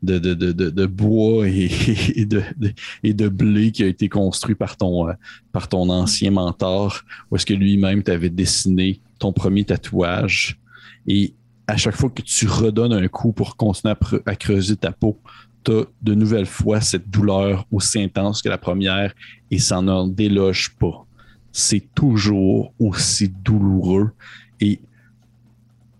de, 0.01 0.85
bois 0.85 1.45
et, 1.49 2.25
de, 2.25 3.27
blé 3.27 3.73
qui 3.73 3.83
a 3.83 3.87
été 3.87 4.07
construit 4.07 4.55
par 4.55 4.77
ton, 4.77 5.09
ancien 5.89 6.31
mentor, 6.31 7.01
où 7.29 7.35
est-ce 7.35 7.45
que 7.45 7.53
lui-même 7.53 8.01
t'avait 8.01 8.29
dessiné 8.29 9.01
ton 9.19 9.33
premier 9.33 9.65
tatouage. 9.65 10.57
Et 11.05 11.33
à 11.67 11.75
chaque 11.75 11.97
fois 11.97 12.09
que 12.09 12.21
tu 12.21 12.47
redonnes 12.47 12.93
un 12.93 13.09
coup 13.09 13.33
pour 13.33 13.57
continuer 13.57 13.93
à 14.25 14.35
creuser 14.37 14.77
ta 14.77 14.93
peau, 14.93 15.19
tu 15.65 15.73
as 15.73 15.83
de 16.01 16.15
nouvelles 16.15 16.45
fois 16.45 16.79
cette 16.79 17.09
douleur 17.09 17.65
aussi 17.73 18.01
intense 18.01 18.41
que 18.41 18.47
la 18.47 18.57
première 18.57 19.13
et 19.51 19.59
ça 19.59 19.81
n'en 19.81 20.07
déloge 20.07 20.73
pas. 20.79 21.05
C'est 21.51 21.93
toujours 21.93 22.73
aussi 22.79 23.29
douloureux 23.29 24.11
et 24.59 24.79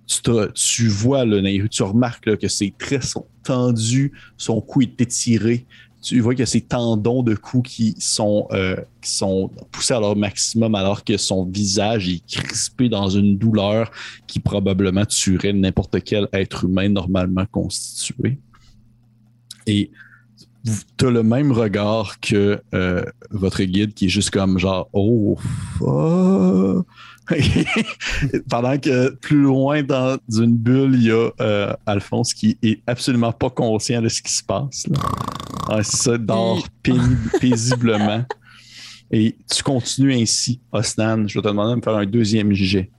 tu, 0.08 0.22
t'as- 0.22 0.50
tu 0.50 0.88
vois 0.88 1.26
tu 1.70 1.84
remarques 1.84 2.38
que 2.38 2.48
ses 2.48 2.72
traits 2.78 3.04
sont 3.04 3.26
tendus, 3.44 4.12
son 4.38 4.62
cou 4.62 4.82
est 4.82 5.00
étiré. 5.02 5.66
Tu 6.02 6.20
vois 6.20 6.34
que 6.34 6.46
ses 6.46 6.62
tendons 6.62 7.22
de 7.22 7.36
cou 7.36 7.62
qui 7.62 7.96
sont, 8.00 8.48
euh, 8.52 8.76
sont 9.04 9.52
poussés 9.72 9.94
à 9.94 10.00
leur 10.00 10.16
maximum 10.16 10.74
alors 10.74 11.04
que 11.04 11.16
son 11.16 11.46
visage 11.46 12.10
est 12.10 12.26
crispé 12.26 12.90
dans 12.90 13.08
une 13.08 13.38
douleur 13.38 13.92
qui 14.26 14.40
probablement 14.40 15.06
tuerait 15.06 15.54
n'importe 15.54 16.02
quel 16.04 16.28
être 16.34 16.66
humain 16.66 16.90
normalement 16.90 17.46
constitué. 17.46 18.40
Et 19.68 19.92
tu 20.98 21.08
as 21.08 21.10
le 21.10 21.24
même 21.24 21.52
regard 21.52 22.20
que 22.20 22.62
euh, 22.74 23.04
votre 23.32 23.64
guide 23.64 23.94
qui 23.94 24.06
est 24.06 24.10
juste 24.10 24.30
comme 24.30 24.60
genre 24.60 24.90
Oh 24.94 25.38
fuck. 25.78 26.86
Pendant 28.50 28.78
que 28.78 29.12
plus 29.12 29.42
loin 29.42 29.84
dans 29.84 30.18
une 30.30 30.58
bulle, 30.58 30.96
il 30.96 31.04
y 31.04 31.12
a 31.12 31.30
euh, 31.40 31.74
Alphonse 31.86 32.34
qui 32.34 32.58
est 32.62 32.82
absolument 32.88 33.32
pas 33.32 33.50
conscient 33.50 34.02
de 34.02 34.10
ce 34.10 34.22
qui 34.22 34.34
se 34.34 34.44
passe. 34.44 34.88
Là. 34.88 35.84
C'est 35.84 35.98
ça, 35.98 36.18
dort 36.18 36.68
paisiblement. 37.40 38.26
Et 39.12 39.36
tu 39.54 39.64
continues 39.64 40.14
ainsi, 40.14 40.60
Osnan. 40.72 41.28
Je 41.28 41.40
vais 41.40 41.44
te 41.44 41.48
demander 41.48 41.72
de 41.72 41.78
me 41.78 41.82
faire 41.82 41.96
un 41.96 42.06
deuxième 42.06 42.54
jet 42.54 42.90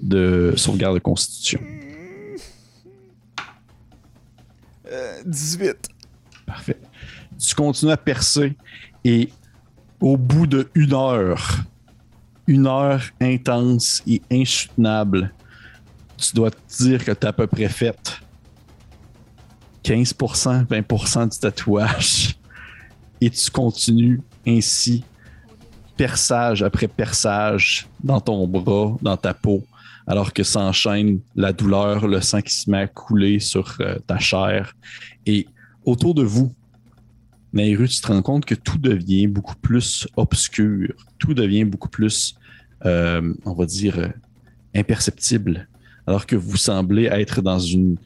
de 0.00 0.54
sauvegarde 0.56 0.94
de 0.94 1.00
constitution. 1.00 1.60
Euh, 4.90 5.22
18. 5.24 5.88
Parfait. 6.46 6.76
Tu 7.44 7.54
continues 7.54 7.92
à 7.92 7.96
percer 7.96 8.56
et 9.04 9.30
au 10.00 10.16
bout 10.16 10.46
de 10.46 10.68
une 10.74 10.94
heure, 10.94 11.64
une 12.46 12.66
heure 12.66 13.02
intense 13.20 14.02
et 14.06 14.22
insoutenable, 14.30 15.32
tu 16.16 16.34
dois 16.34 16.50
te 16.50 16.82
dire 16.82 17.04
que 17.04 17.12
tu 17.12 17.26
as 17.26 17.30
à 17.30 17.32
peu 17.32 17.46
près 17.46 17.68
fait 17.68 18.20
15%, 19.84 20.66
20% 20.66 21.30
du 21.30 21.38
tatouage 21.38 22.36
et 23.20 23.30
tu 23.30 23.50
continues 23.50 24.20
ainsi, 24.46 25.04
perçage 25.96 26.62
après 26.62 26.88
perçage 26.88 27.88
dans 28.02 28.20
ton 28.20 28.46
bras, 28.46 28.96
dans 29.02 29.16
ta 29.16 29.34
peau, 29.34 29.64
alors 30.06 30.32
que 30.32 30.42
s'enchaîne 30.42 31.20
la 31.34 31.52
douleur, 31.52 32.06
le 32.06 32.20
sang 32.20 32.40
qui 32.40 32.54
se 32.54 32.70
met 32.70 32.78
à 32.78 32.86
couler 32.86 33.40
sur 33.40 33.76
euh, 33.80 33.98
ta 34.06 34.18
chair. 34.18 34.74
Et 35.26 35.46
autour 35.84 36.14
de 36.14 36.22
vous, 36.22 36.52
Nairu, 37.52 37.88
tu 37.88 38.00
te 38.00 38.06
rends 38.06 38.22
compte 38.22 38.44
que 38.44 38.54
tout 38.54 38.78
devient 38.78 39.26
beaucoup 39.26 39.56
plus 39.56 40.08
obscur, 40.16 40.94
tout 41.18 41.34
devient 41.34 41.64
beaucoup 41.64 41.88
plus, 41.88 42.34
euh, 42.86 43.34
on 43.44 43.52
va 43.52 43.66
dire, 43.66 43.98
euh, 43.98 44.08
imperceptible, 44.74 45.68
alors 46.06 46.26
que 46.26 46.36
vous 46.36 46.56
semblez 46.56 47.04
être 47.04 47.42
dans 47.42 47.58
une 47.58 47.96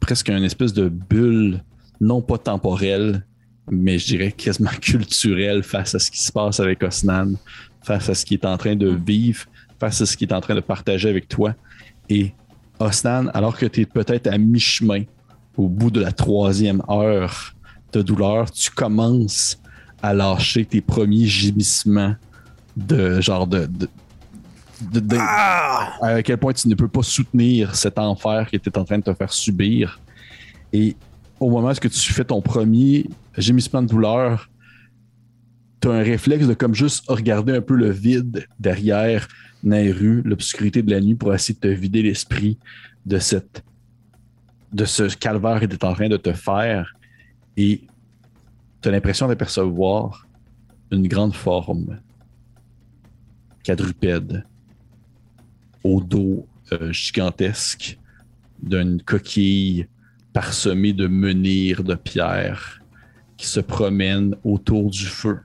presque 0.00 0.28
une 0.28 0.44
espèce 0.44 0.72
de 0.72 0.88
bulle, 0.88 1.62
non 2.00 2.20
pas 2.20 2.38
temporelle, 2.38 3.24
mais 3.70 3.98
je 3.98 4.06
dirais 4.06 4.32
quasiment 4.32 4.70
culturelle 4.80 5.62
face 5.62 5.94
à 5.94 5.98
ce 5.98 6.10
qui 6.10 6.22
se 6.22 6.32
passe 6.32 6.60
avec 6.60 6.82
Osnan, 6.82 7.34
face 7.82 8.08
à 8.08 8.14
ce 8.14 8.24
qu'il 8.24 8.38
est 8.38 8.46
en 8.46 8.56
train 8.58 8.76
de 8.76 8.88
vivre, 9.06 9.46
face 9.80 10.00
à 10.00 10.06
ce 10.06 10.16
qu'il 10.16 10.28
est 10.28 10.34
en 10.34 10.40
train 10.40 10.54
de 10.54 10.60
partager 10.60 11.08
avec 11.08 11.28
toi. 11.28 11.54
Et 12.08 12.32
Osnan, 12.78 13.28
alors 13.32 13.56
que 13.56 13.66
tu 13.66 13.82
es 13.82 13.86
peut-être 13.86 14.26
à 14.26 14.36
mi-chemin, 14.36 15.04
au 15.56 15.68
bout 15.68 15.90
de 15.90 16.00
la 16.00 16.12
troisième 16.12 16.82
heure 16.90 17.54
de 17.98 18.02
douleur, 18.02 18.50
tu 18.50 18.70
commences 18.70 19.58
à 20.02 20.12
lâcher 20.14 20.64
tes 20.64 20.80
premiers 20.80 21.26
gémissements 21.26 22.14
de 22.76 23.20
genre 23.20 23.46
de. 23.46 23.66
de- 23.66 23.88
de- 24.90 25.00
de- 25.00 25.16
à 25.16 26.22
quel 26.22 26.36
point 26.36 26.52
tu 26.52 26.68
ne 26.68 26.74
peux 26.74 26.88
pas 26.88 27.02
soutenir 27.02 27.74
cet 27.74 27.98
enfer 27.98 28.48
qui 28.50 28.56
était 28.56 28.76
en 28.76 28.84
train 28.84 28.98
de 28.98 29.04
te 29.04 29.14
faire 29.14 29.32
subir. 29.32 30.00
Et 30.72 30.96
au 31.40 31.48
moment 31.48 31.70
où 31.70 31.74
tu 31.88 32.12
fais 32.12 32.24
ton 32.24 32.42
premier 32.42 33.08
gémissement 33.38 33.82
de 33.82 33.88
douleur, 33.88 34.50
tu 35.80 35.88
as 35.88 35.92
un 35.92 36.02
réflexe 36.02 36.46
de 36.46 36.54
comme 36.54 36.74
juste 36.74 37.04
regarder 37.08 37.54
un 37.56 37.60
peu 37.62 37.76
le 37.76 37.90
vide 37.90 38.46
derrière 38.58 39.28
Nairu, 39.62 40.22
l'obscurité 40.24 40.82
de 40.82 40.90
la 40.90 41.00
nuit 41.00 41.14
pour 41.14 41.32
essayer 41.32 41.54
de 41.54 41.60
te 41.60 41.68
vider 41.68 42.02
l'esprit 42.02 42.58
de 43.06 43.18
cette 43.18 43.62
de 44.72 44.84
ce 44.84 45.04
calvaire 45.14 45.60
qu'il 45.60 45.72
est 45.72 45.84
en 45.84 45.94
train 45.94 46.08
de 46.08 46.16
te 46.16 46.32
faire 46.32 46.92
et 47.56 47.82
tu 48.80 48.88
as 48.88 48.92
l'impression 48.92 49.28
d'apercevoir 49.28 50.26
une 50.90 51.08
grande 51.08 51.34
forme 51.34 51.98
quadrupède 53.64 54.44
au 55.82 56.00
dos 56.00 56.46
euh, 56.72 56.92
gigantesque 56.92 57.98
d'une 58.62 59.02
coquille 59.02 59.86
parsemée 60.32 60.92
de 60.92 61.06
menhirs 61.06 61.84
de 61.84 61.94
pierre 61.94 62.80
qui 63.36 63.46
se 63.46 63.60
promène 63.60 64.36
autour 64.44 64.90
du 64.90 65.04
feu, 65.04 65.40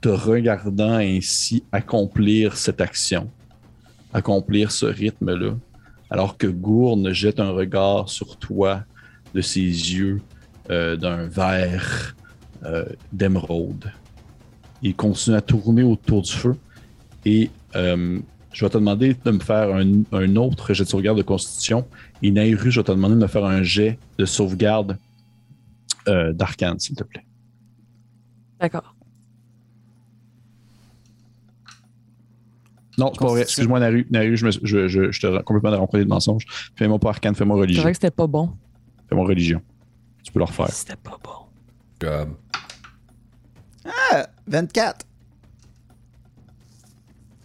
te 0.00 0.08
regardant 0.08 0.96
ainsi 0.96 1.64
accomplir 1.72 2.56
cette 2.56 2.80
action, 2.80 3.30
accomplir 4.12 4.70
ce 4.70 4.86
rythme-là, 4.86 5.56
alors 6.10 6.36
que 6.36 6.46
Gourne 6.46 7.12
jette 7.12 7.40
un 7.40 7.50
regard 7.50 8.08
sur 8.08 8.36
toi 8.36 8.84
de 9.34 9.40
ses 9.40 9.60
yeux 9.60 10.20
d'un 10.68 11.26
vert 11.26 12.14
euh, 12.64 12.84
d'émeraude. 13.12 13.90
Il 14.82 14.94
continue 14.94 15.36
à 15.36 15.40
tourner 15.40 15.82
autour 15.82 16.22
du 16.22 16.32
feu 16.32 16.56
et 17.24 17.50
euh, 17.74 18.18
je 18.52 18.64
vais 18.64 18.70
te 18.70 18.78
demander 18.78 19.14
de 19.24 19.30
me 19.30 19.38
faire 19.40 19.74
un, 19.74 20.02
un 20.12 20.36
autre 20.36 20.72
jet 20.74 20.84
de 20.84 20.88
sauvegarde 20.88 21.18
de 21.18 21.22
constitution. 21.22 21.86
Et 22.22 22.30
Nairu, 22.30 22.70
je 22.70 22.80
vais 22.80 22.84
te 22.84 22.92
demander 22.92 23.14
de 23.16 23.20
me 23.20 23.26
faire 23.26 23.44
un 23.44 23.62
jet 23.62 23.98
de 24.18 24.24
sauvegarde 24.24 24.96
euh, 26.08 26.32
d'arcane, 26.32 26.78
s'il 26.78 26.96
te 26.96 27.04
plaît. 27.04 27.24
D'accord. 28.60 28.94
Non, 32.96 33.10
c'est 33.12 33.18
pas 33.20 33.26
vrai. 33.26 33.42
Excuse-moi. 33.42 33.80
Naru, 33.80 34.06
je, 34.36 34.46
me, 34.46 34.50
je, 34.52 34.86
je, 34.88 35.10
je 35.10 35.20
te 35.20 35.42
complètement 35.42 35.70
rencontré 35.78 36.04
de 36.04 36.08
mensonges. 36.08 36.44
Fais-moi 36.76 36.98
pas 37.00 37.08
arcane, 37.08 37.34
fais-moi 37.34 37.56
C'est 37.56 37.60
religion. 37.62 37.82
vrai 37.82 37.92
que 37.92 37.96
c'était 37.96 38.10
pas 38.12 38.26
bon. 38.28 38.50
Fais-moi 39.08 39.26
religion. 39.26 39.60
Tu 40.24 40.32
peux 40.32 40.40
le 40.40 40.46
refaire. 40.46 40.70
C'était 40.70 40.96
pas 40.96 41.18
bon. 41.22 41.44
Ah, 43.84 44.26
24. 44.46 45.06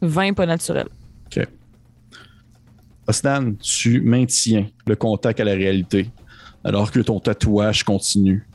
20 0.02 0.34
pas 0.34 0.46
naturel. 0.46 0.88
OK. 1.26 1.48
Osnan, 3.08 3.56
tu 3.58 4.02
maintiens 4.02 4.68
le 4.88 4.96
contact 4.96 5.40
à 5.40 5.44
la 5.44 5.54
réalité 5.54 6.10
alors 6.64 6.92
que 6.92 7.00
ton 7.00 7.20
tatouage 7.20 7.84
continue. 7.84 8.48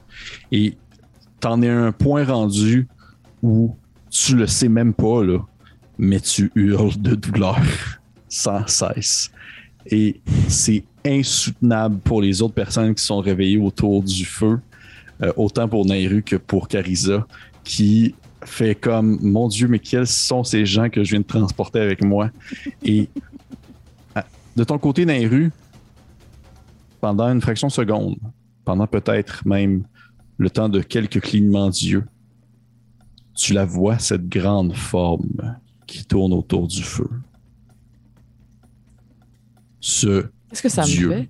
Et 0.50 0.76
t'en 1.40 1.60
es 1.62 1.68
à 1.68 1.78
un 1.78 1.92
point 1.92 2.24
rendu 2.24 2.88
où 3.42 3.76
tu 4.10 4.36
le 4.36 4.46
sais 4.46 4.68
même 4.68 4.94
pas, 4.94 5.22
là, 5.22 5.38
mais 5.98 6.20
tu 6.20 6.50
hurles 6.54 6.96
de 7.00 7.14
douleur 7.14 7.60
sans 8.28 8.66
cesse. 8.66 9.30
Et 9.90 10.20
c'est 10.48 10.84
insoutenable 11.04 11.98
pour 11.98 12.22
les 12.22 12.40
autres 12.42 12.54
personnes 12.54 12.94
qui 12.94 13.04
sont 13.04 13.18
réveillées 13.20 13.58
autour 13.58 14.02
du 14.02 14.24
feu, 14.24 14.58
euh, 15.22 15.32
autant 15.36 15.68
pour 15.68 15.84
Nairu 15.84 16.22
que 16.22 16.36
pour 16.36 16.68
Carissa, 16.68 17.26
qui 17.62 18.14
fait 18.44 18.74
comme 18.74 19.18
Mon 19.22 19.48
Dieu, 19.48 19.68
mais 19.68 19.78
quels 19.78 20.06
sont 20.06 20.44
ces 20.44 20.64
gens 20.66 20.88
que 20.88 21.04
je 21.04 21.10
viens 21.12 21.20
de 21.20 21.24
transporter 21.26 21.80
avec 21.80 22.02
moi? 22.04 22.30
Et 22.82 23.08
à- 24.14 24.24
de 24.56 24.64
ton 24.64 24.78
côté, 24.78 25.04
Nairu, 25.04 25.50
pendant 27.00 27.28
une 27.28 27.40
fraction 27.40 27.68
de 27.68 27.72
seconde, 27.72 28.16
pendant 28.64 28.86
peut-être 28.86 29.46
même 29.46 29.84
le 30.38 30.48
temps 30.50 30.68
de 30.70 30.80
quelques 30.80 31.20
clignements 31.20 31.68
d'yeux, 31.68 32.04
tu 33.34 33.52
la 33.52 33.64
vois, 33.66 33.98
cette 33.98 34.28
grande 34.28 34.74
forme 34.74 35.56
qui 35.86 36.04
tourne 36.04 36.32
autour 36.32 36.66
du 36.66 36.82
feu. 36.82 37.08
Ce 39.86 40.22
Qu'est-ce 40.48 40.62
que 40.62 40.68
ça 40.70 40.82
Dieu. 40.84 41.08
me 41.08 41.14
fait? 41.14 41.28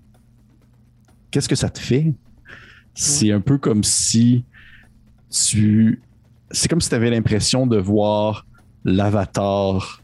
qu'est-ce 1.32 1.48
que 1.48 1.56
ça 1.56 1.68
te 1.70 1.80
fait? 1.80 2.14
C'est 2.94 3.32
un 3.32 3.40
peu 3.40 3.58
comme 3.58 3.82
si 3.82 4.44
tu. 5.28 6.00
C'est 6.52 6.68
comme 6.68 6.80
si 6.80 6.88
tu 6.88 6.94
avais 6.94 7.10
l'impression 7.10 7.66
de 7.66 7.76
voir 7.76 8.46
l'avatar 8.84 10.00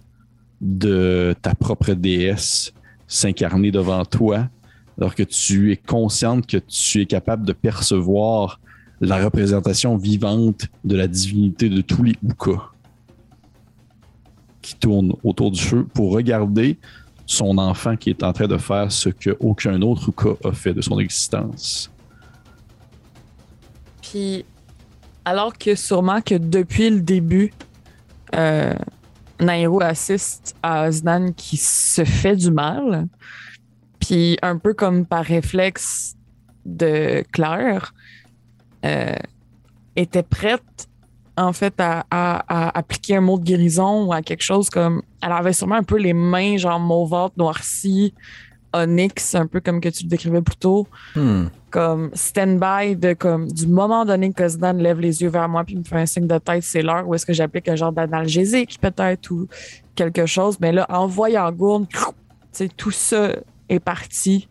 de 0.61 1.33
ta 1.41 1.55
propre 1.55 1.93
déesse 1.93 2.73
s'incarner 3.07 3.71
devant 3.71 4.05
toi, 4.05 4.49
alors 4.99 5.15
que 5.15 5.23
tu 5.23 5.71
es 5.71 5.77
consciente 5.77 6.49
que 6.49 6.57
tu 6.57 7.03
es 7.03 7.07
capable 7.07 7.47
de 7.47 7.53
percevoir 7.53 8.61
la 9.01 9.23
représentation 9.25 9.97
vivante 9.97 10.67
de 10.83 10.97
la 10.97 11.07
divinité 11.07 11.69
de 11.69 11.83
tous 11.83 12.03
les 12.03 12.17
Ukas 12.25 12.73
qui 14.61 14.75
tournent 14.75 15.15
autour 15.23 15.53
du 15.53 15.61
feu 15.61 15.87
pour 15.95 16.13
regarder 16.13 16.79
son 17.31 17.59
enfant 17.59 17.97
qui 17.97 18.11
est 18.11 18.25
en 18.25 18.33
train 18.33 18.49
de 18.49 18.59
faire 18.59 18.91
ce 18.91 19.09
qu'aucun 19.09 19.81
autre 19.83 20.09
Uka 20.09 20.31
a 20.49 20.53
fait 20.53 20.75
de 20.75 20.81
son 20.81 20.99
existence. 20.99 21.91
Puis, 24.03 24.45
alors 25.25 25.57
que 25.57 25.77
sûrement 25.77 26.21
que 26.23 26.35
depuis 26.35 26.91
le 26.91 27.01
début, 27.01 27.53
euh, 28.35 28.75
Nairo 29.39 29.81
assiste 29.81 30.57
à 30.61 30.89
Osnan 30.89 31.33
qui 31.33 31.57
se 31.57 32.05
fait 32.05 32.35
du 32.35 32.51
mal, 32.51 33.07
puis 34.01 34.37
un 34.43 34.59
peu 34.59 34.75
comme 34.75 35.07
par 35.07 35.25
réflexe 35.25 36.17
de 36.67 37.23
Claire, 37.31 37.95
euh, 38.85 39.15
était 39.95 40.25
prête 40.25 40.89
en 41.41 41.53
fait 41.53 41.75
à, 41.79 42.05
à- 42.11 42.43
à 42.69 42.79
appliquer 42.79 43.17
un 43.17 43.21
mot 43.21 43.39
de 43.39 43.45
guérison 43.45 44.05
ou 44.07 44.13
à 44.13 44.23
quelque 44.23 44.43
chose 44.43 44.69
comme. 44.71 45.03
Elle 45.23 45.33
avait 45.33 45.53
sûrement 45.53 45.77
un 45.77 45.83
peu 45.83 45.97
les 45.99 46.13
mains 46.13 46.57
genre 46.57 46.79
mauvates, 46.81 47.37
noircies, 47.37 48.15
onyx, 48.73 49.35
un 49.35 49.47
peu 49.47 49.61
comme 49.61 49.81
que 49.81 49.89
tu 49.89 50.05
le 50.05 50.09
décrivais 50.09 50.43
plus 50.43 50.57
tôt 50.57 50.87
Hmm. 51.15 51.47
comme 51.71 52.11
stand-by 52.15 52.97
de 52.97 53.13
comme 53.15 53.51
du 53.51 53.67
moment 53.67 54.05
donné 54.05 54.33
que 54.33 54.47
Zidane 54.49 54.79
lève 54.79 55.01
les 55.01 55.23
yeux 55.23 55.29
vers 55.29 55.49
moi 55.49 55.65
puis 55.65 55.77
me 55.77 55.83
fait 55.85 55.97
un 55.97 56.07
signe 56.07 56.27
de 56.27 56.39
tête, 56.39 56.63
c'est 56.63 56.83
l'heure 56.83 57.07
où 57.07 57.15
est-ce 57.15 57.27
que 57.27 57.33
j'applique 57.33 57.69
un 57.69 57.77
genre 57.77 57.93
d'analgésique 57.93 58.79
peut-être 58.81 59.31
ou 59.31 59.47
quelque 59.95 60.25
chose. 60.27 60.57
Mais 60.61 60.73
là, 60.73 60.87
en 60.89 61.07
voyant 61.07 61.51
Gourde, 61.53 61.87
tout 62.77 62.91
ça 62.91 63.31
est 63.69 63.81
parti. 63.81 64.49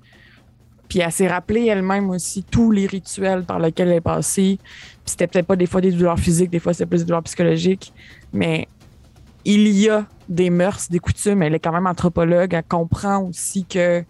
Puis 0.89 0.99
elle 0.99 1.11
s'est 1.11 1.27
rappelée 1.27 1.67
elle-même 1.67 2.09
aussi 2.09 2.43
tous 2.43 2.71
les 2.71 2.87
rituels 2.87 3.43
par 3.43 3.59
lesquels 3.59 3.89
elle 3.89 3.97
est 3.97 4.01
passée. 4.01 4.57
Puis 4.59 4.99
c'était 5.05 5.27
peut-être 5.27 5.45
pas 5.45 5.55
des 5.55 5.67
fois 5.67 5.81
des 5.81 5.91
douleurs 5.91 6.19
physiques, 6.19 6.49
des 6.49 6.59
fois 6.59 6.73
c'était 6.73 6.87
plus 6.87 7.01
des 7.01 7.05
douleurs 7.05 7.23
psychologiques. 7.23 7.93
Mais 8.33 8.67
il 9.45 9.67
y 9.67 9.87
a 9.87 10.07
des 10.27 10.49
mœurs, 10.49 10.89
des 10.89 10.99
coutumes. 10.99 11.43
Elle 11.43 11.53
est 11.53 11.59
quand 11.59 11.71
même 11.71 11.85
anthropologue. 11.85 12.53
Elle 12.55 12.63
comprend 12.63 13.23
aussi 13.23 13.65
que 13.65 14.03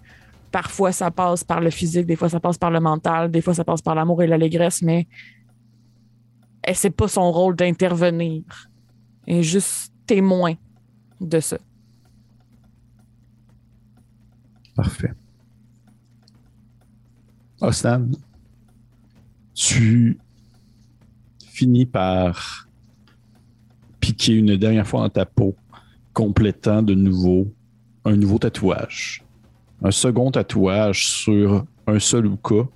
parfois 0.52 0.94
ça 0.94 1.12
passe 1.12 1.44
par 1.44 1.60
le 1.60 1.70
physique, 1.70 2.06
des 2.06 2.16
fois 2.16 2.30
ça 2.30 2.40
passe 2.40 2.58
par 2.58 2.72
le 2.72 2.80
mental, 2.80 3.30
des 3.30 3.42
fois 3.42 3.54
ça 3.54 3.64
passe 3.64 3.82
par 3.82 3.94
l'amour 3.94 4.24
et 4.24 4.28
l'allégresse, 4.28 4.82
mais 4.82 5.08
elle 6.64 6.76
c'est 6.76 6.90
pas 6.90 7.08
son 7.08 7.32
rôle 7.32 7.56
d'intervenir. 7.56 8.44
Elle 9.28 9.38
est 9.38 9.44
juste 9.44 9.94
témoin 10.08 10.56
de 11.22 11.40
ça. 11.40 11.58
Parfait. 14.76 15.12
Osnan, 17.62 18.12
tu 19.54 20.18
finis 21.46 21.86
par 21.86 22.68
piquer 24.00 24.34
une 24.34 24.56
dernière 24.56 24.88
fois 24.88 25.02
dans 25.02 25.10
ta 25.10 25.26
peau, 25.26 25.56
complétant 26.14 26.82
de 26.82 26.94
nouveau 26.94 27.52
un 28.06 28.16
nouveau 28.16 28.38
tatouage. 28.38 29.24
Un 29.84 29.92
second 29.92 30.32
tatouage 30.32 31.08
sur 31.08 31.66
un 31.86 32.00
seul 32.00 32.28
Uka, 32.28 32.68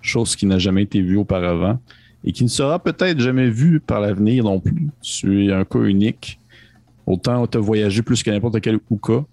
chose 0.00 0.34
qui 0.36 0.46
n'a 0.46 0.58
jamais 0.58 0.84
été 0.84 1.02
vue 1.02 1.18
auparavant 1.18 1.78
et 2.24 2.32
qui 2.32 2.44
ne 2.44 2.48
sera 2.48 2.78
peut-être 2.78 3.20
jamais 3.20 3.50
vue 3.50 3.80
par 3.80 4.00
l'avenir 4.00 4.44
non 4.44 4.58
plus. 4.58 4.88
Tu 5.02 5.46
es 5.46 5.52
un 5.52 5.64
cas 5.64 5.80
unique. 5.80 6.38
Autant 7.06 7.46
tu 7.46 7.58
as 7.58 7.60
voyagé 7.60 8.02
plus 8.02 8.22
que 8.22 8.30
n'importe 8.30 8.60
quel 8.60 8.78
Uka, 8.90 9.24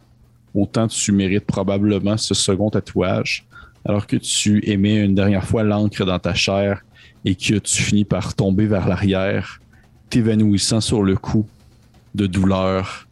autant 0.54 0.88
tu 0.88 1.12
mérites 1.12 1.46
probablement 1.46 2.18
ce 2.18 2.34
second 2.34 2.70
tatouage, 2.70 3.48
alors 3.88 4.06
que 4.06 4.18
tu 4.18 4.60
émets 4.70 4.98
une 5.04 5.16
dernière 5.16 5.46
fois 5.46 5.64
l'encre 5.64 6.06
dans 6.06 6.20
ta 6.20 6.34
chair 6.34 6.84
et 7.24 7.36
que 7.36 7.58
tu 7.58 7.82
finis 7.82 8.04
par 8.04 8.36
tomber 8.36 8.68
vers 8.68 8.88
l'arrière, 8.88 9.62
t'évanouissant 10.10 10.82
sur 10.82 11.04
le 11.04 11.16
coup 11.16 11.48
de 12.14 12.28
douleur, 12.28 13.08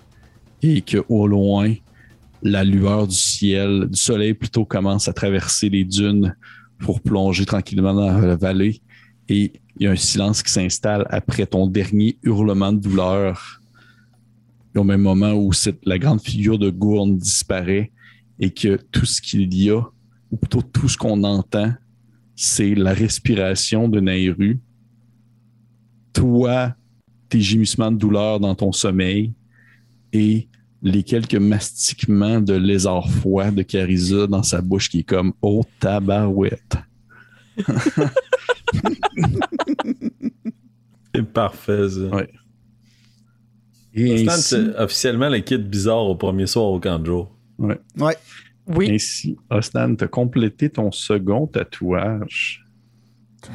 et 0.62 0.82
que 0.82 1.04
au 1.08 1.28
loin, 1.28 1.74
la 2.44 2.64
lueur 2.64 3.08
du 3.08 3.16
ciel, 3.16 3.88
du 3.90 3.98
soleil 3.98 4.34
plutôt, 4.34 4.66
commence 4.66 5.08
à 5.08 5.14
traverser 5.14 5.70
les 5.70 5.86
dunes 5.86 6.36
pour 6.80 7.00
plonger 7.00 7.46
tranquillement 7.46 7.94
dans 7.94 8.20
la 8.20 8.36
vallée, 8.36 8.82
et 9.30 9.54
il 9.78 9.86
y 9.86 9.88
a 9.88 9.92
un 9.92 9.96
silence 9.96 10.44
qui 10.44 10.52
s'installe 10.52 11.06
après 11.10 11.46
ton 11.46 11.68
dernier 11.68 12.18
hurlement 12.24 12.74
de 12.74 12.80
douleur. 12.80 13.62
Au 14.76 14.84
même 14.84 15.02
moment 15.02 15.32
où 15.32 15.52
la 15.86 15.98
grande 15.98 16.22
figure 16.22 16.60
de 16.60 16.70
Gourne 16.70 17.18
disparaît 17.18 17.92
et 18.40 18.52
que 18.52 18.78
tout 18.92 19.06
ce 19.06 19.22
qu'il 19.22 19.54
y 19.54 19.70
a, 19.70 19.82
ou 20.36 20.38
plutôt 20.38 20.62
tout 20.62 20.90
ce 20.90 20.98
qu'on 20.98 21.24
entend, 21.24 21.74
c'est 22.36 22.76
la 22.76 22.94
respiration 22.94 23.88
de 23.88 24.02
Nairu, 24.02 24.60
toi, 26.12 26.76
tes 27.30 27.40
gémissements 27.40 27.90
de 27.90 27.98
douleur 27.98 28.42
dans 28.42 28.54
ton 28.54 28.74
sommeil 28.74 29.32
et 30.12 30.50
les 30.82 31.04
quelques 31.04 31.36
mastiquements 31.36 32.42
de 32.42 32.54
lézard 32.54 33.10
froid 33.10 33.50
de 33.50 33.62
Carissa 33.62 34.28
dans 34.28 34.44
sa 34.44 34.60
bouche 34.60 34.90
qui 34.90 35.00
est 35.00 35.04
comme 35.04 35.32
«Oh, 35.42 35.64
tabarouette! 35.80 36.76
C'est 41.16 41.24
parfait, 41.32 41.90
ça. 41.90 42.14
Ouais.» 42.14 42.30
Et 43.94 44.28
ainsi, 44.28 44.58
officiellement 44.78 45.30
le 45.30 45.40
kit 45.40 45.58
bizarre 45.58 46.04
au 46.04 46.16
premier 46.18 46.46
soir 46.46 46.66
au 46.66 46.82
camp 46.82 47.00
de 47.00 47.06
jour. 47.06 47.34
Ouais. 47.58 47.80
Oui. 48.68 48.92
ainsi 48.92 49.38
Osnan, 49.50 49.96
t'as 49.96 50.08
complété 50.08 50.70
ton 50.70 50.92
second 50.92 51.48
tatouage. 51.48 52.66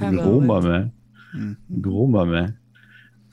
Ah, 0.01 0.11
Gros 0.13 0.41
ouais. 0.41 0.47
moment. 0.47 0.91
Mhm. 1.35 1.57
Gros 1.71 2.07
moment. 2.07 2.47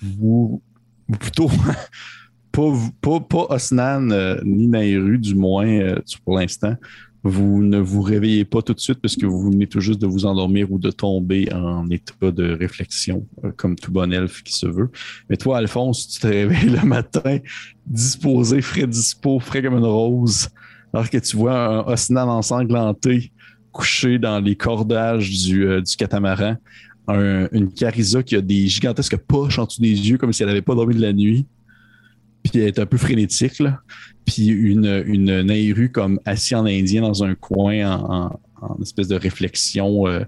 Vous 0.02 0.62
ou 1.10 1.16
plutôt 1.16 1.50
pas, 2.52 2.74
pas, 3.02 3.20
pas 3.20 3.46
Osnan 3.50 4.12
euh, 4.12 4.42
ni 4.44 4.68
Nairu, 4.68 5.18
du 5.18 5.36
moins 5.36 5.68
euh, 5.68 6.00
pour 6.26 6.38
l'instant. 6.38 6.76
Vous 7.24 7.62
ne 7.62 7.80
vous 7.80 8.02
réveillez 8.02 8.46
pas 8.46 8.62
tout 8.62 8.74
de 8.74 8.80
suite 8.80 9.00
parce 9.02 9.16
que 9.16 9.26
vous 9.26 9.52
venez 9.52 9.68
tout 9.68 9.82
juste 9.82 10.00
de 10.00 10.08
vous 10.08 10.26
endormir 10.26 10.72
ou 10.72 10.78
de 10.78 10.92
tomber 10.92 11.52
en 11.52 11.90
état 11.90 12.32
de 12.32 12.54
réflexion, 12.54 13.28
euh, 13.44 13.52
comme 13.58 13.76
tout 13.76 13.92
bon 13.92 14.14
elfe 14.14 14.44
qui 14.44 14.54
se 14.54 14.68
veut. 14.68 14.90
Mais 15.30 15.36
toi, 15.36 15.58
Alphonse, 15.58 16.08
tu 16.08 16.20
te 16.22 16.28
réveilles 16.28 16.70
le 16.70 16.86
matin, 16.86 17.40
disposé, 17.86 18.62
frais 18.62 18.88
dispo, 18.88 19.40
frais 19.40 19.62
comme 19.62 19.78
une 19.78 19.84
rose, 19.86 20.50
alors 20.98 21.12
que 21.12 21.18
tu 21.20 21.38
vois 21.38 21.54
un 21.54 21.80
Osnan 21.82 22.28
ensanglanté 22.28 23.32
couché 23.72 24.18
dans 24.18 24.40
les 24.40 24.56
cordages 24.56 25.30
du, 25.30 25.68
euh, 25.68 25.80
du 25.80 25.96
catamaran, 25.96 26.58
un- 27.08 27.48
une 27.52 27.72
Carissa 27.72 28.24
qui 28.24 28.36
a 28.36 28.42
des 28.42 28.68
gigantesques 28.68 29.18
poches 29.18 29.60
en 29.60 29.66
dessous 29.66 29.82
des 29.82 30.10
yeux 30.10 30.18
comme 30.18 30.34
si 30.34 30.42
elle 30.42 30.50
n'avait 30.50 30.64
pas 30.64 30.74
dormi 30.74 30.96
de 30.96 31.02
la 31.02 31.14
nuit, 31.14 31.46
puis 32.42 32.54
elle 32.56 32.68
est 32.70 32.80
un 32.80 32.88
peu 32.88 32.98
frénétique, 32.98 33.60
là. 33.60 33.80
puis 34.26 34.48
une, 34.48 35.04
une 35.06 35.42
Nairu 35.44 35.92
comme 35.92 36.20
assis 36.26 36.56
en 36.56 36.66
indien 36.66 37.04
dans 37.04 37.24
un 37.24 37.36
coin 37.36 37.86
en, 38.60 38.82
espèce 38.82 39.08
de 39.08 39.16
réflexion 39.16 40.08
euh, 40.08 40.22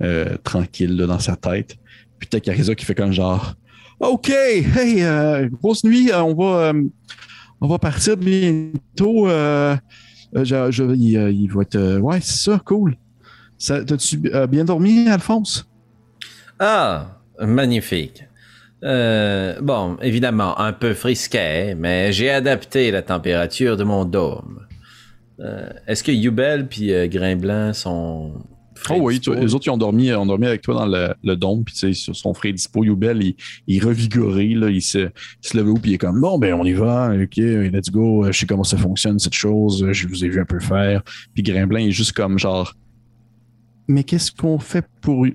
euh, 0.00 0.38
tranquille 0.42 0.96
là, 0.96 1.06
dans 1.06 1.18
sa 1.18 1.36
tête. 1.36 1.76
Puis 2.18 2.28
t'as 2.30 2.40
Carissa 2.40 2.74
qui 2.74 2.86
fait 2.86 2.94
comme 2.94 3.12
genre 3.12 3.54
OK, 4.00 4.30
hey, 4.30 5.04
grosse 5.60 5.84
nuit, 5.84 6.10
on 6.14 6.34
va 6.34 6.72
on 7.60 7.68
va 7.68 7.78
partir 7.78 8.16
bientôt. 8.16 9.28
euh, 9.28 9.76
euh, 10.36 10.44
je- 10.44 10.70
je- 10.70 10.94
il, 10.94 11.16
euh, 11.16 11.30
il 11.30 11.50
va 11.52 11.62
être. 11.62 11.76
euh, 11.76 11.98
ouais, 11.98 12.20
c'est 12.20 12.50
ça, 12.50 12.60
cool. 12.64 12.96
T'as-tu 13.66 14.18
bien 14.48 14.64
dormi, 14.64 15.08
Alphonse? 15.08 15.66
Ah, 16.60 17.18
magnifique. 17.40 18.24
Bon, 18.82 19.96
évidemment, 20.00 20.58
un 20.60 20.72
peu 20.72 20.94
frisquet, 20.94 21.74
mais 21.74 22.12
j'ai 22.12 22.30
adapté 22.30 22.90
la 22.92 23.02
température 23.02 23.76
de 23.76 23.82
mon 23.84 24.04
dôme. 24.04 24.60
Est-ce 25.86 26.04
que 26.04 26.12
Yubel 26.12 26.66
puis 26.68 26.92
euh, 26.92 27.06
Grain 27.08 27.36
Oh 28.90 28.98
oui, 29.00 29.20
les 29.40 29.54
autres, 29.54 29.66
ils 29.66 29.70
ont 29.70 29.76
dormi, 29.76 30.12
ont 30.12 30.26
dormi 30.26 30.46
avec 30.46 30.62
toi 30.62 30.74
dans 30.74 30.86
le, 30.86 31.14
le 31.22 31.36
dôme, 31.36 31.64
puis 31.64 31.74
tu 31.74 31.94
sais, 31.94 32.12
son 32.12 32.34
frère 32.34 32.52
dispo, 32.52 32.84
Youbel, 32.84 33.22
il, 33.22 33.34
il 33.66 33.76
est 33.76 33.84
revigoré, 33.84 34.48
là, 34.48 34.70
il 34.70 34.82
se, 34.82 34.98
il 34.98 35.48
se 35.48 35.56
lève 35.56 35.68
haut, 35.68 35.74
puis 35.74 35.92
il 35.92 35.94
est 35.94 35.98
comme, 35.98 36.20
bon, 36.20 36.38
ben, 36.38 36.54
on 36.54 36.64
y 36.64 36.72
va, 36.72 37.12
ok, 37.14 37.36
let's 37.36 37.90
go, 37.90 38.24
je 38.30 38.38
sais 38.38 38.46
comment 38.46 38.64
ça 38.64 38.76
fonctionne, 38.76 39.18
cette 39.18 39.34
chose, 39.34 39.86
je 39.92 40.08
vous 40.08 40.24
ai 40.24 40.28
vu 40.28 40.40
un 40.40 40.44
peu 40.44 40.60
faire. 40.60 41.02
Puis 41.34 41.42
Grimblin 41.42 41.86
est 41.86 41.90
juste 41.90 42.12
comme, 42.12 42.38
genre, 42.38 42.74
mais 43.88 44.04
qu'est-ce 44.04 44.30
qu'on 44.30 44.58
fait 44.58 44.84
pour 45.00 45.26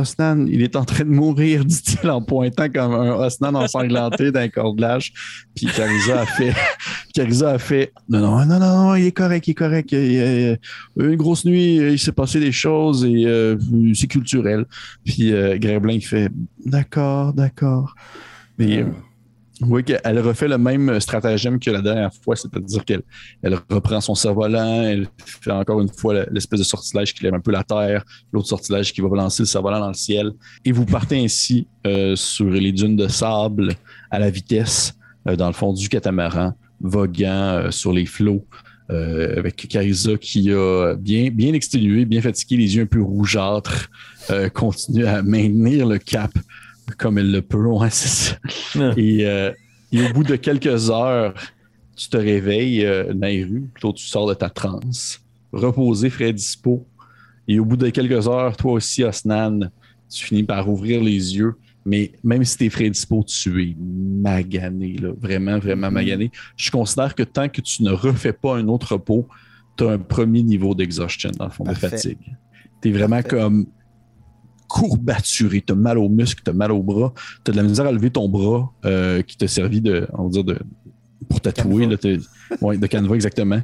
Osnan? 0.00 0.46
Il 0.48 0.62
est 0.62 0.76
en 0.76 0.84
train 0.84 1.04
de 1.04 1.10
mourir, 1.10 1.64
dit-il, 1.66 2.10
en 2.10 2.22
pointant 2.22 2.68
comme 2.68 2.94
un 2.94 3.14
Osnan 3.14 3.54
ensanglanté 3.54 4.32
d'un 4.32 4.48
cordelage. 4.48 5.12
Puis 5.54 5.66
Carissa 5.66 6.20
a 6.20 6.26
fait, 6.26 6.54
Carissa 7.14 7.50
a 7.50 7.58
fait, 7.58 7.92
non, 8.08 8.44
non, 8.44 8.58
non, 8.58 8.58
non, 8.58 8.94
il 8.94 9.06
est 9.06 9.12
correct, 9.12 9.46
il 9.48 9.52
est 9.52 9.54
correct, 9.54 9.92
il 9.92 10.58
une 10.98 11.16
grosse 11.16 11.44
nuit, 11.44 11.76
il 11.76 11.98
s'est 11.98 12.12
passé 12.12 12.40
des 12.40 12.52
choses 12.52 13.04
et 13.04 13.24
euh, 13.26 13.56
c'est 13.94 14.06
culturel. 14.06 14.64
Puis 15.04 15.32
euh, 15.32 15.56
il 15.56 16.04
fait 16.04 16.30
D'accord, 16.64 17.32
d'accord. 17.32 17.94
Mais 18.58 18.84
voyez 19.66 19.84
qu'elle 19.84 20.20
refait 20.20 20.48
le 20.48 20.58
même 20.58 21.00
stratagème 21.00 21.58
que 21.58 21.70
la 21.70 21.82
dernière 21.82 22.12
fois, 22.22 22.36
c'est-à-dire 22.36 22.84
qu'elle 22.84 23.02
elle 23.42 23.58
reprend 23.68 24.00
son 24.00 24.14
cerf-volant, 24.14 24.82
elle 24.82 25.08
fait 25.24 25.50
encore 25.50 25.80
une 25.80 25.88
fois 25.88 26.24
l'espèce 26.30 26.60
de 26.60 26.64
sortilège 26.64 27.14
qui 27.14 27.24
lève 27.24 27.34
un 27.34 27.40
peu 27.40 27.50
la 27.50 27.64
terre, 27.64 28.04
l'autre 28.32 28.48
sortilège 28.48 28.92
qui 28.92 29.00
va 29.00 29.08
lancer 29.08 29.42
le 29.42 29.46
cerf-volant 29.46 29.80
dans 29.80 29.88
le 29.88 29.94
ciel. 29.94 30.30
Et 30.64 30.72
vous 30.72 30.84
partez 30.84 31.18
ainsi 31.18 31.66
euh, 31.86 32.14
sur 32.14 32.46
les 32.46 32.72
dunes 32.72 32.96
de 32.96 33.08
sable 33.08 33.74
à 34.10 34.18
la 34.18 34.30
vitesse, 34.30 34.94
euh, 35.26 35.36
dans 35.36 35.48
le 35.48 35.52
fond 35.52 35.72
du 35.72 35.88
catamaran, 35.88 36.54
voguant 36.80 37.54
euh, 37.54 37.70
sur 37.70 37.92
les 37.92 38.06
flots 38.06 38.44
euh, 38.90 39.38
avec 39.38 39.56
Carissa 39.68 40.16
qui 40.16 40.50
a 40.50 40.94
bien, 40.94 41.30
bien 41.30 41.52
exténué, 41.52 42.04
bien 42.06 42.22
fatigué, 42.22 42.56
les 42.56 42.76
yeux 42.76 42.82
un 42.82 42.86
peu 42.86 43.02
rougeâtres, 43.02 43.90
continue 44.52 45.06
à 45.06 45.22
maintenir 45.22 45.86
le 45.86 45.96
cap 45.96 46.30
comme 46.96 47.18
elle 47.18 47.30
le 47.30 47.42
peut. 47.42 47.64
Ouais, 47.64 47.90
c'est 47.90 48.08
ça. 48.08 48.36
Ah. 48.76 48.92
Et, 48.96 49.26
euh, 49.26 49.52
et 49.92 50.02
au 50.08 50.12
bout 50.12 50.24
de 50.24 50.36
quelques 50.36 50.90
heures, 50.90 51.34
tu 51.96 52.08
te 52.08 52.16
réveilles, 52.16 52.84
euh, 52.84 53.12
Nairu, 53.12 53.62
plutôt 53.72 53.92
tu 53.92 54.04
sors 54.06 54.28
de 54.28 54.34
ta 54.34 54.48
transe, 54.50 55.20
reposé, 55.52 56.10
frais 56.10 56.32
dispo. 56.32 56.86
Et 57.46 57.58
au 57.58 57.64
bout 57.64 57.76
de 57.76 57.88
quelques 57.90 58.28
heures, 58.28 58.56
toi 58.56 58.72
aussi, 58.72 59.02
Osnan, 59.04 59.70
tu 60.10 60.24
finis 60.24 60.42
par 60.44 60.68
ouvrir 60.68 61.02
les 61.02 61.36
yeux. 61.36 61.54
Mais 61.84 62.12
même 62.22 62.44
si 62.44 62.58
t'es 62.58 62.68
frais 62.68 62.90
dispo, 62.90 63.24
tu 63.26 63.62
es 63.64 63.76
magané, 63.78 64.94
là, 64.98 65.10
vraiment, 65.18 65.58
vraiment 65.58 65.90
magané. 65.90 66.30
Je 66.56 66.70
considère 66.70 67.14
que 67.14 67.22
tant 67.22 67.48
que 67.48 67.60
tu 67.62 67.82
ne 67.82 67.90
refais 67.92 68.32
pas 68.34 68.58
un 68.58 68.68
autre 68.68 68.92
repos, 68.92 69.26
tu 69.76 69.84
as 69.84 69.92
un 69.92 69.98
premier 69.98 70.42
niveau 70.42 70.74
d'exhaustion, 70.74 71.30
dans 71.38 71.46
le 71.46 71.50
fond, 71.50 71.64
Parfait. 71.64 71.86
de 71.86 71.90
fatigue. 71.92 72.18
Tu 72.82 72.88
es 72.88 72.92
vraiment 72.92 73.22
Parfait. 73.22 73.38
comme 73.38 73.66
courbaturé, 74.68 75.62
tu 75.66 75.72
as 75.72 75.76
mal 75.76 75.98
aux 75.98 76.08
muscles, 76.08 76.42
tu 76.44 76.50
as 76.50 76.54
mal 76.54 76.70
aux 76.72 76.82
bras, 76.82 77.12
tu 77.44 77.50
as 77.50 77.52
de 77.52 77.56
la 77.56 77.62
misère 77.64 77.86
à 77.86 77.92
lever 77.92 78.10
ton 78.10 78.28
bras 78.28 78.72
euh, 78.84 79.22
qui 79.22 79.36
t'a 79.36 79.48
servi 79.48 79.80
de, 79.80 80.06
on 80.12 80.24
va 80.24 80.30
dire, 80.30 80.44
de, 80.44 80.58
pour 81.28 81.40
tatouer, 81.40 81.86
Canevas. 81.88 81.90
là, 81.90 81.96
t'as- 82.50 82.56
ouais, 82.66 82.78
de 82.78 82.86
canevas 82.86 83.14
exactement. 83.16 83.60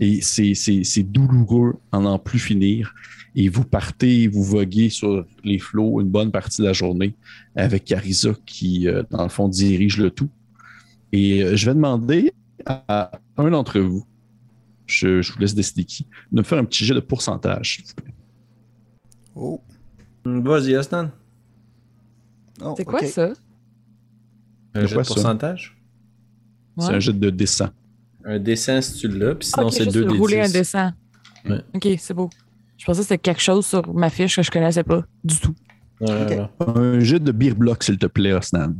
Et 0.00 0.20
c'est- 0.22 1.02
douloureux 1.02 1.74
en 1.92 2.02
n'en 2.02 2.18
plus 2.18 2.38
finir. 2.38 2.94
Et 3.34 3.48
vous 3.50 3.64
partez, 3.64 4.28
vous 4.28 4.42
voguez 4.42 4.88
sur 4.88 5.26
les 5.44 5.58
flots 5.58 6.00
une 6.00 6.08
bonne 6.08 6.30
partie 6.30 6.62
de 6.62 6.66
la 6.66 6.72
journée 6.72 7.14
avec 7.54 7.84
Carissa 7.84 8.30
qui, 8.46 8.88
euh, 8.88 9.02
dans 9.10 9.22
le 9.22 9.28
fond, 9.28 9.48
dirige 9.48 9.98
le 9.98 10.10
tout. 10.10 10.30
Et 11.12 11.42
euh, 11.42 11.56
je 11.56 11.66
vais 11.66 11.74
demander 11.74 12.32
à 12.66 13.12
un 13.36 13.50
d'entre 13.50 13.78
vous, 13.78 14.04
je, 14.86 15.20
je 15.22 15.32
vous 15.32 15.38
laisse 15.38 15.54
décider 15.54 15.84
qui, 15.84 16.04
de 16.32 16.38
me 16.38 16.42
faire 16.42 16.58
un 16.58 16.64
petit 16.64 16.84
jet 16.84 16.94
de 16.94 17.00
pourcentage. 17.00 17.76
s'il 17.76 17.84
vous 17.86 17.94
plaît. 17.94 18.14
Oh. 19.34 19.60
Vas-y, 20.42 20.76
Osnan. 20.76 21.10
Oh, 22.62 22.74
C'est 22.76 22.84
quoi 22.84 23.04
ça? 23.04 23.32
Un 24.74 24.86
quoi 24.86 25.02
de 25.02 25.06
pourcentage? 25.06 25.76
C'est 26.78 26.94
un 26.94 26.98
jet 27.00 27.12
de 27.12 27.30
descend. 27.30 27.70
Un 28.24 28.38
dessin 28.38 28.80
si 28.80 28.94
tu 28.98 29.08
l'as, 29.08 29.34
puis 29.34 29.46
sinon 29.48 29.70
c'est 29.70 29.86
2 29.86 30.04
d 30.04 30.18
rouler 30.18 30.40
un 30.40 30.48
dessin. 30.48 30.94
Ouais. 31.48 31.62
Ok, 31.74 31.88
c'est 31.98 32.12
beau. 32.14 32.28
Je 32.76 32.84
pensais 32.84 32.98
que 33.00 33.02
c'était 33.04 33.18
quelque 33.18 33.40
chose 33.40 33.64
sur 33.64 33.94
ma 33.94 34.10
fiche 34.10 34.36
que 34.36 34.42
je 34.42 34.50
connaissais 34.50 34.82
pas 34.82 35.04
du 35.24 35.38
tout. 35.38 35.54
Ouais. 36.00 36.40
Un 36.60 37.00
jet 37.00 37.20
de 37.20 37.32
beer 37.32 37.54
block, 37.54 37.82
s'il 37.84 37.98
te 37.98 38.06
plaît, 38.06 38.32
Osnan. 38.32 38.74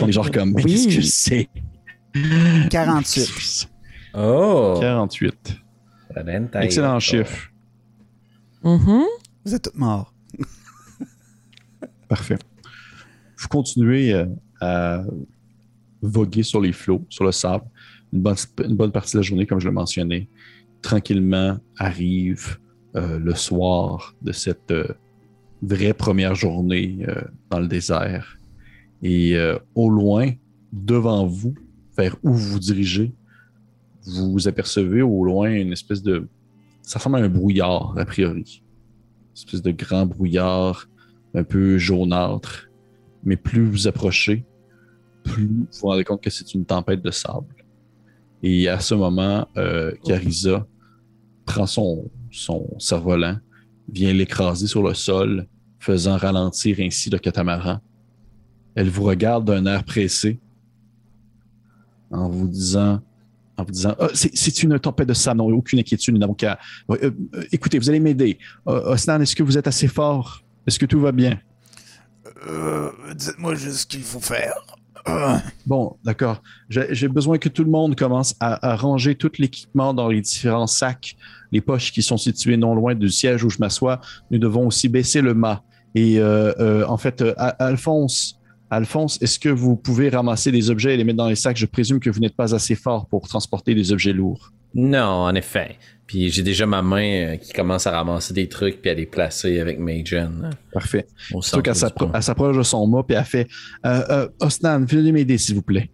On 0.00 0.08
est 0.08 0.12
genre 0.12 0.30
comme, 0.30 0.52
mais 0.54 0.64
Oui. 0.64 0.86
qu'est-ce 0.86 0.96
que 0.96 1.02
c'est? 1.02 1.48
48. 2.70 3.68
Oh! 4.14 4.78
48. 4.80 5.56
Valentine. 6.14 6.60
Excellent 6.62 6.98
chiffre. 6.98 7.50
Mhm. 8.64 9.04
Vous 9.44 9.54
êtes 9.54 9.62
tous 9.62 9.78
morts. 9.78 10.11
Parfait. 12.12 12.36
Vous 13.38 13.48
continuez 13.48 14.12
euh, 14.12 14.26
à 14.60 15.02
voguer 16.02 16.42
sur 16.42 16.60
les 16.60 16.72
flots, 16.72 17.06
sur 17.08 17.24
le 17.24 17.32
sable, 17.32 17.64
une 18.12 18.20
bonne, 18.20 18.92
partie 18.92 19.12
de 19.14 19.20
la 19.20 19.22
journée, 19.22 19.46
comme 19.46 19.60
je 19.60 19.68
le 19.68 19.72
mentionnais. 19.72 20.28
Tranquillement 20.82 21.56
arrive 21.78 22.58
euh, 22.96 23.18
le 23.18 23.34
soir 23.34 24.14
de 24.20 24.30
cette 24.30 24.70
euh, 24.72 24.88
vraie 25.62 25.94
première 25.94 26.34
journée 26.34 27.06
dans 27.48 27.60
le 27.60 27.66
désert. 27.66 28.36
Et 29.02 29.34
au 29.74 29.88
loin, 29.88 30.32
devant 30.70 31.26
vous, 31.26 31.54
vers 31.96 32.14
où 32.22 32.34
vous 32.34 32.52
vous 32.52 32.58
dirigez, 32.58 33.10
vous 34.04 34.46
apercevez 34.46 35.00
au 35.00 35.24
loin 35.24 35.50
une 35.50 35.72
espèce 35.72 36.02
de... 36.02 36.28
Ça 36.82 36.98
ressemble 36.98 37.16
à 37.16 37.20
un 37.20 37.28
brouillard, 37.30 37.94
a 37.96 38.04
priori. 38.04 38.62
Une 38.62 39.34
espèce 39.34 39.62
de 39.62 39.70
grand 39.70 40.04
brouillard 40.04 40.88
un 41.34 41.44
peu 41.44 41.78
jaunâtre. 41.78 42.68
Mais 43.24 43.36
plus 43.36 43.64
vous 43.64 43.86
approchez, 43.86 44.44
plus 45.22 45.46
vous 45.46 45.66
vous 45.70 45.88
rendez 45.88 46.04
compte 46.04 46.20
que 46.20 46.30
c'est 46.30 46.54
une 46.54 46.64
tempête 46.64 47.02
de 47.02 47.10
sable. 47.10 47.54
Et 48.42 48.68
à 48.68 48.80
ce 48.80 48.94
moment, 48.94 49.46
euh, 49.56 49.92
Carissa 50.04 50.66
prend 51.44 51.66
son, 51.66 52.10
son 52.30 52.68
cerf-volant, 52.78 53.38
vient 53.88 54.12
l'écraser 54.12 54.66
sur 54.66 54.82
le 54.82 54.94
sol, 54.94 55.46
faisant 55.78 56.16
ralentir 56.16 56.78
ainsi 56.80 57.10
le 57.10 57.18
catamaran. 57.18 57.78
Elle 58.74 58.88
vous 58.88 59.04
regarde 59.04 59.44
d'un 59.44 59.66
air 59.66 59.84
pressé 59.84 60.40
en 62.10 62.28
vous 62.28 62.48
disant 62.48 63.00
en 63.56 63.64
vous 63.64 63.70
disant 63.70 63.94
Ah, 63.98 64.08
c'est 64.14 64.62
une 64.62 64.78
tempête 64.78 65.08
de 65.08 65.14
sable, 65.14 65.38
non, 65.38 65.46
aucune 65.46 65.78
inquiétude, 65.78 66.14
nous 66.14 66.20
n'avons 66.20 66.34
qu'à. 66.34 66.58
Euh, 66.90 67.10
euh, 67.34 67.44
écoutez, 67.52 67.78
vous 67.78 67.88
allez 67.88 68.00
m'aider. 68.00 68.38
Euh, 68.66 68.92
Osnan, 68.92 69.20
est-ce 69.20 69.36
que 69.36 69.42
vous 69.42 69.58
êtes 69.58 69.66
assez 69.66 69.88
fort? 69.88 70.42
Est-ce 70.66 70.78
que 70.78 70.86
tout 70.86 71.00
va 71.00 71.12
bien? 71.12 71.40
Euh, 72.48 72.90
Dites-moi 73.14 73.54
juste 73.54 73.78
ce 73.78 73.86
qu'il 73.86 74.02
faut 74.02 74.20
faire. 74.20 74.54
Bon, 75.66 75.96
d'accord. 76.04 76.42
J'ai 76.68 77.08
besoin 77.08 77.38
que 77.38 77.48
tout 77.48 77.64
le 77.64 77.70
monde 77.70 77.96
commence 77.96 78.34
à, 78.40 78.70
à 78.70 78.76
ranger 78.76 79.14
tout 79.14 79.30
l'équipement 79.38 79.94
dans 79.94 80.08
les 80.08 80.20
différents 80.20 80.66
sacs, 80.66 81.16
les 81.50 81.60
poches 81.60 81.92
qui 81.92 82.02
sont 82.02 82.16
situées 82.16 82.56
non 82.56 82.74
loin 82.74 82.94
du 82.94 83.08
siège 83.08 83.44
où 83.44 83.50
je 83.50 83.58
m'assois. 83.58 84.00
Nous 84.30 84.38
devons 84.38 84.66
aussi 84.66 84.88
baisser 84.88 85.20
le 85.20 85.34
mât. 85.34 85.62
Et 85.94 86.18
euh, 86.18 86.52
euh, 86.58 86.86
en 86.86 86.96
fait, 86.96 87.22
euh, 87.22 87.34
Alphonse, 87.36 88.38
Alphonse, 88.70 89.20
est-ce 89.20 89.38
que 89.38 89.50
vous 89.50 89.76
pouvez 89.76 90.08
ramasser 90.08 90.50
des 90.50 90.70
objets 90.70 90.94
et 90.94 90.96
les 90.96 91.04
mettre 91.04 91.18
dans 91.18 91.28
les 91.28 91.36
sacs? 91.36 91.56
Je 91.56 91.66
présume 91.66 92.00
que 92.00 92.08
vous 92.08 92.20
n'êtes 92.20 92.36
pas 92.36 92.54
assez 92.54 92.74
fort 92.74 93.06
pour 93.06 93.28
transporter 93.28 93.74
des 93.74 93.92
objets 93.92 94.12
lourds. 94.12 94.52
Non, 94.74 95.04
en 95.04 95.34
effet. 95.34 95.76
Puis 96.12 96.30
j'ai 96.30 96.42
déjà 96.42 96.66
ma 96.66 96.82
main 96.82 97.02
euh, 97.06 97.36
qui 97.36 97.54
commence 97.54 97.86
à 97.86 97.90
ramasser 97.92 98.34
des 98.34 98.46
trucs 98.46 98.82
puis 98.82 98.90
à 98.90 98.94
les 98.94 99.06
placer 99.06 99.58
avec 99.60 99.78
Magen. 99.78 100.50
Parfait. 100.70 101.06
Au 101.32 101.40
Surtout 101.40 101.62
qu'elle 101.62 101.74
s'approche 101.74 102.54
de 102.54 102.62
son 102.62 102.86
mât 102.86 103.02
puis 103.02 103.16
elle 103.16 103.24
fait 103.24 103.48
euh, 103.86 104.02
euh, 104.10 104.28
Osnan, 104.38 104.84
venez 104.84 105.10
m'aider, 105.10 105.38
s'il 105.38 105.54
vous 105.54 105.62
plaît. 105.62 105.90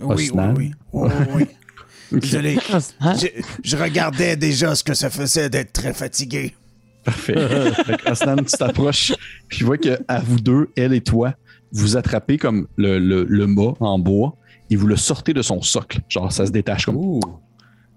Oui, 0.00 0.14
oui, 0.16 0.30
Osnan? 0.30 0.54
oui. 0.56 0.72
oui, 0.94 1.10
oui, 1.34 1.46
oui. 2.12 2.18
Désolé. 2.18 2.58
Hein? 3.00 3.14
Je, 3.18 3.26
je 3.62 3.76
regardais 3.76 4.36
déjà 4.36 4.74
ce 4.74 4.82
que 4.82 4.94
ça 4.94 5.10
faisait 5.10 5.50
d'être 5.50 5.74
très 5.74 5.92
fatigué. 5.92 6.54
Parfait. 7.04 7.34
Osnan, 8.06 8.36
tu 8.36 8.56
t'approches, 8.56 9.12
puis 9.48 9.58
tu 9.58 9.64
vois 9.64 9.76
que 9.76 9.98
à 10.08 10.20
vous 10.20 10.40
deux, 10.40 10.70
elle 10.78 10.94
et 10.94 11.02
toi, 11.02 11.34
vous 11.72 11.98
attrapez 11.98 12.38
comme 12.38 12.68
le, 12.76 12.98
le, 12.98 13.26
le 13.28 13.46
mât 13.46 13.74
en 13.80 13.98
bois 13.98 14.38
et 14.70 14.76
vous 14.76 14.86
le 14.86 14.96
sortez 14.96 15.32
de 15.32 15.42
son 15.42 15.62
socle. 15.62 16.00
Genre, 16.08 16.32
ça 16.32 16.46
se 16.46 16.52
détache 16.52 16.86
comme. 16.86 16.96
Ouh. 16.96 17.20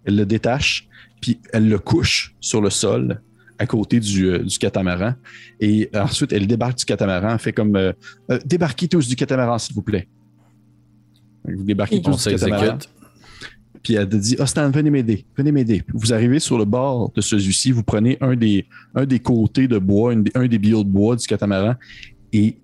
Elle 0.05 0.15
le 0.15 0.25
détache, 0.25 0.87
puis 1.21 1.39
elle 1.51 1.67
le 1.67 1.79
couche 1.79 2.35
sur 2.39 2.61
le 2.61 2.69
sol 2.69 3.21
à 3.59 3.65
côté 3.65 3.99
du, 3.99 4.27
euh, 4.27 4.39
du 4.39 4.57
catamaran. 4.57 5.15
Et 5.59 5.89
ensuite, 5.93 6.31
elle 6.31 6.47
débarque 6.47 6.77
du 6.77 6.85
catamaran, 6.85 7.33
elle 7.33 7.39
fait 7.39 7.53
comme 7.53 7.75
euh, 7.75 7.91
Euh, 8.31 8.39
Débarquez 8.45 8.87
tous 8.87 9.07
du 9.07 9.15
catamaran, 9.15 9.57
s'il 9.57 9.75
vous 9.75 9.81
plaît. 9.81 10.07
Vous 11.43 11.63
débarquez 11.63 12.01
tous 12.01 12.27
du 12.27 12.35
catamaran. 12.35 12.77
Puis 13.83 13.93
elle 13.93 14.09
te 14.09 14.17
dit 14.17 14.35
Ostan, 14.39 14.69
venez 14.69 14.89
m'aider, 14.89 15.25
venez 15.37 15.51
m'aider. 15.51 15.83
Vous 15.93 16.13
arrivez 16.13 16.39
sur 16.39 16.57
le 16.57 16.65
bord 16.65 17.11
de 17.13 17.21
celui-ci, 17.21 17.71
vous 17.71 17.83
prenez 17.83 18.17
un 18.21 18.35
des, 18.35 18.65
un 18.95 19.05
des 19.05 19.19
côtés 19.19 19.67
de 19.67 19.77
bois, 19.77 20.13
une 20.13 20.25
un 20.35 20.47
des 20.47 20.57
billots 20.57 20.83
de 20.83 20.89
bois 20.89 21.15
du 21.15 21.25
catamaran, 21.25 21.75
et 22.33 22.57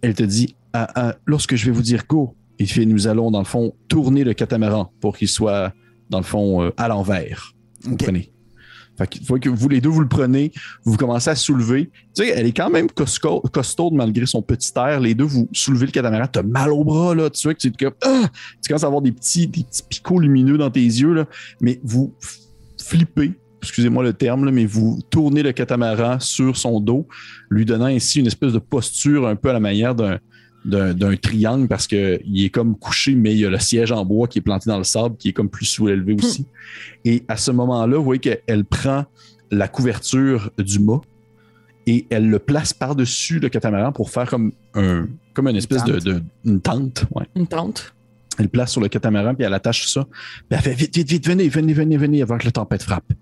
elle 0.00 0.14
te 0.14 0.22
dit 0.22 0.56
Ah, 0.72 0.88
ah, 0.94 1.14
Lorsque 1.26 1.56
je 1.56 1.66
vais 1.66 1.72
vous 1.72 1.82
dire 1.82 2.04
go, 2.08 2.34
il 2.62 2.68
fait 2.68 2.84
Nous 2.86 3.06
allons, 3.06 3.30
dans 3.30 3.38
le 3.40 3.44
fond, 3.44 3.74
tourner 3.88 4.24
le 4.24 4.34
catamaran 4.34 4.92
pour 5.00 5.16
qu'il 5.16 5.28
soit, 5.28 5.72
dans 6.10 6.18
le 6.18 6.24
fond, 6.24 6.62
euh, 6.62 6.70
à 6.76 6.88
l'envers. 6.88 7.52
Vous 7.82 7.94
Ok. 7.94 8.04
prenez. 8.04 8.28
Fait 8.98 9.06
que, 9.08 9.24
faut 9.24 9.38
que 9.38 9.48
vous 9.48 9.68
les 9.70 9.80
deux, 9.80 9.88
vous 9.88 10.02
le 10.02 10.08
prenez, 10.08 10.52
vous 10.84 10.98
commencez 10.98 11.30
à 11.30 11.34
soulever. 11.34 11.90
Tu 12.14 12.24
sais, 12.24 12.28
elle 12.28 12.44
est 12.46 12.52
quand 12.52 12.68
même 12.68 12.88
cosco- 12.88 13.40
costaude 13.50 13.94
malgré 13.94 14.26
son 14.26 14.42
petit 14.42 14.70
air. 14.76 15.00
Les 15.00 15.14
deux, 15.14 15.24
vous 15.24 15.48
soulevez 15.52 15.86
le 15.86 15.92
catamaran, 15.92 16.26
t'as 16.30 16.42
mal 16.42 16.70
au 16.70 16.84
bras, 16.84 17.14
là. 17.14 17.30
Tu 17.30 17.46
vois 17.46 17.54
que 17.54 17.60
tu, 17.60 17.72
comme, 17.72 17.94
Ah! 18.04 18.28
tu 18.62 18.68
commences 18.68 18.84
à 18.84 18.88
avoir 18.88 19.00
des 19.00 19.12
petits, 19.12 19.46
des 19.46 19.64
petits 19.64 19.82
picots 19.88 20.18
lumineux 20.20 20.58
dans 20.58 20.70
tes 20.70 20.80
yeux, 20.84 21.14
là. 21.14 21.24
Mais 21.62 21.80
vous 21.82 22.14
flippez, 22.78 23.32
excusez-moi 23.62 24.02
le 24.02 24.12
terme, 24.12 24.44
là, 24.44 24.52
mais 24.52 24.66
vous 24.66 25.00
tournez 25.08 25.42
le 25.42 25.52
catamaran 25.52 26.20
sur 26.20 26.56
son 26.58 26.78
dos, 26.78 27.06
lui 27.48 27.64
donnant 27.64 27.86
ainsi 27.86 28.20
une 28.20 28.26
espèce 28.26 28.52
de 28.52 28.58
posture 28.58 29.26
un 29.26 29.36
peu 29.36 29.48
à 29.50 29.52
la 29.54 29.60
manière 29.60 29.94
d'un 29.94 30.18
d'un 30.64 31.16
triangle 31.16 31.66
parce 31.66 31.86
que 31.88 32.20
il 32.24 32.44
est 32.44 32.50
comme 32.50 32.76
couché, 32.76 33.14
mais 33.14 33.32
il 33.32 33.38
y 33.38 33.46
a 33.46 33.50
le 33.50 33.58
siège 33.58 33.90
en 33.90 34.04
bois 34.04 34.28
qui 34.28 34.38
est 34.38 34.42
planté 34.42 34.70
dans 34.70 34.78
le 34.78 34.84
sable, 34.84 35.16
qui 35.16 35.30
est 35.30 35.32
comme 35.32 35.48
plus 35.48 35.66
sous-élevé 35.66 36.14
aussi. 36.14 36.46
Et 37.04 37.24
à 37.28 37.36
ce 37.36 37.50
moment-là, 37.50 37.96
vous 37.98 38.04
voyez 38.04 38.20
qu'elle 38.20 38.64
prend 38.64 39.04
la 39.50 39.66
couverture 39.68 40.50
du 40.58 40.78
mât 40.78 41.00
et 41.86 42.06
elle 42.10 42.30
le 42.30 42.38
place 42.38 42.72
par-dessus 42.72 43.40
le 43.40 43.48
catamaran 43.48 43.90
pour 43.92 44.10
faire 44.10 44.30
comme 44.30 44.52
un 44.74 45.08
comme 45.34 45.48
une 45.48 45.56
espèce 45.56 45.82
de, 45.84 45.94
tente. 45.94 46.04
de- 46.04 46.22
une 46.44 46.60
tente. 46.60 47.04
Ouais. 47.14 47.24
Une 47.34 47.46
tente. 47.48 47.92
Elle 48.38 48.48
place 48.48 48.70
sur 48.70 48.80
le 48.80 48.88
catamaran 48.88 49.34
puis 49.34 49.44
elle 49.44 49.54
attache 49.54 49.88
ça. 49.88 50.04
Puis 50.04 50.46
elle 50.50 50.58
fait 50.60 50.74
vite, 50.74 50.94
vite, 50.96 51.08
vite, 51.10 51.26
venez, 51.26 51.48
venez, 51.48 51.72
venez, 51.74 51.96
venez 51.96 52.22
avant 52.22 52.38
que 52.38 52.44
la 52.44 52.52
tempête 52.52 52.82
frappe. 52.84 53.12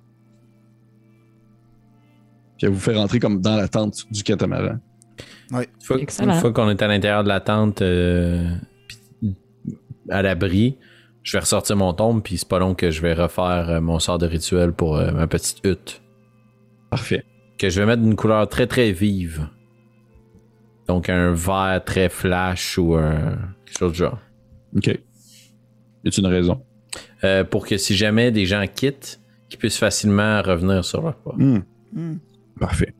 Puis 2.58 2.66
elle 2.66 2.70
vous 2.70 2.78
fait 2.78 2.94
rentrer 2.94 3.18
comme 3.18 3.40
dans 3.40 3.56
la 3.56 3.66
tente 3.68 4.06
du 4.10 4.22
catamaran. 4.22 4.78
Une 5.50 5.64
fois, 5.82 5.98
une 5.98 6.52
qu'on 6.52 6.70
est 6.70 6.82
à 6.82 6.88
l'intérieur 6.88 7.24
de 7.24 7.28
la 7.28 7.40
tente, 7.40 7.82
euh, 7.82 8.48
à 10.08 10.22
l'abri, 10.22 10.78
je 11.22 11.32
vais 11.36 11.40
ressortir 11.40 11.76
mon 11.76 11.92
tombe, 11.92 12.22
puis 12.22 12.38
c'est 12.38 12.48
pas 12.48 12.58
long 12.58 12.74
que 12.74 12.90
je 12.90 13.02
vais 13.02 13.14
refaire 13.14 13.68
euh, 13.68 13.80
mon 13.80 13.98
sort 13.98 14.18
de 14.18 14.26
rituel 14.26 14.72
pour 14.72 14.96
euh, 14.96 15.10
ma 15.12 15.26
petite 15.26 15.60
hutte. 15.64 16.02
Parfait. 16.90 17.24
Que 17.58 17.68
je 17.68 17.80
vais 17.80 17.86
mettre 17.86 18.02
d'une 18.02 18.16
couleur 18.16 18.48
très 18.48 18.66
très 18.66 18.92
vive. 18.92 19.48
Donc 20.88 21.08
un 21.08 21.32
vert 21.32 21.82
très 21.84 22.08
flash 22.08 22.78
ou 22.78 22.94
un, 22.94 23.36
quelque 23.64 23.78
chose 23.78 23.92
du 23.92 23.98
genre. 23.98 24.18
OK. 24.76 24.86
Y 24.86 26.08
a 26.08 26.10
une 26.18 26.26
raison? 26.26 26.62
Euh, 27.22 27.44
pour 27.44 27.66
que 27.66 27.76
si 27.76 27.94
jamais 27.94 28.30
des 28.30 28.46
gens 28.46 28.64
quittent, 28.66 29.20
qu'ils 29.48 29.58
puissent 29.58 29.78
facilement 29.78 30.40
revenir 30.42 30.84
sur 30.84 31.02
leur 31.02 31.16
pas. 31.16 31.34
Hmm. 31.36 31.60
Parfait. 32.58 32.94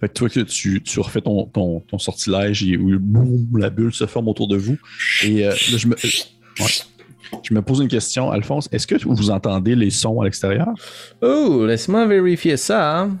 Fait 0.00 0.08
que 0.08 0.12
tu 0.14 0.20
vois 0.20 0.30
que 0.30 0.40
tu, 0.40 0.82
tu 0.82 1.00
refais 1.00 1.20
ton, 1.20 1.44
ton, 1.46 1.80
ton 1.80 1.98
sortilège 1.98 2.62
et 2.64 2.76
boum, 2.76 3.46
la 3.58 3.68
bulle 3.70 3.92
se 3.92 4.06
forme 4.06 4.28
autour 4.28 4.48
de 4.48 4.56
vous. 4.56 4.78
Et 5.24 5.44
euh, 5.46 5.50
là, 5.50 5.76
je 5.76 5.86
me, 5.86 5.94
euh, 5.94 6.64
ouais. 6.64 7.40
je 7.42 7.52
me 7.54 7.60
pose 7.62 7.80
une 7.80 7.88
question, 7.88 8.30
Alphonse. 8.30 8.68
Est-ce 8.72 8.86
que 8.86 8.94
vous 9.06 9.30
entendez 9.30 9.76
les 9.76 9.90
sons 9.90 10.20
à 10.20 10.24
l'extérieur? 10.24 10.68
Oh, 11.20 11.66
laisse-moi 11.66 12.06
vérifier 12.06 12.56
ça. 12.56 13.00
hein. 13.02 13.18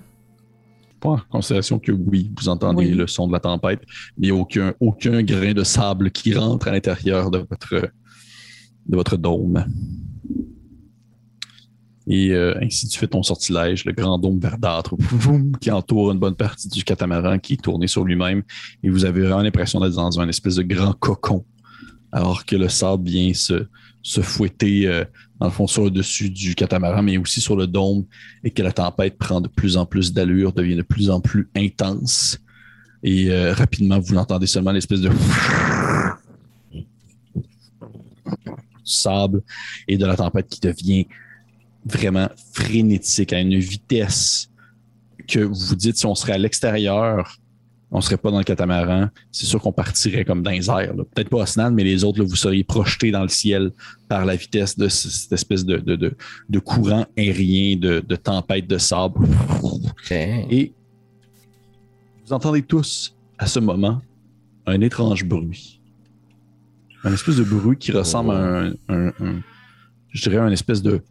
Pas 1.00 1.10
en 1.10 1.20
considération 1.30 1.78
que 1.78 1.92
oui, 1.92 2.30
vous 2.38 2.48
entendez 2.48 2.86
Oui. 2.86 2.90
le 2.94 3.06
son 3.06 3.26
de 3.26 3.32
la 3.32 3.40
tempête, 3.40 3.80
mais 4.18 4.28
il 4.28 4.32
n'y 4.32 4.38
a 4.38 4.40
aucun, 4.40 4.74
aucun 4.80 5.22
grain 5.22 5.52
de 5.54 5.64
sable 5.64 6.10
qui 6.10 6.34
rentre 6.34 6.68
à 6.68 6.72
l'intérieur 6.72 7.30
de 7.30 7.38
votre, 7.38 7.74
de 8.86 8.96
votre 8.96 9.16
dôme. 9.16 9.64
Et 12.12 12.32
euh, 12.32 12.58
ainsi 12.60 12.88
tu 12.88 12.98
fais 12.98 13.06
ton 13.06 13.22
sortilège, 13.22 13.84
le 13.84 13.92
grand 13.92 14.18
dôme 14.18 14.40
verdâtre 14.40 14.96
qui 15.60 15.70
entoure 15.70 16.10
une 16.10 16.18
bonne 16.18 16.34
partie 16.34 16.68
du 16.68 16.82
catamaran 16.82 17.38
qui 17.38 17.52
est 17.52 17.62
tourné 17.62 17.86
sur 17.86 18.02
lui-même. 18.02 18.42
Et 18.82 18.90
vous 18.90 19.04
avez 19.04 19.20
vraiment 19.20 19.42
l'impression 19.42 19.78
d'être 19.78 19.94
dans 19.94 20.18
un 20.18 20.28
espèce 20.28 20.56
de 20.56 20.64
grand 20.64 20.92
cocon, 20.92 21.44
alors 22.10 22.44
que 22.44 22.56
le 22.56 22.68
sable 22.68 23.08
vient 23.08 23.32
se, 23.32 23.68
se 24.02 24.22
fouetter 24.22 24.88
euh, 24.88 25.04
dans 25.38 25.46
le 25.46 25.52
fond 25.52 25.68
sur 25.68 25.84
le 25.84 25.90
dessus 25.92 26.30
du 26.30 26.56
catamaran, 26.56 27.00
mais 27.00 27.16
aussi 27.16 27.40
sur 27.40 27.54
le 27.54 27.68
dôme, 27.68 28.04
et 28.42 28.50
que 28.50 28.62
la 28.62 28.72
tempête 28.72 29.16
prend 29.16 29.40
de 29.40 29.46
plus 29.46 29.76
en 29.76 29.86
plus 29.86 30.12
d'allure, 30.12 30.52
devient 30.52 30.74
de 30.76 30.82
plus 30.82 31.10
en 31.10 31.20
plus 31.20 31.48
intense. 31.54 32.40
Et 33.04 33.30
euh, 33.30 33.54
rapidement, 33.54 34.00
vous 34.00 34.14
l'entendez 34.14 34.48
seulement 34.48 34.72
l'espèce 34.72 35.00
de 35.00 35.10
sable 38.84 39.42
et 39.86 39.96
de 39.96 40.04
la 40.04 40.16
tempête 40.16 40.48
qui 40.48 40.58
devient 40.58 41.06
vraiment 41.84 42.28
frénétique 42.52 43.32
à 43.32 43.40
une 43.40 43.58
vitesse 43.58 44.50
que 45.28 45.40
vous 45.40 45.54
vous 45.54 45.76
dites 45.76 45.96
si 45.96 46.06
on 46.06 46.14
serait 46.14 46.32
à 46.34 46.38
l'extérieur, 46.38 47.36
on 47.92 48.00
serait 48.00 48.16
pas 48.18 48.30
dans 48.30 48.38
le 48.38 48.44
catamaran, 48.44 49.08
c'est 49.32 49.46
sûr 49.46 49.60
qu'on 49.60 49.72
partirait 49.72 50.24
comme 50.24 50.42
dans 50.42 50.50
les 50.52 50.68
airs. 50.70 50.94
Peut-être 51.12 51.28
pas 51.28 51.38
Osnan, 51.38 51.72
mais 51.72 51.82
les 51.82 52.04
autres, 52.04 52.20
là, 52.20 52.24
vous 52.24 52.36
seriez 52.36 52.62
projetés 52.62 53.10
dans 53.10 53.22
le 53.22 53.28
ciel 53.28 53.72
par 54.08 54.24
la 54.24 54.36
vitesse 54.36 54.78
de 54.78 54.86
ce- 54.88 55.08
cette 55.08 55.32
espèce 55.32 55.64
de, 55.64 55.78
de, 55.78 55.96
de, 55.96 56.14
de 56.48 56.58
courant 56.60 57.06
aérien, 57.18 57.76
de, 57.76 57.98
de 58.06 58.16
tempête 58.16 58.68
de 58.68 58.78
sable. 58.78 59.26
Et 60.50 60.72
vous 62.26 62.32
entendez 62.32 62.62
tous 62.62 63.16
à 63.38 63.46
ce 63.46 63.58
moment 63.58 64.00
un 64.66 64.80
étrange 64.82 65.24
bruit. 65.24 65.80
Un 67.02 67.12
espèce 67.12 67.36
de 67.36 67.44
bruit 67.44 67.76
qui 67.76 67.90
ressemble 67.92 68.30
à 68.32 68.36
un, 68.36 68.70
un- 68.88 69.08
un- 69.20 69.40
je 70.10 70.28
dirais 70.28 70.36
un 70.42 70.52
espèce 70.52 70.82
de 70.82 71.02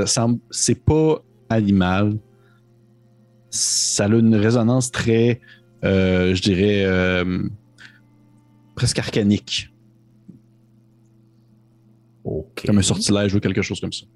ça 0.00 0.06
semble 0.06 0.38
c'est 0.50 0.84
pas 0.84 1.22
animal 1.48 2.18
ça 3.50 4.04
a 4.04 4.08
une 4.08 4.34
résonance 4.34 4.90
très 4.90 5.40
euh, 5.84 6.34
je 6.34 6.42
dirais 6.42 6.84
euh, 6.84 7.42
presque 8.74 8.98
arcanique 8.98 9.74
comme 12.66 12.78
un 12.78 12.82
sortilège 12.82 13.34
ou 13.34 13.40
quelque 13.40 13.62
chose 13.62 13.80
comme 13.80 13.92
ça. 13.92 14.06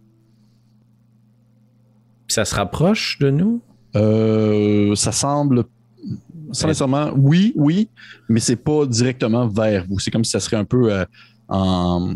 Puis 2.27 2.35
ça 2.35 2.45
se 2.45 2.55
rapproche 2.55 3.19
de 3.19 3.31
nous? 3.31 3.61
Euh, 3.97 4.95
ça 4.95 5.13
semble, 5.13 5.65
sans 6.53 6.67
nécessairement, 6.67 7.11
oui, 7.17 7.53
oui, 7.57 7.89
mais 8.29 8.41
c'est 8.41 8.57
pas 8.57 8.87
directement 8.87 9.49
vers 9.49 9.87
vous. 9.87 9.99
C'est 9.99 10.11
comme 10.11 10.25
si 10.25 10.31
ça 10.31 10.41
serait 10.41 10.57
un 10.57 10.65
peu 10.65 10.93
euh, 10.93 11.05
en, 11.49 12.15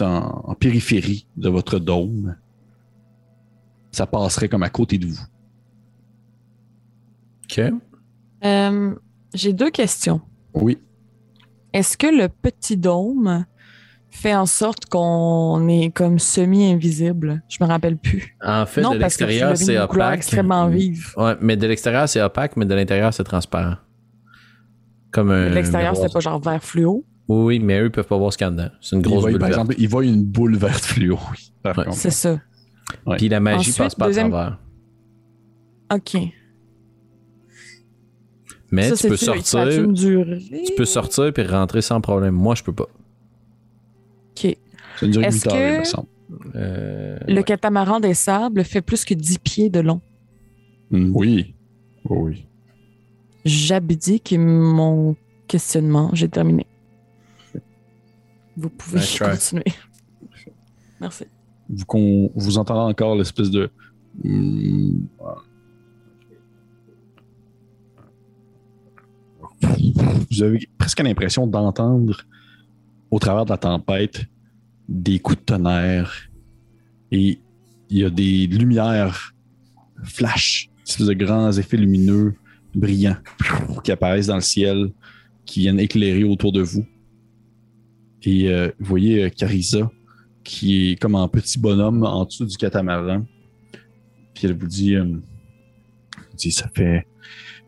en 0.00 0.54
périphérie 0.54 1.26
de 1.36 1.48
votre 1.48 1.78
dôme. 1.78 2.36
Ça 3.96 4.06
passerait 4.06 4.50
comme 4.50 4.62
à 4.62 4.68
côté 4.68 4.98
de 4.98 5.06
vous. 5.06 5.18
Ok. 7.44 7.60
Euh, 8.44 8.94
J'ai 9.32 9.52
deux 9.54 9.70
questions. 9.70 10.20
Oui. 10.52 10.76
Est-ce 11.72 11.96
que 11.96 12.06
le 12.06 12.28
petit 12.28 12.76
dôme 12.76 13.46
fait 14.10 14.34
en 14.34 14.44
sorte 14.44 14.84
qu'on 14.84 15.66
est 15.68 15.88
comme 15.94 16.18
semi-invisible? 16.18 17.42
Je 17.48 17.56
me 17.62 17.66
rappelle 17.66 17.96
plus. 17.96 18.36
En 18.44 18.66
fait, 18.66 18.82
non, 18.82 18.90
de 18.92 18.98
l'extérieur, 18.98 19.56
c'est 19.56 19.78
opaque. 19.78 20.16
extrêmement 20.18 20.68
vive. 20.68 21.14
Ouais, 21.16 21.34
mais 21.40 21.56
de 21.56 21.66
l'extérieur, 21.66 22.06
c'est 22.06 22.20
opaque, 22.20 22.54
mais 22.58 22.66
de 22.66 22.74
l'intérieur, 22.74 23.14
c'est 23.14 23.24
transparent. 23.24 23.76
Comme 25.10 25.30
un. 25.30 25.48
De 25.48 25.54
l'extérieur, 25.54 25.96
c'était 25.96 26.12
pas 26.12 26.20
genre 26.20 26.38
vert 26.38 26.62
fluo? 26.62 27.02
Oui, 27.28 27.60
mais 27.60 27.80
eux, 27.80 27.86
ils 27.86 27.90
peuvent 27.90 28.06
pas 28.06 28.18
voir 28.18 28.30
ce 28.30 28.36
qu'il 28.36 28.46
y 28.46 28.48
a 28.48 28.50
dedans. 28.50 28.68
C'est 28.82 28.94
une 28.96 29.00
Il 29.00 29.08
grosse 29.08 29.22
voit, 29.22 29.30
bulle 29.30 29.38
par 29.38 29.48
verte. 29.48 29.60
exemple, 29.60 29.74
il 29.78 29.88
voit 29.88 30.04
une 30.04 30.22
boule 30.22 30.54
verte 30.56 30.84
fluo. 30.84 31.18
oui, 31.32 31.50
Ouais. 31.64 31.84
C'est 31.92 32.10
ça. 32.10 32.38
Ouais. 33.06 33.16
Puis 33.16 33.28
la 33.28 33.40
magie 33.40 33.58
Ensuite, 33.70 33.78
passe 33.78 33.94
pas 33.94 34.06
deuxième- 34.06 34.26
à 34.26 34.30
travers. 34.30 34.58
OK. 35.94 36.16
Mais 38.70 38.88
ça, 38.90 38.96
tu 38.96 39.08
peux 39.08 39.16
sortir. 39.16 39.68
Tu 39.94 40.72
peux 40.76 40.84
sortir 40.84 41.32
puis 41.32 41.44
rentrer 41.46 41.82
sans 41.82 42.00
problème. 42.00 42.34
Moi, 42.34 42.54
je 42.54 42.62
peux 42.62 42.72
pas. 42.72 42.88
OK. 44.32 44.56
Ça 44.98 45.06
dure 45.06 45.22
Est-ce 45.22 45.44
8 45.48 45.52
heures, 45.52 45.56
il 45.70 45.74
que- 45.74 45.78
me 45.80 45.84
semble. 45.84 46.08
Euh, 46.56 47.18
Le 47.28 47.36
ouais. 47.36 47.44
catamaran 47.44 48.00
des 48.00 48.14
sables 48.14 48.64
fait 48.64 48.82
plus 48.82 49.04
que 49.04 49.14
10 49.14 49.38
pieds 49.38 49.70
de 49.70 49.80
long? 49.80 50.00
Mm, 50.90 51.12
Oui. 51.14 51.54
Oui. 52.08 52.46
J'abdique 53.44 54.34
mon 54.36 55.14
questionnement. 55.46 56.10
J'ai 56.12 56.28
terminé. 56.28 56.66
Vous 58.56 58.70
pouvez 58.70 59.00
continuer. 59.18 59.64
Merci. 61.00 61.24
Con- 61.86 62.30
vous 62.34 62.58
entendez 62.58 62.92
encore 62.92 63.16
l'espèce 63.16 63.50
de. 63.50 63.70
Vous 70.30 70.42
avez 70.42 70.68
presque 70.78 71.00
l'impression 71.00 71.46
d'entendre 71.46 72.22
au 73.10 73.18
travers 73.18 73.44
de 73.44 73.50
la 73.50 73.58
tempête 73.58 74.24
des 74.88 75.18
coups 75.18 75.38
de 75.38 75.44
tonnerre 75.44 76.12
et 77.10 77.38
il 77.88 77.98
y 77.98 78.04
a 78.04 78.10
des 78.10 78.46
lumières 78.46 79.32
flash, 80.04 80.68
de 80.98 81.12
grands 81.12 81.52
effets 81.52 81.76
lumineux 81.76 82.34
brillants 82.74 83.16
qui 83.82 83.92
apparaissent 83.92 84.26
dans 84.26 84.36
le 84.36 84.40
ciel, 84.40 84.92
qui 85.44 85.60
viennent 85.60 85.80
éclairer 85.80 86.24
autour 86.24 86.52
de 86.52 86.62
vous. 86.62 86.84
Et 88.22 88.50
euh, 88.50 88.70
vous 88.78 88.86
voyez 88.86 89.24
euh, 89.24 89.30
Carissa 89.30 89.90
qui 90.46 90.92
est 90.92 90.96
comme 90.96 91.16
un 91.16 91.26
petit 91.26 91.58
bonhomme 91.58 92.04
en 92.04 92.24
dessous 92.24 92.46
du 92.46 92.56
catamaran. 92.56 93.24
Puis 94.32 94.46
elle 94.46 94.56
vous 94.56 94.66
dit, 94.66 94.94
euh, 94.94 95.16
dit 96.34 96.52
ça 96.52 96.68
fait, 96.68 97.06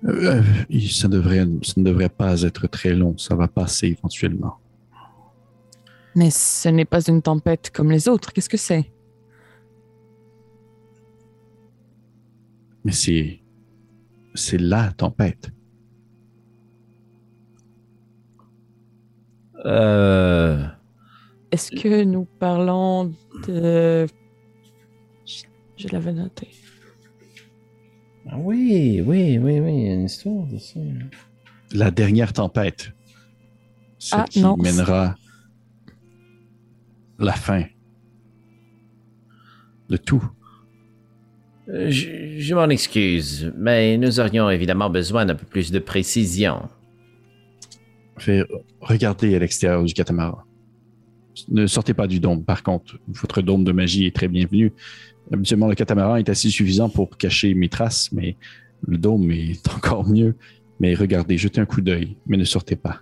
euh, 0.04 0.42
euh, 0.70 0.88
ça 0.88 1.08
devrait, 1.08 1.46
ça 1.62 1.74
ne 1.76 1.82
devrait 1.82 2.08
pas 2.08 2.42
être 2.42 2.68
très 2.68 2.94
long, 2.94 3.18
ça 3.18 3.34
va 3.34 3.48
passer 3.48 3.88
éventuellement. 3.88 4.58
Mais 6.14 6.30
ce 6.30 6.68
n'est 6.68 6.84
pas 6.84 7.02
une 7.02 7.20
tempête 7.20 7.70
comme 7.70 7.90
les 7.90 8.08
autres. 8.08 8.32
Qu'est-ce 8.32 8.48
que 8.48 8.56
c'est? 8.56 8.90
Mais 12.84 12.92
c'est, 12.92 13.40
c'est 14.34 14.58
la 14.58 14.92
tempête. 14.92 15.50
Euh, 19.66 20.64
Est-ce 21.50 21.70
que 21.70 22.04
nous 22.04 22.24
parlons 22.38 23.14
de. 23.46 24.06
Je, 25.26 25.42
je 25.76 25.88
l'avais 25.88 26.12
noté. 26.12 26.48
ah 28.30 28.36
oui, 28.38 29.02
oui, 29.04 29.38
oui, 29.38 29.58
oui, 29.60 29.72
il 29.74 29.86
y 29.86 29.90
a 29.90 29.94
une 29.94 30.04
histoire 30.04 30.46
de 30.46 30.58
ça. 30.58 30.80
La 31.72 31.90
dernière 31.90 32.32
tempête, 32.32 32.92
celle 33.98 34.20
Ah, 34.20 34.24
qui 34.28 34.40
non. 34.40 34.56
mènera 34.56 35.16
la 37.18 37.32
fin 37.32 37.64
de 39.88 39.96
tout. 39.96 40.22
Euh, 41.68 41.90
Je, 41.90 42.38
je 42.38 42.54
m'en 42.54 42.68
excuse, 42.68 43.52
mais 43.56 43.96
nous 43.98 44.20
aurions 44.20 44.48
évidemment 44.50 44.88
besoin 44.90 45.26
d'un 45.26 45.34
peu 45.34 45.46
plus 45.46 45.70
de 45.70 45.78
précision. 45.78 46.68
Fait, 48.18 48.42
regardez 48.80 49.34
à 49.34 49.38
l'extérieur 49.38 49.82
du 49.84 49.92
catamaran. 49.94 50.38
Ne 51.48 51.66
sortez 51.66 51.94
pas 51.94 52.06
du 52.06 52.20
dôme. 52.20 52.44
Par 52.44 52.62
contre, 52.62 52.98
votre 53.08 53.42
dôme 53.42 53.64
de 53.64 53.72
magie 53.72 54.06
est 54.06 54.14
très 54.14 54.28
bienvenu. 54.28 54.72
Habituellement, 55.32 55.68
le 55.68 55.74
catamaran 55.74 56.16
est 56.16 56.28
assez 56.28 56.50
suffisant 56.50 56.88
pour 56.88 57.16
cacher 57.16 57.54
mes 57.54 57.68
traces, 57.68 58.10
mais 58.12 58.36
le 58.86 58.98
dôme 58.98 59.30
est 59.30 59.68
encore 59.74 60.08
mieux. 60.08 60.36
Mais 60.80 60.94
regardez, 60.94 61.36
jetez 61.36 61.60
un 61.60 61.66
coup 61.66 61.80
d'œil, 61.80 62.16
mais 62.26 62.36
ne 62.36 62.44
sortez 62.44 62.76
pas. 62.76 63.00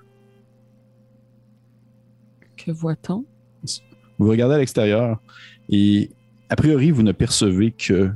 Que 2.56 2.70
voit-on? 2.72 3.24
Vous 4.18 4.28
regardez 4.28 4.54
à 4.54 4.58
l'extérieur 4.58 5.20
et 5.68 6.10
a 6.48 6.56
priori, 6.56 6.90
vous 6.90 7.02
ne 7.02 7.12
percevez 7.12 7.72
que 7.72 8.10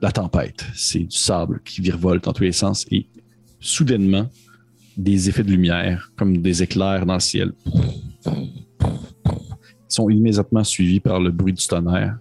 la 0.00 0.12
tempête. 0.12 0.66
C'est 0.74 1.00
du 1.00 1.16
sable 1.16 1.60
qui 1.64 1.80
virevolte 1.80 2.24
dans 2.24 2.32
tous 2.32 2.42
les 2.42 2.52
sens 2.52 2.86
et 2.90 3.06
soudainement, 3.60 4.28
des 4.96 5.28
effets 5.28 5.44
de 5.44 5.50
lumière, 5.50 6.12
comme 6.16 6.38
des 6.38 6.62
éclairs 6.62 7.06
dans 7.06 7.14
le 7.14 7.20
ciel, 7.20 7.52
sont 9.88 10.10
immédiatement 10.10 10.64
suivis 10.64 11.00
par 11.00 11.20
le 11.20 11.30
bruit 11.30 11.52
du 11.52 11.66
tonnerre. 11.66 12.18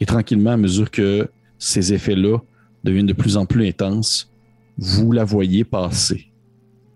Et 0.00 0.06
tranquillement, 0.06 0.52
à 0.52 0.56
mesure 0.56 0.90
que 0.90 1.28
ces 1.58 1.92
effets-là 1.92 2.38
deviennent 2.84 3.06
de 3.06 3.12
plus 3.12 3.36
en 3.36 3.46
plus 3.46 3.66
intenses, 3.66 4.32
vous 4.78 5.12
la 5.12 5.24
voyez 5.24 5.64
passer, 5.64 6.32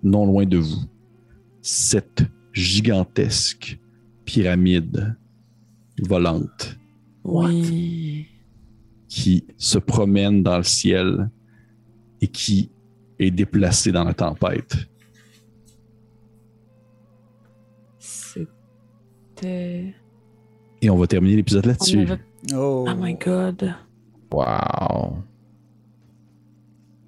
non 0.02 0.26
loin 0.26 0.46
de 0.46 0.58
vous. 0.58 0.84
Cette 1.60 2.24
gigantesque 2.52 3.78
pyramide 4.24 5.16
volante 6.02 6.78
Oui. 7.24 8.26
qui 9.08 9.44
se 9.56 9.78
promène 9.78 10.42
dans 10.42 10.56
le 10.58 10.62
ciel 10.64 11.30
et 12.20 12.28
qui 12.28 12.70
est 13.18 13.30
déplacée 13.30 13.92
dans 13.92 14.04
la 14.04 14.14
tempête. 14.14 14.88
C'était. 19.36 19.94
Et 20.82 20.90
on 20.90 20.97
va 20.97 21.06
terminer 21.06 21.36
l'épisode 21.36 21.66
là-dessus. 21.66 22.01
avait- 22.01 22.19
Oh. 22.55 22.86
Oh 22.89 22.94
my 22.98 23.15
god. 23.15 23.74
Wow. 24.31 25.19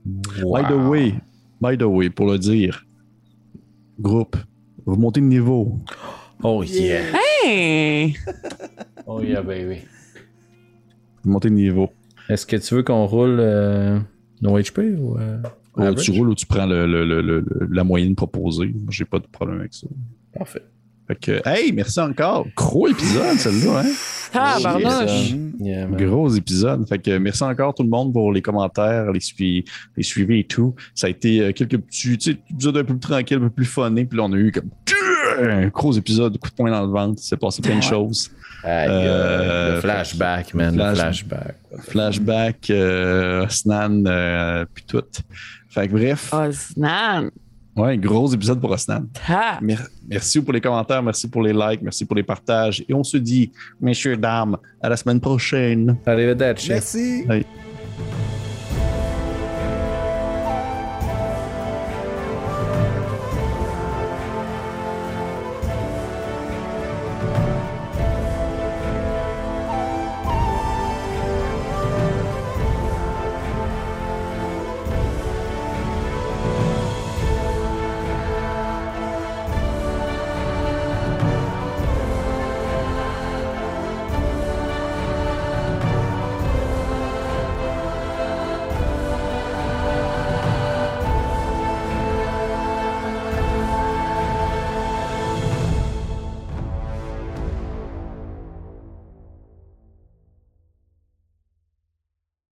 By 0.05 0.63
the 0.69 0.89
way, 0.89 1.15
by 1.61 1.77
the 1.77 1.83
way, 1.83 2.09
pour 2.11 2.27
le 2.31 2.39
dire, 2.39 2.87
groupe, 4.01 4.37
vous 4.87 4.97
montez 4.97 5.21
de 5.21 5.27
niveau. 5.27 5.79
Oh 6.43 6.63
yeah. 6.63 7.03
Hey! 7.45 8.15
Oh 9.07 9.21
yeah, 9.23 9.43
baby. 9.43 9.81
Vous 11.25 11.31
montez 11.31 11.49
de 11.51 11.55
niveau. 11.55 11.91
Est-ce 12.29 12.47
que 12.47 12.57
tu 12.57 12.75
veux 12.75 12.83
qu'on 12.83 13.05
roule 13.07 13.39
euh, 13.41 13.99
nos 14.41 14.59
HP 14.59 14.97
ou. 14.99 15.19
euh, 15.19 15.43
Ou 15.77 15.95
tu 15.95 16.13
roules 16.13 16.31
ou 16.31 16.35
tu 16.35 16.47
prends 16.47 16.67
le- 16.67 16.87
le- 16.87 17.05
le- 17.05 17.21
le- 17.21 17.41
le- 17.41 17.69
la 17.71 17.85
moyenne 17.85 18.15
proposée. 18.15 18.75
J'ai 18.91 19.05
pas 19.05 19.19
de 19.19 19.27
problème 19.27 19.61
avec 19.61 19.75
ça. 19.75 19.87
Parfait. 20.33 20.63
Fait 21.09 21.15
que, 21.15 21.41
hey, 21.49 21.73
merci 21.73 22.01
encore. 22.01 22.47
Gros 22.57 22.89
épisode, 22.89 23.37
celle-là, 23.39 23.81
hein? 23.85 23.91
Ah. 24.35 24.59
Yeah, 25.61 25.87
man. 25.87 25.97
Gros 25.97 26.29
épisode. 26.31 26.87
Fait 26.89 26.99
que 26.99 27.17
merci 27.19 27.43
encore 27.45 27.75
tout 27.75 27.83
le 27.85 27.89
monde 27.89 28.13
pour 28.13 28.33
les 28.33 28.43
commentaires, 28.43 29.13
les, 29.13 29.21
suivis, 29.21 29.65
les 29.97 30.03
suivis 30.03 30.41
et 30.41 30.45
tout. 30.45 30.75
Ça 30.95 31.07
a 31.07 31.11
été 31.11 31.41
euh, 31.41 31.53
quelques 31.53 31.79
petits, 31.79 32.19
tu 32.19 32.33
sais, 32.33 32.39
épisodes 32.51 32.77
un 32.77 32.85
peu 32.85 32.95
plus 32.97 33.09
tranquilles, 33.09 33.37
un 33.39 33.41
peu 33.41 33.51
plus 33.51 33.65
funny. 33.65 34.05
Puis 34.05 34.19
là, 34.19 34.25
on 34.25 34.33
a 34.33 34.37
eu 34.37 34.51
comme 34.53 34.69
un 35.41 35.69
gros 35.69 35.93
épisode, 35.93 36.37
coup 36.39 36.49
de 36.51 36.55
poing 36.55 36.71
dans 36.71 36.83
le 36.85 36.91
ventre. 36.93 37.21
C'est 37.23 37.37
passé 37.37 37.63
plein 37.63 37.77
de 37.79 37.83
choses. 37.83 38.31
Aïe, 38.65 38.89
Euh, 38.91 39.75
le 39.77 39.81
flashback, 39.81 40.55
man. 40.55 40.75
flash- 40.75 40.97
Le 40.97 40.99
flashback. 40.99 41.57
Flashback, 41.83 42.71
euh, 42.71 43.47
Snan, 43.49 44.05
euh, 44.07 44.65
puis 44.75 44.85
tout. 44.89 45.03
Fait 45.71 45.87
que 45.89 45.93
bref, 45.93 46.33
Osnan! 46.33 47.31
Ouais, 47.77 47.97
gros 47.99 48.33
épisode 48.33 48.61
pour 48.61 48.71
Osnan. 48.71 49.07
Ah! 49.29 49.59
Mer- 49.63 49.89
Merci 50.09 50.41
pour 50.41 50.53
les 50.53 50.61
commentaires, 50.61 51.03
merci 51.03 51.29
pour 51.29 51.43
les 51.43 51.53
likes, 51.53 51.83
merci 51.83 52.05
pour 52.05 52.15
les 52.17 52.23
partages. 52.23 52.85
Et 52.89 52.95
on 52.95 53.03
se 53.03 53.17
dit, 53.17 53.51
messieurs, 53.81 54.17
dames, 54.17 54.57
à 54.81 54.89
la 54.89 54.97
semaine 54.97 55.21
prochaine. 55.21 55.97
Arrivederci. 56.07 56.69
Merci. 56.71 57.25
Bye. 57.27 57.45